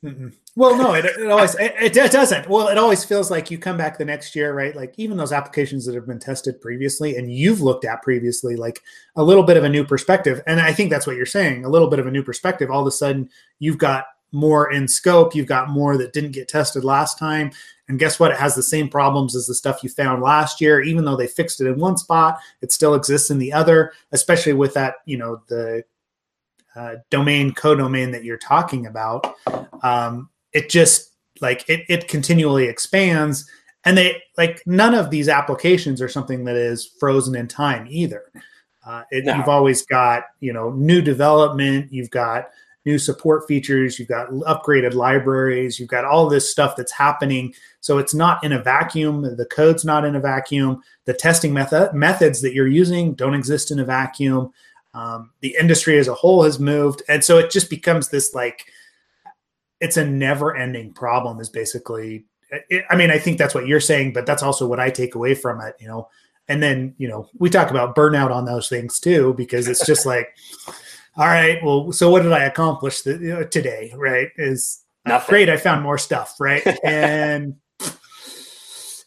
Mm-mm. 0.04 0.34
Well, 0.56 0.76
no, 0.76 0.94
it, 0.94 1.04
it 1.04 1.30
always 1.30 1.56
it, 1.56 1.96
it, 1.96 2.12
doesn't. 2.12 2.48
Well, 2.48 2.68
it 2.68 2.78
always 2.78 3.04
feels 3.04 3.28
like 3.28 3.50
you 3.50 3.58
come 3.58 3.76
back 3.76 3.98
the 3.98 4.04
next 4.04 4.36
year, 4.36 4.54
right? 4.54 4.76
Like 4.76 4.94
even 4.98 5.16
those 5.16 5.32
applications 5.32 5.84
that 5.86 5.96
have 5.96 6.06
been 6.06 6.20
tested 6.20 6.60
previously 6.60 7.16
and 7.16 7.32
you've 7.32 7.60
looked 7.60 7.84
at 7.84 8.02
previously, 8.02 8.54
like 8.54 8.80
a 9.16 9.24
little 9.24 9.42
bit 9.42 9.56
of 9.56 9.64
a 9.64 9.68
new 9.68 9.84
perspective. 9.84 10.40
And 10.46 10.60
I 10.60 10.72
think 10.72 10.90
that's 10.90 11.08
what 11.08 11.16
you're 11.16 11.26
saying, 11.26 11.64
a 11.64 11.68
little 11.68 11.88
bit 11.88 11.98
of 11.98 12.06
a 12.06 12.10
new 12.10 12.22
perspective. 12.22 12.70
All 12.70 12.82
of 12.82 12.86
a 12.86 12.92
sudden, 12.92 13.30
you've 13.58 13.78
got 13.78 14.04
more 14.30 14.70
in 14.70 14.86
scope. 14.86 15.34
You've 15.34 15.48
got 15.48 15.70
more 15.70 15.96
that 15.96 16.12
didn't 16.12 16.32
get 16.32 16.46
tested 16.46 16.84
last 16.84 17.18
time. 17.18 17.50
And 17.88 17.98
guess 17.98 18.18
what? 18.18 18.30
It 18.30 18.38
has 18.38 18.54
the 18.54 18.62
same 18.62 18.88
problems 18.88 19.36
as 19.36 19.46
the 19.46 19.54
stuff 19.54 19.82
you 19.82 19.90
found 19.90 20.22
last 20.22 20.60
year. 20.60 20.80
Even 20.80 21.04
though 21.04 21.16
they 21.16 21.26
fixed 21.26 21.60
it 21.60 21.66
in 21.66 21.78
one 21.78 21.98
spot, 21.98 22.38
it 22.62 22.72
still 22.72 22.94
exists 22.94 23.30
in 23.30 23.38
the 23.38 23.52
other. 23.52 23.92
Especially 24.12 24.54
with 24.54 24.72
that, 24.74 24.96
you 25.04 25.18
know, 25.18 25.42
the 25.48 25.84
uh, 26.76 26.96
domain 27.10 27.52
codomain 27.52 28.10
that 28.12 28.24
you're 28.24 28.38
talking 28.38 28.86
about. 28.86 29.34
Um, 29.82 30.30
it 30.52 30.70
just 30.70 31.14
like 31.40 31.68
it, 31.68 31.84
it 31.88 32.08
continually 32.08 32.66
expands 32.66 33.48
and 33.84 33.98
they 33.98 34.22
like 34.36 34.62
none 34.66 34.94
of 34.94 35.10
these 35.10 35.28
applications 35.28 36.00
are 36.00 36.08
something 36.08 36.44
that 36.44 36.56
is 36.56 36.86
frozen 36.98 37.34
in 37.34 37.46
time 37.46 37.86
either 37.90 38.30
uh, 38.86 39.02
it, 39.10 39.24
no. 39.24 39.34
you've 39.34 39.48
always 39.48 39.84
got 39.84 40.24
you 40.40 40.52
know 40.52 40.70
new 40.70 41.02
development 41.02 41.92
you've 41.92 42.10
got 42.10 42.50
new 42.84 42.98
support 42.98 43.46
features 43.46 43.98
you've 43.98 44.08
got 44.08 44.30
upgraded 44.30 44.94
libraries 44.94 45.78
you've 45.78 45.88
got 45.88 46.04
all 46.04 46.28
this 46.28 46.48
stuff 46.48 46.76
that's 46.76 46.92
happening. 46.92 47.54
So 47.80 47.98
it's 47.98 48.14
not 48.14 48.42
in 48.44 48.52
a 48.52 48.62
vacuum 48.62 49.22
the 49.36 49.46
code's 49.46 49.84
not 49.84 50.04
in 50.04 50.16
a 50.16 50.20
vacuum 50.20 50.82
the 51.04 51.14
testing 51.14 51.52
method 51.52 51.94
methods 51.94 52.40
that 52.42 52.54
you're 52.54 52.68
using 52.68 53.14
don't 53.14 53.34
exist 53.34 53.70
in 53.70 53.78
a 53.78 53.84
vacuum. 53.84 54.52
Um, 54.92 55.30
the 55.40 55.56
industry 55.58 55.98
as 55.98 56.06
a 56.06 56.14
whole 56.14 56.44
has 56.44 56.58
moved 56.58 57.02
and 57.08 57.24
so 57.24 57.38
it 57.38 57.50
just 57.50 57.68
becomes 57.68 58.08
this 58.08 58.34
like 58.34 58.66
it's 59.80 59.96
a 59.96 60.06
never 60.06 60.56
ending 60.56 60.92
problem 60.92 61.40
is 61.40 61.48
basically 61.48 62.24
it, 62.70 62.84
i 62.90 62.96
mean 62.96 63.10
i 63.10 63.18
think 63.18 63.36
that's 63.36 63.56
what 63.56 63.66
you're 63.66 63.80
saying 63.80 64.12
but 64.12 64.24
that's 64.24 64.42
also 64.42 64.68
what 64.68 64.78
i 64.78 64.88
take 64.88 65.16
away 65.16 65.34
from 65.34 65.60
it 65.60 65.74
you 65.80 65.88
know? 65.88 66.08
And 66.46 66.62
then 66.62 66.94
you 66.98 67.08
know 67.08 67.28
we 67.38 67.50
talk 67.50 67.70
about 67.70 67.96
burnout 67.96 68.30
on 68.30 68.44
those 68.44 68.68
things 68.68 69.00
too 69.00 69.34
because 69.34 69.66
it's 69.66 69.84
just 69.84 70.06
like 70.14 70.36
all 71.16 71.26
right 71.26 71.62
well 71.62 71.92
so 71.92 72.10
what 72.10 72.22
did 72.22 72.32
i 72.32 72.44
accomplish 72.44 73.02
the, 73.02 73.12
you 73.12 73.34
know, 73.34 73.44
today 73.44 73.92
right 73.96 74.28
is 74.36 74.82
uh, 75.06 75.24
great 75.26 75.48
i 75.48 75.56
found 75.56 75.82
more 75.82 75.98
stuff 75.98 76.36
right 76.40 76.66
and 76.84 77.56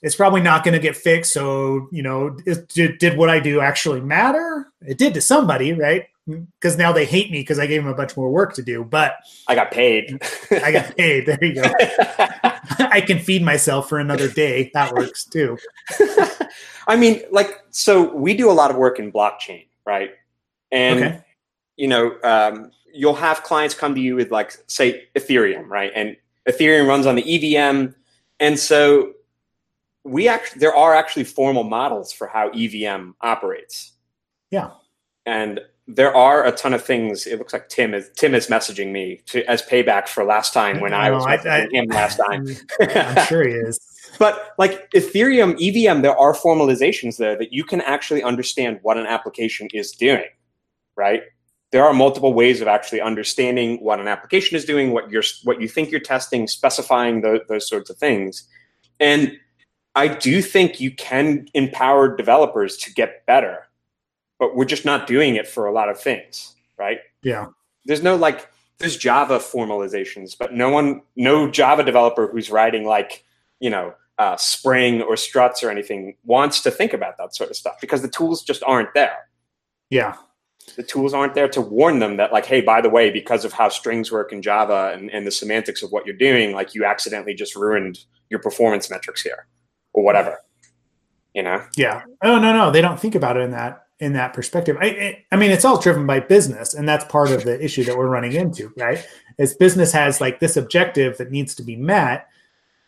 it's 0.02 0.16
probably 0.16 0.42
not 0.42 0.64
going 0.64 0.74
to 0.74 0.80
get 0.80 0.96
fixed. 0.96 1.34
So, 1.34 1.88
you 1.92 2.04
know, 2.04 2.38
it, 2.46 2.70
did, 2.70 3.00
did 3.00 3.18
what 3.18 3.30
I 3.30 3.40
do 3.40 3.62
actually 3.62 4.02
matter? 4.02 4.72
It 4.82 4.98
did 4.98 5.14
to 5.16 5.22
somebody, 5.22 5.74
right? 5.74 6.06
Because 6.28 6.78
now 6.78 6.92
they 6.92 7.06
hate 7.06 7.32
me 7.32 7.40
because 7.40 7.58
I 7.58 7.68
gave 7.68 7.82
them 7.82 7.92
a 7.92 7.96
bunch 7.96 8.16
more 8.18 8.30
work 8.30 8.54
to 8.56 8.62
do. 8.62 8.84
But 8.84 9.16
I 9.48 9.56
got 9.56 9.72
paid. 9.72 10.22
I 10.52 10.72
got 10.72 10.96
paid. 10.96 11.26
There 11.26 11.44
you 11.44 11.56
go. 11.56 11.64
I 12.80 13.02
can 13.06 13.20
feed 13.20 13.44
myself 13.44 13.90
for 13.90 13.98
another 14.00 14.28
day. 14.28 14.70
That 14.74 14.94
works 14.94 15.26
too. 15.26 15.58
I 16.88 16.96
mean, 16.96 17.22
like, 17.32 17.60
so 17.72 18.14
we 18.14 18.36
do 18.36 18.52
a 18.52 18.54
lot 18.54 18.72
of 18.72 18.78
work 18.78 19.00
in 19.00 19.12
blockchain, 19.12 19.68
right? 19.86 20.12
And, 20.72 21.04
okay. 21.04 21.24
You 21.78 21.88
know, 21.88 22.18
um, 22.24 22.72
you'll 22.94 23.16
have 23.16 23.44
clients 23.44 23.76
come 23.76 23.96
to 23.96 24.02
you 24.02 24.16
with, 24.16 24.32
like, 24.32 24.58
say, 24.68 25.08
Ethereum, 25.16 25.68
right? 25.68 25.92
And 25.96 26.18
Ethereum 26.50 26.88
runs 26.88 27.06
on 27.06 27.16
the 27.16 27.56
EVM. 27.56 27.94
And 28.40 28.60
so 28.60 29.14
we 30.04 30.28
actually, 30.28 30.60
there 30.60 30.76
are 30.76 30.96
actually 30.96 31.26
formal 31.26 31.64
models 31.64 32.12
for 32.12 32.28
how 32.28 32.50
EVM 32.50 33.12
operates. 33.22 33.94
Yeah. 34.52 34.72
And 35.26 35.60
there 35.88 36.16
are 36.16 36.46
a 36.46 36.52
ton 36.52 36.74
of 36.74 36.84
things. 36.84 37.26
It 37.26 37.40
looks 37.40 37.54
like 37.54 37.70
Tim 37.70 37.94
is 37.94 38.10
Tim 38.16 38.36
is 38.36 38.48
messaging 38.48 38.92
me 38.92 39.22
to, 39.28 39.44
as 39.50 39.62
payback 39.62 40.08
for 40.08 40.24
last 40.24 40.54
time 40.54 40.80
when 40.80 40.94
I, 40.94 41.08
I 41.08 41.12
was 41.12 41.26
I, 41.26 41.36
I, 41.36 41.68
him 41.72 41.88
last 41.88 42.18
time. 42.18 42.48
I'm 42.82 43.26
sure 43.26 43.48
he 43.48 43.54
is. 43.54 43.80
But 44.20 44.54
like 44.58 44.90
Ethereum, 44.92 45.54
EVM, 45.56 46.02
there 46.02 46.18
are 46.18 46.34
formalizations 46.34 47.18
there 47.18 47.38
that 47.38 47.54
you 47.54 47.64
can 47.64 47.82
actually 47.82 48.24
understand 48.24 48.80
what 48.82 48.98
an 48.98 49.06
application 49.06 49.70
is 49.74 49.92
doing, 49.92 50.26
right? 50.96 51.24
There 51.72 51.84
are 51.84 51.94
multiple 51.94 52.34
ways 52.34 52.62
of 52.62 52.68
actually 52.68 53.02
understanding 53.02 53.78
what 53.84 54.00
an 54.00 54.08
application 54.08 54.56
is 54.56 54.66
doing, 54.66 54.92
what 54.92 55.10
you're, 55.12 55.24
what 55.44 55.62
you 55.62 55.68
think 55.68 55.92
you're 55.92 56.00
testing, 56.00 56.48
specifying 56.48 57.22
those, 57.22 57.42
those 57.50 57.68
sorts 57.68 57.90
of 57.90 57.98
things. 57.98 58.48
And 59.00 59.38
I 59.96 60.08
do 60.08 60.42
think 60.42 60.80
you 60.80 60.92
can 60.92 61.48
empower 61.54 62.16
developers 62.16 62.78
to 62.78 62.94
get 62.94 63.26
better, 63.26 63.68
but 64.40 64.56
we're 64.56 64.66
just 64.66 64.86
not 64.86 65.08
doing 65.08 65.36
it 65.36 65.48
for 65.48 65.66
a 65.66 65.74
lot 65.74 65.90
of 65.90 66.00
things, 66.00 66.56
right? 66.78 67.00
Yeah. 67.22 67.48
There's 67.86 68.04
no 68.04 68.16
like, 68.16 68.50
there's 68.78 68.96
Java 68.96 69.40
formalizations, 69.40 70.38
but 70.38 70.54
no 70.54 70.70
one, 70.70 71.02
no 71.16 71.50
Java 71.50 71.84
developer 71.84 72.28
who's 72.28 72.50
writing 72.50 72.86
like 72.86 73.26
you 73.60 73.70
know, 73.70 73.94
uh, 74.18 74.36
Spring 74.38 75.02
or 75.02 75.16
struts 75.16 75.64
or 75.64 75.70
anything 75.70 76.16
wants 76.26 76.62
to 76.62 76.72
think 76.72 76.94
about 76.94 77.18
that 77.18 77.36
sort 77.36 77.50
of 77.50 77.56
stuff 77.56 77.76
because 77.80 78.02
the 78.02 78.10
tools 78.10 78.44
just 78.44 78.64
aren't 78.66 78.94
there. 78.94 79.28
Yeah. 79.90 80.16
The 80.76 80.84
tools 80.84 81.14
aren't 81.14 81.34
there 81.34 81.48
to 81.50 81.62
warn 81.62 82.00
them 82.00 82.18
that, 82.18 82.32
like, 82.32 82.46
hey, 82.46 82.62
by 82.62 82.82
the 82.82 82.90
way, 82.90 83.10
because 83.10 83.46
of 83.46 83.54
how 83.54 83.70
strings 83.70 84.12
work 84.12 84.32
in 84.32 84.42
Java 84.42 84.92
and, 84.94 85.10
and 85.12 85.26
the 85.26 85.32
semantics 85.32 85.82
of 85.82 85.92
what 85.92 86.06
you're 86.06 86.16
doing, 86.16 86.54
like, 86.54 86.76
you 86.76 86.86
accidentally 86.86 87.34
just 87.34 87.56
ruined 87.56 88.00
your 88.30 88.40
performance 88.40 88.90
metrics 88.90 89.22
here 89.22 89.48
or 89.94 90.04
whatever. 90.04 90.40
You 91.34 91.44
know? 91.44 91.64
Yeah. 91.76 92.04
Oh 92.24 92.40
no, 92.40 92.52
no, 92.52 92.72
they 92.72 92.82
don't 92.82 93.00
think 93.00 93.16
about 93.16 93.38
it 93.38 93.42
in 93.42 93.52
that 93.52 93.84
in 94.00 94.14
that 94.14 94.34
perspective. 94.34 94.78
I, 94.80 95.24
I 95.32 95.36
mean, 95.38 95.52
it's 95.52 95.66
all 95.66 95.80
driven 95.80 96.06
by 96.06 96.20
business, 96.20 96.74
and 96.74 96.88
that's 96.88 97.06
part 97.06 97.32
of 97.32 97.44
the 97.44 97.64
issue 97.64 97.84
that 97.86 97.98
we're 97.98 98.08
running 98.08 98.34
into, 98.34 98.72
right? 98.78 99.06
Is 99.40 99.56
business 99.56 99.92
has 99.92 100.22
like 100.22 100.40
this 100.40 100.58
objective 100.58 101.18
that 101.18 101.32
needs 101.32 101.56
to 101.56 101.64
be 101.64 101.76
met, 101.76 102.28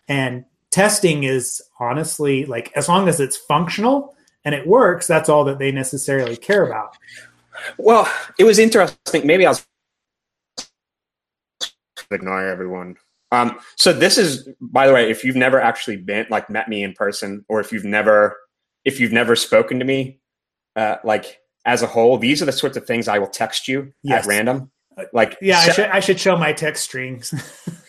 and 0.08 0.46
testing 0.72 1.24
is 1.24 1.62
honestly 1.80 2.46
like 2.46 2.72
as 2.76 2.88
long 2.88 3.08
as 3.08 3.20
it's 3.20 3.38
functional 3.38 4.16
and 4.46 4.56
it 4.56 4.68
works, 4.68 5.08
that's 5.08 5.30
all 5.30 5.44
that 5.46 5.60
they 5.60 5.72
necessarily 5.72 6.38
care 6.38 6.66
about. 6.66 6.98
Well, 7.78 8.12
it 8.38 8.44
was 8.44 8.60
interesting. 8.60 9.26
Maybe 9.26 9.46
I'll 9.46 9.60
ignore 12.12 12.48
everyone. 12.48 12.98
Um, 13.32 13.60
so 13.76 13.94
this 13.94 14.18
is, 14.18 14.50
by 14.60 14.88
the 14.88 14.94
way, 14.94 15.10
if 15.10 15.24
you've 15.24 15.36
never 15.36 15.62
actually 15.62 15.98
been 15.98 16.26
like 16.30 16.50
met 16.50 16.68
me 16.68 16.84
in 16.84 16.94
person, 16.94 17.46
or 17.48 17.60
if 17.60 17.72
you've 17.72 17.86
never, 17.86 18.38
if 18.86 19.00
you've 19.00 19.12
never 19.12 19.36
spoken 19.36 19.80
to 19.80 19.86
me, 19.86 20.20
uh, 20.76 20.96
like 21.04 21.40
as 21.66 21.84
a 21.84 21.88
whole, 21.88 22.18
these 22.18 22.42
are 22.42 22.46
the 22.46 22.52
sorts 22.52 22.78
of 22.78 22.86
things 22.86 23.08
I 23.08 23.20
will 23.20 23.28
text 23.28 23.68
you 23.68 23.94
yes. 24.02 24.24
at 24.24 24.28
random. 24.28 24.72
Like, 25.14 25.38
yeah, 25.42 25.60
Seth, 25.62 25.70
I 25.70 25.74
should 25.74 25.86
I 25.86 26.00
should 26.00 26.20
show 26.20 26.38
my 26.38 26.52
text 26.52 26.84
strings. 26.84 27.34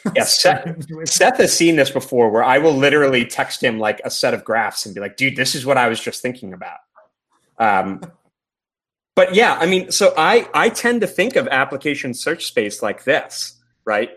yeah, 0.15 0.25
Seth, 0.25 0.87
Seth 1.07 1.39
has 1.39 1.53
seen 1.53 1.77
this 1.77 1.91
before, 1.91 2.31
where 2.31 2.45
I 2.45 2.59
will 2.59 2.75
literally 2.75 3.25
text 3.25 3.63
him 3.63 3.79
like 3.79 4.01
a 4.05 4.11
set 4.11 4.33
of 4.33 4.45
graphs 4.45 4.87
and 4.87 4.95
be 4.95 5.01
like, 5.01 5.17
"Dude, 5.17 5.35
this 5.35 5.55
is 5.55 5.67
what 5.67 5.77
I 5.77 5.89
was 5.89 6.01
just 6.01 6.23
thinking 6.23 6.53
about." 6.53 6.79
Um, 7.59 8.01
but 9.21 9.35
yeah, 9.35 9.59
I 9.61 9.67
mean, 9.67 9.91
so 9.91 10.15
I 10.17 10.49
I 10.55 10.71
tend 10.71 11.03
to 11.03 11.07
think 11.07 11.37
of 11.37 11.47
application 11.49 12.15
search 12.15 12.47
space 12.47 12.81
like 12.81 13.05
this, 13.05 13.61
right? 13.85 14.09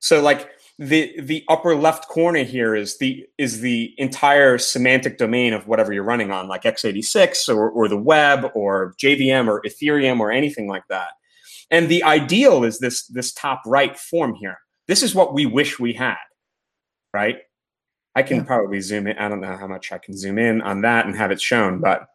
So 0.00 0.20
like 0.20 0.50
the 0.80 1.14
the 1.20 1.44
upper 1.48 1.76
left 1.76 2.08
corner 2.08 2.42
here 2.42 2.74
is 2.74 2.98
the 2.98 3.24
is 3.38 3.60
the 3.60 3.94
entire 3.98 4.58
semantic 4.58 5.16
domain 5.16 5.52
of 5.52 5.68
whatever 5.68 5.92
you're 5.92 6.02
running 6.02 6.32
on, 6.32 6.48
like 6.48 6.64
x86 6.64 7.54
or 7.54 7.70
or 7.70 7.86
the 7.86 7.96
web 7.96 8.50
or 8.56 8.96
JVM 9.00 9.46
or 9.46 9.62
Ethereum 9.62 10.18
or 10.18 10.32
anything 10.32 10.66
like 10.66 10.88
that. 10.88 11.10
And 11.70 11.88
the 11.88 12.02
ideal 12.02 12.64
is 12.64 12.80
this, 12.80 13.06
this 13.06 13.32
top 13.32 13.62
right 13.64 13.96
form 13.96 14.34
here. 14.34 14.58
This 14.88 15.04
is 15.04 15.14
what 15.14 15.34
we 15.34 15.46
wish 15.46 15.78
we 15.78 15.92
had, 15.92 16.16
right? 17.14 17.38
I 18.16 18.24
can 18.24 18.38
yeah. 18.38 18.42
probably 18.42 18.80
zoom 18.80 19.06
in. 19.06 19.16
I 19.18 19.28
don't 19.28 19.40
know 19.40 19.56
how 19.56 19.68
much 19.68 19.92
I 19.92 19.98
can 19.98 20.16
zoom 20.18 20.36
in 20.36 20.62
on 20.62 20.80
that 20.80 21.06
and 21.06 21.16
have 21.16 21.30
it 21.30 21.40
shown, 21.40 21.78
but 21.78 22.08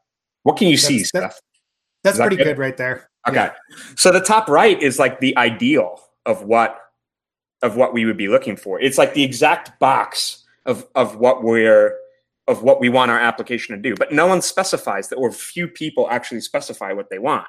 what 0.43 0.57
can 0.57 0.67
you 0.67 0.75
that's, 0.75 0.87
see, 0.87 1.03
Steph? 1.05 1.39
That's 2.03 2.17
pretty 2.17 2.35
good? 2.35 2.43
good? 2.45 2.57
right 2.57 2.77
there. 2.77 3.09
Okay. 3.27 3.35
Yeah. 3.35 3.53
So 3.95 4.11
the 4.11 4.21
top 4.21 4.47
right 4.47 4.81
is 4.81 4.99
like 4.99 5.19
the 5.19 5.35
ideal 5.37 6.01
of 6.25 6.43
what 6.43 6.79
of 7.61 7.75
what 7.75 7.93
we 7.93 8.05
would 8.05 8.17
be 8.17 8.27
looking 8.27 8.55
for. 8.55 8.79
It's 8.79 8.97
like 8.97 9.13
the 9.13 9.23
exact 9.23 9.79
box 9.79 10.45
of 10.65 10.87
of 10.95 11.17
what 11.17 11.43
we're 11.43 11.95
of 12.47 12.63
what 12.63 12.79
we 12.79 12.89
want 12.89 13.11
our 13.11 13.19
application 13.19 13.75
to 13.75 13.81
do. 13.81 13.95
But 13.95 14.11
no 14.11 14.25
one 14.27 14.41
specifies 14.41 15.09
that 15.09 15.17
or 15.17 15.31
few 15.31 15.67
people 15.67 16.07
actually 16.09 16.41
specify 16.41 16.93
what 16.93 17.09
they 17.09 17.19
want. 17.19 17.45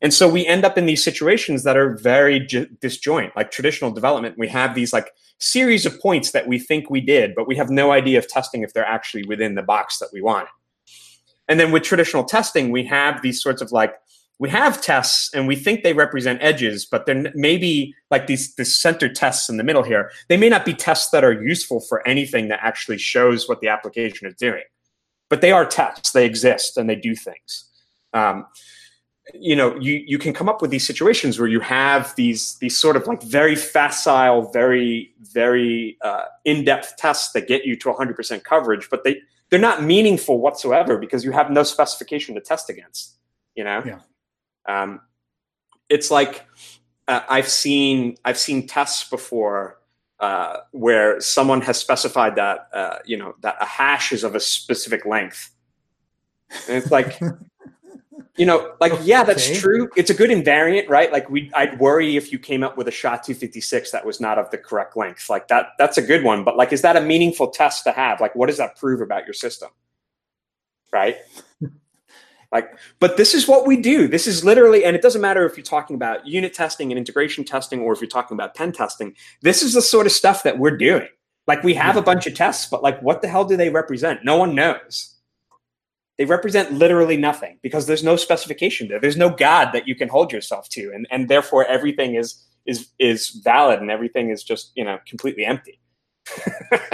And 0.00 0.14
so 0.14 0.28
we 0.28 0.46
end 0.46 0.64
up 0.64 0.78
in 0.78 0.86
these 0.86 1.02
situations 1.02 1.64
that 1.64 1.76
are 1.76 1.96
very 1.96 2.38
disjoint, 2.80 3.34
like 3.36 3.50
traditional 3.50 3.90
development. 3.90 4.38
We 4.38 4.48
have 4.48 4.74
these 4.74 4.92
like 4.92 5.12
series 5.38 5.86
of 5.86 6.00
points 6.00 6.30
that 6.32 6.46
we 6.46 6.58
think 6.58 6.88
we 6.88 7.00
did, 7.00 7.34
but 7.34 7.48
we 7.48 7.56
have 7.56 7.70
no 7.70 7.90
idea 7.92 8.18
of 8.18 8.28
testing 8.28 8.62
if 8.62 8.72
they're 8.72 8.86
actually 8.86 9.24
within 9.26 9.54
the 9.54 9.62
box 9.62 9.98
that 9.98 10.10
we 10.12 10.20
want. 10.20 10.48
And 11.52 11.60
then 11.60 11.70
with 11.70 11.82
traditional 11.82 12.24
testing, 12.24 12.70
we 12.70 12.82
have 12.86 13.20
these 13.20 13.42
sorts 13.42 13.60
of 13.60 13.72
like 13.72 13.94
we 14.38 14.48
have 14.48 14.80
tests 14.80 15.28
and 15.34 15.46
we 15.46 15.54
think 15.54 15.82
they 15.82 15.92
represent 15.92 16.42
edges, 16.42 16.86
but 16.86 17.04
then 17.04 17.30
maybe 17.34 17.94
like 18.10 18.26
these 18.26 18.54
the 18.54 18.64
center 18.64 19.06
tests 19.06 19.50
in 19.50 19.58
the 19.58 19.62
middle 19.62 19.82
here, 19.82 20.10
they 20.30 20.38
may 20.38 20.48
not 20.48 20.64
be 20.64 20.72
tests 20.72 21.10
that 21.10 21.24
are 21.24 21.42
useful 21.42 21.78
for 21.78 22.08
anything 22.08 22.48
that 22.48 22.60
actually 22.62 22.96
shows 22.96 23.50
what 23.50 23.60
the 23.60 23.68
application 23.68 24.26
is 24.26 24.34
doing. 24.36 24.62
But 25.28 25.42
they 25.42 25.52
are 25.52 25.66
tests; 25.66 26.12
they 26.12 26.24
exist 26.24 26.78
and 26.78 26.88
they 26.88 26.96
do 26.96 27.14
things. 27.14 27.68
Um, 28.14 28.46
you 29.34 29.54
know 29.54 29.76
you 29.78 30.02
you 30.06 30.16
can 30.16 30.32
come 30.32 30.48
up 30.48 30.62
with 30.62 30.70
these 30.70 30.86
situations 30.86 31.38
where 31.38 31.48
you 31.48 31.60
have 31.60 32.16
these 32.16 32.56
these 32.60 32.78
sort 32.78 32.96
of 32.96 33.06
like 33.06 33.22
very 33.22 33.56
facile 33.56 34.50
very 34.52 35.14
very 35.34 35.98
uh, 36.00 36.24
in-depth 36.46 36.96
tests 36.96 37.32
that 37.32 37.46
get 37.46 37.66
you 37.66 37.76
to 37.76 37.92
100% 37.92 38.42
coverage 38.42 38.88
but 38.90 39.04
they 39.04 39.20
they're 39.52 39.60
not 39.60 39.84
meaningful 39.84 40.40
whatsoever 40.40 40.98
because 40.98 41.24
you 41.24 41.30
have 41.30 41.50
no 41.52 41.62
specification 41.62 42.34
to 42.34 42.40
test 42.40 42.68
against 42.68 43.18
you 43.54 43.62
know? 43.62 43.82
Yeah. 43.86 44.00
Um, 44.66 45.00
it's 45.88 46.10
like 46.10 46.46
uh, 47.06 47.20
i've 47.28 47.48
seen 47.48 48.16
i've 48.24 48.38
seen 48.38 48.66
tests 48.66 49.10
before 49.10 49.78
uh, 50.22 50.58
where 50.70 51.20
someone 51.20 51.60
has 51.60 51.76
specified 51.76 52.36
that 52.36 52.68
uh, 52.72 52.98
you 53.04 53.16
know 53.16 53.34
that 53.40 53.56
a 53.60 53.64
hash 53.64 54.12
is 54.12 54.22
of 54.22 54.36
a 54.36 54.40
specific 54.40 55.04
length. 55.04 55.50
And 56.68 56.76
it's 56.76 56.92
like 56.92 57.20
you 58.36 58.46
know, 58.46 58.72
like 58.80 58.92
yeah, 59.02 59.24
that's 59.24 59.50
okay. 59.50 59.58
true. 59.58 59.90
It's 59.94 60.08
a 60.08 60.14
good 60.14 60.30
invariant, 60.30 60.88
right? 60.88 61.12
Like 61.12 61.28
we, 61.28 61.50
I'd 61.54 61.78
worry 61.78 62.16
if 62.16 62.32
you 62.32 62.38
came 62.38 62.62
up 62.62 62.78
with 62.78 62.88
a 62.88 62.90
SHA-256 62.90 63.90
that 63.90 64.06
was 64.06 64.20
not 64.20 64.38
of 64.38 64.50
the 64.50 64.56
correct 64.56 64.96
length. 64.96 65.28
Like 65.28 65.48
that, 65.48 65.72
that's 65.78 65.98
a 65.98 66.02
good 66.02 66.24
one. 66.24 66.42
But 66.42 66.56
like, 66.56 66.72
is 66.72 66.80
that 66.80 66.96
a 66.96 67.00
meaningful 67.02 67.48
test 67.48 67.84
to 67.84 67.92
have? 67.92 68.20
Like, 68.20 68.34
what 68.34 68.46
does 68.46 68.56
that 68.56 68.76
prove 68.76 69.02
about 69.02 69.26
your 69.26 69.34
system? 69.34 69.68
Right. 70.90 71.18
like, 72.52 72.70
but 73.00 73.18
this 73.18 73.34
is 73.34 73.46
what 73.46 73.66
we 73.66 73.76
do. 73.76 74.08
This 74.08 74.26
is 74.26 74.42
literally, 74.42 74.86
and 74.86 74.96
it 74.96 75.02
doesn't 75.02 75.20
matter 75.20 75.44
if 75.44 75.58
you're 75.58 75.64
talking 75.64 75.94
about 75.94 76.26
unit 76.26 76.54
testing 76.54 76.90
and 76.90 76.98
integration 76.98 77.44
testing, 77.44 77.80
or 77.80 77.92
if 77.92 78.00
you're 78.00 78.08
talking 78.08 78.34
about 78.34 78.54
pen 78.54 78.72
testing. 78.72 79.14
This 79.42 79.62
is 79.62 79.74
the 79.74 79.82
sort 79.82 80.06
of 80.06 80.12
stuff 80.12 80.42
that 80.44 80.58
we're 80.58 80.76
doing. 80.78 81.08
Like, 81.46 81.62
we 81.62 81.74
have 81.74 81.96
hmm. 81.96 81.98
a 81.98 82.02
bunch 82.02 82.26
of 82.26 82.34
tests, 82.34 82.66
but 82.70 82.82
like, 82.82 83.02
what 83.02 83.20
the 83.20 83.28
hell 83.28 83.44
do 83.44 83.58
they 83.58 83.68
represent? 83.68 84.24
No 84.24 84.38
one 84.38 84.54
knows 84.54 85.11
they 86.18 86.24
represent 86.24 86.72
literally 86.72 87.16
nothing 87.16 87.58
because 87.62 87.86
there's 87.86 88.04
no 88.04 88.16
specification 88.16 88.88
there. 88.88 89.00
There's 89.00 89.16
no 89.16 89.30
God 89.30 89.72
that 89.72 89.88
you 89.88 89.94
can 89.94 90.08
hold 90.08 90.32
yourself 90.32 90.68
to, 90.70 90.92
and 90.94 91.06
and 91.10 91.28
therefore 91.28 91.66
everything 91.66 92.14
is 92.14 92.44
is 92.66 92.88
is 92.98 93.30
valid 93.44 93.80
and 93.80 93.90
everything 93.90 94.30
is 94.30 94.42
just 94.42 94.72
you 94.74 94.84
know 94.84 94.98
completely 95.06 95.44
empty. 95.44 95.80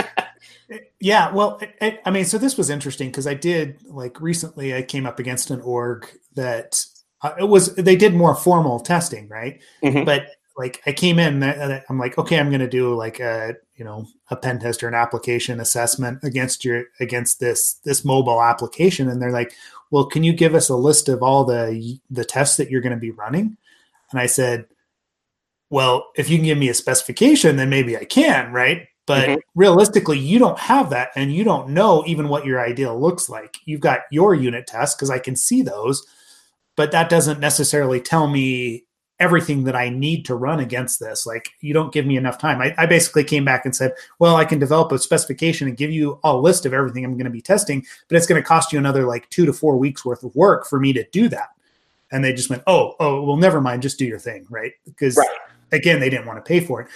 yeah, 1.01 1.33
well, 1.33 1.61
I, 1.81 1.99
I 2.05 2.11
mean, 2.11 2.25
so 2.25 2.39
this 2.39 2.57
was 2.57 2.71
interesting 2.71 3.09
because 3.09 3.27
I 3.27 3.35
did 3.35 3.83
like 3.87 4.21
recently 4.21 4.75
I 4.75 4.83
came 4.83 5.07
up 5.07 5.19
against 5.19 5.51
an 5.51 5.61
org 5.61 6.07
that 6.35 6.85
uh, 7.23 7.35
it 7.39 7.49
was 7.49 7.75
they 7.75 7.97
did 7.97 8.14
more 8.14 8.35
formal 8.35 8.81
testing, 8.81 9.29
right? 9.29 9.61
Mm-hmm. 9.83 10.05
But 10.05 10.29
like 10.59 10.82
I 10.86 10.92
came 10.92 11.20
in, 11.20 11.42
I'm 11.88 11.98
like, 11.98 12.18
okay, 12.18 12.38
I'm 12.38 12.50
going 12.50 12.61
to 12.61 12.68
do 12.68 12.92
like 12.94 13.20
a 13.20 13.54
you 13.76 13.84
know 13.84 14.06
a 14.28 14.36
pen 14.36 14.59
test 14.59 14.82
or 14.82 14.88
an 14.88 14.94
application 14.94 15.61
assessment 15.61 16.24
against 16.24 16.64
your 16.64 16.86
against 16.98 17.38
this 17.38 17.74
this 17.84 18.04
mobile 18.04 18.42
application, 18.42 19.09
and 19.09 19.22
they're 19.22 19.30
like, 19.30 19.54
well, 19.92 20.06
can 20.06 20.24
you 20.24 20.32
give 20.32 20.56
us 20.56 20.68
a 20.68 20.76
list 20.76 21.09
of 21.09 21.22
all 21.22 21.44
the 21.44 22.00
the 22.11 22.24
tests 22.24 22.56
that 22.56 22.70
you're 22.70 22.80
going 22.80 22.94
to 22.94 23.00
be 23.00 23.12
running? 23.12 23.56
And 24.11 24.20
I 24.20 24.26
said, 24.26 24.66
well, 25.70 26.09
if 26.16 26.28
you 26.28 26.38
can 26.38 26.46
give 26.46 26.59
me 26.59 26.68
a 26.68 26.74
specification, 26.74 27.54
then 27.54 27.70
maybe 27.70 27.96
I 27.96 28.04
can, 28.04 28.52
right? 28.52 28.88
But 29.06 29.28
mm-hmm. 29.28 29.38
realistically, 29.54 30.18
you 30.18 30.40
don't 30.40 30.59
have 30.59 30.90
that, 30.90 31.11
and 31.14 31.32
you 31.32 31.44
don't 31.44 31.68
know 31.68 32.02
even 32.04 32.28
what 32.28 32.44
your 32.44 32.61
ideal 32.61 33.00
looks 33.00 33.28
like. 33.28 33.59
You've 33.64 33.80
got 33.80 34.00
your 34.11 34.34
unit 34.34 34.66
tests 34.66 34.96
because 34.96 35.11
I 35.11 35.20
can 35.20 35.36
see 35.36 35.62
those, 35.62 36.04
but 36.76 36.90
that 36.90 37.09
doesn't 37.09 37.38
necessarily 37.38 38.00
tell 38.00 38.26
me 38.26 38.86
everything 39.21 39.64
that 39.64 39.75
I 39.75 39.89
need 39.89 40.25
to 40.27 40.35
run 40.35 40.61
against 40.61 41.01
this. 41.01 41.27
Like, 41.27 41.51
you 41.61 41.75
don't 41.75 41.93
give 41.93 42.07
me 42.07 42.16
enough 42.16 42.39
time. 42.39 42.61
I, 42.61 42.75
I 42.79 42.87
basically 42.87 43.25
came 43.25 43.45
back 43.45 43.64
and 43.64 43.75
said, 43.75 43.95
well, 44.19 44.37
I 44.37 44.45
can 44.45 44.59
develop 44.59 44.93
a 44.93 44.99
specification 44.99 45.66
and 45.66 45.77
give 45.77 45.91
you 45.91 46.21
a 46.23 46.37
list 46.37 46.66
of 46.66 46.73
everything 46.73 47.05
I'm 47.05 47.14
going 47.14 47.25
to 47.25 47.31
be 47.31 47.43
testing, 47.43 47.85
but 48.09 48.16
it's 48.16 48.27
going 48.27 48.41
to 48.41 48.47
cost 48.47 48.73
you 48.73 48.79
another 48.79 49.05
like 49.05 49.29
two 49.31 49.47
to 49.47 49.53
four 49.53 49.77
weeks 49.77 50.05
worth 50.05 50.23
of 50.23 50.35
work 50.37 50.66
for 50.66 50.79
me 50.79 50.93
to 50.93 51.05
do 51.11 51.29
that. 51.29 51.49
And 52.12 52.25
they 52.25 52.33
just 52.33 52.49
went, 52.49 52.62
oh, 52.66 52.95
oh, 53.01 53.23
well, 53.23 53.37
never 53.37 53.61
mind, 53.61 53.83
just 53.83 53.99
do 53.99 54.07
your 54.07 54.19
thing, 54.19 54.47
right? 54.49 54.73
Because 54.85 55.16
right. 55.16 55.29
again, 55.73 56.01
they 56.01 56.09
didn't 56.09 56.27
want 56.27 56.43
to 56.43 56.49
pay 56.49 56.61
for 56.61 56.83
it. 56.83 56.89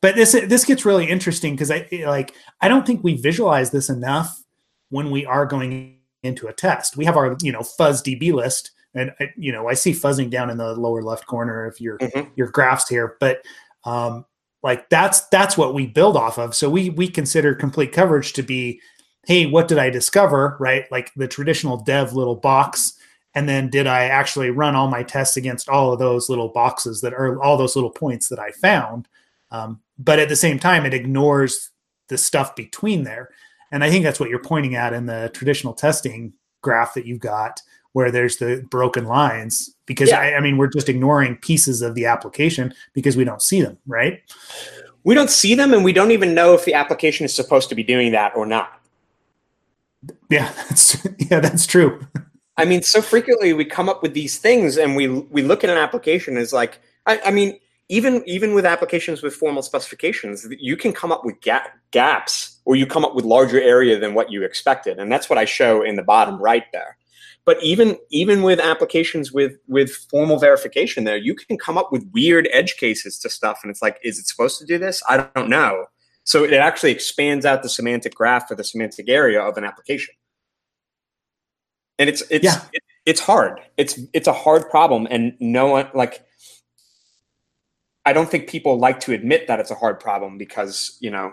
But 0.00 0.16
this 0.16 0.32
this 0.32 0.66
gets 0.66 0.84
really 0.84 1.08
interesting 1.08 1.54
because 1.54 1.70
I 1.70 1.88
like 2.04 2.34
I 2.60 2.68
don't 2.68 2.86
think 2.86 3.02
we 3.02 3.16
visualize 3.16 3.70
this 3.70 3.88
enough 3.88 4.44
when 4.90 5.10
we 5.10 5.24
are 5.24 5.46
going 5.46 5.96
into 6.22 6.46
a 6.46 6.52
test. 6.52 6.94
We 6.94 7.06
have 7.06 7.16
our 7.16 7.38
you 7.40 7.50
know 7.50 7.62
fuzz 7.62 8.02
DB 8.02 8.30
list 8.30 8.72
and 8.94 9.12
I, 9.20 9.32
you 9.36 9.52
know 9.52 9.68
I 9.68 9.74
see 9.74 9.92
fuzzing 9.92 10.30
down 10.30 10.50
in 10.50 10.58
the 10.58 10.74
lower 10.74 11.02
left 11.02 11.26
corner 11.26 11.66
of 11.66 11.80
your 11.80 11.98
mm-hmm. 11.98 12.30
your 12.36 12.48
graphs 12.48 12.88
here, 12.88 13.16
but 13.20 13.44
um, 13.84 14.24
like 14.62 14.88
that's 14.88 15.26
that's 15.28 15.58
what 15.58 15.74
we 15.74 15.86
build 15.86 16.16
off 16.16 16.38
of. 16.38 16.54
So 16.54 16.70
we 16.70 16.90
we 16.90 17.08
consider 17.08 17.54
complete 17.54 17.92
coverage 17.92 18.32
to 18.34 18.42
be, 18.42 18.80
hey, 19.26 19.46
what 19.46 19.68
did 19.68 19.78
I 19.78 19.90
discover? 19.90 20.56
Right, 20.60 20.90
like 20.90 21.12
the 21.14 21.28
traditional 21.28 21.76
dev 21.78 22.12
little 22.12 22.36
box, 22.36 22.94
and 23.34 23.48
then 23.48 23.68
did 23.68 23.86
I 23.86 24.04
actually 24.04 24.50
run 24.50 24.74
all 24.74 24.88
my 24.88 25.02
tests 25.02 25.36
against 25.36 25.68
all 25.68 25.92
of 25.92 25.98
those 25.98 26.28
little 26.28 26.48
boxes 26.48 27.00
that 27.02 27.12
are 27.12 27.42
all 27.42 27.56
those 27.56 27.76
little 27.76 27.90
points 27.90 28.28
that 28.28 28.38
I 28.38 28.52
found? 28.52 29.08
Um, 29.50 29.80
but 29.98 30.18
at 30.18 30.28
the 30.28 30.36
same 30.36 30.58
time, 30.58 30.84
it 30.84 30.94
ignores 30.94 31.70
the 32.08 32.18
stuff 32.18 32.56
between 32.56 33.04
there. 33.04 33.30
And 33.70 33.82
I 33.82 33.90
think 33.90 34.04
that's 34.04 34.20
what 34.20 34.28
you're 34.28 34.42
pointing 34.42 34.74
at 34.74 34.92
in 34.92 35.06
the 35.06 35.30
traditional 35.34 35.74
testing 35.74 36.32
graph 36.62 36.94
that 36.94 37.06
you've 37.06 37.20
got 37.20 37.60
where 37.94 38.10
there's 38.10 38.36
the 38.36 38.66
broken 38.70 39.06
lines 39.06 39.72
because 39.86 40.10
yeah. 40.10 40.20
I, 40.20 40.36
I, 40.36 40.40
mean 40.40 40.58
we're 40.58 40.68
just 40.68 40.88
ignoring 40.88 41.36
pieces 41.36 41.80
of 41.80 41.94
the 41.94 42.06
application 42.06 42.74
because 42.92 43.16
we 43.16 43.24
don't 43.24 43.40
see 43.40 43.62
them 43.62 43.78
right? 43.86 44.20
We 45.04 45.14
don't 45.14 45.30
see 45.30 45.54
them 45.54 45.72
and 45.72 45.84
we 45.84 45.92
don't 45.92 46.10
even 46.10 46.34
know 46.34 46.54
if 46.54 46.64
the 46.64 46.74
application 46.74 47.24
is 47.24 47.34
supposed 47.34 47.68
to 47.70 47.74
be 47.74 47.82
doing 47.82 48.12
that 48.12 48.36
or 48.36 48.46
not. 48.46 48.80
Yeah 50.28 50.52
that's 50.68 51.06
yeah 51.18 51.40
that's 51.40 51.66
true. 51.66 52.06
I 52.56 52.64
mean 52.64 52.82
so 52.82 53.00
frequently 53.00 53.52
we 53.52 53.64
come 53.64 53.88
up 53.88 54.02
with 54.02 54.12
these 54.12 54.38
things 54.38 54.76
and 54.76 54.96
we 54.96 55.08
we 55.08 55.42
look 55.42 55.64
at 55.64 55.70
an 55.70 55.78
application 55.78 56.36
as 56.36 56.52
like 56.52 56.80
i, 57.06 57.20
I 57.24 57.30
mean 57.30 57.58
even 57.88 58.24
even 58.26 58.54
with 58.54 58.66
applications 58.66 59.22
with 59.22 59.34
formal 59.34 59.62
specifications 59.62 60.46
you 60.58 60.76
can 60.76 60.92
come 60.92 61.12
up 61.12 61.24
with 61.24 61.40
ga- 61.42 61.70
gaps 61.92 62.58
or 62.64 62.74
you 62.74 62.86
come 62.86 63.04
up 63.04 63.14
with 63.14 63.24
larger 63.24 63.60
area 63.60 64.00
than 64.00 64.14
what 64.14 64.32
you 64.32 64.42
expected. 64.42 64.98
And 64.98 65.12
that's 65.12 65.30
what 65.30 65.38
i 65.38 65.44
show 65.44 65.82
in 65.82 65.94
the 65.94 66.02
bottom 66.02 66.42
right 66.42 66.64
there 66.72 66.96
but 67.44 67.62
even 67.62 67.98
even 68.10 68.42
with 68.42 68.58
applications 68.58 69.32
with 69.32 69.56
with 69.68 69.90
formal 70.10 70.38
verification 70.38 71.04
there 71.04 71.16
you 71.16 71.34
can 71.34 71.58
come 71.58 71.76
up 71.76 71.92
with 71.92 72.08
weird 72.12 72.48
edge 72.52 72.76
cases 72.76 73.18
to 73.18 73.28
stuff 73.28 73.60
and 73.62 73.70
it's 73.70 73.82
like 73.82 73.98
is 74.02 74.18
it 74.18 74.26
supposed 74.26 74.58
to 74.58 74.66
do 74.66 74.78
this? 74.78 75.02
I 75.08 75.28
don't 75.34 75.48
know. 75.48 75.86
So 76.24 76.42
it 76.44 76.54
actually 76.54 76.92
expands 76.92 77.44
out 77.44 77.62
the 77.62 77.68
semantic 77.68 78.14
graph 78.14 78.50
or 78.50 78.54
the 78.54 78.64
semantic 78.64 79.08
area 79.08 79.40
of 79.42 79.58
an 79.58 79.64
application. 79.64 80.14
And 81.98 82.08
it's 82.08 82.22
it's 82.30 82.44
yeah. 82.44 82.62
it, 82.72 82.82
it's 83.04 83.20
hard. 83.20 83.60
It's 83.76 83.98
it's 84.12 84.26
a 84.26 84.32
hard 84.32 84.68
problem 84.70 85.06
and 85.10 85.34
no 85.40 85.66
one 85.66 85.88
like 85.94 86.24
i 88.06 88.12
don't 88.12 88.30
think 88.30 88.48
people 88.48 88.78
like 88.78 89.00
to 89.00 89.14
admit 89.14 89.46
that 89.46 89.60
it's 89.60 89.70
a 89.70 89.74
hard 89.74 89.98
problem 89.98 90.36
because 90.36 90.98
you 91.00 91.10
know 91.10 91.32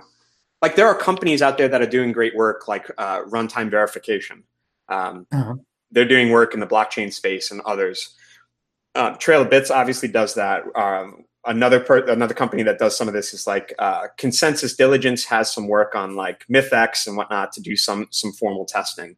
like 0.62 0.78
there 0.78 0.88
are 0.88 0.96
companies 0.96 1.42
out 1.42 1.58
there 1.58 1.68
that 1.68 1.82
are 1.82 1.88
doing 1.88 2.14
great 2.14 2.34
work 2.34 2.68
like 2.68 2.90
uh, 2.98 3.24
runtime 3.24 3.70
verification. 3.70 4.44
Um, 4.88 5.26
uh-huh 5.32 5.56
they're 5.92 6.08
doing 6.08 6.32
work 6.32 6.54
in 6.54 6.60
the 6.60 6.68
blockchain 6.68 7.12
space 7.12 7.52
and 7.52 7.62
others. 7.62 8.16
Uh, 8.96 9.12
Trail 9.18 9.42
of 9.42 9.50
Bits 9.50 9.72
obviously 9.72 10.08
does 10.08 10.34
that. 10.36 10.64
Um, 10.76 11.26
another 11.46 11.80
per- 11.80 12.08
another 12.08 12.34
company 12.34 12.64
that 12.64 12.80
does 12.80 12.98
some 12.98 13.08
of 13.08 13.14
this 13.14 13.34
is 13.34 13.48
like 13.48 13.74
uh, 13.80 14.08
ConsenSys 14.18 14.76
Diligence 14.78 15.26
has 15.26 15.52
some 15.52 15.68
work 15.68 15.96
on 15.96 16.16
like 16.16 16.46
MythX 16.48 17.08
and 17.08 17.16
whatnot 17.16 17.52
to 17.54 17.62
do 17.62 17.76
some 17.76 18.08
some 18.12 18.32
formal 18.32 18.66
testing, 18.66 19.16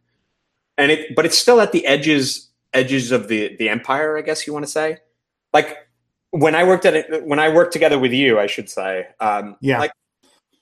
and 0.78 0.92
it 0.92 1.16
but 1.16 1.26
it's 1.26 1.38
still 1.38 1.60
at 1.62 1.72
the 1.72 1.86
edges 1.86 2.50
edges 2.74 3.12
of 3.12 3.28
the 3.28 3.56
the 3.58 3.70
empire, 3.70 4.18
I 4.18 4.22
guess 4.22 4.46
you 4.46 4.54
want 4.54 4.66
to 4.66 4.72
say. 4.72 4.98
Like 5.54 5.78
when 6.32 6.56
I 6.56 6.64
worked 6.64 6.86
at 6.86 6.96
it, 6.96 7.26
when 7.26 7.40
I 7.40 7.50
worked 7.50 7.74
together 7.74 8.00
with 8.00 8.12
you, 8.12 8.40
I 8.40 8.48
should 8.48 8.70
say. 8.70 9.08
Um, 9.20 9.56
yeah. 9.62 9.80
Like 9.80 9.92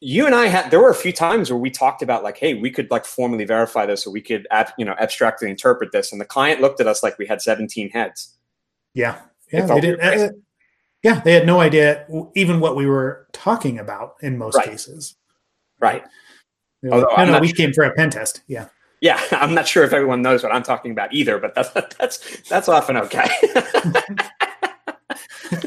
you 0.01 0.25
and 0.25 0.33
I 0.33 0.47
had 0.47 0.71
there 0.71 0.81
were 0.81 0.89
a 0.89 0.95
few 0.95 1.13
times 1.13 1.49
where 1.51 1.59
we 1.59 1.69
talked 1.69 2.01
about 2.01 2.23
like, 2.23 2.37
hey, 2.37 2.55
we 2.55 2.71
could 2.71 2.89
like 2.89 3.05
formally 3.05 3.45
verify 3.45 3.85
this, 3.85 4.05
or 4.05 4.11
we 4.11 4.21
could 4.21 4.47
ab- 4.51 4.73
you 4.77 4.83
know 4.83 4.95
abstractly 4.99 5.49
interpret 5.49 5.91
this, 5.91 6.11
and 6.11 6.19
the 6.19 6.25
client 6.25 6.59
looked 6.59 6.81
at 6.81 6.87
us 6.87 7.03
like 7.03 7.17
we 7.17 7.27
had 7.27 7.41
seventeen 7.41 7.89
heads. 7.91 8.35
Yeah, 8.93 9.19
yeah, 9.53 9.67
they 9.67 9.79
did. 9.79 9.99
Uh, 10.01 10.29
yeah, 11.03 11.19
they 11.21 11.33
had 11.33 11.45
no 11.45 11.59
idea 11.59 12.05
even 12.35 12.59
what 12.59 12.75
we 12.75 12.85
were 12.85 13.27
talking 13.31 13.79
about 13.79 14.15
in 14.21 14.37
most 14.37 14.55
right. 14.55 14.67
cases. 14.67 15.15
Right. 15.79 16.03
Like, 16.83 16.93
Although 16.93 17.25
no, 17.25 17.33
no, 17.33 17.39
we 17.39 17.47
sure. 17.47 17.55
came 17.55 17.73
for 17.73 17.83
a 17.83 17.93
pen 17.93 18.09
test. 18.09 18.41
Yeah. 18.47 18.67
Yeah, 19.01 19.19
I'm 19.31 19.53
not 19.53 19.67
sure 19.67 19.83
if 19.83 19.93
everyone 19.93 20.21
knows 20.21 20.43
what 20.43 20.51
I'm 20.51 20.63
talking 20.63 20.91
about 20.91 21.13
either, 21.13 21.39
but 21.39 21.55
that's 21.55 21.69
that's 21.97 22.49
that's 22.49 22.69
often 22.69 22.97
okay. 22.97 23.29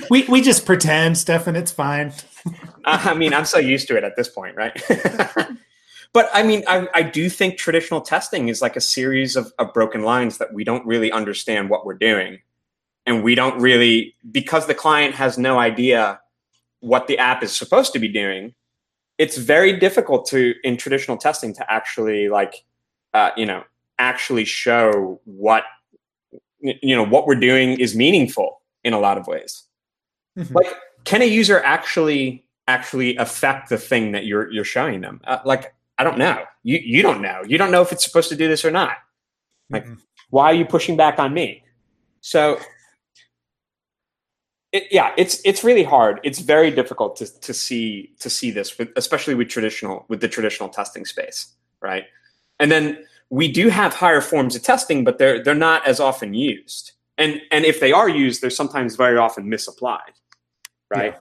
we 0.10 0.24
we 0.24 0.40
just 0.40 0.66
pretend, 0.66 1.18
Stefan. 1.18 1.56
It's 1.56 1.72
fine. 1.72 2.12
I 2.86 3.14
mean, 3.14 3.32
I'm 3.34 3.44
so 3.44 3.58
used 3.58 3.88
to 3.88 3.96
it 3.96 4.04
at 4.04 4.16
this 4.16 4.28
point, 4.28 4.56
right? 4.56 4.80
but 6.12 6.30
I 6.32 6.42
mean, 6.42 6.64
I, 6.66 6.88
I, 6.94 7.02
do 7.02 7.28
think 7.28 7.58
traditional 7.58 8.00
testing 8.00 8.48
is 8.48 8.62
like 8.62 8.76
a 8.76 8.80
series 8.80 9.36
of, 9.36 9.52
of 9.58 9.72
broken 9.72 10.02
lines 10.02 10.38
that 10.38 10.52
we 10.52 10.64
don't 10.64 10.86
really 10.86 11.10
understand 11.10 11.70
what 11.70 11.84
we're 11.84 11.94
doing, 11.94 12.40
and 13.06 13.22
we 13.22 13.34
don't 13.34 13.60
really 13.60 14.14
because 14.30 14.66
the 14.66 14.74
client 14.74 15.14
has 15.14 15.38
no 15.38 15.58
idea 15.58 16.20
what 16.80 17.06
the 17.06 17.18
app 17.18 17.42
is 17.42 17.54
supposed 17.54 17.92
to 17.94 17.98
be 17.98 18.08
doing. 18.08 18.54
It's 19.16 19.36
very 19.36 19.78
difficult 19.78 20.26
to 20.28 20.54
in 20.64 20.76
traditional 20.76 21.16
testing 21.16 21.54
to 21.54 21.72
actually 21.72 22.28
like, 22.28 22.64
uh, 23.12 23.30
you 23.36 23.46
know, 23.46 23.64
actually 23.98 24.44
show 24.44 25.20
what 25.24 25.64
you 26.60 26.96
know 26.96 27.04
what 27.04 27.26
we're 27.26 27.34
doing 27.34 27.78
is 27.78 27.94
meaningful 27.94 28.60
in 28.82 28.92
a 28.92 28.98
lot 28.98 29.18
of 29.18 29.26
ways. 29.26 29.64
Mm-hmm. 30.38 30.54
Like, 30.54 30.74
can 31.04 31.22
a 31.22 31.26
user 31.26 31.62
actually 31.62 32.43
actually 32.68 33.16
affect 33.16 33.68
the 33.68 33.78
thing 33.78 34.12
that 34.12 34.24
you're 34.24 34.50
you're 34.50 34.64
showing 34.64 35.00
them? 35.00 35.20
Uh, 35.24 35.38
like, 35.44 35.74
I 35.98 36.04
don't 36.04 36.18
know. 36.18 36.44
You 36.62 36.78
you 36.78 37.02
don't 37.02 37.20
know. 37.20 37.42
You 37.46 37.58
don't 37.58 37.70
know 37.70 37.82
if 37.82 37.92
it's 37.92 38.04
supposed 38.04 38.28
to 38.30 38.36
do 38.36 38.48
this 38.48 38.64
or 38.64 38.70
not. 38.70 38.96
Like, 39.70 39.84
mm-hmm. 39.84 39.94
why 40.30 40.46
are 40.46 40.54
you 40.54 40.64
pushing 40.64 40.96
back 40.96 41.18
on 41.18 41.32
me? 41.32 41.62
So, 42.20 42.58
it, 44.72 44.84
yeah, 44.90 45.12
it's 45.16 45.40
it's 45.44 45.64
really 45.64 45.84
hard. 45.84 46.20
It's 46.24 46.38
very 46.38 46.70
difficult 46.70 47.16
to 47.16 47.40
to 47.40 47.54
see 47.54 48.12
to 48.20 48.30
see 48.30 48.50
this, 48.50 48.78
with, 48.78 48.90
especially 48.96 49.34
with 49.34 49.48
traditional 49.48 50.06
with 50.08 50.20
the 50.20 50.28
traditional 50.28 50.68
testing 50.68 51.04
space, 51.04 51.54
right? 51.80 52.04
And 52.60 52.70
then 52.70 53.04
we 53.30 53.50
do 53.50 53.68
have 53.68 53.94
higher 53.94 54.20
forms 54.20 54.54
of 54.56 54.62
testing, 54.62 55.04
but 55.04 55.18
they're 55.18 55.42
they're 55.42 55.54
not 55.54 55.86
as 55.86 56.00
often 56.00 56.34
used. 56.34 56.92
And 57.18 57.40
and 57.50 57.64
if 57.64 57.80
they 57.80 57.92
are 57.92 58.08
used, 58.08 58.42
they're 58.42 58.50
sometimes 58.50 58.96
very 58.96 59.18
often 59.18 59.48
misapplied 59.48 60.14
right? 60.90 61.12
Yeah. 61.14 61.18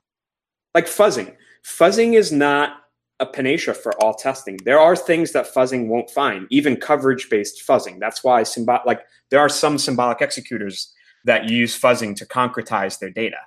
Like 0.73 0.85
fuzzing. 0.87 1.35
Fuzzing 1.63 2.13
is 2.13 2.31
not 2.31 2.83
a 3.19 3.25
panacea 3.25 3.73
for 3.73 3.93
all 4.01 4.13
testing. 4.13 4.57
There 4.65 4.79
are 4.79 4.95
things 4.95 5.31
that 5.31 5.53
fuzzing 5.53 5.87
won't 5.87 6.09
find, 6.09 6.47
even 6.49 6.75
coverage 6.75 7.29
based 7.29 7.63
fuzzing. 7.65 7.99
That's 7.99 8.23
why 8.23 8.43
symbol 8.43 8.79
like 8.85 9.01
there 9.29 9.39
are 9.39 9.49
some 9.49 9.77
symbolic 9.77 10.21
executors 10.21 10.93
that 11.25 11.49
use 11.49 11.79
fuzzing 11.79 12.15
to 12.17 12.25
concretize 12.25 12.99
their 12.99 13.09
data. 13.09 13.37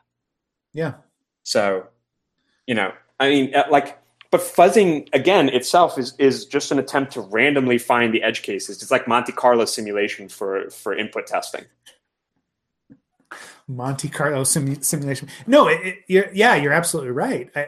Yeah. 0.72 0.94
So, 1.42 1.86
you 2.66 2.74
know, 2.74 2.92
I 3.20 3.28
mean, 3.28 3.54
uh, 3.54 3.64
like, 3.70 3.98
but 4.30 4.40
fuzzing 4.40 5.08
again 5.12 5.48
itself 5.48 5.98
is 5.98 6.14
is 6.18 6.46
just 6.46 6.72
an 6.72 6.78
attempt 6.78 7.12
to 7.12 7.20
randomly 7.20 7.78
find 7.78 8.12
the 8.12 8.22
edge 8.22 8.42
cases. 8.42 8.82
It's 8.82 8.90
like 8.90 9.06
Monte 9.06 9.32
Carlo 9.32 9.64
simulation 9.64 10.28
for 10.28 10.70
for 10.70 10.96
input 10.96 11.26
testing. 11.26 11.64
Monte 13.68 14.08
Carlo 14.08 14.44
sim- 14.44 14.82
simulation. 14.82 15.28
No, 15.46 15.68
it, 15.68 15.80
it, 15.84 15.98
you're, 16.06 16.32
yeah, 16.32 16.54
you're 16.54 16.72
absolutely 16.72 17.10
right. 17.10 17.50
I, 17.54 17.66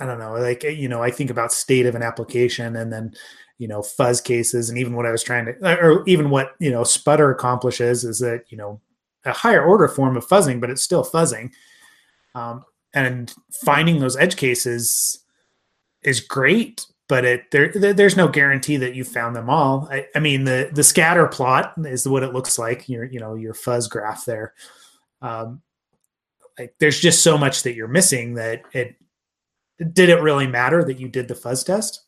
I 0.00 0.06
don't 0.06 0.18
know, 0.18 0.34
like 0.34 0.64
you 0.64 0.88
know, 0.88 1.02
I 1.02 1.10
think 1.10 1.30
about 1.30 1.52
state 1.52 1.86
of 1.86 1.94
an 1.94 2.02
application, 2.02 2.76
and 2.76 2.92
then 2.92 3.14
you 3.58 3.68
know, 3.68 3.82
fuzz 3.82 4.20
cases, 4.20 4.68
and 4.68 4.78
even 4.78 4.94
what 4.94 5.06
I 5.06 5.12
was 5.12 5.22
trying 5.22 5.46
to, 5.46 5.80
or 5.80 6.04
even 6.06 6.30
what 6.30 6.54
you 6.58 6.70
know, 6.70 6.82
Sputr 6.82 7.32
accomplishes 7.32 8.04
is 8.04 8.18
that 8.18 8.44
you 8.48 8.58
know, 8.58 8.80
a 9.24 9.32
higher 9.32 9.64
order 9.64 9.88
form 9.88 10.16
of 10.16 10.26
fuzzing, 10.26 10.60
but 10.60 10.70
it's 10.70 10.82
still 10.82 11.04
fuzzing. 11.04 11.52
Um, 12.34 12.64
and 12.92 13.32
finding 13.64 14.00
those 14.00 14.16
edge 14.16 14.36
cases 14.36 15.24
is 16.02 16.20
great, 16.20 16.86
but 17.08 17.24
it 17.24 17.50
there 17.50 17.68
there's 17.72 18.16
no 18.16 18.28
guarantee 18.28 18.76
that 18.78 18.94
you 18.94 19.04
found 19.04 19.36
them 19.36 19.50
all. 19.50 19.88
I, 19.90 20.06
I, 20.14 20.20
mean 20.20 20.44
the 20.44 20.70
the 20.72 20.84
scatter 20.84 21.26
plot 21.26 21.74
is 21.78 22.08
what 22.08 22.22
it 22.22 22.32
looks 22.32 22.58
like. 22.58 22.88
Your 22.88 23.04
you 23.04 23.20
know 23.20 23.34
your 23.34 23.54
fuzz 23.54 23.88
graph 23.88 24.24
there. 24.24 24.54
Um, 25.22 25.62
like 26.58 26.74
there's 26.78 27.00
just 27.00 27.22
so 27.22 27.36
much 27.36 27.62
that 27.62 27.74
you're 27.74 27.88
missing 27.88 28.34
that 28.34 28.62
it 28.72 28.96
did 29.92 30.08
it 30.08 30.20
really 30.20 30.46
matter 30.46 30.84
that 30.84 31.00
you 31.00 31.08
did 31.08 31.28
the 31.28 31.34
fuzz 31.34 31.64
test? 31.64 32.02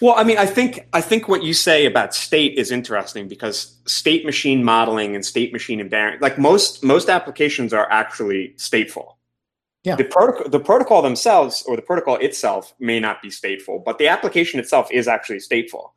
Well, 0.00 0.14
I 0.16 0.24
mean, 0.24 0.38
I 0.38 0.46
think 0.46 0.88
I 0.92 1.00
think 1.00 1.28
what 1.28 1.42
you 1.42 1.52
say 1.52 1.84
about 1.84 2.14
state 2.14 2.58
is 2.58 2.70
interesting 2.70 3.28
because 3.28 3.76
state 3.86 4.24
machine 4.24 4.64
modeling 4.64 5.14
and 5.14 5.24
state 5.24 5.52
machine 5.52 5.78
invariant, 5.78 6.22
like 6.22 6.38
most 6.38 6.82
most 6.82 7.10
applications 7.10 7.74
are 7.74 7.90
actually 7.90 8.54
stateful. 8.56 9.16
Yeah. 9.84 9.96
The 9.96 10.04
protocol 10.04 10.48
the 10.48 10.60
protocol 10.60 11.02
themselves 11.02 11.62
or 11.66 11.76
the 11.76 11.82
protocol 11.82 12.16
itself 12.16 12.74
may 12.80 12.98
not 12.98 13.20
be 13.20 13.28
stateful, 13.28 13.84
but 13.84 13.98
the 13.98 14.08
application 14.08 14.58
itself 14.58 14.88
is 14.90 15.06
actually 15.06 15.38
stateful. 15.38 15.90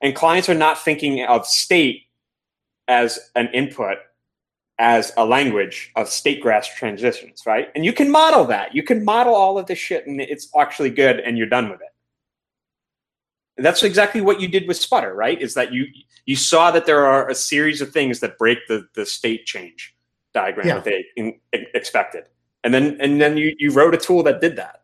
And 0.00 0.16
clients 0.16 0.48
are 0.48 0.54
not 0.54 0.82
thinking 0.82 1.24
of 1.24 1.46
state 1.46 2.04
as 2.88 3.30
an 3.36 3.48
input 3.52 3.98
as 4.78 5.12
a 5.16 5.24
language 5.24 5.92
of 5.96 6.08
state 6.08 6.40
graph 6.40 6.74
transitions, 6.76 7.42
right? 7.46 7.68
And 7.74 7.84
you 7.84 7.92
can 7.92 8.10
model 8.10 8.44
that. 8.46 8.74
You 8.74 8.82
can 8.82 9.04
model 9.04 9.34
all 9.34 9.58
of 9.58 9.66
this 9.66 9.78
shit 9.78 10.06
and 10.06 10.20
it's 10.20 10.48
actually 10.58 10.90
good 10.90 11.20
and 11.20 11.36
you're 11.36 11.46
done 11.46 11.70
with 11.70 11.80
it. 11.80 11.88
That's 13.62 13.82
exactly 13.82 14.20
what 14.20 14.40
you 14.40 14.48
did 14.48 14.66
with 14.66 14.78
Sputr, 14.78 15.14
right? 15.14 15.40
Is 15.40 15.54
that 15.54 15.72
you 15.72 15.86
you 16.24 16.36
saw 16.36 16.70
that 16.70 16.86
there 16.86 17.04
are 17.04 17.28
a 17.28 17.34
series 17.34 17.80
of 17.80 17.92
things 17.92 18.20
that 18.20 18.38
break 18.38 18.58
the, 18.66 18.88
the 18.94 19.04
state 19.04 19.44
change 19.44 19.94
diagram 20.32 20.66
yeah. 20.66 20.74
that 20.74 20.84
they 20.84 21.04
in, 21.16 21.38
expected. 21.52 22.24
And 22.64 22.72
then 22.72 22.96
and 23.00 23.20
then 23.20 23.36
you, 23.36 23.54
you 23.58 23.70
wrote 23.72 23.94
a 23.94 23.98
tool 23.98 24.22
that 24.22 24.40
did 24.40 24.56
that. 24.56 24.82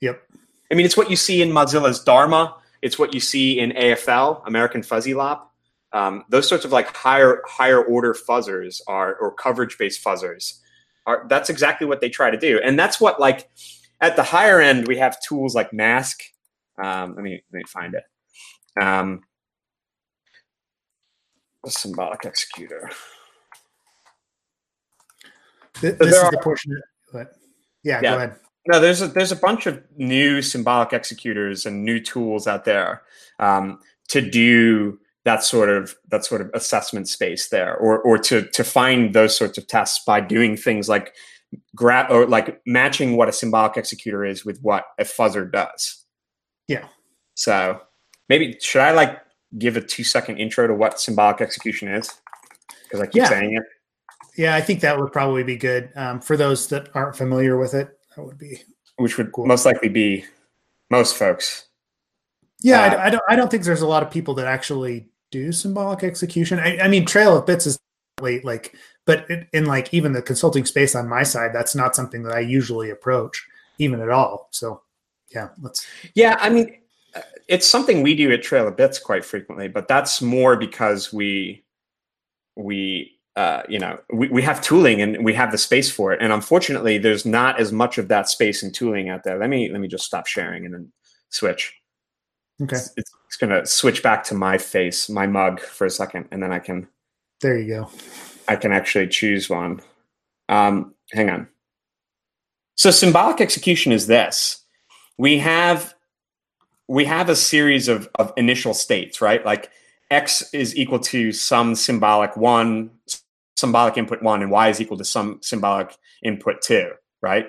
Yep. 0.00 0.22
I 0.70 0.74
mean, 0.74 0.86
it's 0.86 0.96
what 0.96 1.10
you 1.10 1.16
see 1.16 1.42
in 1.42 1.50
Mozilla's 1.50 2.02
Dharma. 2.02 2.56
It's 2.80 2.98
what 2.98 3.12
you 3.12 3.20
see 3.20 3.58
in 3.58 3.72
AFL, 3.72 4.46
American 4.46 4.82
Fuzzy 4.82 5.14
Lop. 5.14 5.47
Um, 5.92 6.24
those 6.28 6.48
sorts 6.48 6.64
of 6.64 6.72
like 6.72 6.94
higher 6.94 7.42
higher 7.46 7.82
order 7.82 8.14
fuzzers 8.14 8.80
are 8.86 9.16
or 9.16 9.32
coverage 9.32 9.78
based 9.78 10.04
fuzzers 10.04 10.58
are 11.06 11.26
that's 11.28 11.48
exactly 11.48 11.86
what 11.86 12.00
they 12.00 12.10
try 12.10 12.30
to 12.30 12.36
do, 12.36 12.60
and 12.62 12.78
that's 12.78 13.00
what 13.00 13.18
like 13.18 13.48
at 14.00 14.16
the 14.16 14.22
higher 14.22 14.60
end 14.60 14.86
we 14.86 14.98
have 14.98 15.16
tools 15.22 15.54
like 15.54 15.72
Mask. 15.72 16.20
Um, 16.82 17.14
let 17.14 17.22
me 17.22 17.42
let 17.52 17.58
me 17.58 17.64
find 17.66 17.94
it. 17.94 18.04
Um, 18.82 19.22
symbolic 21.66 22.24
executor. 22.24 22.90
This, 25.80 25.96
this 25.98 26.16
is 26.16 26.22
are, 26.22 26.30
the 26.30 26.38
portion. 26.38 26.80
That, 27.12 27.28
yeah, 27.82 28.00
yeah, 28.02 28.10
go 28.10 28.16
ahead. 28.16 28.36
No, 28.66 28.80
there's 28.80 29.00
a 29.00 29.08
there's 29.08 29.32
a 29.32 29.36
bunch 29.36 29.66
of 29.66 29.82
new 29.96 30.42
symbolic 30.42 30.92
executors 30.92 31.66
and 31.66 31.84
new 31.84 32.00
tools 32.00 32.46
out 32.46 32.64
there 32.64 33.02
um, 33.38 33.80
to 34.08 34.20
do 34.20 34.98
that 35.28 35.44
sort 35.44 35.68
of 35.68 35.94
that 36.08 36.24
sort 36.24 36.40
of 36.40 36.50
assessment 36.54 37.06
space 37.06 37.50
there, 37.50 37.76
or 37.76 38.00
or 38.00 38.16
to 38.16 38.48
to 38.48 38.64
find 38.64 39.14
those 39.14 39.36
sorts 39.36 39.58
of 39.58 39.66
tests 39.66 40.02
by 40.06 40.22
doing 40.22 40.56
things 40.56 40.88
like 40.88 41.14
grab 41.74 42.10
or 42.10 42.26
like 42.26 42.62
matching 42.64 43.14
what 43.14 43.28
a 43.28 43.32
symbolic 43.32 43.76
executor 43.76 44.24
is 44.24 44.46
with 44.46 44.58
what 44.62 44.86
a 44.98 45.04
fuzzer 45.04 45.50
does. 45.52 46.02
Yeah. 46.66 46.86
So 47.34 47.78
maybe 48.30 48.56
should 48.62 48.80
I 48.80 48.92
like 48.92 49.18
give 49.58 49.76
a 49.76 49.82
two 49.82 50.02
second 50.02 50.38
intro 50.38 50.66
to 50.66 50.74
what 50.74 50.98
symbolic 50.98 51.42
execution 51.42 51.88
is? 51.88 52.10
Because 52.84 53.00
I 53.00 53.06
keep 53.06 53.16
yeah. 53.16 53.28
saying 53.28 53.54
it. 53.54 53.64
Yeah, 54.34 54.54
I 54.54 54.62
think 54.62 54.80
that 54.80 54.98
would 54.98 55.12
probably 55.12 55.42
be 55.42 55.56
good 55.56 55.90
um, 55.94 56.22
for 56.22 56.38
those 56.38 56.68
that 56.68 56.88
aren't 56.94 57.16
familiar 57.16 57.58
with 57.58 57.74
it. 57.74 57.98
That 58.16 58.24
would 58.24 58.38
be 58.38 58.62
which 58.96 59.18
would 59.18 59.30
cool. 59.32 59.44
most 59.44 59.66
likely 59.66 59.90
be 59.90 60.24
most 60.90 61.16
folks. 61.16 61.66
Yeah, 62.62 62.80
uh, 62.80 62.96
I, 62.96 63.06
I, 63.06 63.10
don't. 63.10 63.22
I 63.28 63.36
don't 63.36 63.50
think 63.50 63.64
there's 63.64 63.82
a 63.82 63.86
lot 63.86 64.02
of 64.02 64.10
people 64.10 64.34
that 64.34 64.46
actually 64.46 65.08
do 65.30 65.52
symbolic 65.52 66.02
execution. 66.02 66.58
I, 66.58 66.78
I 66.78 66.88
mean, 66.88 67.04
Trail 67.04 67.36
of 67.36 67.46
Bits 67.46 67.66
is 67.66 67.78
like, 68.20 68.74
but 69.06 69.26
in 69.52 69.66
like 69.66 69.92
even 69.94 70.12
the 70.12 70.22
consulting 70.22 70.64
space 70.64 70.94
on 70.94 71.08
my 71.08 71.22
side, 71.22 71.50
that's 71.54 71.74
not 71.74 71.94
something 71.94 72.22
that 72.24 72.34
I 72.34 72.40
usually 72.40 72.90
approach, 72.90 73.46
even 73.78 74.00
at 74.00 74.10
all. 74.10 74.48
So, 74.52 74.82
yeah, 75.34 75.48
let's. 75.60 75.86
Yeah, 76.14 76.36
I 76.40 76.50
mean, 76.50 76.78
it's 77.48 77.66
something 77.66 78.02
we 78.02 78.14
do 78.14 78.32
at 78.32 78.42
Trail 78.42 78.68
of 78.68 78.76
Bits 78.76 78.98
quite 78.98 79.24
frequently, 79.24 79.68
but 79.68 79.88
that's 79.88 80.20
more 80.20 80.56
because 80.56 81.12
we 81.12 81.64
we 82.56 83.18
uh, 83.36 83.62
you 83.68 83.78
know 83.78 83.98
we, 84.12 84.28
we 84.28 84.42
have 84.42 84.60
tooling 84.60 85.00
and 85.00 85.24
we 85.24 85.32
have 85.32 85.52
the 85.52 85.58
space 85.58 85.88
for 85.88 86.12
it 86.12 86.20
and 86.20 86.32
unfortunately 86.32 86.98
there's 86.98 87.24
not 87.24 87.60
as 87.60 87.70
much 87.70 87.96
of 87.96 88.08
that 88.08 88.28
space 88.28 88.64
and 88.64 88.74
tooling 88.74 89.08
out 89.08 89.22
there 89.22 89.38
let 89.38 89.48
me 89.48 89.70
let 89.70 89.80
me 89.80 89.86
just 89.86 90.04
stop 90.04 90.26
sharing 90.26 90.64
and 90.64 90.74
then 90.74 90.92
switch 91.28 91.77
Okay. 92.62 92.76
It's, 92.76 92.92
it's, 92.96 93.36
going 93.38 93.50
to 93.50 93.64
switch 93.66 94.02
back 94.02 94.24
to 94.24 94.34
my 94.34 94.58
face, 94.58 95.08
my 95.08 95.26
mug 95.26 95.60
for 95.60 95.86
a 95.86 95.90
second, 95.90 96.26
and 96.32 96.42
then 96.42 96.52
I 96.52 96.58
can. 96.58 96.88
There 97.40 97.56
you 97.56 97.68
go. 97.68 97.90
I 98.48 98.56
can 98.56 98.72
actually 98.72 99.06
choose 99.06 99.48
one. 99.48 99.80
Um, 100.48 100.94
hang 101.12 101.30
on. 101.30 101.48
So 102.74 102.90
symbolic 102.90 103.40
execution 103.40 103.92
is 103.92 104.08
this: 104.08 104.64
we 105.18 105.38
have 105.38 105.94
we 106.88 107.04
have 107.04 107.28
a 107.28 107.36
series 107.36 107.86
of 107.86 108.08
of 108.16 108.32
initial 108.36 108.74
states, 108.74 109.20
right? 109.20 109.44
Like 109.44 109.70
x 110.10 110.42
is 110.52 110.76
equal 110.76 110.98
to 111.00 111.32
some 111.32 111.74
symbolic 111.74 112.36
one, 112.36 112.90
symbolic 113.56 113.96
input 113.96 114.22
one, 114.22 114.42
and 114.42 114.50
y 114.50 114.68
is 114.68 114.80
equal 114.80 114.98
to 114.98 115.04
some 115.04 115.38
symbolic 115.42 115.96
input 116.22 116.60
two, 116.62 116.90
right? 117.20 117.46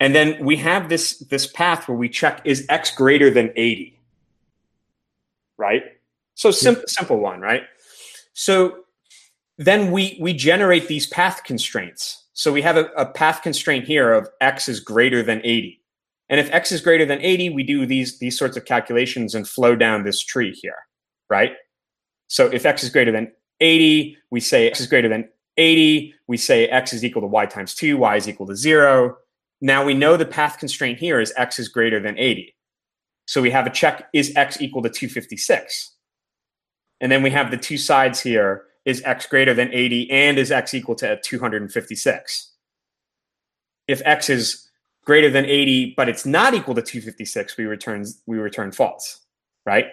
And 0.00 0.14
then 0.14 0.44
we 0.44 0.56
have 0.56 0.88
this, 0.88 1.18
this 1.30 1.46
path 1.46 1.88
where 1.88 1.96
we 1.96 2.08
check 2.08 2.40
is 2.44 2.66
x 2.68 2.90
greater 2.90 3.30
than 3.30 3.52
80? 3.56 3.98
Right? 5.56 5.82
So 6.34 6.50
sim- 6.50 6.82
simple 6.86 7.18
one, 7.18 7.40
right? 7.40 7.62
So 8.32 8.84
then 9.56 9.92
we, 9.92 10.18
we 10.20 10.32
generate 10.32 10.88
these 10.88 11.06
path 11.06 11.42
constraints. 11.44 12.24
So 12.32 12.52
we 12.52 12.62
have 12.62 12.76
a, 12.76 12.86
a 12.96 13.06
path 13.06 13.42
constraint 13.42 13.84
here 13.84 14.12
of 14.12 14.28
x 14.40 14.68
is 14.68 14.80
greater 14.80 15.22
than 15.22 15.40
80. 15.44 15.80
And 16.28 16.40
if 16.40 16.52
x 16.52 16.72
is 16.72 16.80
greater 16.80 17.06
than 17.06 17.20
80, 17.20 17.50
we 17.50 17.62
do 17.62 17.86
these, 17.86 18.18
these 18.18 18.36
sorts 18.36 18.56
of 18.56 18.64
calculations 18.64 19.34
and 19.34 19.46
flow 19.46 19.76
down 19.76 20.02
this 20.02 20.20
tree 20.20 20.52
here, 20.52 20.78
right? 21.30 21.52
So 22.26 22.46
if 22.46 22.66
x 22.66 22.82
is 22.82 22.90
greater 22.90 23.12
than 23.12 23.32
80, 23.60 24.16
we 24.30 24.40
say 24.40 24.68
x 24.68 24.80
is 24.80 24.88
greater 24.88 25.08
than 25.08 25.28
80. 25.56 26.14
We 26.26 26.36
say 26.36 26.66
x 26.66 26.92
is 26.92 27.04
equal 27.04 27.22
to 27.22 27.28
y 27.28 27.46
times 27.46 27.74
2, 27.74 27.96
y 27.96 28.16
is 28.16 28.28
equal 28.28 28.46
to 28.48 28.56
0. 28.56 29.16
Now 29.64 29.82
we 29.82 29.94
know 29.94 30.18
the 30.18 30.26
path 30.26 30.58
constraint 30.58 30.98
here 30.98 31.18
is 31.18 31.32
x 31.38 31.58
is 31.58 31.68
greater 31.68 31.98
than 31.98 32.18
80. 32.18 32.54
So 33.26 33.40
we 33.40 33.50
have 33.50 33.66
a 33.66 33.70
check 33.70 34.10
is 34.12 34.30
x 34.36 34.60
equal 34.60 34.82
to 34.82 34.90
256. 34.90 35.92
And 37.00 37.10
then 37.10 37.22
we 37.22 37.30
have 37.30 37.50
the 37.50 37.56
two 37.56 37.78
sides 37.78 38.20
here 38.20 38.64
is 38.84 39.00
x 39.06 39.24
greater 39.24 39.54
than 39.54 39.72
80 39.72 40.10
and 40.10 40.38
is 40.38 40.52
x 40.52 40.74
equal 40.74 40.96
to 40.96 41.18
256. 41.18 42.52
If 43.88 44.02
x 44.04 44.28
is 44.28 44.68
greater 45.02 45.30
than 45.30 45.46
80 45.46 45.94
but 45.96 46.10
it's 46.10 46.26
not 46.26 46.52
equal 46.52 46.74
to 46.74 46.82
256, 46.82 47.56
we 47.56 47.64
return 47.64 48.04
we 48.26 48.36
return 48.36 48.70
false, 48.70 49.22
right? 49.64 49.86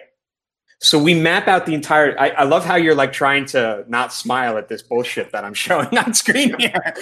So 0.82 0.98
we 0.98 1.14
map 1.14 1.46
out 1.46 1.64
the 1.64 1.74
entire. 1.74 2.18
I, 2.18 2.30
I, 2.30 2.42
love 2.42 2.64
how 2.64 2.74
you're 2.74 2.96
like 2.96 3.12
trying 3.12 3.46
to 3.46 3.84
not 3.86 4.12
smile 4.12 4.58
at 4.58 4.68
this 4.68 4.82
bullshit 4.82 5.30
that 5.30 5.44
I'm 5.44 5.54
showing 5.66 5.96
on 5.96 6.12
screen 6.12 6.58
here. 6.58 6.74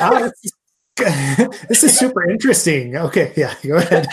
oh, 0.00 0.30
this 1.68 1.84
is 1.84 1.98
super 1.98 2.28
interesting. 2.28 2.96
Okay, 2.96 3.34
yeah, 3.36 3.54
go 3.62 3.76
ahead. 3.76 4.06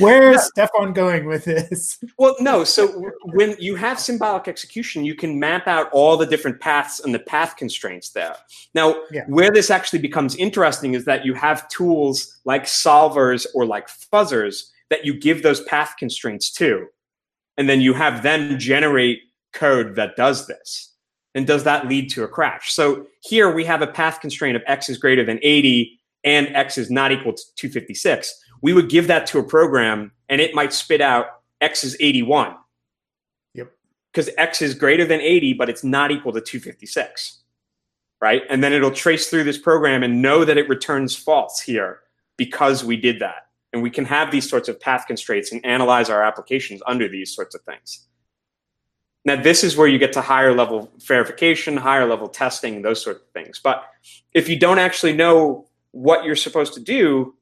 Where 0.00 0.32
is 0.32 0.44
Stefan 0.44 0.92
going 0.92 1.24
with 1.24 1.46
this? 1.46 1.98
Well, 2.18 2.36
no. 2.40 2.62
So 2.62 3.10
when 3.24 3.56
you 3.58 3.74
have 3.74 3.98
symbolic 3.98 4.48
execution, 4.48 5.04
you 5.04 5.14
can 5.14 5.40
map 5.40 5.66
out 5.66 5.88
all 5.92 6.18
the 6.18 6.26
different 6.26 6.60
paths 6.60 7.00
and 7.00 7.14
the 7.14 7.18
path 7.18 7.56
constraints 7.56 8.10
there. 8.10 8.36
Now, 8.74 9.02
yeah. 9.10 9.24
where 9.28 9.50
this 9.50 9.70
actually 9.70 10.00
becomes 10.00 10.36
interesting 10.36 10.94
is 10.94 11.06
that 11.06 11.24
you 11.24 11.34
have 11.34 11.68
tools 11.68 12.38
like 12.44 12.64
solvers 12.64 13.46
or 13.54 13.64
like 13.64 13.88
fuzzers 13.88 14.66
that 14.90 15.04
you 15.04 15.14
give 15.14 15.42
those 15.42 15.60
path 15.62 15.94
constraints 15.98 16.50
to, 16.52 16.86
and 17.56 17.68
then 17.68 17.80
you 17.80 17.94
have 17.94 18.22
them 18.22 18.58
generate 18.58 19.20
code 19.52 19.96
that 19.96 20.16
does 20.16 20.46
this 20.46 20.94
and 21.34 21.46
does 21.46 21.64
that 21.64 21.88
lead 21.88 22.10
to 22.10 22.24
a 22.24 22.28
crash? 22.28 22.72
So 22.72 23.06
here 23.20 23.52
we 23.52 23.64
have 23.64 23.82
a 23.82 23.86
path 23.86 24.20
constraint 24.20 24.56
of 24.56 24.62
x 24.66 24.88
is 24.88 24.98
greater 24.98 25.24
than 25.24 25.38
80 25.42 26.00
and 26.24 26.48
x 26.54 26.78
is 26.78 26.90
not 26.90 27.12
equal 27.12 27.32
to 27.32 27.42
256. 27.56 28.44
We 28.62 28.72
would 28.72 28.88
give 28.88 29.06
that 29.06 29.26
to 29.28 29.38
a 29.38 29.42
program 29.42 30.12
and 30.28 30.40
it 30.40 30.54
might 30.54 30.72
spit 30.72 31.00
out 31.00 31.26
x 31.60 31.84
is 31.84 31.96
81. 32.00 32.54
Yep. 33.54 33.72
Because 34.12 34.30
x 34.38 34.62
is 34.62 34.74
greater 34.74 35.04
than 35.04 35.20
80, 35.20 35.54
but 35.54 35.68
it's 35.68 35.84
not 35.84 36.10
equal 36.10 36.32
to 36.32 36.40
256. 36.40 37.42
Right. 38.20 38.42
And 38.50 38.64
then 38.64 38.72
it'll 38.72 38.90
trace 38.90 39.28
through 39.28 39.44
this 39.44 39.58
program 39.58 40.02
and 40.02 40.20
know 40.20 40.44
that 40.44 40.58
it 40.58 40.68
returns 40.68 41.14
false 41.14 41.60
here 41.60 42.00
because 42.36 42.84
we 42.84 42.96
did 42.96 43.20
that. 43.20 43.47
And 43.72 43.82
we 43.82 43.90
can 43.90 44.04
have 44.06 44.30
these 44.30 44.48
sorts 44.48 44.68
of 44.68 44.80
path 44.80 45.04
constraints 45.06 45.52
and 45.52 45.64
analyze 45.64 46.08
our 46.08 46.22
applications 46.22 46.80
under 46.86 47.08
these 47.08 47.34
sorts 47.34 47.54
of 47.54 47.60
things. 47.62 48.06
Now, 49.24 49.36
this 49.36 49.62
is 49.62 49.76
where 49.76 49.88
you 49.88 49.98
get 49.98 50.14
to 50.14 50.22
higher 50.22 50.54
level 50.54 50.90
verification, 51.04 51.76
higher 51.76 52.06
level 52.06 52.28
testing, 52.28 52.80
those 52.80 53.02
sort 53.02 53.16
of 53.16 53.22
things. 53.34 53.60
But 53.62 53.84
if 54.32 54.48
you 54.48 54.58
don't 54.58 54.78
actually 54.78 55.12
know 55.12 55.68
what 55.90 56.24
you're 56.24 56.36
supposed 56.36 56.72
to 56.74 56.80
do, 56.80 57.34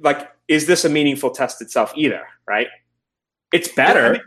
like, 0.00 0.28
is 0.48 0.66
this 0.66 0.84
a 0.84 0.88
meaningful 0.88 1.30
test 1.30 1.62
itself 1.62 1.92
either? 1.94 2.24
Right? 2.48 2.66
It's 3.52 3.68
better. 3.68 4.06
I 4.06 4.12
mean, 4.12 4.22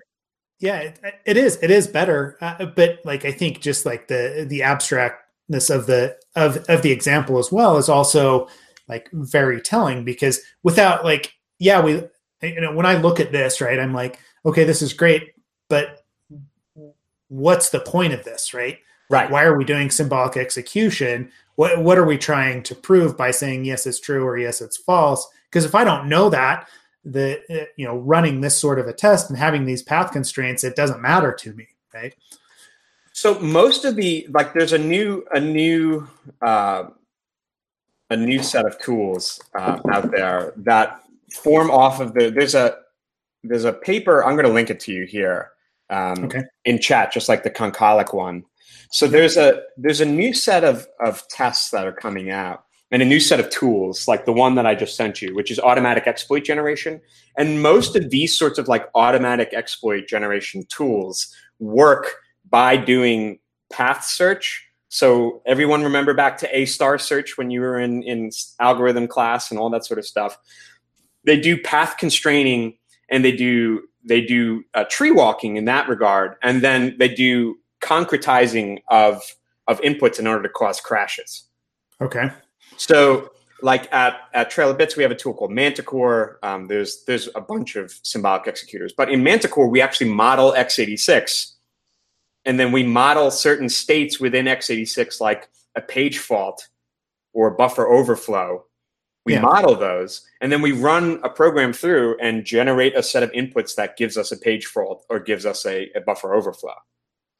yeah, 0.59 0.77
it, 0.77 0.99
it 1.25 1.37
is. 1.37 1.57
It 1.61 1.71
is 1.71 1.87
better. 1.87 2.37
Uh, 2.39 2.67
but 2.67 2.99
like, 3.03 3.25
I 3.25 3.31
think 3.31 3.59
just 3.59 3.85
like 3.85 4.07
the 4.07 4.45
the 4.47 4.61
abstractness 4.61 5.69
of 5.69 5.87
the 5.87 6.17
of 6.35 6.57
of 6.69 6.81
the 6.83 6.91
example 6.91 7.37
as 7.37 7.51
well 7.51 7.77
is 7.77 7.89
also 7.89 8.47
like 8.87 9.09
very 9.13 9.61
telling 9.61 10.03
because 10.03 10.41
without 10.63 11.03
like, 11.03 11.33
yeah, 11.59 11.81
we 11.81 12.03
you 12.41 12.61
know 12.61 12.73
when 12.73 12.85
I 12.85 12.95
look 12.97 13.19
at 13.19 13.31
this, 13.31 13.61
right, 13.61 13.79
I'm 13.79 13.93
like, 13.93 14.19
okay, 14.45 14.63
this 14.63 14.81
is 14.81 14.93
great, 14.93 15.33
but 15.69 16.03
what's 17.27 17.69
the 17.69 17.79
point 17.79 18.13
of 18.13 18.23
this, 18.23 18.53
right? 18.53 18.79
Right. 19.09 19.29
Why 19.29 19.43
are 19.43 19.57
we 19.57 19.65
doing 19.65 19.91
symbolic 19.91 20.37
execution? 20.37 21.31
What 21.55 21.81
what 21.81 21.97
are 21.97 22.05
we 22.05 22.17
trying 22.17 22.63
to 22.63 22.75
prove 22.75 23.17
by 23.17 23.31
saying 23.31 23.65
yes, 23.65 23.85
it's 23.85 23.99
true 23.99 24.25
or 24.25 24.37
yes, 24.37 24.61
it's 24.61 24.77
false? 24.77 25.27
Because 25.49 25.65
if 25.65 25.75
I 25.75 25.83
don't 25.83 26.09
know 26.09 26.29
that, 26.29 26.67
the 27.03 27.39
uh, 27.49 27.65
you 27.77 27.85
know 27.85 27.97
running 27.97 28.41
this 28.41 28.59
sort 28.59 28.79
of 28.79 28.87
a 28.87 28.93
test 28.93 29.29
and 29.29 29.37
having 29.37 29.65
these 29.65 29.83
path 29.83 30.11
constraints, 30.11 30.63
it 30.63 30.75
doesn't 30.75 31.01
matter 31.01 31.31
to 31.31 31.53
me, 31.53 31.67
right? 31.93 32.15
So 33.13 33.39
most 33.39 33.85
of 33.85 33.95
the 33.95 34.27
like, 34.31 34.53
there's 34.53 34.73
a 34.73 34.77
new 34.77 35.23
a 35.31 35.39
new 35.39 36.07
uh, 36.41 36.85
a 38.09 38.17
new 38.17 38.41
set 38.41 38.65
of 38.65 38.79
tools 38.79 39.41
uh, 39.57 39.79
out 39.91 40.11
there 40.11 40.53
that 40.57 41.01
form 41.33 41.71
off 41.71 41.99
of 41.99 42.13
the. 42.13 42.29
There's 42.29 42.55
a 42.55 42.77
there's 43.43 43.65
a 43.65 43.73
paper. 43.73 44.23
I'm 44.23 44.35
going 44.35 44.45
to 44.45 44.53
link 44.53 44.69
it 44.69 44.79
to 44.81 44.91
you 44.91 45.05
here 45.05 45.51
um, 45.89 46.25
okay. 46.25 46.43
in 46.65 46.79
chat, 46.79 47.11
just 47.11 47.29
like 47.29 47.43
the 47.43 47.49
Concolic 47.49 48.13
one. 48.13 48.43
So 48.91 49.07
there's 49.07 49.37
a 49.37 49.61
there's 49.77 50.01
a 50.01 50.05
new 50.05 50.33
set 50.33 50.63
of 50.63 50.87
of 50.99 51.27
tests 51.29 51.71
that 51.71 51.87
are 51.87 51.93
coming 51.93 52.31
out 52.31 52.65
and 52.91 53.01
a 53.01 53.05
new 53.05 53.19
set 53.19 53.39
of 53.39 53.49
tools 53.49 54.07
like 54.07 54.25
the 54.25 54.33
one 54.33 54.55
that 54.55 54.65
I 54.65 54.75
just 54.75 54.95
sent 54.95 55.21
you, 55.21 55.35
which 55.35 55.51
is 55.51 55.59
automatic 55.59 56.07
exploit 56.07 56.43
generation. 56.43 57.01
And 57.37 57.61
most 57.61 57.95
of 57.95 58.09
these 58.09 58.37
sorts 58.37 58.57
of 58.57 58.67
like 58.67 58.89
automatic 58.95 59.53
exploit 59.53 60.07
generation 60.07 60.65
tools 60.69 61.33
work 61.59 62.15
by 62.49 62.77
doing 62.77 63.39
path 63.71 64.05
search. 64.05 64.64
So 64.95 65.41
everyone 65.45 65.83
remember 65.83 66.13
back 66.13 66.37
to 66.37 66.57
A 66.57 66.65
star 66.65 66.97
search 66.97 67.37
when 67.37 67.51
you 67.51 67.59
were 67.59 67.77
in, 67.77 68.01
in 68.03 68.31
algorithm 68.61 69.09
class 69.09 69.51
and 69.51 69.59
all 69.59 69.69
that 69.71 69.85
sort 69.85 69.99
of 69.99 70.05
stuff. 70.05 70.37
They 71.25 71.37
do 71.37 71.61
path 71.61 71.97
constraining 71.97 72.77
and 73.09 73.25
they 73.25 73.33
do 73.33 73.81
they 74.05 74.21
do 74.21 74.63
uh, 74.73 74.85
tree 74.89 75.11
walking 75.11 75.57
in 75.57 75.65
that 75.65 75.89
regard, 75.89 76.35
and 76.41 76.61
then 76.61 76.95
they 76.97 77.09
do 77.09 77.57
concretizing 77.81 78.77
of 78.87 79.21
of 79.67 79.81
inputs 79.81 80.17
in 80.17 80.27
order 80.27 80.43
to 80.43 80.49
cause 80.49 80.79
crashes. 80.79 81.43
Okay. 81.99 82.29
So, 82.77 83.31
like 83.61 83.91
at 83.91 84.17
at 84.33 84.49
Trail 84.49 84.69
of 84.69 84.77
Bits, 84.77 84.95
we 84.95 85.03
have 85.03 85.11
a 85.11 85.15
tool 85.15 85.33
called 85.33 85.51
Manticore. 85.51 86.39
Um, 86.41 86.67
there's 86.67 87.03
there's 87.03 87.27
a 87.35 87.41
bunch 87.41 87.75
of 87.75 87.91
symbolic 88.03 88.47
executors, 88.47 88.93
but 88.95 89.11
in 89.11 89.23
Manticore, 89.23 89.67
we 89.67 89.81
actually 89.81 90.09
model 90.09 90.53
x86, 90.53 91.54
and 92.45 92.59
then 92.59 92.71
we 92.71 92.83
model 92.83 93.31
certain 93.31 93.69
states 93.69 94.19
within 94.19 94.45
x86, 94.45 95.19
like 95.19 95.49
a 95.75 95.81
page 95.81 96.19
fault 96.19 96.67
or 97.33 97.47
a 97.47 97.55
buffer 97.55 97.87
overflow, 97.87 98.65
we 99.25 99.33
yeah. 99.33 99.41
model 99.41 99.75
those, 99.75 100.21
and 100.39 100.51
then 100.51 100.61
we 100.61 100.71
run 100.71 101.19
a 101.23 101.29
program 101.29 101.73
through 101.73 102.17
and 102.21 102.45
generate 102.45 102.95
a 102.95 103.01
set 103.01 103.23
of 103.23 103.31
inputs 103.31 103.75
that 103.75 103.97
gives 103.97 104.17
us 104.17 104.31
a 104.31 104.37
page 104.37 104.67
fault 104.67 105.03
or 105.09 105.19
gives 105.19 105.45
us 105.45 105.65
a, 105.65 105.89
a 105.95 106.01
buffer 106.01 106.33
overflow. 106.35 106.75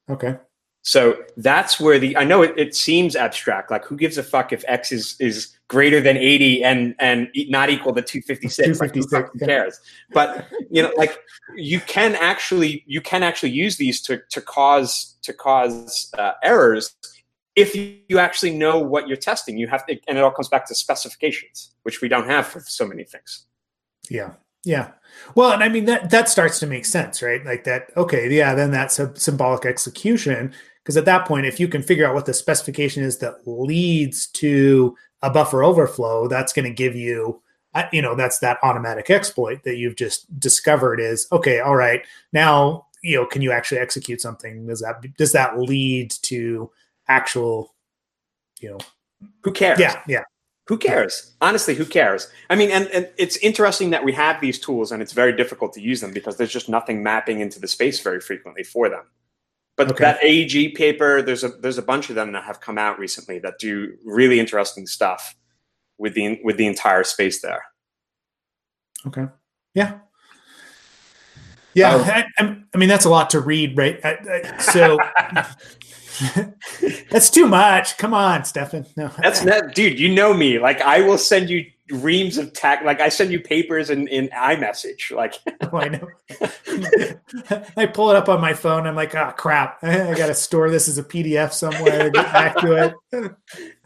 Okay. 0.09 0.37
So 0.85 1.17
that's 1.35 1.79
where 1.79 1.97
the 1.97 2.15
I 2.15 2.23
know 2.23 2.43
it, 2.43 2.53
it, 2.57 2.75
seems 2.75 3.15
abstract. 3.15 3.71
Like 3.71 3.83
who 3.85 3.97
gives 3.97 4.19
a 4.19 4.23
fuck 4.23 4.53
if 4.53 4.63
x 4.67 4.91
is 4.91 5.15
is 5.19 5.57
greater 5.67 5.99
than 5.99 6.15
eighty 6.15 6.63
and 6.63 6.93
and 6.99 7.27
not 7.49 7.71
equal 7.71 7.91
to 7.95 8.03
two 8.03 8.21
fifty 8.21 8.47
six? 8.47 8.79
Like 8.79 8.93
who 8.93 9.03
yeah. 9.11 9.23
cares? 9.43 9.79
But 10.13 10.47
you 10.69 10.83
know, 10.83 10.91
like 10.95 11.17
you 11.55 11.79
can 11.79 12.13
actually 12.13 12.83
you 12.85 13.01
can 13.01 13.23
actually 13.23 13.49
use 13.49 13.77
these 13.77 13.99
to 14.03 14.21
to 14.29 14.41
cause 14.41 15.17
to 15.23 15.33
cause 15.33 16.11
uh, 16.19 16.33
errors 16.43 16.95
if 17.55 17.75
you 17.75 18.19
actually 18.19 18.55
know 18.55 18.77
what 18.77 19.07
you're 19.07 19.17
testing. 19.17 19.57
You 19.57 19.67
have 19.67 19.87
to, 19.87 19.97
and 20.07 20.19
it 20.19 20.23
all 20.23 20.29
comes 20.29 20.49
back 20.49 20.67
to 20.67 20.75
specifications, 20.75 21.71
which 21.81 22.01
we 22.01 22.09
don't 22.09 22.29
have 22.29 22.45
for 22.45 22.59
so 22.59 22.85
many 22.85 23.05
things. 23.05 23.47
Yeah. 24.07 24.33
Yeah. 24.63 24.91
Well, 25.33 25.51
and 25.51 25.63
I 25.63 25.69
mean 25.69 25.85
that 25.85 26.11
that 26.11 26.29
starts 26.29 26.59
to 26.59 26.67
make 26.67 26.85
sense, 26.85 27.23
right? 27.23 27.43
Like 27.43 27.63
that. 27.63 27.89
Okay, 27.97 28.31
yeah. 28.31 28.53
Then 28.53 28.69
that's 28.69 28.99
a 28.99 29.15
symbolic 29.15 29.65
execution 29.65 30.53
because 30.85 30.97
at 30.97 31.05
that 31.05 31.25
point, 31.25 31.47
if 31.47 31.59
you 31.59 31.67
can 31.67 31.81
figure 31.81 32.07
out 32.07 32.13
what 32.13 32.27
the 32.27 32.33
specification 32.33 33.03
is 33.03 33.17
that 33.17 33.47
leads 33.47 34.27
to 34.27 34.95
a 35.23 35.31
buffer 35.31 35.63
overflow, 35.63 36.27
that's 36.27 36.53
going 36.53 36.65
to 36.65 36.71
give 36.71 36.95
you, 36.95 37.41
uh, 37.73 37.85
you 37.91 38.03
know, 38.03 38.13
that's 38.13 38.37
that 38.39 38.59
automatic 38.61 39.09
exploit 39.09 39.63
that 39.63 39.77
you've 39.77 39.95
just 39.95 40.39
discovered. 40.39 40.99
Is 40.99 41.27
okay. 41.31 41.59
All 41.59 41.75
right. 41.75 42.03
Now, 42.33 42.85
you 43.01 43.17
know, 43.17 43.25
can 43.25 43.41
you 43.41 43.51
actually 43.51 43.79
execute 43.79 44.21
something? 44.21 44.67
Does 44.67 44.81
that 44.81 45.01
does 45.17 45.31
that 45.31 45.57
lead 45.57 46.11
to 46.21 46.69
actual, 47.07 47.73
you 48.61 48.69
know, 48.69 48.77
who 49.41 49.51
cares? 49.51 49.79
Yeah, 49.79 50.03
yeah. 50.07 50.23
Who 50.67 50.77
cares? 50.77 51.33
Honestly, 51.41 51.73
who 51.73 51.85
cares? 51.85 52.27
I 52.51 52.55
mean, 52.55 52.69
and, 52.69 52.87
and 52.87 53.09
it's 53.17 53.37
interesting 53.37 53.89
that 53.89 54.03
we 54.03 54.13
have 54.13 54.39
these 54.39 54.59
tools 54.59 54.91
and 54.91 55.01
it's 55.01 55.13
very 55.13 55.35
difficult 55.35 55.73
to 55.73 55.81
use 55.81 56.01
them 56.01 56.11
because 56.11 56.37
there's 56.37 56.53
just 56.53 56.69
nothing 56.69 57.01
mapping 57.01 57.39
into 57.39 57.59
the 57.59 57.67
space 57.67 57.99
very 58.01 58.19
frequently 58.19 58.63
for 58.63 58.87
them. 58.87 59.05
But 59.77 59.91
okay. 59.91 60.03
that 60.05 60.23
AEG 60.23 60.75
paper, 60.75 61.21
there's 61.21 61.43
a 61.43 61.49
there's 61.49 61.77
a 61.77 61.81
bunch 61.81 62.09
of 62.09 62.15
them 62.15 62.31
that 62.31 62.43
have 62.45 62.61
come 62.61 62.77
out 62.77 62.97
recently 62.97 63.39
that 63.39 63.59
do 63.59 63.95
really 64.05 64.39
interesting 64.39 64.87
stuff 64.87 65.35
with 65.97 66.13
the 66.13 66.39
with 66.43 66.57
the 66.57 66.67
entire 66.67 67.03
space 67.03 67.41
there. 67.41 67.63
Okay. 69.07 69.25
Yeah. 69.73 69.99
Yeah, 71.73 71.95
um, 71.95 72.03
I, 72.39 72.57
I, 72.73 72.77
mean 72.77 72.87
that's 72.87 73.03
a 73.03 73.09
lot 73.09 73.31
to 73.31 73.41
read, 73.41 73.77
right? 73.77 73.99
I, 74.01 74.17
I, 74.31 74.57
so 74.59 74.97
That's 77.09 77.29
too 77.29 77.47
much. 77.47 77.97
Come 77.97 78.13
on, 78.13 78.45
Stefan. 78.45 78.85
No. 78.95 79.11
That's 79.21 79.43
not, 79.43 79.73
dude. 79.73 79.99
You 79.99 80.13
know 80.13 80.33
me. 80.33 80.59
Like 80.59 80.81
I 80.81 81.01
will 81.01 81.17
send 81.17 81.49
you 81.49 81.65
reams 81.91 82.37
of 82.37 82.53
tech. 82.53 82.83
Like 82.83 82.99
I 82.99 83.09
send 83.09 83.31
you 83.31 83.39
papers 83.39 83.89
in 83.89 84.07
in 84.07 84.29
iMessage. 84.29 85.11
Like 85.11 85.35
oh, 85.61 85.77
I 85.77 85.89
know. 85.89 86.07
I 87.77 87.85
pull 87.85 88.09
it 88.09 88.15
up 88.15 88.29
on 88.29 88.41
my 88.41 88.53
phone. 88.53 88.87
I'm 88.87 88.95
like, 88.95 89.15
oh 89.15 89.33
crap! 89.37 89.79
I, 89.83 90.13
got 90.15 90.27
to 90.27 90.33
store 90.33 90.69
this 90.69 90.87
as 90.87 90.97
a 90.97 91.03
PDF 91.03 91.53
somewhere. 91.53 92.03
To 92.03 92.09
get 92.09 92.33
back 92.33 92.57
to 92.57 92.95
it. 93.11 93.35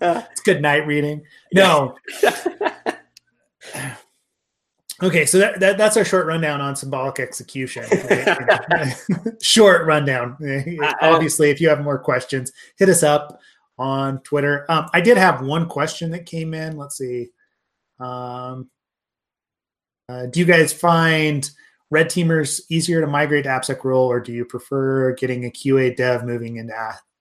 it's 0.02 0.42
good 0.42 0.62
night 0.62 0.88
reading. 0.88 1.24
No. 1.54 1.96
Okay, 5.02 5.26
so 5.26 5.38
that, 5.38 5.62
that, 5.62 5.78
that's 5.78 5.96
our 5.96 6.04
short 6.04 6.26
rundown 6.26 6.60
on 6.60 6.76
symbolic 6.76 7.22
execution. 7.22 7.86
short 9.42 9.86
rundown. 9.86 10.36
Obviously, 11.02 11.50
if 11.50 11.62
you 11.62 11.70
have 11.70 11.82
more 11.82 11.98
questions, 11.98 12.52
hit 12.78 12.90
us 12.90 13.02
up 13.02 13.40
on 13.78 14.20
Twitter. 14.24 14.66
Um, 14.70 14.90
I 14.94 15.00
did 15.00 15.18
have 15.18 15.42
one 15.42 15.70
question 15.70 16.12
that 16.12 16.26
came 16.26 16.54
in. 16.54 16.76
Let's 16.76 16.98
see. 16.98 17.30
Um, 18.00 18.70
uh, 20.08 20.26
do 20.28 20.40
you 20.40 20.46
guys 20.46 20.74
find 20.74 21.50
red 21.92 22.08
teamers 22.08 22.62
easier 22.70 23.02
to 23.02 23.08
migrate 23.08 23.44
to 23.44 23.50
AppSec 23.50 23.84
role, 23.84 24.08
or 24.08 24.20
do 24.20 24.32
you 24.32 24.46
prefer 24.46 25.14
getting 25.14 25.46
a 25.46 25.50
QA 25.50 25.96
dev 25.96 26.24
moving 26.26 26.58
into 26.58 26.74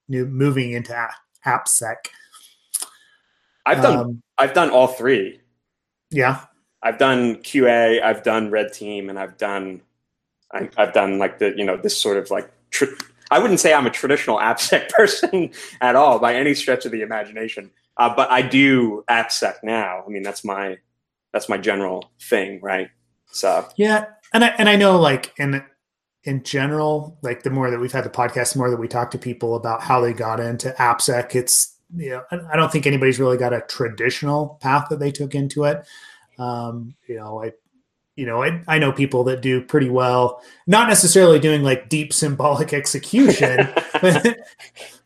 new 0.08 0.26
moving 0.26 0.72
into 0.72 1.08
AppSec? 1.46 1.96
I've 3.66 3.82
done 3.82 3.96
um, 3.98 4.22
I've 4.38 4.54
done 4.54 4.70
all 4.70 4.86
three. 4.86 5.40
Yeah. 6.10 6.40
I've 6.82 6.98
done 6.98 7.36
QA, 7.36 8.00
I've 8.02 8.22
done 8.22 8.50
red 8.50 8.72
team, 8.72 9.10
and 9.10 9.18
I've 9.18 9.36
done 9.36 9.82
I, 10.52 10.68
have 10.76 10.92
done 10.92 11.18
like 11.18 11.38
the 11.38 11.52
you 11.56 11.64
know 11.64 11.76
this 11.76 11.96
sort 11.96 12.16
of 12.16 12.30
like 12.30 12.50
tr- 12.70 12.94
I 13.30 13.38
wouldn't 13.38 13.60
say 13.60 13.74
I'm 13.74 13.86
a 13.86 13.90
traditional 13.90 14.38
AppSec 14.38 14.88
person 14.90 15.50
at 15.80 15.96
all 15.96 16.18
by 16.18 16.34
any 16.34 16.54
stretch 16.54 16.86
of 16.86 16.92
the 16.92 17.02
imagination, 17.02 17.70
uh, 17.98 18.14
but 18.14 18.30
I 18.30 18.42
do 18.42 19.04
AppSec 19.10 19.56
now. 19.62 20.02
I 20.06 20.10
mean 20.10 20.22
that's 20.22 20.44
my 20.44 20.78
that's 21.32 21.48
my 21.48 21.58
general 21.58 22.10
thing, 22.20 22.60
right? 22.62 22.88
So 23.30 23.68
yeah, 23.76 24.06
and 24.32 24.44
I 24.44 24.48
and 24.58 24.68
I 24.68 24.76
know 24.76 24.98
like 24.98 25.34
in 25.38 25.62
in 26.24 26.42
general, 26.42 27.18
like 27.22 27.42
the 27.42 27.50
more 27.50 27.70
that 27.70 27.78
we've 27.78 27.92
had 27.92 28.04
the 28.04 28.10
podcast, 28.10 28.52
the 28.52 28.58
more 28.58 28.70
that 28.70 28.76
we 28.80 28.88
talk 28.88 29.10
to 29.12 29.18
people 29.18 29.54
about 29.56 29.82
how 29.82 30.00
they 30.00 30.12
got 30.12 30.40
into 30.40 30.70
AppSec, 30.78 31.34
it's 31.34 31.76
you 31.96 32.10
know 32.10 32.22
I 32.30 32.56
don't 32.56 32.70
think 32.70 32.86
anybody's 32.86 33.18
really 33.18 33.38
got 33.38 33.52
a 33.52 33.62
traditional 33.62 34.58
path 34.60 34.88
that 34.90 35.00
they 35.00 35.10
took 35.10 35.34
into 35.34 35.64
it. 35.64 35.86
Um, 36.38 36.94
you 37.08 37.16
know, 37.16 37.42
I, 37.42 37.52
you 38.18 38.26
know, 38.26 38.42
I, 38.42 38.60
I 38.66 38.78
know 38.80 38.90
people 38.90 39.22
that 39.24 39.42
do 39.42 39.62
pretty 39.62 39.88
well, 39.88 40.42
not 40.66 40.88
necessarily 40.88 41.38
doing 41.38 41.62
like 41.62 41.88
deep 41.88 42.12
symbolic 42.12 42.72
execution, 42.74 43.68
but, 44.02 44.38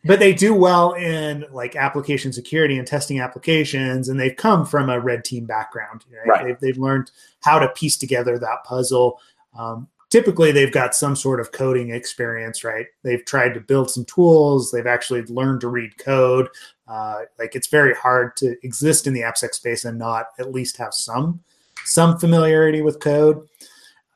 but 0.03 0.19
they 0.19 0.33
do 0.33 0.55
well 0.55 0.93
in 0.93 1.45
like 1.51 1.75
application 1.75 2.33
security 2.33 2.75
and 2.75 2.87
testing 2.87 3.19
applications. 3.19 4.09
And 4.09 4.19
they've 4.19 4.35
come 4.35 4.65
from 4.65 4.89
a 4.89 4.99
red 4.99 5.23
team 5.23 5.45
background. 5.45 6.03
Right? 6.11 6.27
right. 6.27 6.45
They've, 6.47 6.59
they've 6.59 6.77
learned 6.79 7.11
how 7.41 7.59
to 7.59 7.69
piece 7.69 7.97
together 7.97 8.39
that 8.39 8.63
puzzle. 8.65 9.19
Um, 9.55 9.87
typically 10.09 10.51
they've 10.51 10.73
got 10.73 10.95
some 10.95 11.15
sort 11.15 11.39
of 11.39 11.51
coding 11.51 11.91
experience, 11.91 12.63
right? 12.63 12.87
They've 13.03 13.23
tried 13.23 13.53
to 13.53 13.59
build 13.59 13.91
some 13.91 14.05
tools. 14.05 14.71
They've 14.71 14.87
actually 14.87 15.21
learned 15.25 15.61
to 15.61 15.67
read 15.67 15.99
code. 15.99 16.47
Uh, 16.87 17.21
like 17.37 17.55
it's 17.55 17.67
very 17.67 17.93
hard 17.93 18.35
to 18.37 18.55
exist 18.65 19.05
in 19.05 19.13
the 19.13 19.21
AppSec 19.21 19.53
space 19.53 19.85
and 19.85 19.99
not 19.99 20.29
at 20.39 20.51
least 20.51 20.77
have 20.77 20.95
some 20.95 21.43
some 21.85 22.17
familiarity 22.19 22.81
with 22.81 22.99
code. 22.99 23.47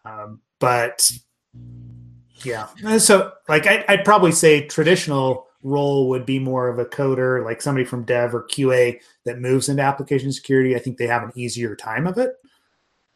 Um, 0.06 0.42
but 0.60 1.12
yeah, 2.44 2.68
so 2.98 3.32
like 3.48 3.68
I, 3.68 3.84
I'd 3.88 4.06
probably 4.06 4.32
say 4.32 4.66
traditional 4.68 5.48
role 5.64 6.10
would 6.10 6.26
be 6.26 6.40
more 6.40 6.68
of 6.70 6.80
a 6.80 6.86
coder, 6.86 7.44
like 7.44 7.62
somebody 7.62 7.86
from 7.86 8.04
dev 8.04 8.34
or 8.34 8.48
QA 8.48 9.00
that 9.26 9.40
moves 9.40 9.70
into 9.70 9.84
application 9.84 10.32
security. 10.32 10.76
I 10.76 10.80
think 10.80 10.98
they 10.98 11.08
have 11.08 11.24
an 11.24 11.32
easier 11.36 11.76
time 11.76 12.08
of 12.08 12.18
it. 12.18 12.34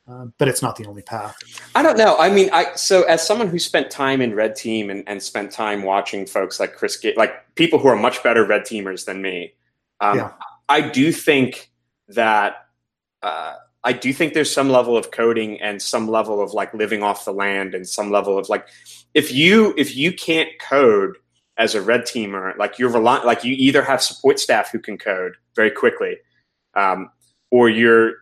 Uh, 0.07 0.25
but 0.39 0.47
it's 0.47 0.61
not 0.61 0.75
the 0.75 0.85
only 0.87 1.03
path. 1.03 1.37
I 1.75 1.83
don't 1.83 1.97
know. 1.97 2.17
I 2.17 2.29
mean, 2.29 2.49
I 2.51 2.73
so 2.75 3.03
as 3.03 3.25
someone 3.25 3.47
who 3.47 3.59
spent 3.59 3.91
time 3.91 4.19
in 4.19 4.33
red 4.33 4.55
team 4.55 4.89
and, 4.89 5.03
and 5.07 5.21
spent 5.21 5.51
time 5.51 5.83
watching 5.83 6.25
folks 6.25 6.59
like 6.59 6.75
Chris, 6.75 7.01
like 7.15 7.55
people 7.55 7.79
who 7.79 7.87
are 7.87 7.95
much 7.95 8.21
better 8.23 8.43
red 8.43 8.63
teamers 8.63 9.05
than 9.05 9.21
me, 9.21 9.53
um, 10.01 10.17
yeah. 10.17 10.31
I 10.67 10.81
do 10.81 11.11
think 11.11 11.71
that 12.09 12.65
uh, 13.21 13.55
I 13.83 13.93
do 13.93 14.13
think 14.13 14.33
there's 14.33 14.53
some 14.53 14.69
level 14.69 14.95
of 14.95 15.11
coding 15.11 15.59
and 15.59 15.81
some 15.81 16.07
level 16.07 16.41
of 16.41 16.53
like 16.53 16.73
living 16.73 17.01
off 17.01 17.25
the 17.25 17.33
land 17.33 17.73
and 17.73 17.87
some 17.87 18.11
level 18.11 18.37
of 18.37 18.47
like 18.47 18.67
if 19.13 19.31
you 19.31 19.73
if 19.77 19.95
you 19.95 20.13
can't 20.13 20.49
code 20.59 21.17
as 21.57 21.75
a 21.75 21.81
red 21.81 22.01
teamer, 22.01 22.57
like 22.57 22.79
you're 22.79 22.89
reliant, 22.89 23.25
like 23.25 23.43
you 23.43 23.53
either 23.53 23.83
have 23.83 24.01
support 24.01 24.39
staff 24.39 24.71
who 24.71 24.79
can 24.79 24.97
code 24.97 25.33
very 25.55 25.71
quickly, 25.71 26.17
um, 26.75 27.09
or 27.51 27.69
you're 27.69 28.13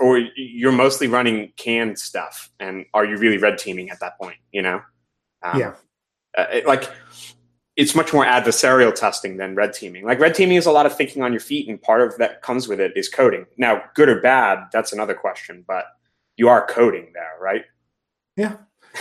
or 0.00 0.18
you're 0.36 0.72
mostly 0.72 1.06
running 1.06 1.52
canned 1.56 1.98
stuff. 1.98 2.50
And 2.60 2.86
are 2.94 3.04
you 3.04 3.16
really 3.16 3.38
red 3.38 3.58
teaming 3.58 3.90
at 3.90 4.00
that 4.00 4.18
point? 4.18 4.36
You 4.52 4.62
know? 4.62 4.80
Um, 5.42 5.60
yeah. 5.60 5.74
Uh, 6.36 6.46
it, 6.52 6.66
like 6.66 6.90
it's 7.76 7.94
much 7.94 8.12
more 8.12 8.24
adversarial 8.24 8.94
testing 8.94 9.36
than 9.36 9.54
red 9.54 9.72
teaming. 9.72 10.04
Like 10.04 10.18
red 10.18 10.34
teaming 10.34 10.56
is 10.56 10.66
a 10.66 10.72
lot 10.72 10.86
of 10.86 10.96
thinking 10.96 11.22
on 11.22 11.32
your 11.32 11.40
feet, 11.40 11.68
and 11.68 11.80
part 11.80 12.00
of 12.00 12.16
that 12.18 12.42
comes 12.42 12.68
with 12.68 12.80
it 12.80 12.92
is 12.96 13.08
coding. 13.08 13.46
Now, 13.58 13.82
good 13.94 14.08
or 14.08 14.20
bad, 14.20 14.68
that's 14.72 14.92
another 14.92 15.14
question, 15.14 15.64
but 15.66 15.84
you 16.36 16.48
are 16.48 16.66
coding 16.66 17.10
there, 17.12 17.34
right? 17.40 17.64
Yeah, 18.36 18.56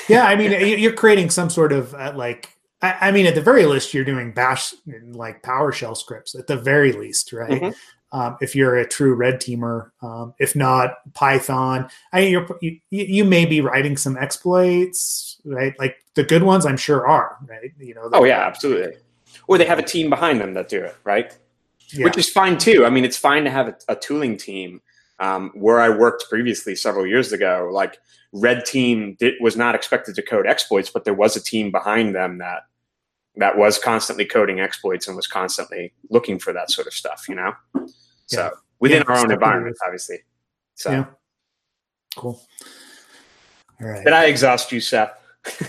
yeah. 0.08 0.26
I 0.26 0.36
mean, 0.36 0.52
you're 0.80 0.94
creating 0.94 1.30
some 1.30 1.50
sort 1.50 1.72
of 1.72 1.94
uh, 1.96 2.14
like. 2.16 2.52
I, 2.82 3.08
I, 3.08 3.12
mean, 3.12 3.26
at 3.26 3.36
the 3.36 3.42
very 3.42 3.66
least, 3.66 3.94
you're 3.94 4.04
doing 4.04 4.34
Bash 4.34 4.74
like 5.12 5.42
PowerShell 5.42 5.96
scripts. 5.96 6.36
At 6.36 6.48
the 6.48 6.58
very 6.58 6.92
least, 6.92 7.32
right? 7.32 7.50
Mm-hmm 7.50 7.72
um, 8.16 8.38
if 8.40 8.56
you're 8.56 8.78
a 8.78 8.88
true 8.88 9.14
red 9.14 9.42
teamer. 9.42 9.92
Um, 10.02 10.34
if 10.40 10.56
not 10.56 11.14
Python, 11.14 11.90
I 12.14 12.22
you 12.22 12.80
you 12.90 13.26
may 13.26 13.46
be 13.46 13.60
writing 13.60 13.98
some 13.98 14.18
exploits, 14.18 15.35
right? 15.46 15.78
Like 15.80 15.98
the 16.16 16.24
good 16.24 16.44
ones, 16.44 16.66
I'm 16.66 16.78
sure 16.78 17.08
are 17.08 17.38
right. 17.48 17.72
You 17.80 17.96
know. 17.96 18.10
Oh 18.14 18.24
yeah, 18.24 18.46
absolutely. 18.46 18.98
Or 19.48 19.58
they 19.58 19.66
have 19.66 19.80
a 19.80 19.84
team 19.84 20.10
behind 20.10 20.42
them 20.42 20.54
that 20.56 20.70
do 20.70 20.84
it, 20.84 20.96
right? 21.04 21.38
Yeah. 21.90 22.06
Which 22.06 22.18
is 22.18 22.30
fine 22.30 22.58
too. 22.58 22.86
I 22.86 22.90
mean, 22.90 23.06
it's 23.06 23.18
fine 23.18 23.44
to 23.44 23.52
have 23.52 23.68
a, 23.68 23.76
a 23.90 23.96
tooling 23.96 24.38
team. 24.38 24.82
Um, 25.18 25.52
where 25.54 25.80
I 25.80 25.88
worked 25.88 26.26
previously 26.30 26.76
several 26.76 27.08
years 27.08 27.32
ago, 27.32 27.70
like 27.72 27.98
Red 28.34 28.66
Team 28.66 29.16
did, 29.18 29.36
was 29.40 29.56
not 29.56 29.74
expected 29.74 30.14
to 30.16 30.22
code 30.22 30.46
exploits, 30.46 30.90
but 30.90 31.06
there 31.06 31.14
was 31.14 31.38
a 31.38 31.42
team 31.42 31.72
behind 31.72 32.14
them 32.14 32.40
that 32.40 32.64
that 33.38 33.58
was 33.58 33.80
constantly 33.80 34.26
coding 34.26 34.60
exploits 34.60 35.08
and 35.08 35.16
was 35.16 35.28
constantly 35.28 35.94
looking 36.10 36.38
for 36.38 36.52
that 36.52 36.70
sort 36.70 36.86
of 36.86 36.94
stuff. 36.94 37.28
You 37.30 37.36
know. 37.36 37.54
So 38.26 38.42
yeah. 38.42 38.50
within 38.80 39.04
yeah, 39.08 39.14
our 39.14 39.24
own 39.24 39.32
environment, 39.32 39.78
obviously. 39.86 40.18
So 40.74 40.92
yeah. 40.92 41.06
Cool. 42.18 42.42
All 43.82 43.88
right. 43.88 44.04
Did 44.04 44.14
I 44.14 44.26
exhaust 44.26 44.72
you, 44.72 44.80
Seth? 44.80 45.12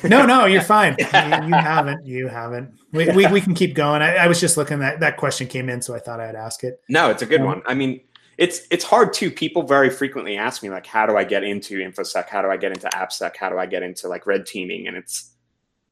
No, 0.04 0.26
no, 0.26 0.46
you're 0.46 0.62
fine. 0.76 0.96
You, 0.98 1.06
you, 1.06 1.54
haven't. 1.54 2.06
You 2.06 2.28
haven't. 2.28 2.74
We, 2.92 3.10
we, 3.12 3.26
we 3.26 3.40
can 3.40 3.54
keep 3.54 3.74
going. 3.74 4.02
I, 4.02 4.16
I, 4.16 4.26
was 4.26 4.40
just 4.40 4.56
looking 4.56 4.78
that 4.80 5.00
that 5.00 5.16
question 5.16 5.46
came 5.46 5.68
in, 5.68 5.82
so 5.82 5.94
I 5.94 5.98
thought 5.98 6.20
I'd 6.20 6.34
ask 6.34 6.64
it. 6.64 6.80
No, 6.88 7.10
it's 7.10 7.22
a 7.22 7.26
good 7.26 7.40
um, 7.40 7.46
one. 7.46 7.62
I 7.66 7.74
mean, 7.74 8.00
it's 8.38 8.66
it's 8.70 8.84
hard 8.84 9.12
too. 9.12 9.30
People 9.30 9.62
very 9.62 9.90
frequently 9.90 10.36
ask 10.36 10.62
me 10.62 10.70
like, 10.70 10.86
how 10.86 11.06
do 11.06 11.16
I 11.16 11.24
get 11.24 11.44
into 11.44 11.78
infosec? 11.78 12.28
How 12.28 12.42
do 12.42 12.48
I 12.48 12.56
get 12.56 12.72
into 12.72 12.88
appsec? 12.88 13.36
How 13.36 13.48
do 13.48 13.58
I 13.58 13.66
get 13.66 13.82
into 13.82 14.08
like 14.08 14.26
red 14.26 14.46
teaming? 14.46 14.86
And 14.86 14.96
it's, 14.96 15.32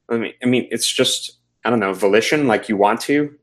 I 0.09 0.17
mean, 0.17 0.33
I 0.43 0.47
mean, 0.47 0.69
it's 0.71 0.91
just 0.91 1.39
I 1.65 1.71
don't 1.71 1.81
know, 1.81 1.93
volition. 1.95 2.47
Like 2.47 2.69
you 2.69 2.77
want 2.77 3.01
to, 3.03 3.35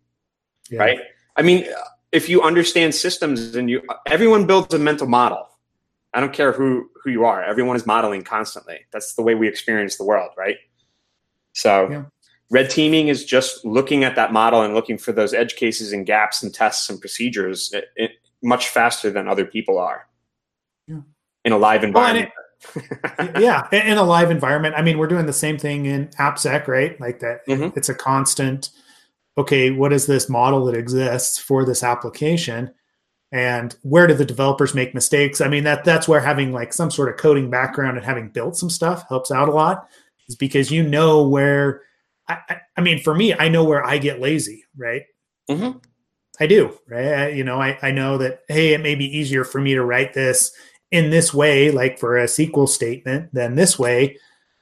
yeah. 0.69 0.79
right? 0.79 0.99
I 1.35 1.41
mean, 1.41 1.67
if 2.11 2.29
you 2.29 2.41
understand 2.41 2.93
systems 2.93 3.55
and 3.55 3.69
you 3.69 3.81
everyone 4.07 4.45
builds 4.45 4.73
a 4.73 4.79
mental 4.79 5.07
model 5.07 5.47
i 6.13 6.19
don't 6.19 6.33
care 6.33 6.51
who 6.51 6.89
who 7.03 7.09
you 7.09 7.25
are 7.25 7.43
everyone 7.43 7.75
is 7.75 7.85
modeling 7.85 8.23
constantly 8.23 8.79
that's 8.91 9.13
the 9.15 9.21
way 9.21 9.35
we 9.35 9.47
experience 9.47 9.97
the 9.97 10.03
world 10.03 10.29
right 10.37 10.57
so 11.53 11.89
yeah. 11.89 12.03
red 12.49 12.69
teaming 12.69 13.07
is 13.07 13.25
just 13.25 13.63
looking 13.65 14.03
at 14.03 14.15
that 14.15 14.31
model 14.31 14.61
and 14.61 14.73
looking 14.73 14.97
for 14.97 15.11
those 15.11 15.33
edge 15.33 15.55
cases 15.55 15.91
and 15.91 16.05
gaps 16.05 16.43
and 16.43 16.53
tests 16.53 16.89
and 16.89 16.99
procedures 16.99 17.71
it, 17.73 17.85
it, 17.95 18.11
much 18.43 18.69
faster 18.69 19.09
than 19.09 19.27
other 19.27 19.45
people 19.45 19.77
are 19.77 20.07
yeah. 20.87 21.01
in 21.45 21.51
a 21.51 21.57
live 21.57 21.83
environment 21.83 22.29
well, 22.75 22.85
it, 23.19 23.41
yeah 23.41 23.67
in 23.71 23.97
a 23.97 24.03
live 24.03 24.31
environment 24.31 24.75
i 24.77 24.81
mean 24.81 24.97
we're 24.97 25.07
doing 25.07 25.25
the 25.25 25.33
same 25.33 25.57
thing 25.57 25.85
in 25.85 26.07
appsec 26.19 26.67
right 26.67 26.99
like 26.99 27.19
that 27.19 27.45
mm-hmm. 27.47 27.75
it's 27.77 27.89
a 27.89 27.95
constant 27.95 28.69
okay, 29.37 29.71
what 29.71 29.93
is 29.93 30.05
this 30.05 30.29
model 30.29 30.65
that 30.65 30.75
exists 30.75 31.37
for 31.37 31.65
this 31.65 31.83
application? 31.83 32.73
And 33.31 33.75
where 33.83 34.07
do 34.07 34.13
the 34.13 34.25
developers 34.25 34.73
make 34.73 34.93
mistakes? 34.93 35.39
I 35.39 35.47
mean, 35.47 35.63
that 35.63 35.85
that's 35.85 36.07
where 36.07 36.19
having 36.19 36.51
like 36.51 36.73
some 36.73 36.91
sort 36.91 37.09
of 37.09 37.17
coding 37.17 37.49
background 37.49 37.97
and 37.97 38.05
having 38.05 38.29
built 38.29 38.57
some 38.57 38.69
stuff 38.69 39.07
helps 39.07 39.31
out 39.31 39.47
a 39.47 39.53
lot, 39.53 39.87
is 40.27 40.35
because 40.35 40.71
you 40.71 40.83
know 40.83 41.27
where. 41.27 41.83
I, 42.27 42.61
I 42.77 42.81
mean, 42.81 43.01
for 43.01 43.13
me, 43.13 43.33
I 43.33 43.49
know 43.49 43.63
where 43.63 43.85
I 43.85 43.97
get 43.97 44.21
lazy, 44.21 44.63
right? 44.77 45.03
Mm-hmm. 45.49 45.79
I 46.39 46.47
do, 46.47 46.77
right? 46.87 47.07
I, 47.07 47.27
you 47.29 47.43
know, 47.43 47.61
I, 47.61 47.77
I 47.81 47.91
know 47.91 48.17
that 48.19 48.41
hey, 48.47 48.73
it 48.73 48.81
may 48.81 48.95
be 48.95 49.17
easier 49.17 49.43
for 49.43 49.59
me 49.59 49.73
to 49.73 49.83
write 49.83 50.13
this 50.13 50.51
in 50.91 51.09
this 51.09 51.33
way, 51.33 51.71
like 51.71 51.99
for 51.99 52.17
a 52.17 52.25
SQL 52.25 52.69
statement, 52.69 53.33
than 53.33 53.55
this 53.55 53.79
way 53.79 54.17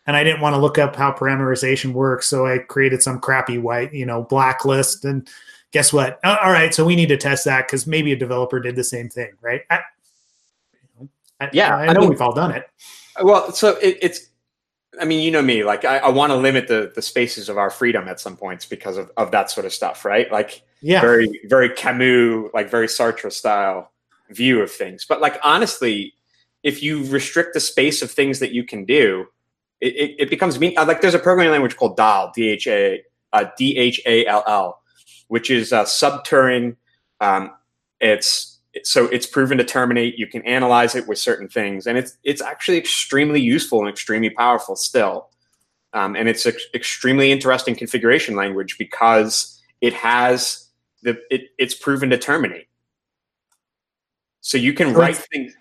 and 0.10 0.18
I 0.18 0.24
didn't 0.24 0.42
want 0.42 0.56
to 0.56 0.60
look 0.60 0.80
up 0.80 0.96
how 0.96 1.12
parameterization 1.12 1.94
works, 1.94 2.26
so 2.26 2.48
I 2.48 2.58
created 2.58 3.04
some 3.04 3.20
crappy 3.20 3.60
white, 3.60 3.94
you 3.94 4.08
know, 4.08 4.24
blacklist. 4.24 5.06
And 5.06 5.30
guess 5.72 5.94
what? 5.94 6.20
All 6.24 6.52
right, 6.52 6.74
so 6.74 6.86
we 6.86 6.96
need 6.96 7.10
to 7.10 7.18
test 7.18 7.46
that 7.46 7.68
because 7.68 7.88
maybe 7.88 8.12
a 8.12 8.16
developer 8.16 8.60
did 8.60 8.76
the 8.76 8.84
same 8.84 9.10
thing, 9.10 9.32
right? 9.42 9.62
I, 9.70 9.80
I, 11.40 11.50
yeah, 11.54 11.76
I 11.76 11.86
know 11.88 11.92
I 11.92 12.00
mean, 12.00 12.10
we've 12.10 12.22
all 12.22 12.34
done 12.34 12.52
it. 12.52 12.70
Well, 13.22 13.52
so 13.52 13.78
it, 13.78 13.98
it's. 14.02 14.28
I 15.00 15.06
mean, 15.06 15.22
you 15.22 15.32
know 15.32 15.42
me. 15.42 15.64
Like, 15.64 15.86
I, 15.86 16.00
I 16.00 16.10
want 16.10 16.32
to 16.32 16.36
limit 16.36 16.68
the 16.68 16.92
the 16.94 17.02
spaces 17.02 17.48
of 17.48 17.58
our 17.58 17.70
freedom 17.70 18.08
at 18.08 18.20
some 18.20 18.36
points 18.36 18.66
because 18.66 18.98
of 18.98 19.12
of 19.18 19.32
that 19.32 19.50
sort 19.50 19.66
of 19.66 19.74
stuff, 19.74 20.04
right? 20.04 20.32
Like, 20.32 20.64
yeah, 20.82 21.02
very 21.02 21.42
very 21.46 21.70
Camus, 21.70 22.50
like 22.54 22.70
very 22.70 22.88
Sartre 22.88 23.32
style 23.32 23.92
view 24.30 24.62
of 24.62 24.72
things. 24.72 25.06
But 25.08 25.22
like, 25.22 25.40
honestly, 25.44 26.14
if 26.64 26.84
you 26.84 27.06
restrict 27.06 27.54
the 27.54 27.60
space 27.60 28.02
of 28.02 28.12
things 28.12 28.40
that 28.40 28.52
you 28.52 28.64
can 28.64 28.86
do, 28.86 29.28
it, 29.82 30.16
it, 30.20 30.30
becomes 30.30 30.60
mean. 30.60 30.78
Uh, 30.78 30.86
like 30.86 31.02
there's 31.02 31.14
a 31.14 31.20
programming 31.20 31.52
language 31.52 31.78
called 31.78 31.98
Dhall, 31.98 32.34
D 32.34 32.50
H 32.50 32.68
A 32.68 33.02
uh, 33.32 33.46
D 33.58 33.78
H 33.78 34.02
A 34.06 34.26
L 34.26 34.44
L, 34.46 34.82
which 35.30 35.50
is 35.50 35.74
uh, 35.74 35.86
sub-Turing. 35.86 36.76
Um, 37.22 37.52
it's 38.00 38.60
so 38.84 39.06
it's 39.06 39.26
proven 39.26 39.58
to 39.58 39.64
terminate. 39.64 40.20
You 40.20 40.28
can 40.28 40.44
analyze 40.44 40.94
it 40.96 41.08
with 41.08 41.18
certain 41.18 41.48
things, 41.48 41.88
and 41.88 41.98
it's 41.98 42.18
it's 42.24 42.42
actually 42.42 42.78
extremely 42.78 43.42
useful 43.42 43.80
and 43.80 43.90
extremely 43.90 44.30
powerful 44.30 44.76
still. 44.76 45.30
Um, 45.94 46.16
and 46.16 46.30
it's 46.30 46.46
an 46.46 46.54
extremely 46.76 47.32
interesting 47.32 47.76
configuration 47.76 48.36
language 48.36 48.78
because 48.78 49.60
it 49.82 49.94
has 49.94 50.68
the 51.02 51.20
it, 51.32 51.50
it's 51.58 51.74
proven 51.74 52.10
to 52.12 52.18
terminate. 52.18 52.68
So 54.42 54.58
you 54.58 54.74
can 54.74 54.94
write 54.94 55.18
things. 55.18 55.54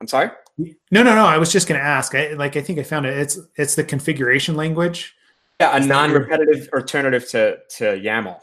I'm 0.00 0.06
sorry. 0.06 0.30
No, 0.58 1.02
no, 1.02 1.14
no. 1.14 1.26
I 1.26 1.38
was 1.38 1.52
just 1.52 1.68
going 1.68 1.80
to 1.80 1.86
ask. 1.86 2.14
I, 2.14 2.32
like, 2.32 2.56
I 2.56 2.62
think 2.62 2.78
I 2.78 2.82
found 2.82 3.06
it. 3.06 3.16
It's 3.16 3.38
it's 3.56 3.74
the 3.74 3.84
configuration 3.84 4.56
language. 4.56 5.14
Yeah, 5.60 5.76
a 5.76 5.80
non-repetitive 5.80 6.68
alternative 6.72 7.28
to 7.30 7.58
to 7.78 7.84
YAML. 8.00 8.38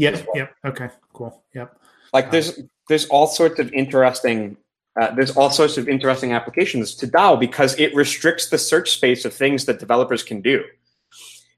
Yep. 0.00 0.26
Well. 0.26 0.36
Yep. 0.36 0.54
Okay. 0.64 0.88
Cool. 1.12 1.44
Yep. 1.54 1.78
Like, 2.12 2.30
there's 2.30 2.60
there's 2.88 3.06
all 3.06 3.26
sorts 3.26 3.58
of 3.60 3.72
interesting 3.72 4.56
uh, 5.00 5.14
there's 5.14 5.36
all 5.36 5.50
sorts 5.50 5.78
of 5.78 5.88
interesting 5.88 6.32
applications 6.32 6.94
to 6.96 7.06
Dhall 7.06 7.38
because 7.38 7.78
it 7.78 7.94
restricts 7.94 8.48
the 8.48 8.58
search 8.58 8.90
space 8.90 9.24
of 9.24 9.32
things 9.32 9.66
that 9.66 9.78
developers 9.78 10.22
can 10.22 10.40
do. 10.40 10.64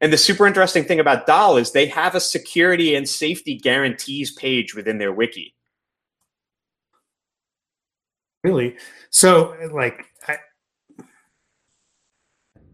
And 0.01 0.12
the 0.12 0.18
super 0.18 0.47
interesting 0.47 0.84
thing 0.84 1.01
about 1.01 1.26
Dhall 1.26 1.61
is 1.61 1.70
they 1.70 1.86
have 1.86 2.14
a 2.14 2.20
security 2.20 2.95
and 2.95 3.09
safety 3.09 3.57
guarantees 3.57 4.32
page 4.32 4.74
within 4.74 4.99
their 4.99 5.12
wiki. 5.12 5.55
Really? 8.43 8.76
So, 9.11 9.57
like, 9.72 10.05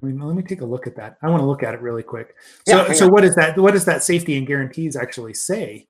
let 0.03 0.36
me 0.36 0.42
take 0.42 0.61
a 0.61 0.66
look 0.66 0.86
at 0.86 0.96
that. 0.96 1.18
I 1.22 1.28
want 1.28 1.40
to 1.40 1.46
look 1.46 1.62
at 1.62 1.74
it 1.74 1.80
really 1.80 2.03
quick. 2.03 2.34
So, 2.66 2.86
yeah, 2.86 2.92
so 2.92 3.09
what 3.09 3.24
is 3.24 3.34
that? 3.34 3.59
What 3.59 3.72
does 3.72 3.84
that 3.86 4.03
safety 4.03 4.36
and 4.36 4.46
guarantees 4.46 4.96
actually 4.96 5.34
say? 5.34 5.88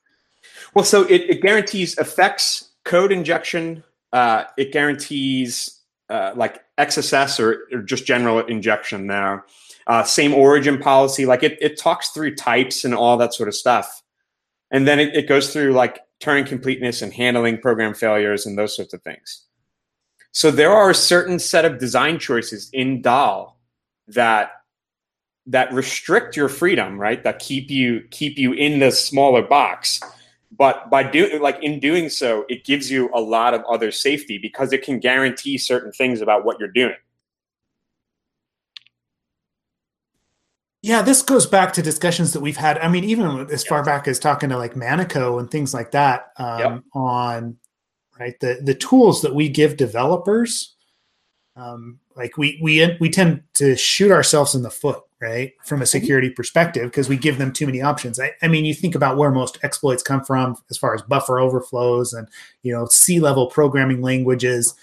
Well, 0.74 0.84
so 0.84 1.04
it, 1.04 1.22
it 1.28 1.42
guarantees 1.42 1.98
effects, 1.98 2.70
code 2.84 3.12
injection. 3.12 3.84
Uh, 4.12 4.44
it 4.56 4.72
guarantees 4.72 5.82
uh, 6.08 6.32
like 6.34 6.62
XSS 6.78 7.40
or, 7.40 7.66
or, 7.72 7.82
just 7.82 8.06
general 8.06 8.38
injection 8.40 9.06
there. 9.06 9.44
Uh, 9.86 10.02
same 10.02 10.32
origin 10.32 10.78
policy, 10.78 11.26
like 11.26 11.42
it, 11.42 11.58
it 11.60 11.78
talks 11.78 12.10
through 12.10 12.34
types 12.34 12.84
and 12.84 12.94
all 12.94 13.16
that 13.18 13.34
sort 13.34 13.48
of 13.48 13.54
stuff. 13.54 14.02
And 14.70 14.86
then 14.86 14.98
it, 14.98 15.14
it 15.14 15.28
goes 15.28 15.52
through 15.52 15.72
like 15.72 16.00
Turing 16.20 16.46
completeness 16.46 17.02
and 17.02 17.12
handling 17.12 17.58
program 17.58 17.94
failures 17.94 18.46
and 18.46 18.58
those 18.58 18.74
sorts 18.74 18.92
of 18.92 19.02
things. 19.02 19.44
So 20.32 20.50
there 20.50 20.72
are 20.72 20.90
a 20.90 20.94
certain 20.94 21.38
set 21.38 21.64
of 21.64 21.78
design 21.78 22.18
choices 22.18 22.70
in 22.72 23.02
Dhall 23.02 23.57
that 24.08 24.50
that 25.46 25.72
restrict 25.72 26.36
your 26.36 26.48
freedom, 26.48 27.00
right? 27.00 27.22
That 27.24 27.38
keep 27.38 27.70
you 27.70 28.02
keep 28.10 28.38
you 28.38 28.52
in 28.52 28.80
the 28.80 28.90
smaller 28.90 29.42
box. 29.42 30.00
But 30.56 30.90
by 30.90 31.02
doing 31.02 31.40
like 31.40 31.62
in 31.62 31.80
doing 31.80 32.08
so, 32.08 32.44
it 32.48 32.64
gives 32.64 32.90
you 32.90 33.10
a 33.14 33.20
lot 33.20 33.54
of 33.54 33.62
other 33.64 33.90
safety 33.90 34.38
because 34.38 34.72
it 34.72 34.82
can 34.82 34.98
guarantee 34.98 35.58
certain 35.58 35.92
things 35.92 36.20
about 36.20 36.44
what 36.44 36.58
you're 36.58 36.68
doing. 36.68 36.96
Yeah, 40.80 41.02
this 41.02 41.22
goes 41.22 41.44
back 41.44 41.72
to 41.74 41.82
discussions 41.82 42.32
that 42.32 42.40
we've 42.40 42.56
had. 42.56 42.78
I 42.78 42.88
mean, 42.88 43.04
even 43.04 43.48
as 43.50 43.64
far 43.64 43.82
back 43.84 44.06
as 44.06 44.18
talking 44.18 44.48
to 44.50 44.56
like 44.56 44.74
Manico 44.74 45.38
and 45.40 45.50
things 45.50 45.74
like 45.74 45.90
that 45.90 46.28
um, 46.36 46.58
yep. 46.60 46.82
on 46.94 47.56
right 48.18 48.38
the 48.40 48.60
the 48.62 48.74
tools 48.74 49.22
that 49.22 49.34
we 49.34 49.48
give 49.48 49.76
developers. 49.76 50.76
Um, 51.58 51.98
like 52.16 52.38
we 52.38 52.58
we 52.62 52.96
we 53.00 53.10
tend 53.10 53.42
to 53.54 53.76
shoot 53.76 54.12
ourselves 54.12 54.54
in 54.54 54.62
the 54.62 54.70
foot, 54.70 55.02
right, 55.20 55.52
from 55.64 55.80
a 55.80 55.84
mm-hmm. 55.84 55.88
security 55.88 56.30
perspective 56.30 56.84
because 56.84 57.08
we 57.08 57.16
give 57.16 57.38
them 57.38 57.52
too 57.52 57.66
many 57.66 57.82
options. 57.82 58.20
I, 58.20 58.32
I 58.42 58.48
mean, 58.48 58.64
you 58.64 58.74
think 58.74 58.94
about 58.94 59.16
where 59.16 59.30
most 59.30 59.58
exploits 59.62 60.02
come 60.02 60.24
from 60.24 60.56
as 60.70 60.78
far 60.78 60.94
as 60.94 61.02
buffer 61.02 61.40
overflows 61.40 62.12
and 62.12 62.28
you 62.62 62.72
know 62.72 62.86
C 62.86 63.20
level 63.20 63.48
programming 63.48 64.00
languages 64.02 64.74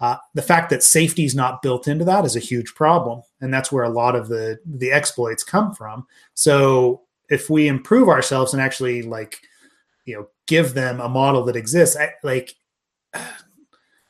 uh, 0.00 0.16
the 0.34 0.42
fact 0.42 0.70
that 0.70 0.82
safety 0.82 1.24
is 1.24 1.34
not 1.34 1.60
built 1.60 1.86
into 1.86 2.04
that 2.06 2.24
is 2.24 2.34
a 2.34 2.40
huge 2.40 2.74
problem, 2.74 3.22
and 3.40 3.52
that's 3.52 3.70
where 3.70 3.84
a 3.84 3.90
lot 3.90 4.16
of 4.16 4.28
the 4.28 4.58
the 4.64 4.90
exploits 4.90 5.44
come 5.44 5.74
from. 5.74 6.06
So 6.34 7.02
if 7.28 7.50
we 7.50 7.68
improve 7.68 8.08
ourselves 8.08 8.54
and 8.54 8.62
actually 8.62 9.02
like 9.02 9.40
you 10.06 10.16
know 10.16 10.28
give 10.46 10.72
them 10.74 11.00
a 11.00 11.08
model 11.08 11.44
that 11.44 11.56
exists, 11.56 11.96
I, 11.96 12.12
like. 12.22 12.54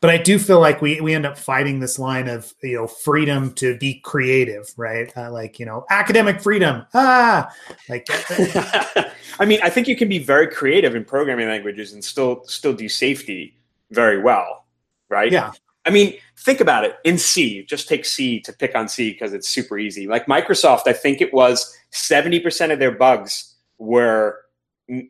But 0.00 0.10
I 0.10 0.16
do 0.16 0.38
feel 0.38 0.60
like 0.60 0.80
we 0.80 1.00
we 1.00 1.14
end 1.14 1.26
up 1.26 1.36
fighting 1.36 1.80
this 1.80 1.98
line 1.98 2.28
of 2.28 2.54
you 2.62 2.76
know 2.76 2.86
freedom 2.86 3.52
to 3.54 3.76
be 3.78 4.00
creative, 4.00 4.72
right? 4.76 5.12
Uh, 5.16 5.30
like 5.30 5.58
you 5.58 5.66
know 5.66 5.84
academic 5.90 6.40
freedom, 6.40 6.86
ah, 6.94 7.52
like. 7.88 8.06
I 9.40 9.46
mean, 9.46 9.60
I 9.62 9.70
think 9.70 9.88
you 9.88 9.96
can 9.96 10.08
be 10.08 10.18
very 10.18 10.46
creative 10.46 10.94
in 10.94 11.04
programming 11.04 11.48
languages 11.48 11.92
and 11.92 12.04
still 12.04 12.44
still 12.44 12.74
do 12.74 12.88
safety 12.88 13.56
very 13.90 14.20
well, 14.20 14.66
right? 15.08 15.32
Yeah. 15.32 15.52
I 15.86 15.90
mean, 15.90 16.14
think 16.36 16.60
about 16.60 16.84
it. 16.84 16.96
In 17.04 17.16
C, 17.16 17.62
just 17.64 17.88
take 17.88 18.04
C 18.04 18.40
to 18.40 18.52
pick 18.52 18.74
on 18.74 18.88
C 18.88 19.12
because 19.12 19.32
it's 19.32 19.48
super 19.48 19.78
easy. 19.78 20.06
Like 20.06 20.26
Microsoft, 20.26 20.82
I 20.86 20.92
think 20.92 21.22
it 21.22 21.32
was 21.32 21.74
70% 21.92 22.70
of 22.70 22.78
their 22.78 22.92
bugs 22.92 23.54
were 23.78 24.40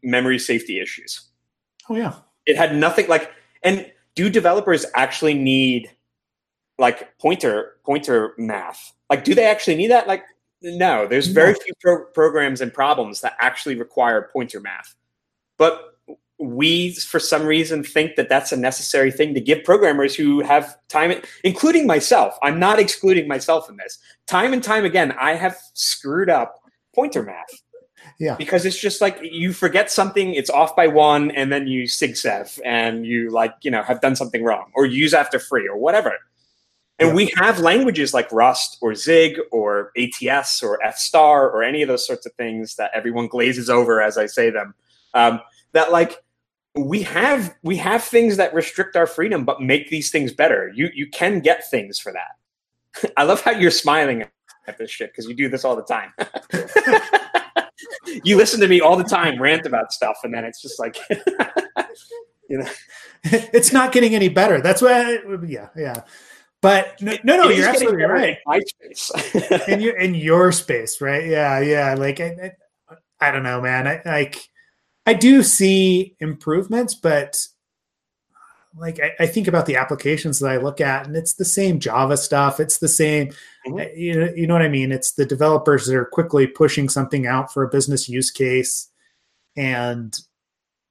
memory 0.03 0.38
safety 0.38 0.80
issues. 0.80 1.22
Oh, 1.88 1.97
yeah. 1.97 2.14
It 2.47 2.57
had 2.57 2.76
nothing 2.76 3.09
like, 3.09 3.32
and 3.64 3.91
do 4.14 4.28
developers 4.30 4.86
actually 4.94 5.34
need 5.34 5.90
like 6.78 7.16
pointer 7.18 7.76
pointer 7.84 8.34
math? 8.38 8.92
Like, 9.08 9.24
do 9.24 9.34
they 9.34 9.46
actually 9.46 9.76
need 9.76 9.90
that? 9.90 10.06
Like, 10.06 10.24
no, 10.62 11.06
there's 11.06 11.26
very 11.26 11.54
few 11.54 11.72
pro- 11.80 12.04
programs 12.06 12.61
and 12.61 12.72
problems 12.72 13.20
that 13.22 13.36
actually 13.40 13.76
require 13.76 14.30
pointer 14.32 14.61
math. 14.61 14.94
But 15.58 15.90
we 16.40 16.94
for 16.94 17.20
some 17.20 17.44
reason 17.44 17.84
think 17.84 18.16
that 18.16 18.28
that's 18.28 18.50
a 18.50 18.56
necessary 18.56 19.12
thing 19.12 19.34
to 19.34 19.40
give 19.40 19.62
programmers 19.62 20.14
who 20.14 20.40
have 20.40 20.74
time 20.88 21.12
including 21.44 21.86
myself 21.86 22.38
i'm 22.42 22.58
not 22.58 22.78
excluding 22.78 23.28
myself 23.28 23.68
in 23.68 23.76
this 23.76 23.98
time 24.26 24.54
and 24.54 24.64
time 24.64 24.86
again 24.86 25.12
i 25.20 25.34
have 25.34 25.58
screwed 25.74 26.30
up 26.30 26.62
pointer 26.94 27.22
math 27.22 27.62
yeah. 28.20 28.36
Because 28.36 28.66
it's 28.66 28.78
just 28.78 29.00
like 29.00 29.18
you 29.22 29.54
forget 29.54 29.90
something 29.90 30.34
it's 30.34 30.50
off 30.50 30.76
by 30.76 30.86
one 30.86 31.30
and 31.30 31.50
then 31.50 31.66
you 31.66 31.84
SIGSEGV 31.84 32.60
and 32.66 33.06
you 33.06 33.30
like 33.30 33.54
you 33.62 33.70
know 33.70 33.82
have 33.82 34.02
done 34.02 34.14
something 34.14 34.44
wrong 34.44 34.70
or 34.74 34.84
use 34.84 35.14
after 35.14 35.38
free 35.38 35.66
or 35.66 35.78
whatever. 35.78 36.18
And 36.98 37.08
yeah. 37.08 37.14
we 37.14 37.32
have 37.36 37.60
languages 37.60 38.12
like 38.12 38.30
rust 38.30 38.76
or 38.82 38.94
zig 38.94 39.38
or 39.50 39.90
ats 39.96 40.62
or 40.62 40.84
f 40.84 40.98
star 40.98 41.48
or 41.48 41.62
any 41.62 41.80
of 41.80 41.88
those 41.88 42.06
sorts 42.06 42.26
of 42.26 42.34
things 42.34 42.76
that 42.76 42.90
everyone 42.94 43.26
glazes 43.26 43.70
over 43.70 44.02
as 44.02 44.18
i 44.18 44.26
say 44.26 44.50
them. 44.50 44.74
Um, 45.14 45.40
that 45.72 45.90
like 45.90 46.22
we 46.74 47.00
have 47.02 47.54
we 47.62 47.78
have 47.78 48.04
things 48.04 48.36
that 48.36 48.52
restrict 48.52 48.96
our 48.96 49.06
freedom 49.06 49.46
but 49.46 49.62
make 49.62 49.88
these 49.88 50.10
things 50.10 50.30
better. 50.30 50.70
You 50.74 50.90
you 50.92 51.08
can 51.08 51.40
get 51.40 51.70
things 51.70 51.98
for 51.98 52.12
that. 52.12 53.12
I 53.16 53.22
love 53.22 53.40
how 53.40 53.52
you're 53.52 53.70
smiling 53.70 54.26
at 54.66 54.76
this 54.76 54.90
shit 54.90 55.10
because 55.10 55.26
you 55.26 55.34
do 55.34 55.48
this 55.48 55.64
all 55.64 55.74
the 55.74 55.82
time 55.84 56.12
you 58.24 58.36
listen 58.36 58.61
to 58.61 58.68
me 58.68 58.80
all 58.80 58.96
the 58.96 59.04
time 59.04 59.40
rant 59.40 59.66
about 59.66 59.92
stuff 59.92 60.18
and 60.24 60.32
then 60.32 60.44
it's 60.44 60.61
just 60.61 60.78
like 60.78 60.96
you 62.48 62.58
know. 62.58 62.68
It's 63.22 63.72
not 63.72 63.92
getting 63.92 64.14
any 64.14 64.28
better. 64.28 64.61
That's 64.61 64.80
why 64.80 65.18
yeah 65.46 65.68
yeah. 65.76 66.02
But 66.62 67.00
no 67.02 67.16
no, 67.22 67.36
no 67.36 67.48
you're 67.50 67.68
absolutely 67.68 68.04
right. 68.04 68.38
my 68.46 68.61
space. 68.61 69.11
In 69.68 69.80
your 69.80 69.96
in 69.96 70.14
your 70.14 70.52
space 70.52 71.00
right? 71.00 71.26
Yeah 71.26 71.61
yeah 71.61 71.94
like 71.94 72.20
i, 72.20 72.52
I, 72.88 73.28
I 73.28 73.30
don't 73.30 73.42
know 73.42 73.61
man. 73.61 73.86
I 73.86 74.02
like 74.04 74.38
I 75.06 75.14
do 75.14 75.42
see 75.42 76.16
improvements, 76.20 76.94
but 76.94 77.46
like 78.76 79.00
I, 79.00 79.24
I, 79.24 79.26
think 79.26 79.48
about 79.48 79.66
the 79.66 79.76
applications 79.76 80.38
that 80.38 80.50
I 80.50 80.56
look 80.56 80.80
at, 80.80 81.06
and 81.06 81.16
it's 81.16 81.34
the 81.34 81.44
same 81.44 81.80
Java 81.80 82.16
stuff. 82.16 82.60
It's 82.60 82.78
the 82.78 82.88
same, 82.88 83.28
mm-hmm. 83.66 83.98
you 83.98 84.14
know, 84.14 84.32
you 84.34 84.46
know 84.46 84.54
what 84.54 84.62
I 84.62 84.68
mean. 84.68 84.92
It's 84.92 85.12
the 85.12 85.26
developers 85.26 85.86
that 85.86 85.96
are 85.96 86.04
quickly 86.04 86.46
pushing 86.46 86.88
something 86.88 87.26
out 87.26 87.52
for 87.52 87.62
a 87.62 87.68
business 87.68 88.08
use 88.08 88.30
case, 88.30 88.88
and 89.56 90.16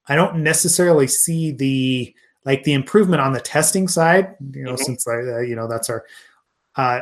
I 0.07 0.15
don't 0.15 0.43
necessarily 0.43 1.07
see 1.07 1.51
the 1.51 2.13
like 2.45 2.63
the 2.63 2.73
improvement 2.73 3.21
on 3.21 3.33
the 3.33 3.39
testing 3.39 3.87
side. 3.87 4.35
You 4.53 4.63
know, 4.63 4.73
mm-hmm. 4.73 4.83
since 4.83 5.07
I, 5.07 5.19
uh, 5.19 5.39
you 5.39 5.55
know, 5.55 5.67
that's 5.67 5.89
our 5.89 6.05
uh, 6.75 7.01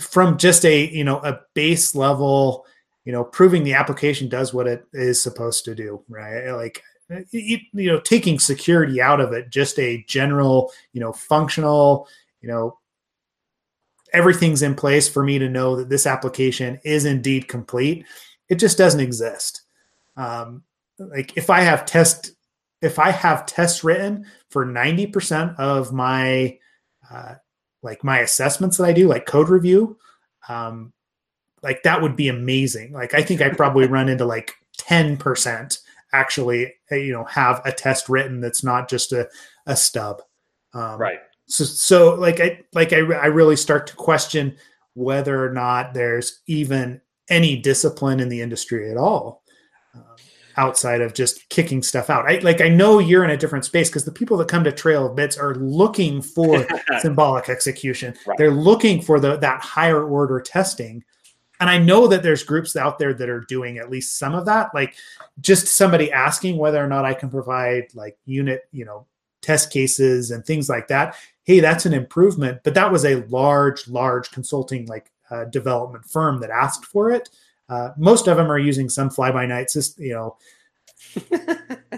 from 0.00 0.38
just 0.38 0.64
a 0.64 0.90
you 0.90 1.04
know 1.04 1.18
a 1.18 1.40
base 1.54 1.94
level 1.94 2.66
you 3.04 3.12
know, 3.12 3.24
proving 3.24 3.64
the 3.64 3.74
application 3.74 4.28
does 4.28 4.54
what 4.54 4.66
it 4.66 4.86
is 4.92 5.22
supposed 5.22 5.64
to 5.66 5.74
do, 5.74 6.02
right? 6.08 6.50
Like, 6.52 6.82
you, 7.30 7.58
know, 7.72 8.00
taking 8.00 8.38
security 8.38 9.00
out 9.00 9.20
of 9.20 9.32
it, 9.32 9.50
just 9.50 9.78
a 9.78 10.04
general, 10.08 10.72
you 10.92 11.00
know, 11.00 11.12
functional, 11.12 12.08
you 12.40 12.48
know, 12.48 12.78
everything's 14.12 14.62
in 14.62 14.74
place 14.74 15.08
for 15.08 15.22
me 15.22 15.38
to 15.38 15.48
know 15.48 15.76
that 15.76 15.88
this 15.88 16.06
application 16.06 16.80
is 16.84 17.04
indeed 17.04 17.48
complete. 17.48 18.06
It 18.48 18.56
just 18.56 18.78
doesn't 18.78 19.00
exist. 19.00 19.62
Um, 20.16 20.62
like 20.98 21.36
if 21.36 21.50
I 21.50 21.60
have 21.60 21.84
test, 21.84 22.32
if 22.80 22.98
I 22.98 23.10
have 23.10 23.46
tests 23.46 23.82
written 23.82 24.26
for 24.50 24.64
90% 24.64 25.58
of 25.58 25.92
my, 25.92 26.58
uh, 27.10 27.34
like 27.82 28.04
my 28.04 28.20
assessments 28.20 28.76
that 28.76 28.84
I 28.84 28.92
do, 28.92 29.08
like 29.08 29.26
code 29.26 29.48
review, 29.48 29.98
um, 30.48 30.92
like 31.62 31.82
that 31.82 32.00
would 32.00 32.14
be 32.14 32.28
amazing. 32.28 32.92
Like 32.92 33.14
I 33.14 33.22
think 33.22 33.40
I 33.40 33.48
probably 33.50 33.86
run 33.86 34.08
into 34.08 34.24
like 34.24 34.54
10% 34.78 35.78
actually, 36.14 36.72
uh, 36.90 36.96
you 36.96 37.12
know, 37.12 37.24
have 37.24 37.60
a 37.64 37.72
test 37.72 38.08
written 38.08 38.40
that's 38.40 38.62
not 38.64 38.88
just 38.88 39.12
a, 39.12 39.28
a 39.66 39.76
stub. 39.76 40.22
Um, 40.72 40.98
right. 40.98 41.18
So, 41.46 41.64
so 41.64 42.14
like 42.14 42.40
I, 42.40 42.60
like 42.72 42.92
I, 42.92 42.98
I 42.98 43.26
really 43.26 43.56
start 43.56 43.86
to 43.88 43.96
question 43.96 44.56
whether 44.94 45.44
or 45.44 45.52
not 45.52 45.92
there's 45.92 46.40
even 46.46 47.00
any 47.28 47.56
discipline 47.56 48.20
in 48.20 48.28
the 48.28 48.40
industry 48.40 48.90
at 48.90 48.96
all 48.96 49.42
um, 49.94 50.02
outside 50.56 51.00
of 51.00 51.14
just 51.14 51.48
kicking 51.48 51.82
stuff 51.82 52.10
out. 52.10 52.26
I 52.26 52.38
like 52.38 52.60
I 52.60 52.68
know 52.68 52.98
you're 52.98 53.24
in 53.24 53.30
a 53.30 53.36
different 53.36 53.64
space 53.64 53.88
because 53.88 54.04
the 54.04 54.12
people 54.12 54.36
that 54.38 54.48
come 54.48 54.64
to 54.64 54.72
Trail 54.72 55.06
of 55.06 55.16
Bits 55.16 55.36
are 55.36 55.54
looking 55.56 56.22
for 56.22 56.66
symbolic 57.00 57.48
execution. 57.48 58.14
Right. 58.26 58.38
They're 58.38 58.50
looking 58.50 59.02
for 59.02 59.20
the 59.20 59.36
that 59.36 59.60
higher 59.60 60.04
order 60.04 60.40
testing 60.40 61.02
and 61.64 61.70
I 61.70 61.78
know 61.78 62.06
that 62.08 62.22
there's 62.22 62.42
groups 62.42 62.76
out 62.76 62.98
there 62.98 63.14
that 63.14 63.30
are 63.30 63.40
doing 63.40 63.78
at 63.78 63.88
least 63.88 64.18
some 64.18 64.34
of 64.34 64.44
that. 64.44 64.74
Like 64.74 64.96
just 65.40 65.66
somebody 65.66 66.12
asking 66.12 66.58
whether 66.58 66.84
or 66.84 66.86
not 66.86 67.06
I 67.06 67.14
can 67.14 67.30
provide 67.30 67.84
like 67.94 68.18
unit, 68.26 68.68
you 68.70 68.84
know, 68.84 69.06
test 69.40 69.72
cases 69.72 70.30
and 70.30 70.44
things 70.44 70.68
like 70.68 70.88
that. 70.88 71.16
Hey, 71.44 71.60
that's 71.60 71.86
an 71.86 71.94
improvement. 71.94 72.60
But 72.64 72.74
that 72.74 72.92
was 72.92 73.06
a 73.06 73.24
large, 73.28 73.88
large 73.88 74.30
consulting 74.30 74.84
like 74.88 75.10
uh, 75.30 75.46
development 75.46 76.04
firm 76.04 76.38
that 76.40 76.50
asked 76.50 76.84
for 76.84 77.10
it. 77.10 77.30
Uh, 77.70 77.92
most 77.96 78.28
of 78.28 78.36
them 78.36 78.52
are 78.52 78.58
using 78.58 78.90
some 78.90 79.08
fly 79.08 79.32
by 79.32 79.46
night 79.46 79.70
system, 79.70 80.04
you 80.04 80.12
know, 80.12 80.36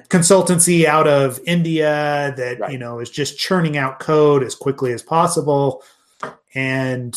consultancy 0.09 0.85
out 0.85 1.09
of 1.09 1.41
India 1.45 2.33
that 2.37 2.61
right. 2.61 2.71
you 2.71 2.79
know 2.79 3.01
is 3.01 3.11
just 3.11 3.37
churning 3.37 3.77
out 3.77 3.99
code 3.99 4.45
as 4.45 4.55
quickly 4.55 4.93
as 4.93 5.03
possible. 5.03 5.83
And 6.55 7.17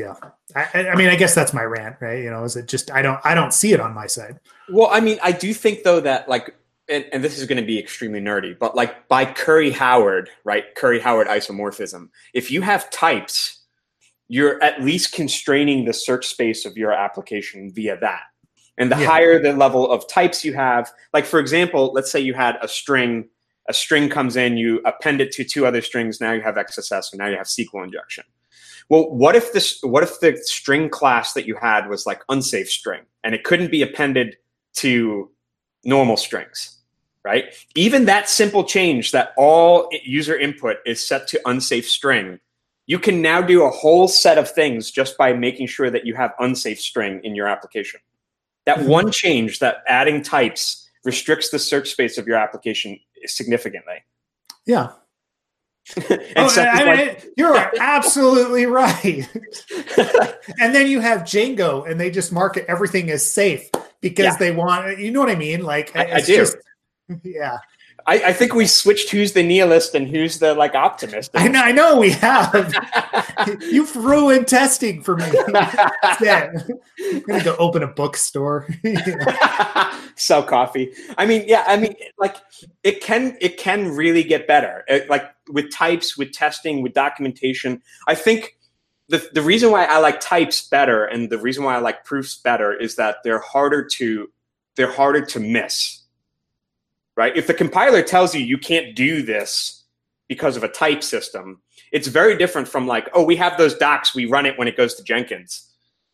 yeah 0.00 0.14
I, 0.56 0.88
I, 0.88 0.96
mean 0.96 1.08
i 1.08 1.16
guess 1.16 1.34
that's 1.34 1.52
my 1.52 1.62
rant 1.62 1.96
right 2.00 2.22
you 2.22 2.30
know 2.30 2.44
is 2.44 2.56
it 2.56 2.66
just 2.66 2.90
i 2.90 3.02
don't 3.02 3.20
i 3.24 3.34
don't 3.34 3.52
see 3.52 3.72
it 3.72 3.80
on 3.80 3.94
my 3.94 4.06
side 4.06 4.40
well 4.70 4.88
i 4.90 5.00
mean 5.00 5.18
i 5.22 5.32
do 5.32 5.52
think 5.54 5.82
though 5.82 6.00
that 6.00 6.28
like 6.28 6.54
and, 6.90 7.06
and 7.12 7.24
this 7.24 7.38
is 7.38 7.46
going 7.46 7.60
to 7.60 7.66
be 7.66 7.78
extremely 7.78 8.20
nerdy, 8.20 8.58
but 8.58 8.74
like 8.74 9.08
by 9.08 9.24
Curry 9.24 9.70
Howard, 9.70 10.28
right? 10.44 10.74
Curry 10.74 10.98
Howard 10.98 11.28
isomorphism. 11.28 12.08
If 12.34 12.50
you 12.50 12.62
have 12.62 12.90
types, 12.90 13.60
you're 14.28 14.62
at 14.62 14.82
least 14.82 15.12
constraining 15.12 15.84
the 15.84 15.92
search 15.92 16.26
space 16.26 16.66
of 16.66 16.76
your 16.76 16.92
application 16.92 17.72
via 17.72 17.96
that. 18.00 18.22
And 18.76 18.90
the 18.90 18.98
yeah. 18.98 19.06
higher 19.06 19.40
the 19.40 19.52
level 19.52 19.90
of 19.90 20.08
types 20.08 20.44
you 20.44 20.54
have, 20.54 20.90
like 21.12 21.24
for 21.24 21.38
example, 21.38 21.92
let's 21.94 22.10
say 22.10 22.20
you 22.20 22.34
had 22.34 22.56
a 22.60 22.68
string, 22.68 23.28
a 23.68 23.74
string 23.74 24.08
comes 24.08 24.36
in, 24.36 24.56
you 24.56 24.80
append 24.84 25.20
it 25.20 25.32
to 25.32 25.44
two 25.44 25.66
other 25.66 25.82
strings, 25.82 26.20
now 26.20 26.32
you 26.32 26.40
have 26.40 26.56
XSS, 26.56 27.12
and 27.12 27.18
now 27.18 27.26
you 27.26 27.36
have 27.36 27.46
SQL 27.46 27.84
injection. 27.84 28.24
Well, 28.90 29.08
what 29.10 29.34
if 29.36 29.52
this 29.52 29.80
what 29.82 30.02
if 30.02 30.20
the 30.20 30.36
string 30.36 30.90
class 30.90 31.32
that 31.32 31.46
you 31.46 31.56
had 31.56 31.88
was 31.88 32.04
like 32.04 32.22
unsafe 32.28 32.70
string 32.70 33.02
and 33.24 33.34
it 33.34 33.44
couldn't 33.44 33.70
be 33.70 33.82
appended 33.82 34.36
to 34.74 35.30
normal 35.84 36.18
strings? 36.18 36.80
right? 37.24 37.54
Even 37.74 38.06
that 38.06 38.28
simple 38.28 38.64
change 38.64 39.12
that 39.12 39.32
all 39.36 39.88
user 40.04 40.36
input 40.36 40.78
is 40.86 41.06
set 41.06 41.28
to 41.28 41.40
unsafe 41.46 41.88
string, 41.88 42.38
you 42.86 42.98
can 42.98 43.22
now 43.22 43.42
do 43.42 43.62
a 43.62 43.70
whole 43.70 44.08
set 44.08 44.38
of 44.38 44.50
things 44.50 44.90
just 44.90 45.16
by 45.18 45.32
making 45.32 45.66
sure 45.66 45.90
that 45.90 46.06
you 46.06 46.14
have 46.14 46.32
unsafe 46.38 46.80
string 46.80 47.20
in 47.22 47.34
your 47.34 47.46
application. 47.46 48.00
That 48.66 48.78
mm-hmm. 48.78 48.88
one 48.88 49.12
change 49.12 49.58
that 49.60 49.78
adding 49.86 50.22
types 50.22 50.88
restricts 51.04 51.50
the 51.50 51.58
search 51.58 51.90
space 51.90 52.18
of 52.18 52.26
your 52.26 52.36
application 52.36 52.98
significantly. 53.26 54.04
Yeah. 54.66 54.92
oh, 56.36 56.54
I 56.56 56.84
mean, 56.84 57.06
like, 57.06 57.26
you're 57.36 57.56
absolutely 57.80 58.66
right. 58.66 59.28
and 60.60 60.74
then 60.74 60.86
you 60.86 61.00
have 61.00 61.22
Django, 61.22 61.88
and 61.88 62.00
they 62.00 62.10
just 62.10 62.32
market 62.32 62.64
everything 62.68 63.10
as 63.10 63.28
safe 63.28 63.68
because 64.00 64.24
yeah. 64.24 64.36
they 64.36 64.52
want. 64.52 64.98
You 64.98 65.10
know 65.10 65.20
what 65.20 65.30
I 65.30 65.34
mean? 65.34 65.62
Like 65.62 65.94
I, 65.96 66.16
I 66.16 66.20
do. 66.20 66.36
Just, 66.36 66.56
yeah. 67.22 67.58
I, 68.06 68.22
I, 68.26 68.32
think 68.32 68.54
we 68.54 68.66
switched 68.66 69.10
who's 69.10 69.32
the 69.32 69.42
nihilist 69.42 69.94
and 69.94 70.08
who's 70.08 70.38
the 70.38 70.54
like 70.54 70.74
optimist. 70.74 71.30
I 71.34 71.48
know, 71.48 71.62
I 71.62 71.72
know 71.72 71.98
we 71.98 72.10
have. 72.10 72.74
you 73.60 73.86
threw 73.86 74.30
in 74.30 74.44
testing 74.44 75.02
for 75.02 75.16
me. 75.16 75.24
yeah. 76.20 76.50
I'm 77.00 77.20
gonna 77.20 77.44
go 77.44 77.56
open 77.58 77.82
a 77.82 77.86
bookstore. 77.86 78.68
Sell 80.16 80.42
coffee. 80.42 80.92
I 81.18 81.26
mean, 81.26 81.44
yeah, 81.46 81.64
I 81.66 81.76
mean, 81.76 81.94
like 82.18 82.36
it 82.82 83.02
can 83.02 83.36
it 83.40 83.56
can 83.58 83.88
really 83.94 84.22
get 84.22 84.46
better. 84.46 84.84
It, 84.88 85.08
like 85.08 85.24
with 85.48 85.72
types, 85.72 86.16
with 86.16 86.32
testing, 86.32 86.82
with 86.82 86.92
documentation. 86.92 87.82
I 88.06 88.14
think 88.14 88.56
the 89.08 89.28
the 89.32 89.42
reason 89.42 89.70
why 89.70 89.84
I 89.84 89.98
like 89.98 90.20
types 90.20 90.68
better 90.68 91.04
and 91.04 91.30
the 91.30 91.38
reason 91.38 91.64
why 91.64 91.74
I 91.74 91.78
like 91.78 92.04
proofs 92.04 92.36
better 92.36 92.72
is 92.72 92.96
that 92.96 93.16
they're 93.24 93.40
harder 93.40 93.84
to 93.96 94.28
they're 94.76 94.92
harder 94.92 95.24
to 95.26 95.40
miss 95.40 95.99
right? 97.16 97.36
If 97.36 97.46
the 97.46 97.54
compiler 97.54 98.02
tells 98.02 98.34
you 98.34 98.40
you 98.40 98.58
can't 98.58 98.94
do 98.94 99.22
this 99.22 99.84
because 100.28 100.56
of 100.56 100.64
a 100.64 100.68
type 100.68 101.02
system, 101.02 101.60
it's 101.92 102.08
very 102.08 102.36
different 102.36 102.68
from 102.68 102.86
like, 102.86 103.08
oh, 103.14 103.24
we 103.24 103.36
have 103.36 103.58
those 103.58 103.74
docs, 103.74 104.14
we 104.14 104.26
run 104.26 104.46
it 104.46 104.58
when 104.58 104.68
it 104.68 104.76
goes 104.76 104.94
to 104.94 105.02
Jenkins. 105.02 105.66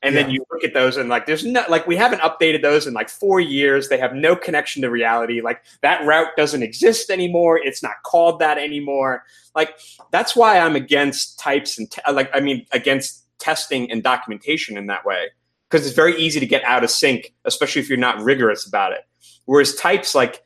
And 0.02 0.14
yeah. 0.14 0.22
then 0.22 0.30
you 0.30 0.44
look 0.50 0.62
at 0.62 0.74
those 0.74 0.98
and 0.98 1.08
like, 1.08 1.26
there's 1.26 1.44
no, 1.44 1.64
like, 1.68 1.86
we 1.86 1.96
haven't 1.96 2.20
updated 2.20 2.62
those 2.62 2.86
in 2.86 2.94
like 2.94 3.08
four 3.08 3.40
years. 3.40 3.88
They 3.88 3.98
have 3.98 4.14
no 4.14 4.36
connection 4.36 4.82
to 4.82 4.90
reality. 4.90 5.40
Like, 5.40 5.62
that 5.80 6.04
route 6.06 6.28
doesn't 6.36 6.62
exist 6.62 7.10
anymore. 7.10 7.58
It's 7.58 7.82
not 7.82 8.02
called 8.04 8.38
that 8.40 8.58
anymore. 8.58 9.24
Like, 9.54 9.78
that's 10.12 10.36
why 10.36 10.58
I'm 10.58 10.76
against 10.76 11.38
types 11.38 11.78
and, 11.78 11.90
te- 11.90 12.02
like, 12.12 12.30
I 12.34 12.40
mean, 12.40 12.66
against 12.72 13.24
testing 13.38 13.90
and 13.90 14.02
documentation 14.02 14.76
in 14.76 14.86
that 14.86 15.04
way. 15.04 15.28
Because 15.68 15.86
it's 15.86 15.96
very 15.96 16.16
easy 16.16 16.40
to 16.40 16.46
get 16.46 16.62
out 16.64 16.84
of 16.84 16.90
sync, 16.90 17.34
especially 17.44 17.80
if 17.80 17.88
you're 17.88 17.98
not 17.98 18.20
rigorous 18.20 18.66
about 18.66 18.92
it. 18.92 19.00
Whereas 19.46 19.74
types, 19.74 20.14
like, 20.14 20.42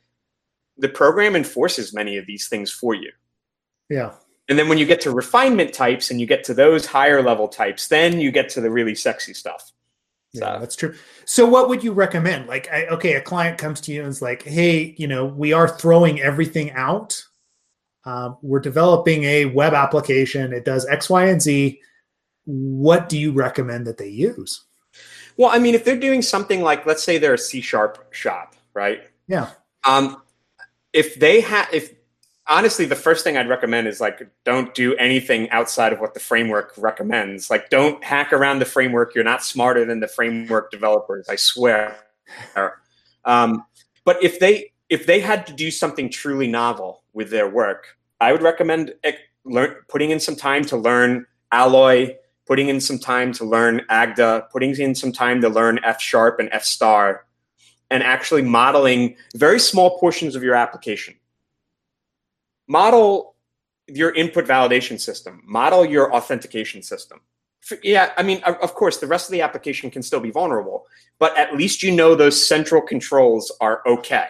the 0.81 0.89
program 0.89 1.35
enforces 1.35 1.93
many 1.93 2.17
of 2.17 2.25
these 2.25 2.49
things 2.49 2.71
for 2.71 2.93
you. 2.93 3.11
Yeah. 3.89 4.13
And 4.49 4.57
then 4.59 4.67
when 4.67 4.77
you 4.77 4.85
get 4.85 4.99
to 5.01 5.11
refinement 5.11 5.73
types 5.73 6.11
and 6.11 6.19
you 6.19 6.25
get 6.25 6.43
to 6.45 6.53
those 6.53 6.85
higher 6.85 7.21
level 7.21 7.47
types, 7.47 7.87
then 7.87 8.19
you 8.19 8.31
get 8.31 8.49
to 8.49 8.61
the 8.61 8.69
really 8.69 8.95
sexy 8.95 9.33
stuff. 9.33 9.71
Yeah, 10.33 10.57
that's 10.59 10.75
true. 10.75 10.95
So, 11.25 11.45
what 11.45 11.67
would 11.67 11.83
you 11.83 11.91
recommend? 11.91 12.47
Like, 12.47 12.71
I, 12.71 12.85
okay, 12.87 13.15
a 13.15 13.21
client 13.21 13.57
comes 13.57 13.81
to 13.81 13.91
you 13.91 14.01
and 14.01 14.09
is 14.09 14.21
like, 14.21 14.43
"Hey, 14.43 14.95
you 14.97 15.05
know, 15.05 15.25
we 15.25 15.51
are 15.51 15.67
throwing 15.67 16.21
everything 16.21 16.71
out. 16.71 17.21
Um, 18.05 18.37
we're 18.41 18.61
developing 18.61 19.25
a 19.25 19.45
web 19.45 19.73
application. 19.73 20.53
It 20.53 20.63
does 20.63 20.87
X, 20.87 21.09
Y, 21.09 21.25
and 21.25 21.41
Z. 21.41 21.81
What 22.45 23.09
do 23.09 23.19
you 23.19 23.33
recommend 23.33 23.87
that 23.87 23.97
they 23.97 24.07
use?" 24.07 24.63
Well, 25.35 25.49
I 25.51 25.59
mean, 25.59 25.75
if 25.75 25.83
they're 25.83 25.99
doing 25.99 26.21
something 26.21 26.61
like, 26.61 26.85
let's 26.85 27.03
say 27.03 27.17
they're 27.17 27.33
a 27.33 27.37
C 27.37 27.59
sharp 27.59 28.13
shop, 28.13 28.55
right? 28.73 29.01
Yeah. 29.27 29.49
Um, 29.85 30.21
if 30.93 31.15
they 31.15 31.41
have 31.41 31.67
if 31.71 31.93
honestly 32.47 32.85
the 32.85 32.95
first 32.95 33.23
thing 33.23 33.37
i'd 33.37 33.47
recommend 33.47 33.87
is 33.87 34.01
like 34.01 34.27
don't 34.43 34.73
do 34.73 34.95
anything 34.95 35.49
outside 35.51 35.93
of 35.93 35.99
what 35.99 36.13
the 36.13 36.19
framework 36.19 36.73
recommends. 36.77 37.49
Like 37.49 37.69
don't 37.69 38.03
hack 38.03 38.33
around 38.33 38.59
the 38.59 38.65
framework. 38.65 39.15
You're 39.15 39.23
not 39.23 39.43
smarter 39.43 39.85
than 39.85 39.99
the 39.99 40.07
framework 40.07 40.71
developers 40.71 41.27
i 41.29 41.35
swear. 41.35 41.97
Um, 43.25 43.65
but 44.03 44.21
if 44.23 44.39
they 44.39 44.71
if 44.89 45.05
they 45.05 45.19
had 45.19 45.47
to 45.47 45.53
do 45.53 45.71
something 45.71 46.09
truly 46.09 46.47
novel 46.47 47.03
with 47.13 47.29
their 47.29 47.49
work 47.49 47.97
i 48.19 48.31
would 48.31 48.41
recommend 48.41 48.93
learn, 49.45 49.75
putting 49.89 50.11
in 50.11 50.19
some 50.19 50.35
time 50.35 50.63
to 50.65 50.77
learn 50.77 51.25
alloy 51.51 52.13
putting 52.47 52.69
in 52.69 52.79
some 52.79 52.97
time 52.97 53.31
to 53.33 53.45
learn 53.45 53.81
agda 53.89 54.47
putting 54.51 54.75
in 54.75 54.95
some 54.95 55.11
time 55.11 55.41
to 55.41 55.49
learn 55.49 55.79
f 55.83 56.01
sharp 56.01 56.39
and 56.39 56.49
f 56.51 56.63
star 56.63 57.25
and 57.91 58.01
actually 58.01 58.41
modeling 58.41 59.15
very 59.35 59.59
small 59.59 59.99
portions 59.99 60.35
of 60.35 60.41
your 60.41 60.55
application. 60.55 61.13
Model 62.67 63.35
your 63.87 64.11
input 64.15 64.45
validation 64.45 64.99
system, 64.99 65.43
model 65.45 65.85
your 65.85 66.15
authentication 66.15 66.81
system. 66.81 67.19
Yeah, 67.83 68.11
I 68.17 68.23
mean, 68.23 68.41
of 68.43 68.73
course, 68.73 68.97
the 68.97 69.07
rest 69.07 69.27
of 69.27 69.33
the 69.33 69.41
application 69.41 69.91
can 69.91 70.01
still 70.01 70.21
be 70.21 70.31
vulnerable, 70.31 70.87
but 71.19 71.37
at 71.37 71.55
least 71.55 71.83
you 71.83 71.91
know 71.91 72.15
those 72.15 72.43
central 72.43 72.81
controls 72.81 73.51
are 73.61 73.83
okay. 73.85 74.27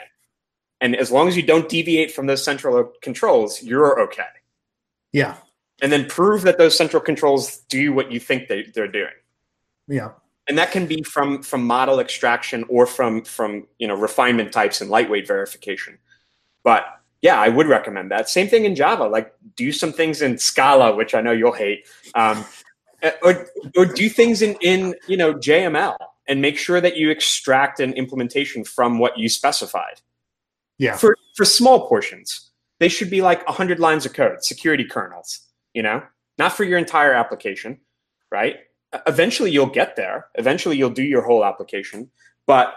And 0.81 0.95
as 0.95 1.11
long 1.11 1.27
as 1.27 1.37
you 1.37 1.43
don't 1.43 1.69
deviate 1.69 2.11
from 2.11 2.25
those 2.25 2.43
central 2.43 2.91
controls, 3.01 3.63
you're 3.63 4.01
okay. 4.01 4.23
Yeah. 5.13 5.37
And 5.81 5.91
then 5.91 6.07
prove 6.07 6.41
that 6.41 6.57
those 6.57 6.75
central 6.75 7.01
controls 7.01 7.57
do 7.69 7.93
what 7.93 8.11
you 8.11 8.19
think 8.19 8.49
they, 8.49 8.63
they're 8.73 8.91
doing. 8.91 9.13
Yeah 9.87 10.11
and 10.51 10.57
that 10.57 10.71
can 10.71 10.85
be 10.85 11.01
from 11.01 11.41
from 11.41 11.63
model 11.63 12.01
extraction 12.01 12.65
or 12.67 12.85
from 12.85 13.23
from 13.23 13.65
you 13.79 13.87
know 13.87 13.95
refinement 13.95 14.51
types 14.51 14.81
and 14.81 14.89
lightweight 14.89 15.25
verification. 15.25 15.97
But 16.61 16.83
yeah 17.21 17.39
i 17.39 17.47
would 17.47 17.67
recommend 17.67 18.11
that. 18.11 18.27
Same 18.29 18.49
thing 18.49 18.65
in 18.65 18.75
java 18.75 19.05
like 19.05 19.33
do 19.55 19.71
some 19.71 19.93
things 19.93 20.21
in 20.21 20.37
scala 20.37 20.93
which 20.93 21.15
i 21.15 21.21
know 21.21 21.31
you'll 21.31 21.53
hate 21.53 21.85
um, 22.15 22.43
or, 23.23 23.47
or 23.77 23.85
do 23.85 24.09
things 24.09 24.41
in 24.41 24.57
in 24.61 24.93
you 25.07 25.15
know 25.15 25.33
jml 25.33 25.95
and 26.27 26.41
make 26.41 26.57
sure 26.57 26.81
that 26.81 26.97
you 26.97 27.09
extract 27.09 27.79
an 27.79 27.93
implementation 27.93 28.63
from 28.63 28.99
what 28.99 29.17
you 29.17 29.29
specified. 29.29 30.01
Yeah. 30.77 30.97
For 30.97 31.15
for 31.35 31.45
small 31.45 31.87
portions 31.87 32.49
they 32.79 32.89
should 32.89 33.09
be 33.09 33.21
like 33.21 33.45
100 33.47 33.79
lines 33.79 34.05
of 34.05 34.13
code 34.13 34.43
security 34.43 34.83
kernels 34.83 35.47
you 35.73 35.81
know? 35.81 36.03
Not 36.37 36.51
for 36.51 36.65
your 36.65 36.77
entire 36.77 37.13
application 37.13 37.79
right 38.31 38.57
eventually 39.07 39.51
you'll 39.51 39.67
get 39.67 39.95
there. 39.95 40.27
Eventually 40.35 40.77
you'll 40.77 40.89
do 40.89 41.03
your 41.03 41.21
whole 41.21 41.45
application. 41.45 42.09
But 42.45 42.73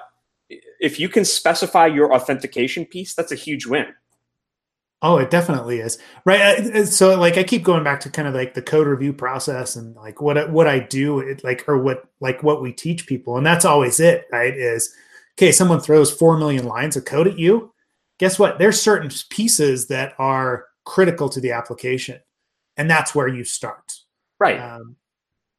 if 0.49 1.01
you 1.01 1.09
can 1.09 1.25
specify 1.25 1.87
your 1.87 2.15
authentication 2.15 2.85
piece, 2.85 3.15
that's 3.15 3.33
a 3.33 3.37
huge 3.37 3.67
win. 3.67 3.87
Oh, 5.03 5.19
it 5.19 5.31
definitely 5.31 5.81
is. 5.81 5.99
Right. 6.25 6.87
So 6.87 7.19
like 7.19 7.37
I 7.37 7.45
keep 7.45 7.63
going 7.63 7.85
back 7.85 8.01
to 8.01 8.11
kind 8.11 8.27
of 8.27 8.35
like 8.35 8.55
the 8.55 8.63
code 8.63 8.87
review 8.87 9.13
process 9.13 9.77
and 9.77 9.95
like 9.97 10.23
what 10.23 10.51
what 10.51 10.67
I 10.67 10.79
do 10.79 11.19
it 11.19 11.45
like 11.45 11.69
or 11.69 11.77
what 11.77 12.05
like 12.21 12.43
what 12.43 12.63
we 12.63 12.73
teach 12.73 13.07
people 13.07 13.37
and 13.37 13.45
that's 13.45 13.67
always 13.67 14.01
it, 14.01 14.25
right? 14.33 14.57
Is 14.57 14.95
okay, 15.37 15.53
someone 15.53 15.81
throws 15.81 16.11
4 16.11 16.39
million 16.39 16.65
lines 16.65 16.97
of 16.97 17.05
code 17.05 17.27
at 17.27 17.39
you. 17.39 17.75
Guess 18.19 18.39
what? 18.39 18.59
There's 18.59 18.81
certain 18.81 19.11
pieces 19.29 19.89
that 19.89 20.15
are 20.19 20.67
critical 20.85 21.29
to 21.31 21.41
the 21.41 21.53
application. 21.53 22.21
And 22.77 22.91
that's 22.91 23.15
where 23.15 23.29
you 23.29 23.45
start. 23.45 23.93
Right. 24.39 24.59
Um, 24.59 24.97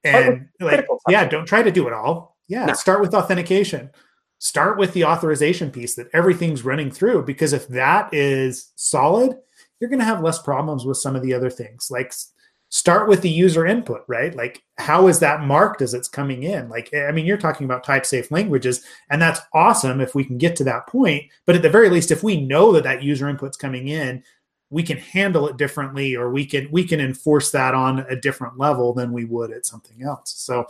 and 0.05 0.47
like 0.59 0.85
yeah 1.09 1.25
don't 1.25 1.45
try 1.45 1.63
to 1.63 1.71
do 1.71 1.87
it 1.87 1.93
all. 1.93 2.37
Yeah 2.47 2.65
no. 2.65 2.73
start 2.73 3.01
with 3.01 3.13
authentication. 3.13 3.89
Start 4.39 4.77
with 4.77 4.93
the 4.93 5.05
authorization 5.05 5.71
piece 5.71 5.95
that 5.95 6.09
everything's 6.13 6.65
running 6.65 6.91
through 6.91 7.23
because 7.23 7.53
if 7.53 7.67
that 7.69 8.13
is 8.13 8.71
solid 8.75 9.37
you're 9.79 9.89
going 9.89 9.99
to 9.99 10.05
have 10.05 10.23
less 10.23 10.41
problems 10.41 10.85
with 10.85 10.97
some 10.97 11.15
of 11.15 11.21
the 11.21 11.33
other 11.33 11.49
things. 11.49 11.89
Like 11.91 12.13
start 12.69 13.09
with 13.09 13.21
the 13.21 13.29
user 13.29 13.65
input 13.65 14.03
right? 14.07 14.35
Like 14.35 14.61
how 14.77 15.07
is 15.07 15.19
that 15.19 15.41
marked 15.41 15.81
as 15.81 15.93
it's 15.93 16.07
coming 16.07 16.43
in? 16.43 16.69
Like 16.69 16.89
eh, 16.93 17.05
i 17.05 17.11
mean 17.11 17.25
you're 17.25 17.37
talking 17.37 17.65
about 17.65 17.83
type 17.83 18.05
safe 18.05 18.31
languages 18.31 18.83
and 19.09 19.21
that's 19.21 19.41
awesome 19.53 20.01
if 20.01 20.15
we 20.15 20.23
can 20.23 20.37
get 20.37 20.55
to 20.57 20.63
that 20.65 20.87
point 20.87 21.23
but 21.45 21.55
at 21.55 21.61
the 21.61 21.69
very 21.69 21.89
least 21.89 22.11
if 22.11 22.23
we 22.23 22.41
know 22.41 22.71
that 22.71 22.83
that 22.83 23.03
user 23.03 23.27
input's 23.27 23.57
coming 23.57 23.87
in 23.87 24.23
we 24.69 24.83
can 24.83 24.97
handle 24.97 25.47
it 25.47 25.57
differently 25.57 26.15
or 26.15 26.29
we 26.29 26.45
can 26.45 26.67
we 26.71 26.83
can 26.83 26.99
enforce 26.99 27.51
that 27.51 27.73
on 27.73 27.99
a 28.09 28.15
different 28.15 28.57
level 28.57 28.93
than 28.93 29.11
we 29.11 29.25
would 29.25 29.51
at 29.51 29.65
something 29.65 30.03
else 30.03 30.31
so 30.31 30.65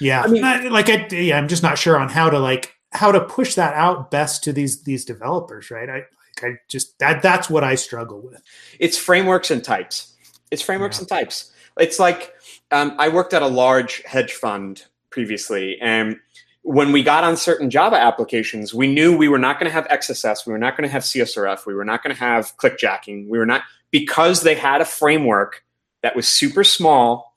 yeah 0.00 0.22
I 0.22 0.26
mean, 0.26 0.42
like 0.70 0.88
I, 0.88 1.06
yeah, 1.10 1.38
i'm 1.38 1.48
just 1.48 1.62
not 1.62 1.78
sure 1.78 1.98
on 1.98 2.08
how 2.08 2.28
to 2.30 2.38
like 2.38 2.74
how 2.94 3.10
to 3.10 3.20
push 3.20 3.54
that 3.56 3.74
out 3.74 4.10
best 4.10 4.44
to 4.44 4.52
these 4.52 4.82
these 4.82 5.04
developers, 5.04 5.70
right? 5.70 5.90
I 5.90 6.04
I 6.42 6.54
just 6.68 6.98
that 7.00 7.22
that's 7.22 7.50
what 7.50 7.64
I 7.64 7.74
struggle 7.74 8.20
with. 8.20 8.42
It's 8.78 8.96
frameworks 8.96 9.50
and 9.50 9.62
types. 9.62 10.14
It's 10.50 10.62
frameworks 10.62 10.96
yeah. 10.96 11.02
and 11.02 11.08
types. 11.08 11.52
It's 11.78 11.98
like 11.98 12.34
um, 12.70 12.94
I 12.98 13.08
worked 13.08 13.34
at 13.34 13.42
a 13.42 13.46
large 13.46 14.02
hedge 14.04 14.32
fund 14.32 14.84
previously, 15.10 15.78
and 15.80 16.18
when 16.64 16.92
we 16.92 17.02
got 17.02 17.24
on 17.24 17.36
certain 17.36 17.68
Java 17.68 17.96
applications, 17.96 18.72
we 18.72 18.92
knew 18.92 19.14
we 19.14 19.28
were 19.28 19.38
not 19.38 19.60
going 19.60 19.70
to 19.70 19.72
have 19.72 19.86
XSS, 19.88 20.46
we 20.46 20.52
were 20.52 20.58
not 20.58 20.76
going 20.76 20.88
to 20.88 20.92
have 20.92 21.02
CSRF, 21.02 21.66
we 21.66 21.74
were 21.74 21.84
not 21.84 22.02
going 22.02 22.14
to 22.14 22.18
have 22.18 22.56
clickjacking, 22.56 23.28
we 23.28 23.38
were 23.38 23.44
not 23.44 23.62
because 23.90 24.40
they 24.40 24.54
had 24.54 24.80
a 24.80 24.84
framework 24.86 25.62
that 26.02 26.16
was 26.16 26.26
super 26.26 26.64
small, 26.64 27.34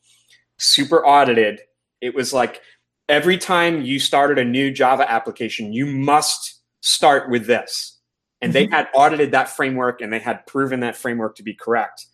super 0.58 1.06
audited. 1.06 1.60
It 2.00 2.16
was 2.16 2.32
like 2.32 2.62
every 3.10 3.38
time 3.38 3.82
you 3.82 4.00
started 4.00 4.38
a 4.38 4.46
new 4.46 4.72
Java 4.72 5.10
application, 5.12 5.74
you 5.74 5.86
must 5.86 6.62
start 6.80 7.30
with 7.30 7.48
this. 7.48 8.00
And 8.42 8.54
mm-hmm. 8.54 8.72
they 8.72 8.76
had 8.76 8.88
audited 8.94 9.32
that 9.32 9.50
framework 9.50 10.00
and 10.00 10.12
they 10.12 10.20
had 10.20 10.48
proven 10.48 10.80
that 10.80 10.96
framework 10.96 11.36
to 11.36 11.44
be 11.44 11.54
correct. 11.54 12.06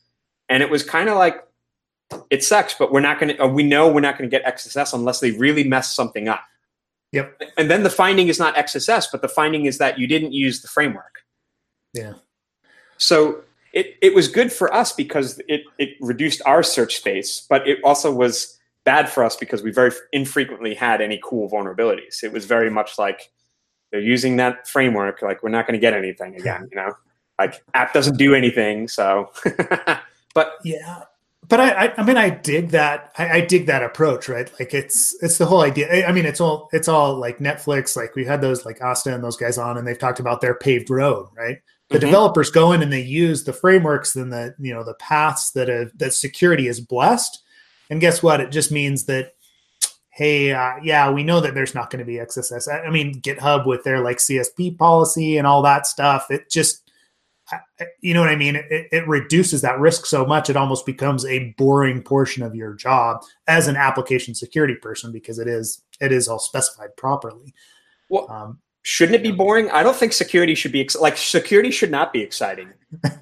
And 0.49 0.63
it 0.63 0.69
was 0.69 0.83
kind 0.83 1.09
of 1.09 1.17
like, 1.17 1.43
it 2.31 2.43
sucks, 2.43 2.73
but 2.73 2.91
we're 2.91 3.01
not 3.01 3.19
going 3.19 3.35
to, 3.35 3.43
uh, 3.43 3.47
we 3.47 3.63
know 3.63 3.91
we're 3.91 4.01
not 4.01 4.17
going 4.17 4.29
to 4.29 4.35
get 4.35 4.45
XSS 4.45 4.93
unless 4.93 5.19
they 5.19 5.31
really 5.31 5.63
mess 5.63 5.93
something 5.93 6.27
up. 6.27 6.43
Yep. 7.13 7.41
And 7.57 7.69
then 7.69 7.83
the 7.83 7.89
finding 7.89 8.27
is 8.27 8.39
not 8.39 8.55
XSS, 8.55 9.07
but 9.11 9.21
the 9.21 9.29
finding 9.29 9.65
is 9.65 9.77
that 9.77 9.99
you 9.99 10.07
didn't 10.07 10.33
use 10.33 10.61
the 10.61 10.67
framework. 10.67 11.23
Yeah. 11.93 12.13
So 12.97 13.41
it, 13.71 13.95
it 14.01 14.15
was 14.15 14.27
good 14.27 14.51
for 14.51 14.73
us 14.73 14.91
because 14.91 15.39
it, 15.47 15.61
it 15.77 15.89
reduced 16.01 16.41
our 16.45 16.63
search 16.63 16.97
space, 16.97 17.45
but 17.47 17.67
it 17.67 17.79
also 17.83 18.11
was 18.11 18.57
bad 18.83 19.09
for 19.09 19.23
us 19.23 19.35
because 19.35 19.61
we 19.61 19.71
very 19.71 19.91
infrequently 20.11 20.73
had 20.73 21.01
any 21.01 21.21
cool 21.23 21.49
vulnerabilities. 21.49 22.23
It 22.23 22.33
was 22.33 22.45
very 22.45 22.71
much 22.71 22.97
like 22.97 23.31
they're 23.91 24.01
using 24.01 24.37
that 24.37 24.67
framework, 24.67 25.21
like 25.21 25.43
we're 25.43 25.49
not 25.49 25.67
going 25.67 25.79
to 25.79 25.81
get 25.81 25.93
anything 25.93 26.35
again, 26.35 26.67
you 26.71 26.75
know? 26.75 26.93
Like 27.37 27.63
app 27.75 27.93
doesn't 27.93 28.17
do 28.17 28.33
anything, 28.33 28.87
so 28.87 29.31
but 30.33 30.53
yeah 30.63 31.03
but 31.53 31.59
I, 31.59 31.85
I, 31.85 31.93
I 31.99 32.03
mean, 32.03 32.17
I 32.17 32.31
dig 32.31 32.69
that. 32.69 33.11
I, 33.15 33.29
I, 33.29 33.41
dig 33.41 33.67
that 33.67 33.83
approach, 33.83 34.27
right? 34.27 34.51
Like 34.59 34.73
it's 34.73 35.15
it's 35.21 35.37
the 35.37 35.45
whole 35.45 35.61
idea. 35.61 36.03
I 36.07 36.11
mean, 36.11 36.25
it's 36.25 36.41
all 36.41 36.67
it's 36.71 36.87
all 36.87 37.15
like 37.15 37.37
Netflix. 37.37 37.95
Like 37.95 38.15
we 38.15 38.25
had 38.25 38.41
those 38.41 38.65
like 38.65 38.79
Astha 38.79 39.13
and 39.13 39.23
those 39.23 39.37
guys 39.37 39.59
on, 39.59 39.77
and 39.77 39.87
they've 39.87 39.99
talked 39.99 40.19
about 40.19 40.41
their 40.41 40.55
paved 40.55 40.89
road, 40.89 41.27
right? 41.37 41.59
The 41.89 41.99
mm-hmm. 41.99 42.07
developers 42.07 42.49
go 42.49 42.71
in 42.71 42.81
and 42.81 42.91
they 42.91 43.03
use 43.03 43.43
the 43.43 43.53
frameworks 43.53 44.15
and 44.15 44.33
the 44.33 44.55
you 44.57 44.73
know 44.73 44.83
the 44.83 44.95
paths 44.95 45.51
that 45.51 45.67
have, 45.67 45.95
that 45.99 46.15
security 46.15 46.67
is 46.67 46.79
blessed. 46.79 47.43
And 47.91 48.01
guess 48.01 48.23
what? 48.23 48.41
It 48.41 48.51
just 48.51 48.71
means 48.71 49.05
that 49.05 49.33
hey, 50.09 50.53
uh, 50.53 50.77
yeah, 50.81 51.11
we 51.11 51.21
know 51.21 51.39
that 51.39 51.53
there's 51.53 51.75
not 51.75 51.91
going 51.91 51.99
to 51.99 52.05
be 52.05 52.15
XSS. 52.15 52.67
I, 52.67 52.87
I 52.87 52.89
mean, 52.89 53.21
GitHub 53.21 53.67
with 53.67 53.83
their 53.83 53.99
like 53.99 54.17
CSP 54.17 54.75
policy 54.79 55.37
and 55.37 55.45
all 55.45 55.61
that 55.61 55.85
stuff. 55.85 56.31
It 56.31 56.49
just 56.49 56.82
you 58.01 58.13
know 58.13 58.21
what 58.21 58.29
I 58.29 58.35
mean? 58.35 58.55
It, 58.55 58.87
it, 58.91 59.07
reduces 59.07 59.61
that 59.61 59.79
risk 59.79 60.05
so 60.05 60.25
much, 60.25 60.49
it 60.49 60.55
almost 60.55 60.85
becomes 60.85 61.25
a 61.25 61.53
boring 61.57 62.01
portion 62.01 62.43
of 62.43 62.55
your 62.55 62.73
job 62.73 63.21
as 63.47 63.67
an 63.67 63.75
application 63.75 64.35
security 64.35 64.75
person 64.75 65.11
because 65.11 65.39
it 65.39 65.47
is 65.47 65.83
it 65.99 66.11
is 66.11 66.27
all 66.27 66.39
specified 66.39 66.95
properly. 66.97 67.53
Well, 68.09 68.29
um, 68.29 68.59
Shouldn't 68.85 69.15
it 69.15 69.23
be 69.23 69.31
boring? 69.31 69.71
I 69.71 69.81
don't 69.81 69.95
think 69.95 70.11
security 70.11 70.55
should 70.55 70.73
be 70.73 70.81
ex- 70.81 70.97
like 70.97 71.15
security 71.15 71.71
should 71.71 71.89
not 71.89 72.11
be 72.11 72.21
exciting. 72.21 72.69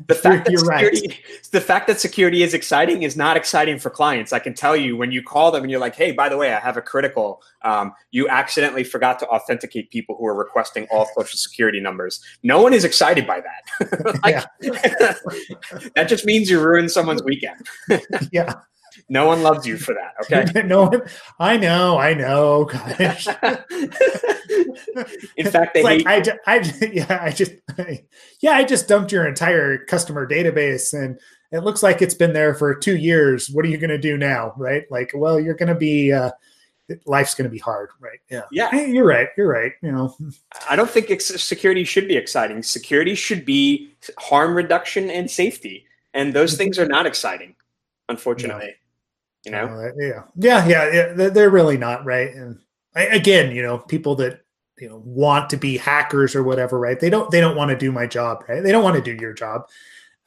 The 0.08 0.16
fact 0.16 0.46
that 0.46 0.58
security, 0.58 1.08
right. 1.08 1.20
the 1.52 1.62
fact 1.62 1.86
that 1.86 2.02
security 2.02 2.42
is 2.42 2.56
exciting 2.56 3.04
is 3.04 3.16
not 3.16 3.38
exciting 3.38 3.78
for 3.78 3.92
clients. 3.92 4.34
I 4.34 4.40
can 4.40 4.56
tell 4.56 4.76
you 4.76 4.98
when 4.98 5.12
you 5.12 5.22
call 5.22 5.52
them 5.52 5.62
and 5.62 5.70
you're 5.70 5.80
like, 5.80 5.96
"Hey, 5.96 6.14
by 6.14 6.30
the 6.30 6.36
way, 6.38 6.52
I 6.52 6.60
have 6.60 6.78
a 6.78 6.82
critical. 6.82 7.44
Um, 7.62 7.94
you 8.10 8.28
accidentally 8.28 8.84
forgot 8.84 9.20
to 9.20 9.28
authenticate 9.28 9.92
people 9.92 10.16
who 10.18 10.26
are 10.26 10.34
requesting 10.34 10.88
all 10.90 11.08
social 11.16 11.38
security 11.38 11.80
numbers." 11.80 12.22
No 12.42 12.60
one 12.60 12.74
is 12.74 12.84
excited 12.84 13.28
by 13.28 13.42
that. 13.42 14.20
like, 14.24 15.94
that 15.94 16.10
just 16.10 16.26
means 16.26 16.50
you 16.50 16.60
ruined 16.60 16.90
someone's 16.90 17.22
weekend. 17.22 17.68
yeah. 18.32 18.56
No 19.10 19.26
one 19.26 19.44
loves 19.44 19.66
you 19.66 19.78
for 19.78 19.94
that. 19.94 20.14
Okay. 20.24 20.62
no 20.68 20.84
one. 20.84 21.02
I 21.40 21.58
know. 21.58 21.98
I 21.98 22.14
know. 22.14 22.66
Gosh. 22.66 23.28
In 25.38 25.52
fact, 25.52 25.74
they 25.74 25.84
like 25.84 26.06
I, 26.06 26.22
I, 26.46 26.90
yeah, 26.92 27.20
I 27.22 27.32
just, 27.32 27.54
yeah, 28.40 28.52
I 28.52 28.64
just 28.64 28.88
dumped 28.88 29.12
your 29.12 29.28
entire 29.28 29.78
customer 29.86 30.28
database, 30.28 30.94
and 30.94 31.20
it 31.52 31.60
looks 31.60 31.84
like 31.84 32.02
it's 32.02 32.14
been 32.14 32.34
there 32.34 32.54
for 32.54 32.76
two 32.76 32.98
years. 32.98 33.50
What 33.50 33.66
are 33.66 33.70
you 33.70 33.78
going 33.78 33.90
to 33.90 33.98
do 33.98 34.18
now? 34.18 34.54
Right? 34.58 34.84
Like, 34.92 35.12
well, 35.14 35.40
you're 35.40 35.56
going 35.56 35.70
to 35.70 35.76
be. 35.76 36.12
Uh, 36.12 36.32
life's 37.06 37.36
going 37.36 37.46
to 37.46 37.52
be 37.52 37.60
hard, 37.60 37.90
right? 38.02 38.20
Yeah. 38.30 38.42
Yeah. 38.52 38.70
Hey, 38.70 38.92
you're 38.92 39.06
right. 39.06 39.30
You're 39.38 39.48
right. 39.48 39.72
You 39.82 39.94
know, 39.94 40.14
I 40.70 40.76
don't 40.76 40.90
think 40.90 41.22
security 41.22 41.86
should 41.86 42.08
be 42.08 42.18
exciting. 42.18 42.64
Security 42.64 43.16
should 43.16 43.46
be 43.46 43.94
harm 44.18 44.56
reduction 44.56 45.10
and 45.10 45.32
safety, 45.32 45.86
and 46.14 46.34
those 46.34 46.58
things 46.58 46.78
are 46.78 46.88
not 46.88 47.06
exciting, 47.06 47.56
unfortunately 48.10 48.76
you 49.46 49.52
know? 49.52 49.66
uh, 49.66 49.92
yeah. 49.98 50.24
Yeah 50.36 50.68
yeah 50.68 51.14
yeah 51.16 51.30
they're 51.30 51.50
really 51.50 51.78
not 51.78 52.06
right? 52.06 52.34
And 52.34 52.60
again 52.96 53.56
you 53.56 53.62
know 53.62 53.78
people 53.78 54.16
that 54.16 54.42
you 54.80 54.90
know 54.90 55.02
want 55.06 55.50
to 55.52 55.58
be 55.58 55.78
hackers 55.78 56.36
or 56.36 56.44
whatever 56.44 56.80
right? 56.80 57.00
They 57.00 57.10
don't 57.10 57.30
they 57.32 57.42
don't 57.42 57.58
want 57.58 57.70
to 57.72 57.78
do 57.78 57.92
my 57.92 58.06
job 58.06 58.44
right? 58.48 58.62
They 58.62 58.72
don't 58.72 58.84
want 58.84 59.04
to 59.04 59.16
do 59.16 59.20
your 59.22 59.34
job. 59.34 59.68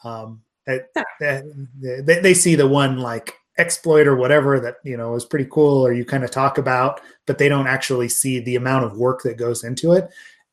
Um 0.03 0.43
they, 0.66 0.81
they, 1.20 2.20
they 2.20 2.35
see 2.35 2.55
the 2.55 2.66
one 2.66 2.99
like 2.99 3.35
exploit 3.59 4.07
or 4.07 4.16
whatever 4.16 4.59
that 4.59 4.77
you 4.82 4.97
know 4.97 5.15
is 5.15 5.24
pretty 5.24 5.47
cool 5.51 5.86
or 5.86 5.93
you 5.93 6.05
kind 6.05 6.24
of 6.24 6.31
talk 6.31 6.59
about 6.59 7.01
but 7.27 7.39
they 7.39 7.49
don't 7.49 7.69
actually 7.69 8.09
see 8.09 8.41
the 8.41 8.57
amount 8.57 8.85
of 8.85 8.97
work 8.97 9.23
that 9.23 9.36
goes 9.36 9.62
into 9.62 9.93
it 9.93 10.09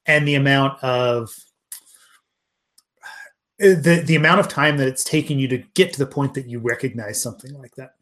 and 0.05 0.27
the 0.27 0.35
amount 0.35 0.81
of 0.83 1.33
the 3.57 4.03
the 4.05 4.15
amount 4.15 4.39
of 4.39 4.47
time 4.47 4.77
that 4.77 4.87
it's 4.87 5.03
taking 5.03 5.39
you 5.39 5.47
to 5.47 5.57
get 5.73 5.91
to 5.93 5.99
the 5.99 6.05
point 6.05 6.33
that 6.33 6.47
you 6.47 6.59
recognize 6.59 7.21
something 7.21 7.53
like 7.59 7.73
that 7.75 7.95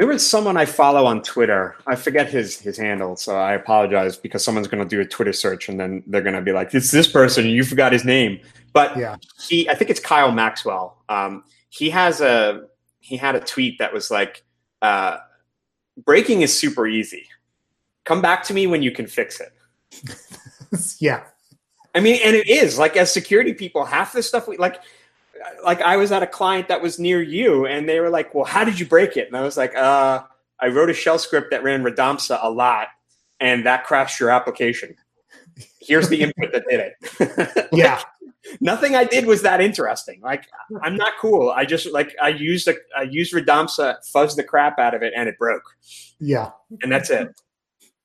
there 0.00 0.08
was 0.08 0.26
someone 0.26 0.56
I 0.56 0.64
follow 0.64 1.04
on 1.04 1.20
Twitter. 1.20 1.76
I 1.86 1.94
forget 1.94 2.26
his 2.26 2.58
his 2.58 2.78
handle, 2.78 3.16
so 3.16 3.36
I 3.36 3.52
apologize 3.52 4.16
because 4.16 4.42
someone's 4.42 4.66
going 4.66 4.82
to 4.82 4.88
do 4.88 5.02
a 5.02 5.04
Twitter 5.04 5.34
search 5.34 5.68
and 5.68 5.78
then 5.78 6.02
they're 6.06 6.22
going 6.22 6.34
to 6.34 6.40
be 6.40 6.52
like, 6.52 6.72
"It's 6.72 6.90
this 6.90 7.06
person, 7.06 7.44
you 7.44 7.62
forgot 7.64 7.92
his 7.92 8.02
name." 8.02 8.40
But 8.72 8.96
yeah, 8.96 9.16
he, 9.46 9.68
I 9.68 9.74
think 9.74 9.90
it's 9.90 10.00
Kyle 10.00 10.32
Maxwell. 10.32 10.96
Um, 11.10 11.44
he 11.68 11.90
has 11.90 12.22
a 12.22 12.62
he 13.00 13.18
had 13.18 13.34
a 13.34 13.40
tweet 13.40 13.78
that 13.78 13.92
was 13.92 14.10
like, 14.10 14.42
uh, 14.80 15.18
"Breaking 16.02 16.40
is 16.40 16.58
super 16.58 16.86
easy. 16.86 17.26
Come 18.06 18.22
back 18.22 18.42
to 18.44 18.54
me 18.54 18.66
when 18.66 18.82
you 18.82 18.92
can 18.92 19.06
fix 19.06 19.38
it." 19.38 19.52
yeah, 20.98 21.24
I 21.94 22.00
mean, 22.00 22.18
and 22.24 22.34
it 22.34 22.48
is 22.48 22.78
like 22.78 22.96
as 22.96 23.12
security 23.12 23.52
people, 23.52 23.84
half 23.84 24.14
the 24.14 24.22
stuff 24.22 24.48
we 24.48 24.56
like 24.56 24.80
like 25.64 25.80
I 25.82 25.96
was 25.96 26.12
at 26.12 26.22
a 26.22 26.26
client 26.26 26.68
that 26.68 26.82
was 26.82 26.98
near 26.98 27.22
you, 27.22 27.66
and 27.66 27.88
they 27.88 28.00
were 28.00 28.10
like, 28.10 28.34
"Well, 28.34 28.44
how 28.44 28.64
did 28.64 28.78
you 28.78 28.86
break 28.86 29.16
it?" 29.16 29.28
And 29.28 29.36
I 29.36 29.42
was 29.42 29.56
like, 29.56 29.74
"Uh, 29.74 30.22
I 30.58 30.68
wrote 30.68 30.90
a 30.90 30.94
shell 30.94 31.18
script 31.18 31.50
that 31.50 31.62
ran 31.62 31.82
Radamsa 31.82 32.38
a 32.42 32.50
lot, 32.50 32.88
and 33.38 33.66
that 33.66 33.84
crashed 33.84 34.20
your 34.20 34.30
application. 34.30 34.96
Here's 35.80 36.08
the 36.08 36.22
input 36.22 36.52
that 36.52 36.64
did 36.68 36.80
it." 36.80 37.56
like, 37.56 37.68
yeah. 37.72 38.02
Nothing 38.60 38.96
I 38.96 39.04
did 39.04 39.26
was 39.26 39.42
that 39.42 39.60
interesting. 39.60 40.20
Like 40.22 40.48
I'm 40.82 40.96
not 40.96 41.12
cool. 41.20 41.50
I 41.50 41.66
just 41.66 41.92
like 41.92 42.16
I 42.20 42.30
used 42.30 42.66
a 42.68 42.74
I 42.96 43.02
used 43.02 43.34
Radamsa, 43.34 43.96
fuzzed 44.14 44.36
the 44.36 44.42
crap 44.42 44.78
out 44.78 44.94
of 44.94 45.02
it, 45.02 45.12
and 45.14 45.28
it 45.28 45.38
broke. 45.38 45.62
Yeah. 46.18 46.50
And 46.82 46.90
that's 46.90 47.10
it. 47.10 47.28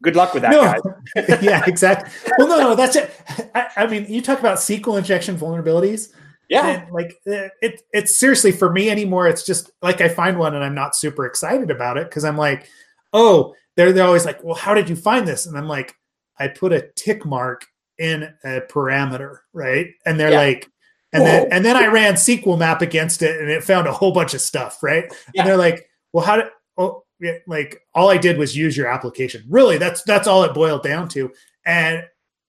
Good 0.03 0.15
luck 0.15 0.33
with 0.33 0.43
that, 0.43 0.51
no. 0.51 0.61
guys. 0.61 1.39
yeah, 1.41 1.63
exactly. 1.67 2.11
Well, 2.37 2.47
no, 2.47 2.59
no, 2.59 2.75
that's 2.75 2.95
it. 2.95 3.11
I, 3.55 3.69
I 3.77 3.87
mean, 3.87 4.05
you 4.07 4.21
talk 4.21 4.39
about 4.39 4.57
SQL 4.57 4.97
injection 4.97 5.37
vulnerabilities 5.37 6.11
yeah. 6.49 6.67
And 6.67 6.91
like 6.91 7.15
eh, 7.27 7.49
it, 7.61 7.81
it's 7.93 8.17
seriously 8.17 8.51
for 8.51 8.71
me 8.71 8.89
anymore. 8.89 9.27
It's 9.27 9.45
just 9.45 9.71
like 9.81 10.01
I 10.01 10.09
find 10.09 10.37
one 10.37 10.55
and 10.55 10.63
I'm 10.63 10.75
not 10.75 10.95
super 10.95 11.25
excited 11.25 11.71
about 11.71 11.97
it 11.97 12.09
because 12.09 12.25
I'm 12.25 12.37
like, 12.37 12.67
oh, 13.13 13.55
they're 13.75 13.93
they're 13.93 14.05
always 14.05 14.25
like, 14.25 14.43
well, 14.43 14.55
how 14.55 14.73
did 14.73 14.89
you 14.89 14.95
find 14.95 15.27
this? 15.27 15.45
And 15.45 15.57
I'm 15.57 15.67
like, 15.67 15.95
I 16.39 16.47
put 16.47 16.73
a 16.73 16.89
tick 16.95 17.25
mark 17.25 17.65
in 17.97 18.33
a 18.43 18.61
parameter, 18.69 19.37
right? 19.53 19.87
And 20.05 20.19
they're 20.19 20.31
yeah. 20.31 20.39
like, 20.39 20.69
and 21.13 21.23
Whoa. 21.23 21.29
then 21.29 21.47
and 21.51 21.65
then 21.65 21.77
I 21.77 21.87
ran 21.87 22.15
SQL 22.15 22.57
map 22.57 22.81
against 22.81 23.21
it 23.21 23.39
and 23.39 23.49
it 23.49 23.63
found 23.63 23.87
a 23.87 23.93
whole 23.93 24.11
bunch 24.11 24.33
of 24.33 24.41
stuff, 24.41 24.83
right? 24.83 25.05
Yeah. 25.33 25.41
And 25.41 25.49
they're 25.49 25.57
like, 25.57 25.89
well, 26.13 26.25
how 26.25 26.37
did 26.37 26.45
oh 26.77 27.03
yeah, 27.19 27.37
like 27.47 27.81
all 27.93 28.09
I 28.09 28.17
did 28.17 28.37
was 28.37 28.55
use 28.55 28.75
your 28.75 28.87
application. 28.87 29.43
Really, 29.49 29.77
that's 29.77 30.03
that's 30.03 30.27
all 30.27 30.43
it 30.43 30.53
boiled 30.53 30.83
down 30.83 31.07
to. 31.09 31.31
And 31.65 32.03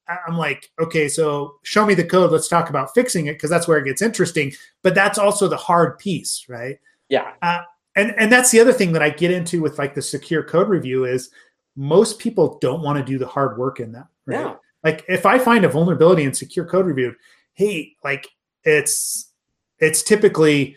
I'm 0.08 0.36
like, 0.36 0.70
okay, 0.80 1.08
so 1.08 1.56
show 1.62 1.84
me 1.84 1.94
the 1.94 2.04
code. 2.04 2.30
Let's 2.30 2.48
talk 2.48 2.70
about 2.70 2.94
fixing 2.94 3.26
it 3.26 3.34
because 3.34 3.50
that's 3.50 3.66
where 3.66 3.78
it 3.78 3.84
gets 3.84 4.02
interesting. 4.02 4.52
But 4.82 4.94
that's 4.94 5.18
also 5.18 5.48
the 5.48 5.56
hard 5.56 5.98
piece, 5.98 6.46
right? 6.48 6.78
Yeah. 7.08 7.32
Uh, 7.42 7.62
and 7.96 8.14
and 8.18 8.30
that's 8.30 8.50
the 8.50 8.60
other 8.60 8.72
thing 8.72 8.92
that 8.92 9.02
I 9.02 9.10
get 9.10 9.30
into 9.30 9.62
with 9.62 9.78
like 9.78 9.94
the 9.94 10.02
secure 10.02 10.42
code 10.42 10.68
review 10.68 11.04
is 11.04 11.30
most 11.76 12.18
people 12.18 12.58
don't 12.60 12.82
want 12.82 12.98
to 12.98 13.04
do 13.04 13.18
the 13.18 13.26
hard 13.26 13.58
work 13.58 13.80
in 13.80 13.92
that. 13.92 14.06
Right? 14.26 14.40
Yeah. 14.40 14.54
Like 14.84 15.04
if 15.08 15.26
I 15.26 15.38
find 15.38 15.64
a 15.64 15.68
vulnerability 15.68 16.24
in 16.24 16.34
secure 16.34 16.66
code 16.66 16.86
review, 16.86 17.14
hey, 17.54 17.92
like 18.04 18.28
it's 18.64 19.32
it's 19.78 20.02
typically 20.02 20.76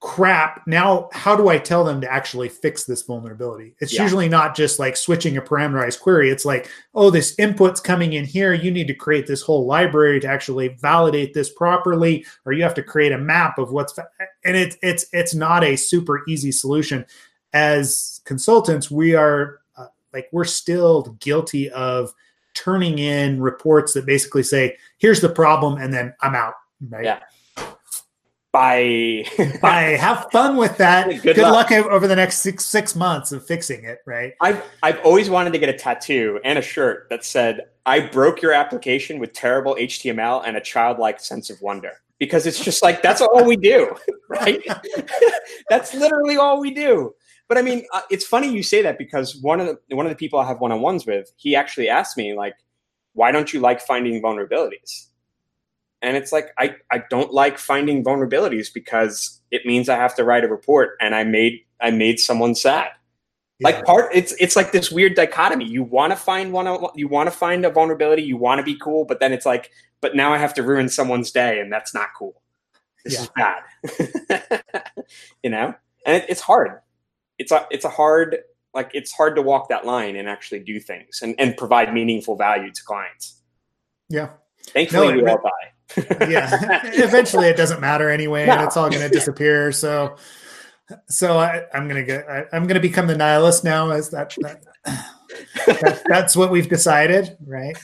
crap. 0.00 0.62
Now 0.66 1.08
how 1.12 1.34
do 1.34 1.48
i 1.48 1.58
tell 1.58 1.82
them 1.82 2.00
to 2.02 2.12
actually 2.12 2.48
fix 2.48 2.84
this 2.84 3.02
vulnerability? 3.02 3.74
It's 3.80 3.94
Yeah. 3.94 4.02
usually 4.02 4.28
not 4.28 4.54
just 4.54 4.78
like 4.78 4.96
switching 4.96 5.36
a 5.36 5.42
parameterized 5.42 6.00
query. 6.00 6.30
It's 6.30 6.44
like 6.44 6.70
oh 6.94 7.10
this 7.10 7.34
input's 7.36 7.80
coming 7.80 8.12
in 8.12 8.24
here. 8.24 8.52
You 8.52 8.70
need 8.70 8.86
to 8.88 8.94
create 8.94 9.26
this 9.26 9.42
whole 9.42 9.66
library 9.66 10.20
to 10.20 10.28
actually 10.28 10.68
validate 10.80 11.32
this 11.34 11.50
properly 11.50 12.24
or 12.44 12.52
you 12.52 12.62
have 12.62 12.74
to 12.74 12.82
create 12.82 13.12
a 13.12 13.18
map 13.18 13.58
of 13.58 13.72
what's 13.72 13.92
fa- 13.94 14.08
and 14.44 14.56
it's 14.56 14.76
it's 14.82 15.06
it's 15.12 15.34
not 15.34 15.64
a 15.64 15.76
super 15.76 16.22
easy 16.28 16.52
solution. 16.52 17.04
As 17.52 18.20
consultants 18.24 18.90
we 18.90 19.14
are 19.14 19.60
uh, 19.78 19.86
like 20.12 20.28
we're 20.30 20.44
still 20.44 21.16
guilty 21.20 21.70
of 21.70 22.12
turning 22.54 22.98
in 22.98 23.40
reports 23.40 23.92
that 23.94 24.04
basically 24.06 24.42
say 24.42 24.76
here's 24.98 25.20
the 25.20 25.28
problem 25.28 25.76
and 25.78 25.92
then 25.92 26.14
i'm 26.22 26.34
out 26.34 26.54
right? 26.88 27.04
Yeah. 27.04 27.20
By 28.56 29.22
Bye. 29.60 29.98
Have 30.00 30.28
fun 30.32 30.56
with 30.56 30.78
that. 30.78 31.08
Good 31.08 31.22
Good, 31.22 31.36
luck. 31.36 31.70
luck. 31.70 31.86
over 31.90 32.08
the 32.08 32.16
next 32.16 32.38
six 32.38 32.64
six 32.64 32.96
months 32.96 33.30
of 33.30 33.46
fixing 33.46 33.84
it. 33.84 33.98
Right? 34.06 34.32
I've 34.40 34.62
I've 34.82 34.98
always 35.04 35.28
wanted 35.28 35.52
to 35.52 35.58
get 35.58 35.68
a 35.68 35.74
tattoo 35.74 36.40
and 36.42 36.58
a 36.58 36.62
shirt 36.62 37.08
that 37.10 37.22
said 37.22 37.66
"I 37.84 38.00
broke 38.00 38.40
your 38.40 38.54
application 38.54 39.18
with 39.18 39.34
terrible 39.34 39.76
HTML 39.78 40.42
and 40.46 40.56
a 40.56 40.62
childlike 40.62 41.20
sense 41.20 41.50
of 41.50 41.60
wonder." 41.60 41.92
Because 42.18 42.46
it's 42.46 42.58
just 42.64 42.82
like 42.82 43.02
that's 43.02 43.20
all 43.20 43.44
we 43.44 43.56
do, 43.56 43.94
right? 44.30 44.62
that's 45.68 45.92
literally 45.92 46.38
all 46.38 46.58
we 46.58 46.70
do. 46.72 47.14
But 47.48 47.58
I 47.58 47.62
mean, 47.62 47.84
uh, 47.92 48.00
it's 48.10 48.24
funny 48.24 48.50
you 48.50 48.62
say 48.62 48.80
that 48.80 48.96
because 48.96 49.36
one 49.36 49.60
of 49.60 49.66
the 49.66 49.94
one 49.94 50.06
of 50.06 50.10
the 50.10 50.16
people 50.16 50.38
I 50.38 50.46
have 50.46 50.60
one 50.60 50.72
on 50.72 50.80
ones 50.80 51.04
with, 51.04 51.30
he 51.36 51.54
actually 51.54 51.90
asked 51.90 52.16
me 52.16 52.32
like, 52.32 52.54
"Why 53.12 53.32
don't 53.32 53.52
you 53.52 53.60
like 53.60 53.82
finding 53.82 54.22
vulnerabilities?" 54.22 55.08
And 56.02 56.16
it's 56.16 56.32
like 56.32 56.50
I 56.58 56.76
I 56.90 57.02
don't 57.10 57.32
like 57.32 57.58
finding 57.58 58.04
vulnerabilities 58.04 58.72
because 58.72 59.40
it 59.50 59.64
means 59.64 59.88
I 59.88 59.96
have 59.96 60.14
to 60.16 60.24
write 60.24 60.44
a 60.44 60.48
report, 60.48 60.96
and 61.00 61.14
I 61.14 61.24
made 61.24 61.60
I 61.80 61.90
made 61.90 62.20
someone 62.20 62.54
sad. 62.54 62.90
Like 63.60 63.86
part 63.86 64.10
it's 64.14 64.34
it's 64.38 64.54
like 64.54 64.72
this 64.72 64.90
weird 64.90 65.14
dichotomy. 65.14 65.64
You 65.64 65.82
want 65.82 66.12
to 66.12 66.16
find 66.16 66.52
one 66.52 66.66
you 66.94 67.08
want 67.08 67.26
to 67.28 67.30
find 67.30 67.64
a 67.64 67.70
vulnerability 67.70 68.22
you 68.22 68.36
want 68.36 68.58
to 68.58 68.62
be 68.62 68.76
cool 68.78 69.06
but 69.06 69.18
then 69.18 69.32
it's 69.32 69.46
like 69.46 69.70
but 70.02 70.14
now 70.14 70.34
i 70.34 70.36
have 70.36 70.52
to 70.54 70.62
ruin 70.62 70.90
someone's 70.90 71.30
day 71.30 71.58
and 71.60 71.72
that's 71.72 71.94
not 71.94 72.08
cool. 72.16 72.42
This 73.04 73.20
is 73.20 73.30
bad. 73.36 74.62
You 75.42 75.50
know? 75.50 75.74
And 76.04 76.16
it, 76.16 76.26
it's 76.28 76.40
hard. 76.40 76.80
It's 77.38 77.52
a 77.52 77.66
it's 77.70 77.84
a 77.84 77.88
hard 77.88 78.38
like 78.74 78.90
it's 78.92 79.12
hard 79.12 79.36
to 79.36 79.42
walk 79.42 79.68
that 79.68 79.86
line 79.86 80.16
and 80.16 80.28
actually 80.28 80.60
do 80.60 80.80
things 80.80 81.20
and, 81.22 81.34
and 81.38 81.56
provide 81.56 81.94
meaningful 81.94 82.36
value 82.36 82.72
to 82.72 82.84
clients. 82.84 83.40
Yeah. 84.08 84.30
thankfully 84.66 85.08
No, 85.08 85.22
we 85.22 85.28
all 85.28 85.42
die 85.42 85.72
Yeah. 85.96 86.80
Eventually, 86.84 87.46
it 87.46 87.56
doesn't 87.56 87.80
matter 87.80 88.10
anyway, 88.10 88.48
and 88.48 88.62
it's 88.62 88.76
all 88.76 88.90
going 88.90 89.02
to 89.02 89.08
disappear. 89.08 89.72
So, 89.72 90.16
so 91.08 91.38
I, 91.38 91.62
I'm 91.72 91.88
going 91.88 92.00
to 92.00 92.04
get. 92.04 92.28
I, 92.28 92.44
I'm 92.52 92.64
going 92.64 92.74
to 92.74 92.80
become 92.80 93.06
the 93.06 93.16
nihilist 93.16 93.64
now. 93.64 93.90
As 93.90 94.10
that, 94.10 94.34
that, 94.40 94.62
that 95.66 96.02
that's 96.06 96.36
what 96.36 96.50
we've 96.50 96.68
decided, 96.68 97.36
right? 97.46 97.76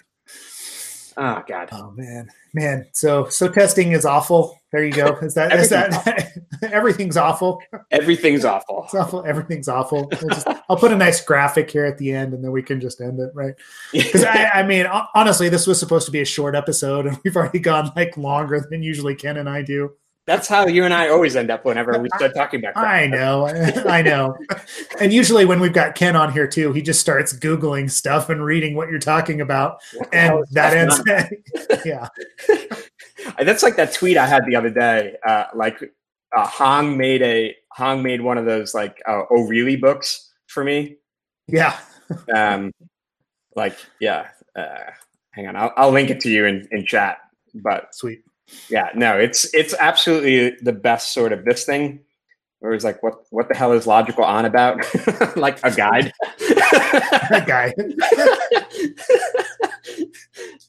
oh 1.16 1.42
god 1.46 1.68
Oh 1.72 1.92
man, 1.92 2.30
man. 2.54 2.86
So 2.92 3.28
so 3.28 3.48
testing 3.48 3.92
is 3.92 4.04
awful. 4.04 4.60
There 4.72 4.84
you 4.84 4.92
go. 4.92 5.16
Is 5.18 5.34
that 5.34 5.52
is 5.52 5.68
that 5.70 6.32
everything's 6.72 7.16
awful? 7.16 7.62
everything's 7.90 8.44
awful 8.44 8.82
It's 8.84 8.94
awful. 8.94 9.24
Everything's 9.26 9.68
awful. 9.68 10.08
Just- 10.08 10.46
I'll 10.68 10.76
put 10.76 10.92
a 10.92 10.96
nice 10.96 11.22
graphic 11.24 11.70
here 11.70 11.84
at 11.84 11.98
the 11.98 12.12
end, 12.12 12.32
and 12.34 12.42
then 12.44 12.52
we 12.52 12.62
can 12.62 12.80
just 12.80 13.00
end 13.00 13.18
it, 13.20 13.30
right? 13.34 13.54
Because 13.92 14.24
I, 14.24 14.44
I 14.54 14.62
mean, 14.62 14.86
honestly, 15.14 15.48
this 15.48 15.66
was 15.66 15.78
supposed 15.78 16.06
to 16.06 16.12
be 16.12 16.20
a 16.20 16.24
short 16.24 16.54
episode, 16.54 17.06
and 17.06 17.18
we've 17.24 17.36
already 17.36 17.58
gone 17.58 17.90
like 17.96 18.16
longer 18.16 18.64
than 18.70 18.82
usually 18.82 19.14
Ken 19.14 19.36
and 19.36 19.48
I 19.48 19.62
do. 19.62 19.92
that's 20.24 20.46
how 20.46 20.68
you 20.68 20.84
and 20.84 20.94
i 20.94 21.08
always 21.08 21.34
end 21.34 21.50
up 21.50 21.64
whenever 21.64 21.98
we 21.98 22.08
start 22.14 22.32
talking 22.34 22.60
about. 22.60 22.76
I 22.76 23.08
know, 23.08 23.46
I 23.88 24.02
know. 24.02 24.36
And 25.00 25.12
usually, 25.12 25.44
when 25.44 25.58
we've 25.60 25.72
got 25.72 25.94
Ken 25.96 26.14
on 26.16 26.32
here 26.32 26.46
too, 26.46 26.72
he 26.72 26.80
just 26.80 27.00
starts 27.00 27.32
googling 27.36 27.90
stuff 27.90 28.28
and 28.30 28.42
reading 28.44 28.76
what 28.76 28.88
you're 28.88 29.00
talking 29.00 29.40
about, 29.40 29.82
and 30.12 30.44
that 30.52 30.74
ends. 30.76 31.02
yeah, 31.84 32.06
That's 33.42 33.62
like 33.62 33.76
that 33.76 33.92
tweet 33.92 34.16
I 34.16 34.26
had 34.26 34.44
the 34.46 34.56
other 34.56 34.70
day. 34.70 35.16
Uh, 35.26 35.44
like 35.54 35.92
uh, 36.36 36.46
Hong 36.46 36.96
made 36.96 37.22
a 37.22 37.54
Hong 37.72 38.02
made 38.02 38.20
one 38.20 38.38
of 38.38 38.44
those 38.44 38.74
like 38.74 39.00
uh, 39.06 39.22
really 39.30 39.76
books 39.76 40.30
for 40.46 40.64
me. 40.64 40.96
yeah. 41.48 41.78
Um, 42.34 42.72
like 43.56 43.74
yeah, 43.98 44.28
uh, 44.54 44.90
hang 45.30 45.46
on, 45.46 45.56
I'll, 45.56 45.72
I'll 45.78 45.90
link 45.90 46.10
it 46.10 46.20
to 46.20 46.30
you 46.30 46.44
in, 46.44 46.68
in 46.70 46.84
chat. 46.84 47.18
But 47.54 47.94
Sweet. 47.94 48.22
yeah, 48.68 48.90
no, 48.94 49.18
it's 49.18 49.52
it's 49.54 49.72
absolutely 49.78 50.56
the 50.60 50.72
best 50.72 51.14
sort 51.14 51.32
of 51.32 51.46
this 51.46 51.64
thing. 51.64 52.00
Where 52.60 52.74
it's 52.74 52.84
like, 52.84 53.02
what 53.02 53.24
what 53.30 53.48
the 53.48 53.54
hell 53.54 53.72
is 53.72 53.86
lojikil 53.86 54.24
on 54.24 54.44
about? 54.44 54.78
like 55.36 55.58
a 55.64 55.70
guide. 55.70 56.12
That 56.72 57.44
guy 57.46 57.72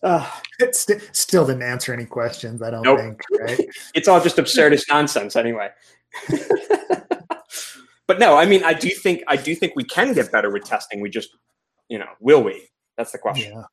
Uh, 0.02 0.30
it 0.60 0.76
st- 0.76 1.02
still 1.14 1.46
didn't 1.46 1.62
answer 1.64 1.94
any 1.94 2.06
questions. 2.06 2.62
I 2.62 2.70
don't 2.72 2.84
Nope. 2.84 3.00
think. 3.00 3.22
Right? 3.40 3.60
it's 3.96 4.08
all 4.08 4.22
just 4.22 4.38
absurdist 4.38 4.84
nonsense 4.90 5.36
anyway. 5.36 5.70
but 8.08 8.20
no, 8.20 8.36
I 8.38 8.46
mean, 8.46 8.64
I 8.64 8.74
do 8.74 8.90
think 8.90 9.24
I 9.28 9.36
do 9.38 9.56
think 9.56 9.74
we 9.76 9.84
can 9.84 10.14
get 10.14 10.32
better 10.32 10.52
with 10.52 10.66
testing. 10.66 11.00
We 11.02 11.10
just, 11.10 11.30
you 11.90 12.00
know, 12.00 12.08
will 12.20 12.44
we? 12.44 12.68
That's 12.98 13.12
the 13.12 13.18
question. 13.18 13.54
Yeah. 13.56 13.64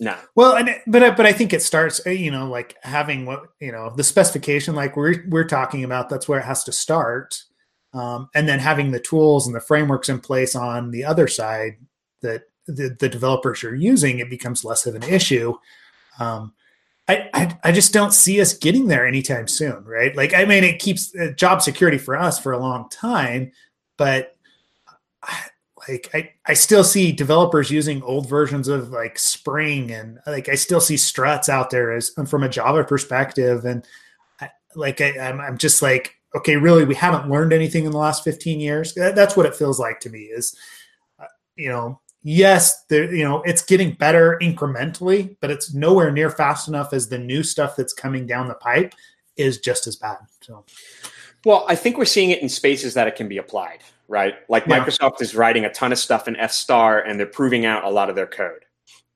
No. 0.00 0.16
Well, 0.34 0.56
and 0.56 0.70
but 0.86 1.02
I- 1.02 1.10
but 1.10 1.26
I 1.26 1.32
think 1.32 1.52
it 1.52 1.62
starts, 1.62 2.00
uh, 2.06 2.10
you 2.10 2.30
know, 2.30 2.48
like 2.48 2.76
having 2.82 3.26
what 3.26 3.44
you 3.60 3.70
know 3.70 3.90
the 3.94 4.02
specification, 4.04 4.74
like 4.74 4.96
we're 4.96 5.24
we're 5.28 5.44
talking 5.44 5.84
about. 5.84 6.08
That's 6.08 6.26
where 6.28 6.40
it 6.40 6.44
has 6.44 6.64
to 6.64 6.72
start, 6.72 7.38
um, 7.94 8.28
and 8.34 8.48
then 8.48 8.58
having 8.58 8.90
the 8.90 9.00
tools 9.00 9.46
and 9.46 9.54
the 9.54 9.60
frameworks 9.60 10.08
in 10.08 10.20
place 10.20 10.54
on 10.54 10.90
the 10.90 11.04
other 11.04 11.28
side 11.28 11.76
that 12.20 12.42
the, 12.66 12.96
the 12.98 13.08
developers 13.08 13.62
are 13.64 13.74
using, 13.74 14.18
it 14.18 14.28
becomes 14.28 14.64
less 14.64 14.86
of 14.86 14.94
an 14.94 15.02
issue. 15.04 15.54
Um, 16.18 16.52
I, 17.06 17.28
I 17.34 17.58
I 17.64 17.72
just 17.72 17.92
don't 17.92 18.14
see 18.14 18.40
us 18.40 18.54
getting 18.54 18.86
there 18.88 19.06
anytime 19.06 19.46
soon, 19.46 19.84
right? 19.84 20.16
Like, 20.16 20.34
I 20.34 20.44
mean, 20.44 20.64
it 20.64 20.78
keeps 20.78 21.14
uh, 21.14 21.32
job 21.36 21.60
security 21.62 21.98
for 21.98 22.16
us 22.16 22.38
for 22.38 22.52
a 22.52 22.58
long 22.58 22.88
time, 22.88 23.52
but 23.96 24.36
I- 25.22 25.44
like 25.86 26.08
I, 26.14 26.32
I 26.46 26.54
still 26.54 26.82
see 26.82 27.12
developers 27.12 27.70
using 27.70 28.02
old 28.02 28.26
versions 28.26 28.68
of 28.68 28.88
like 28.88 29.18
Spring 29.18 29.90
and 29.90 30.18
like 30.26 30.48
I 30.48 30.54
still 30.54 30.80
see 30.80 30.96
struts 30.96 31.50
out 31.50 31.68
there 31.68 31.92
as 31.92 32.10
from 32.26 32.42
a 32.42 32.48
Java 32.48 32.84
perspective, 32.84 33.66
and 33.66 33.86
I, 34.40 34.48
like 34.74 35.02
I, 35.02 35.18
I'm 35.18 35.42
I'm 35.42 35.58
just 35.58 35.82
like 35.82 36.14
okay, 36.34 36.56
really, 36.56 36.84
we 36.84 36.94
haven't 36.94 37.30
learned 37.30 37.52
anything 37.52 37.84
in 37.84 37.92
the 37.92 37.98
last 37.98 38.24
15 38.24 38.60
years. 38.60 38.94
That's 38.94 39.36
what 39.36 39.46
it 39.46 39.54
feels 39.56 39.78
like 39.78 40.00
to 40.00 40.10
me. 40.10 40.20
Is 40.22 40.56
uh, 41.18 41.26
you 41.56 41.68
know 41.68 42.00
yes, 42.24 42.84
there, 42.88 43.14
you 43.14 43.22
know, 43.22 43.42
it's 43.42 43.62
getting 43.62 43.92
better 43.92 44.38
incrementally, 44.42 45.36
but 45.40 45.50
it's 45.50 45.72
nowhere 45.72 46.10
near 46.10 46.30
fast 46.30 46.66
enough 46.66 46.92
as 46.92 47.08
the 47.08 47.18
new 47.18 47.42
stuff 47.44 47.76
that's 47.76 47.92
coming 47.92 48.26
down 48.26 48.48
the 48.48 48.54
pipe 48.54 48.94
is 49.36 49.58
just 49.58 49.86
as 49.86 49.94
bad. 49.94 50.16
So, 50.40 50.64
Well, 51.44 51.64
I 51.68 51.76
think 51.76 51.98
we're 51.98 52.04
seeing 52.06 52.30
it 52.30 52.40
in 52.42 52.48
spaces 52.48 52.94
that 52.94 53.06
it 53.06 53.14
can 53.14 53.28
be 53.28 53.36
applied, 53.38 53.80
right? 54.08 54.34
Like 54.48 54.66
Yeah. 54.66 54.80
Microsoft 54.84 55.20
is 55.20 55.34
writing 55.34 55.64
a 55.66 55.72
ton 55.72 55.92
of 55.92 55.98
stuff 55.98 56.26
in 56.26 56.34
F 56.36 56.50
star 56.50 57.00
and 57.00 57.20
they're 57.20 57.26
proving 57.26 57.66
out 57.66 57.84
a 57.84 57.90
lot 57.90 58.08
of 58.08 58.16
their 58.16 58.26
code. 58.26 58.64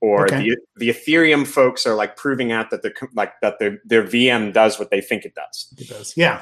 Or 0.01 0.25
Okay. 0.25 0.41
the, 0.41 0.57
the 0.77 0.89
Ethereum 0.89 1.45
folks 1.45 1.85
are 1.85 1.95
like 1.95 2.15
proving 2.15 2.51
out 2.53 2.69
that 2.69 2.83
the 2.83 2.93
like 3.15 3.33
that 3.41 3.59
their 3.59 3.81
their 3.83 4.03
VM 4.03 4.53
does 4.53 4.79
what 4.79 4.91
they 4.91 5.01
think 5.01 5.25
it 5.25 5.35
does. 5.35 5.73
it 5.77 5.89
does. 5.89 6.13
Yeah. 6.15 6.41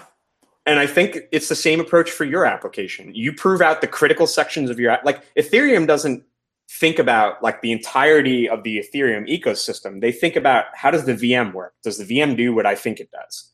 And 0.68 0.80
I 0.80 0.86
think 0.86 1.20
it's 1.32 1.48
the 1.48 1.56
same 1.56 1.80
approach 1.80 2.12
for 2.12 2.26
your 2.26 2.46
application. 2.46 3.16
You 3.16 3.34
prove 3.34 3.62
out 3.62 3.80
the 3.80 3.88
critical 3.88 4.28
sections 4.28 4.70
of 4.70 4.80
your 4.80 4.92
app. 4.92 5.06
Like 5.06 5.24
Ethereum 5.36 5.88
doesn't 5.88 6.24
think 6.70 7.00
about 7.00 7.42
like 7.42 7.62
the 7.62 7.72
entirety 7.72 8.50
of 8.50 8.64
the 8.64 8.78
Ethereum 8.78 9.30
ecosystem. 9.30 10.02
They 10.02 10.12
think 10.12 10.36
about 10.36 10.66
how 10.74 10.92
does 10.92 11.06
the 11.06 11.14
VM 11.14 11.54
work? 11.54 11.74
Does 11.84 11.98
the 11.98 12.04
VM 12.04 12.36
do 12.36 12.54
what 12.54 12.66
I 12.66 12.76
think 12.76 13.00
it 13.00 13.10
does? 13.12 13.50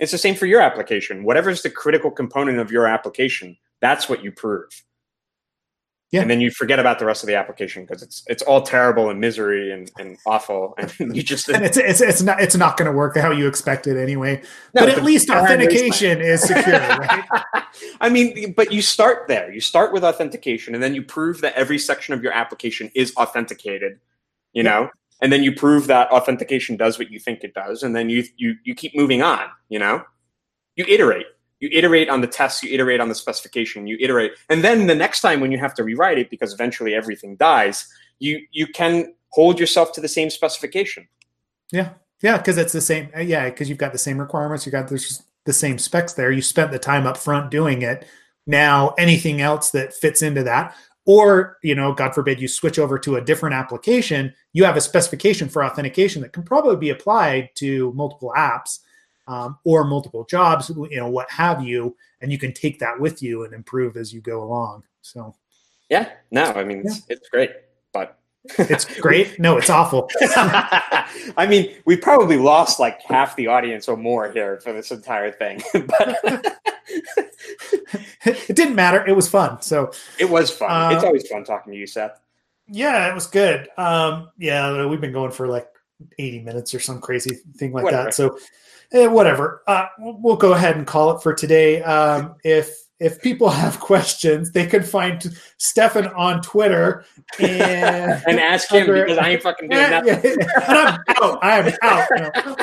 It's 0.00 0.10
the 0.10 0.18
same 0.18 0.34
for 0.34 0.46
your 0.46 0.60
application. 0.60 1.22
Whatever 1.22 1.48
is 1.48 1.62
the 1.62 1.70
critical 1.70 2.10
component 2.10 2.58
of 2.58 2.72
your 2.72 2.88
application, 2.88 3.56
that's 3.80 4.08
what 4.08 4.24
you 4.24 4.32
prove. 4.32 4.82
Yeah. 6.10 6.22
And 6.22 6.30
then 6.30 6.40
you 6.40 6.50
forget 6.50 6.78
about 6.78 6.98
the 6.98 7.04
rest 7.04 7.22
of 7.22 7.26
the 7.26 7.34
application 7.34 7.84
because 7.84 8.02
it's 8.02 8.22
it's 8.28 8.42
all 8.42 8.62
terrible 8.62 9.10
and 9.10 9.20
misery 9.20 9.70
and, 9.70 9.90
and 9.98 10.16
awful. 10.26 10.74
And 10.98 11.14
you 11.14 11.22
just 11.22 11.48
And 11.50 11.62
it's 11.64 11.76
it's 11.76 12.00
it's 12.00 12.22
not 12.22 12.40
it's 12.40 12.56
not 12.56 12.78
going 12.78 12.90
to 12.90 12.96
work 12.96 13.14
how 13.16 13.30
you 13.30 13.46
expect 13.46 13.86
it 13.86 14.00
anyway. 14.00 14.40
No, 14.72 14.82
but 14.82 14.88
at 14.88 15.04
least 15.04 15.28
authentication 15.28 16.22
is 16.22 16.40
secure, 16.42 16.78
right? 16.78 17.24
I 18.00 18.08
mean, 18.08 18.54
but 18.54 18.72
you 18.72 18.80
start 18.80 19.28
there. 19.28 19.52
You 19.52 19.60
start 19.60 19.92
with 19.92 20.02
authentication, 20.02 20.74
and 20.74 20.82
then 20.82 20.94
you 20.94 21.02
prove 21.02 21.42
that 21.42 21.52
every 21.54 21.78
section 21.78 22.14
of 22.14 22.22
your 22.22 22.32
application 22.32 22.90
is 22.94 23.14
authenticated. 23.16 23.98
You 24.54 24.62
Yeah. 24.62 24.70
know, 24.70 24.90
and 25.20 25.30
then 25.30 25.42
you 25.42 25.54
prove 25.54 25.88
that 25.88 26.10
authentication 26.10 26.78
does 26.78 26.98
what 26.98 27.10
you 27.10 27.18
think 27.18 27.44
it 27.44 27.52
does, 27.52 27.82
and 27.82 27.94
then 27.94 28.08
you 28.08 28.24
you 28.38 28.54
you 28.64 28.74
keep 28.74 28.96
moving 28.96 29.20
on. 29.22 29.46
You 29.68 29.78
know, 29.78 30.02
you 30.74 30.86
iterate. 30.88 31.26
You 31.60 31.68
iterate 31.72 32.08
on 32.08 32.20
the 32.20 32.26
tests. 32.26 32.62
You 32.62 32.72
iterate 32.72 33.00
on 33.00 33.08
the 33.08 33.14
specification. 33.14 33.86
You 33.86 33.96
iterate, 34.00 34.32
and 34.48 34.62
then 34.62 34.86
the 34.86 34.94
next 34.94 35.20
time 35.20 35.40
when 35.40 35.50
you 35.50 35.58
have 35.58 35.74
to 35.74 35.84
rewrite 35.84 36.18
it, 36.18 36.30
because 36.30 36.52
eventually 36.52 36.94
everything 36.94 37.36
dies, 37.36 37.86
you 38.18 38.40
you 38.52 38.66
can 38.66 39.14
hold 39.30 39.58
yourself 39.58 39.92
to 39.92 40.00
the 40.00 40.08
same 40.08 40.30
specification. 40.30 41.08
Yeah, 41.72 41.90
yeah, 42.22 42.38
because 42.38 42.58
it's 42.58 42.72
the 42.72 42.80
same. 42.80 43.10
uh, 43.16 43.20
Yeah, 43.20 43.50
because 43.50 43.68
you've 43.68 43.78
got 43.78 43.92
the 43.92 43.98
same 43.98 44.18
requirements. 44.18 44.64
You 44.66 44.72
got 44.72 44.88
the 44.88 45.52
same 45.52 45.78
specs 45.78 46.12
there. 46.12 46.30
You 46.30 46.42
spent 46.42 46.70
the 46.70 46.78
time 46.78 47.06
up 47.06 47.16
front 47.16 47.50
doing 47.50 47.82
it. 47.82 48.06
Now 48.46 48.94
anything 48.96 49.40
else 49.40 49.70
that 49.72 49.92
fits 49.92 50.22
into 50.22 50.42
that, 50.44 50.74
or 51.04 51.58
you 51.62 51.74
know, 51.74 51.92
God 51.92 52.14
forbid 52.14 52.40
you 52.40 52.48
switch 52.48 52.78
over 52.78 52.98
to 53.00 53.16
a 53.16 53.20
different 53.20 53.54
application, 53.54 54.32
you 54.52 54.64
have 54.64 54.76
a 54.76 54.80
specification 54.80 55.48
for 55.48 55.64
authentication 55.64 56.22
that 56.22 56.32
can 56.32 56.44
probably 56.44 56.76
be 56.76 56.90
applied 56.90 57.50
to 57.56 57.92
multiple 57.94 58.32
apps 58.36 58.78
um, 59.28 59.58
or 59.64 59.84
multiple 59.84 60.24
jobs, 60.24 60.70
you 60.70 60.96
know, 60.96 61.08
what 61.08 61.30
have 61.30 61.62
you, 61.62 61.94
and 62.20 62.32
you 62.32 62.38
can 62.38 62.52
take 62.52 62.78
that 62.80 62.98
with 62.98 63.22
you 63.22 63.44
and 63.44 63.54
improve 63.54 63.96
as 63.96 64.12
you 64.12 64.20
go 64.20 64.42
along. 64.42 64.82
So, 65.02 65.34
yeah, 65.88 66.10
no, 66.30 66.44
I 66.44 66.64
mean 66.64 66.78
yeah. 66.78 66.90
it's, 66.90 67.02
it's 67.08 67.28
great, 67.28 67.50
but 67.92 68.18
it's 68.58 68.98
great. 68.98 69.38
No, 69.38 69.58
it's 69.58 69.70
awful. 69.70 70.10
I 70.20 71.46
mean, 71.48 71.74
we 71.84 71.96
probably 71.96 72.38
lost 72.38 72.80
like 72.80 73.02
half 73.02 73.36
the 73.36 73.46
audience 73.48 73.86
or 73.86 73.96
more 73.96 74.30
here 74.32 74.58
for 74.60 74.72
this 74.72 74.90
entire 74.90 75.30
thing. 75.30 75.62
but 75.72 76.58
it 78.24 78.56
didn't 78.56 78.74
matter. 78.74 79.06
It 79.06 79.14
was 79.14 79.28
fun. 79.28 79.60
So 79.60 79.92
it 80.18 80.28
was 80.28 80.50
fun. 80.50 80.70
Uh, 80.70 80.94
it's 80.94 81.04
always 81.04 81.28
fun 81.28 81.44
talking 81.44 81.72
to 81.72 81.78
you, 81.78 81.86
Seth. 81.86 82.18
Yeah, 82.66 83.10
it 83.10 83.14
was 83.14 83.26
good. 83.26 83.68
Um, 83.76 84.30
yeah, 84.38 84.86
we've 84.86 85.00
been 85.00 85.12
going 85.12 85.32
for 85.32 85.48
like 85.48 85.68
80 86.18 86.40
minutes 86.40 86.74
or 86.74 86.80
some 86.80 87.00
crazy 87.00 87.36
thing 87.56 87.72
like 87.72 87.84
whatever. 87.84 88.04
that. 88.04 88.14
So 88.14 88.38
eh, 88.92 89.06
whatever. 89.06 89.62
Uh, 89.66 89.86
we'll 89.98 90.36
go 90.36 90.52
ahead 90.52 90.76
and 90.76 90.86
call 90.86 91.16
it 91.16 91.22
for 91.22 91.34
today. 91.34 91.82
Um, 91.82 92.36
if 92.44 92.84
if 93.00 93.20
people 93.22 93.48
have 93.50 93.80
questions, 93.80 94.52
they 94.52 94.66
can 94.66 94.82
find 94.82 95.24
Stefan 95.58 96.08
on 96.08 96.42
Twitter 96.42 97.04
and, 97.38 98.22
and 98.26 98.40
ask 98.40 98.70
him 98.70 98.82
under, 98.82 99.04
because 99.04 99.18
I 99.18 99.30
ain't 99.30 99.42
fucking 99.42 99.68
doing 99.68 99.90
nothing. 99.90 100.38
I'm 100.66 100.98
out. 101.22 101.38
I 101.42 101.58
am 101.58 101.74
out. 101.82 102.08
No. 102.16 102.56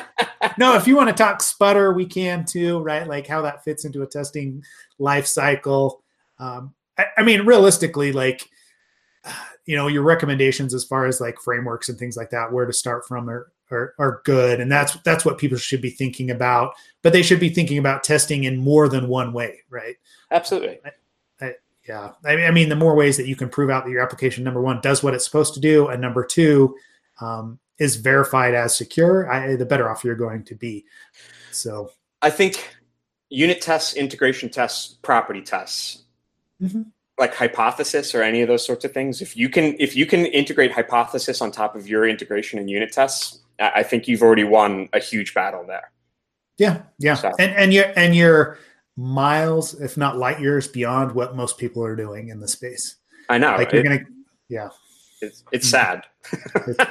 no, 0.57 0.75
if 0.75 0.87
you 0.87 0.95
want 0.95 1.09
to 1.09 1.15
talk 1.15 1.39
Sputr, 1.39 1.95
we 1.95 2.05
can 2.05 2.45
too, 2.45 2.79
right? 2.79 3.07
Like 3.07 3.27
how 3.27 3.41
that 3.43 3.63
fits 3.63 3.85
into 3.85 4.01
a 4.01 4.07
testing 4.07 4.63
life 4.99 5.27
cycle. 5.27 6.01
Um, 6.39 6.73
I, 6.97 7.05
I 7.17 7.23
mean, 7.23 7.45
realistically, 7.45 8.11
like 8.11 8.49
you 9.65 9.75
know, 9.75 9.87
your 9.87 10.03
recommendations 10.03 10.73
as 10.73 10.83
far 10.83 11.05
as 11.05 11.19
like 11.19 11.39
frameworks 11.39 11.89
and 11.89 11.97
things 11.97 12.15
like 12.15 12.29
that, 12.29 12.51
where 12.51 12.65
to 12.65 12.73
start 12.73 13.07
from 13.07 13.29
are 13.29 13.51
are, 13.71 13.95
are 13.97 14.21
good, 14.25 14.59
and 14.59 14.71
that's 14.71 14.95
that's 15.01 15.25
what 15.25 15.37
people 15.37 15.57
should 15.57 15.81
be 15.81 15.89
thinking 15.89 16.29
about. 16.29 16.75
But 17.01 17.13
they 17.13 17.23
should 17.23 17.39
be 17.39 17.49
thinking 17.49 17.77
about 17.77 18.03
testing 18.03 18.43
in 18.43 18.57
more 18.57 18.87
than 18.87 19.07
one 19.07 19.33
way, 19.33 19.61
right? 19.69 19.95
Absolutely. 20.31 20.79
I, 20.85 21.45
I, 21.45 21.53
yeah, 21.87 22.11
I 22.23 22.35
mean, 22.35 22.45
I 22.45 22.51
mean, 22.51 22.69
the 22.69 22.75
more 22.75 22.95
ways 22.95 23.17
that 23.17 23.27
you 23.27 23.35
can 23.35 23.49
prove 23.49 23.69
out 23.69 23.85
that 23.85 23.91
your 23.91 24.01
application 24.01 24.43
number 24.43 24.61
one 24.61 24.81
does 24.81 25.03
what 25.03 25.13
it's 25.13 25.25
supposed 25.25 25.55
to 25.55 25.59
do, 25.59 25.87
and 25.87 25.99
number 25.99 26.23
two 26.23 26.75
um, 27.19 27.59
is 27.79 27.95
verified 27.95 28.53
as 28.53 28.77
secure, 28.77 29.31
I, 29.31 29.55
the 29.55 29.65
better 29.65 29.89
off 29.89 30.03
you're 30.03 30.15
going 30.15 30.43
to 30.45 30.55
be. 30.55 30.85
So, 31.51 31.91
I 32.21 32.29
think 32.29 32.75
unit 33.29 33.61
tests, 33.61 33.95
integration 33.95 34.49
tests, 34.49 34.97
property 35.01 35.41
tests. 35.41 36.03
Mm-hmm 36.61 36.83
like 37.17 37.33
hypothesis 37.33 38.13
or 38.13 38.21
any 38.21 38.41
of 38.41 38.47
those 38.47 38.65
sorts 38.65 38.83
of 38.83 38.91
things 38.91 39.21
if 39.21 39.37
you 39.37 39.47
can 39.47 39.75
if 39.79 39.95
you 39.95 40.05
can 40.05 40.25
integrate 40.25 40.71
hypothesis 40.71 41.41
on 41.41 41.51
top 41.51 41.75
of 41.75 41.87
your 41.87 42.07
integration 42.07 42.59
and 42.59 42.69
unit 42.69 42.91
tests 42.91 43.39
i 43.59 43.83
think 43.83 44.07
you've 44.07 44.21
already 44.21 44.43
won 44.43 44.89
a 44.93 44.99
huge 44.99 45.33
battle 45.33 45.65
there. 45.65 45.91
Yeah 46.57 46.83
yeah. 46.99 47.15
So. 47.15 47.31
and 47.39 47.51
and 47.55 47.73
you're 47.73 47.91
and 47.95 48.15
you're 48.15 48.57
miles 48.97 49.73
if 49.81 49.97
not 49.97 50.17
light 50.17 50.39
years 50.39 50.67
beyond 50.67 51.13
what 51.13 51.35
most 51.35 51.57
people 51.57 51.83
are 51.83 51.95
doing 51.95 52.29
in 52.29 52.39
the 52.39 52.47
space. 52.47 52.95
I 53.29 53.37
know 53.37 53.55
like 53.55 53.71
you're 53.71 53.83
gonna 53.83 54.05
yeah 54.49 54.69
it's, 55.25 55.43
it's 55.51 55.69
sad 55.69 56.03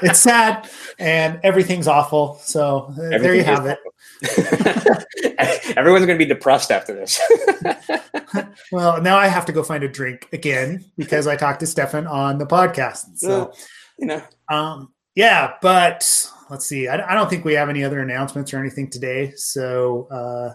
it's, 0.02 0.20
sad 0.20 0.68
and 0.98 1.40
everything's 1.42 1.88
awful 1.88 2.38
so 2.42 2.86
Everything 2.90 3.22
there 3.22 3.34
you 3.34 3.44
have 3.44 3.66
it 3.66 3.78
Everyone's 5.76 6.06
going 6.06 6.18
to 6.18 6.24
be 6.24 6.28
depressed 6.28 6.70
after 6.70 6.94
this. 6.94 7.20
well, 8.72 9.00
now 9.02 9.16
I 9.16 9.26
have 9.26 9.46
to 9.46 9.52
go 9.52 9.62
find 9.62 9.84
a 9.84 9.88
drink 9.88 10.28
again 10.32 10.84
because 10.96 11.26
I 11.26 11.36
talked 11.36 11.60
to 11.60 11.66
Stefan 11.66 12.06
on 12.06 12.38
the 12.38 12.46
podcast. 12.46 13.18
So, 13.18 13.52
you 13.98 14.06
know, 14.06 14.22
um, 14.48 14.92
yeah, 15.14 15.54
but 15.62 16.30
let's 16.50 16.66
see. 16.66 16.88
I, 16.88 17.12
I, 17.12 17.14
don't 17.14 17.28
think 17.28 17.44
we 17.44 17.54
have 17.54 17.68
any 17.68 17.84
other 17.84 18.00
announcements 18.00 18.52
or 18.52 18.58
anything 18.58 18.90
today. 18.90 19.32
So, 19.36 20.08
uh, 20.10 20.54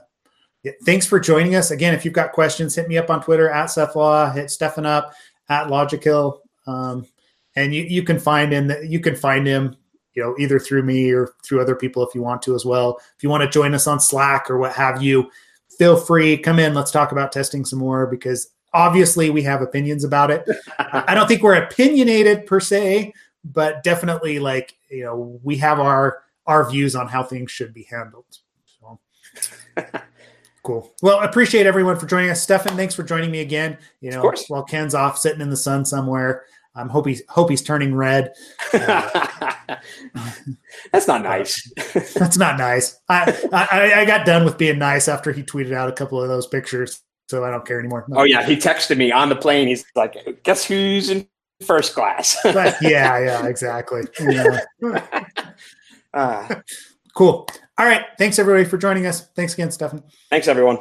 yeah, 0.63 0.73
thanks 0.85 1.05
for 1.05 1.19
joining 1.19 1.55
us 1.55 1.71
again. 1.71 1.93
If 1.93 2.05
you've 2.05 2.13
got 2.13 2.33
questions, 2.33 2.75
hit 2.75 2.87
me 2.87 2.97
up 2.97 3.09
on 3.09 3.21
Twitter 3.21 3.49
at 3.49 3.67
Seth 3.67 3.95
Law, 3.95 4.29
hit 4.31 4.51
Stefan 4.51 4.85
up 4.85 5.13
at 5.47 5.67
lojikil. 5.67 6.39
Um, 6.67 7.05
and 7.55 7.73
you, 7.73 7.83
you 7.83 8.03
can 8.03 8.19
find 8.19 8.53
in 8.53 8.67
the, 8.67 8.85
you 8.87 8.99
can 8.99 9.15
find 9.15 9.45
him 9.45 9.75
you 10.19 10.23
know, 10.23 10.35
either 10.37 10.59
through 10.59 10.83
me 10.83 11.11
or 11.11 11.33
through 11.45 11.61
other 11.61 11.75
people 11.75 12.05
if 12.05 12.13
you 12.13 12.21
want 12.21 12.41
to 12.41 12.55
as 12.55 12.65
well. 12.65 12.99
If 13.15 13.23
you 13.23 13.29
want 13.29 13.43
to 13.43 13.49
join 13.49 13.73
us 13.73 13.87
on 13.87 13.99
Slack 13.99 14.49
or 14.49 14.57
what 14.57 14.73
have 14.73 15.01
you, 15.01 15.29
feel 15.77 15.95
free. 15.95 16.37
Come 16.37 16.59
in. 16.59 16.73
Let's 16.73 16.91
talk 16.91 17.11
about 17.11 17.31
testing 17.31 17.63
some 17.63 17.79
more 17.79 18.07
because 18.07 18.49
obviously 18.73 19.29
we 19.29 19.43
have 19.43 19.61
opinions 19.61 20.03
about 20.03 20.31
it. 20.31 20.45
I 20.79 21.13
don't 21.13 21.27
think 21.27 21.41
we're 21.41 21.55
opinionated 21.55 22.45
per 22.45 22.59
se, 22.59 23.13
but 23.43 23.83
definitely 23.83 24.39
like, 24.39 24.75
you 24.89 25.03
know, 25.03 25.39
we 25.43 25.57
have 25.57 25.79
our 25.79 26.23
our 26.45 26.69
views 26.69 26.95
on 26.95 27.07
how 27.07 27.23
things 27.23 27.51
should 27.51 27.73
be 27.73 27.83
handled. 27.83 28.25
So 28.65 28.99
cool. 30.63 30.91
Well, 31.03 31.19
appreciate 31.19 31.67
everyone 31.67 31.97
for 31.99 32.07
joining 32.07 32.31
us. 32.31 32.41
Stefan, 32.41 32.75
thanks 32.75 32.95
for 32.95 33.03
joining 33.03 33.29
me 33.29 33.39
again. 33.39 33.77
You 34.01 34.11
know, 34.11 34.33
while 34.47 34.63
Ken's 34.63 34.95
off 34.95 35.17
sitting 35.17 35.41
in 35.41 35.51
the 35.51 35.57
sun 35.57 35.85
somewhere. 35.85 36.43
I'm 36.79 36.89
hope 36.89 37.07
he's 37.07 37.21
hope 37.29 37.49
he's 37.49 37.61
turning 37.61 37.93
red. 37.93 38.33
Uh, 38.73 39.75
that's 40.91 41.07
not 41.07 41.23
nice. 41.23 41.71
that's 42.13 42.37
not 42.37 42.57
nice. 42.57 42.97
I, 43.09 43.37
I, 43.51 44.01
I 44.01 44.05
got 44.05 44.25
done 44.25 44.45
with 44.45 44.57
being 44.57 44.79
nice 44.79 45.07
after 45.07 45.31
he 45.31 45.43
tweeted 45.43 45.73
out 45.73 45.89
a 45.89 45.93
couple 45.93 46.21
of 46.21 46.29
those 46.29 46.47
pictures, 46.47 47.01
so 47.27 47.43
I 47.43 47.51
don't 47.51 47.65
care 47.65 47.79
anymore. 47.79 48.05
No. 48.07 48.21
Oh 48.21 48.23
yeah, 48.23 48.45
he 48.45 48.55
texted 48.55 48.97
me 48.97 49.11
on 49.11 49.29
the 49.29 49.35
plane. 49.35 49.67
He's 49.67 49.85
like, 49.95 50.41
"Guess 50.43 50.65
who's 50.65 51.09
in 51.09 51.27
first 51.65 51.93
class?" 51.93 52.37
but, 52.43 52.77
yeah, 52.81 53.19
yeah, 53.19 53.45
exactly. 53.45 54.03
Yeah. 54.19 54.59
Uh, 56.13 56.55
cool. 57.15 57.47
All 57.77 57.85
right. 57.85 58.05
Thanks 58.17 58.39
everybody 58.39 58.65
for 58.65 58.77
joining 58.77 59.05
us. 59.05 59.27
Thanks 59.35 59.53
again, 59.53 59.71
Stefan. 59.71 60.03
Thanks 60.29 60.47
everyone. 60.47 60.79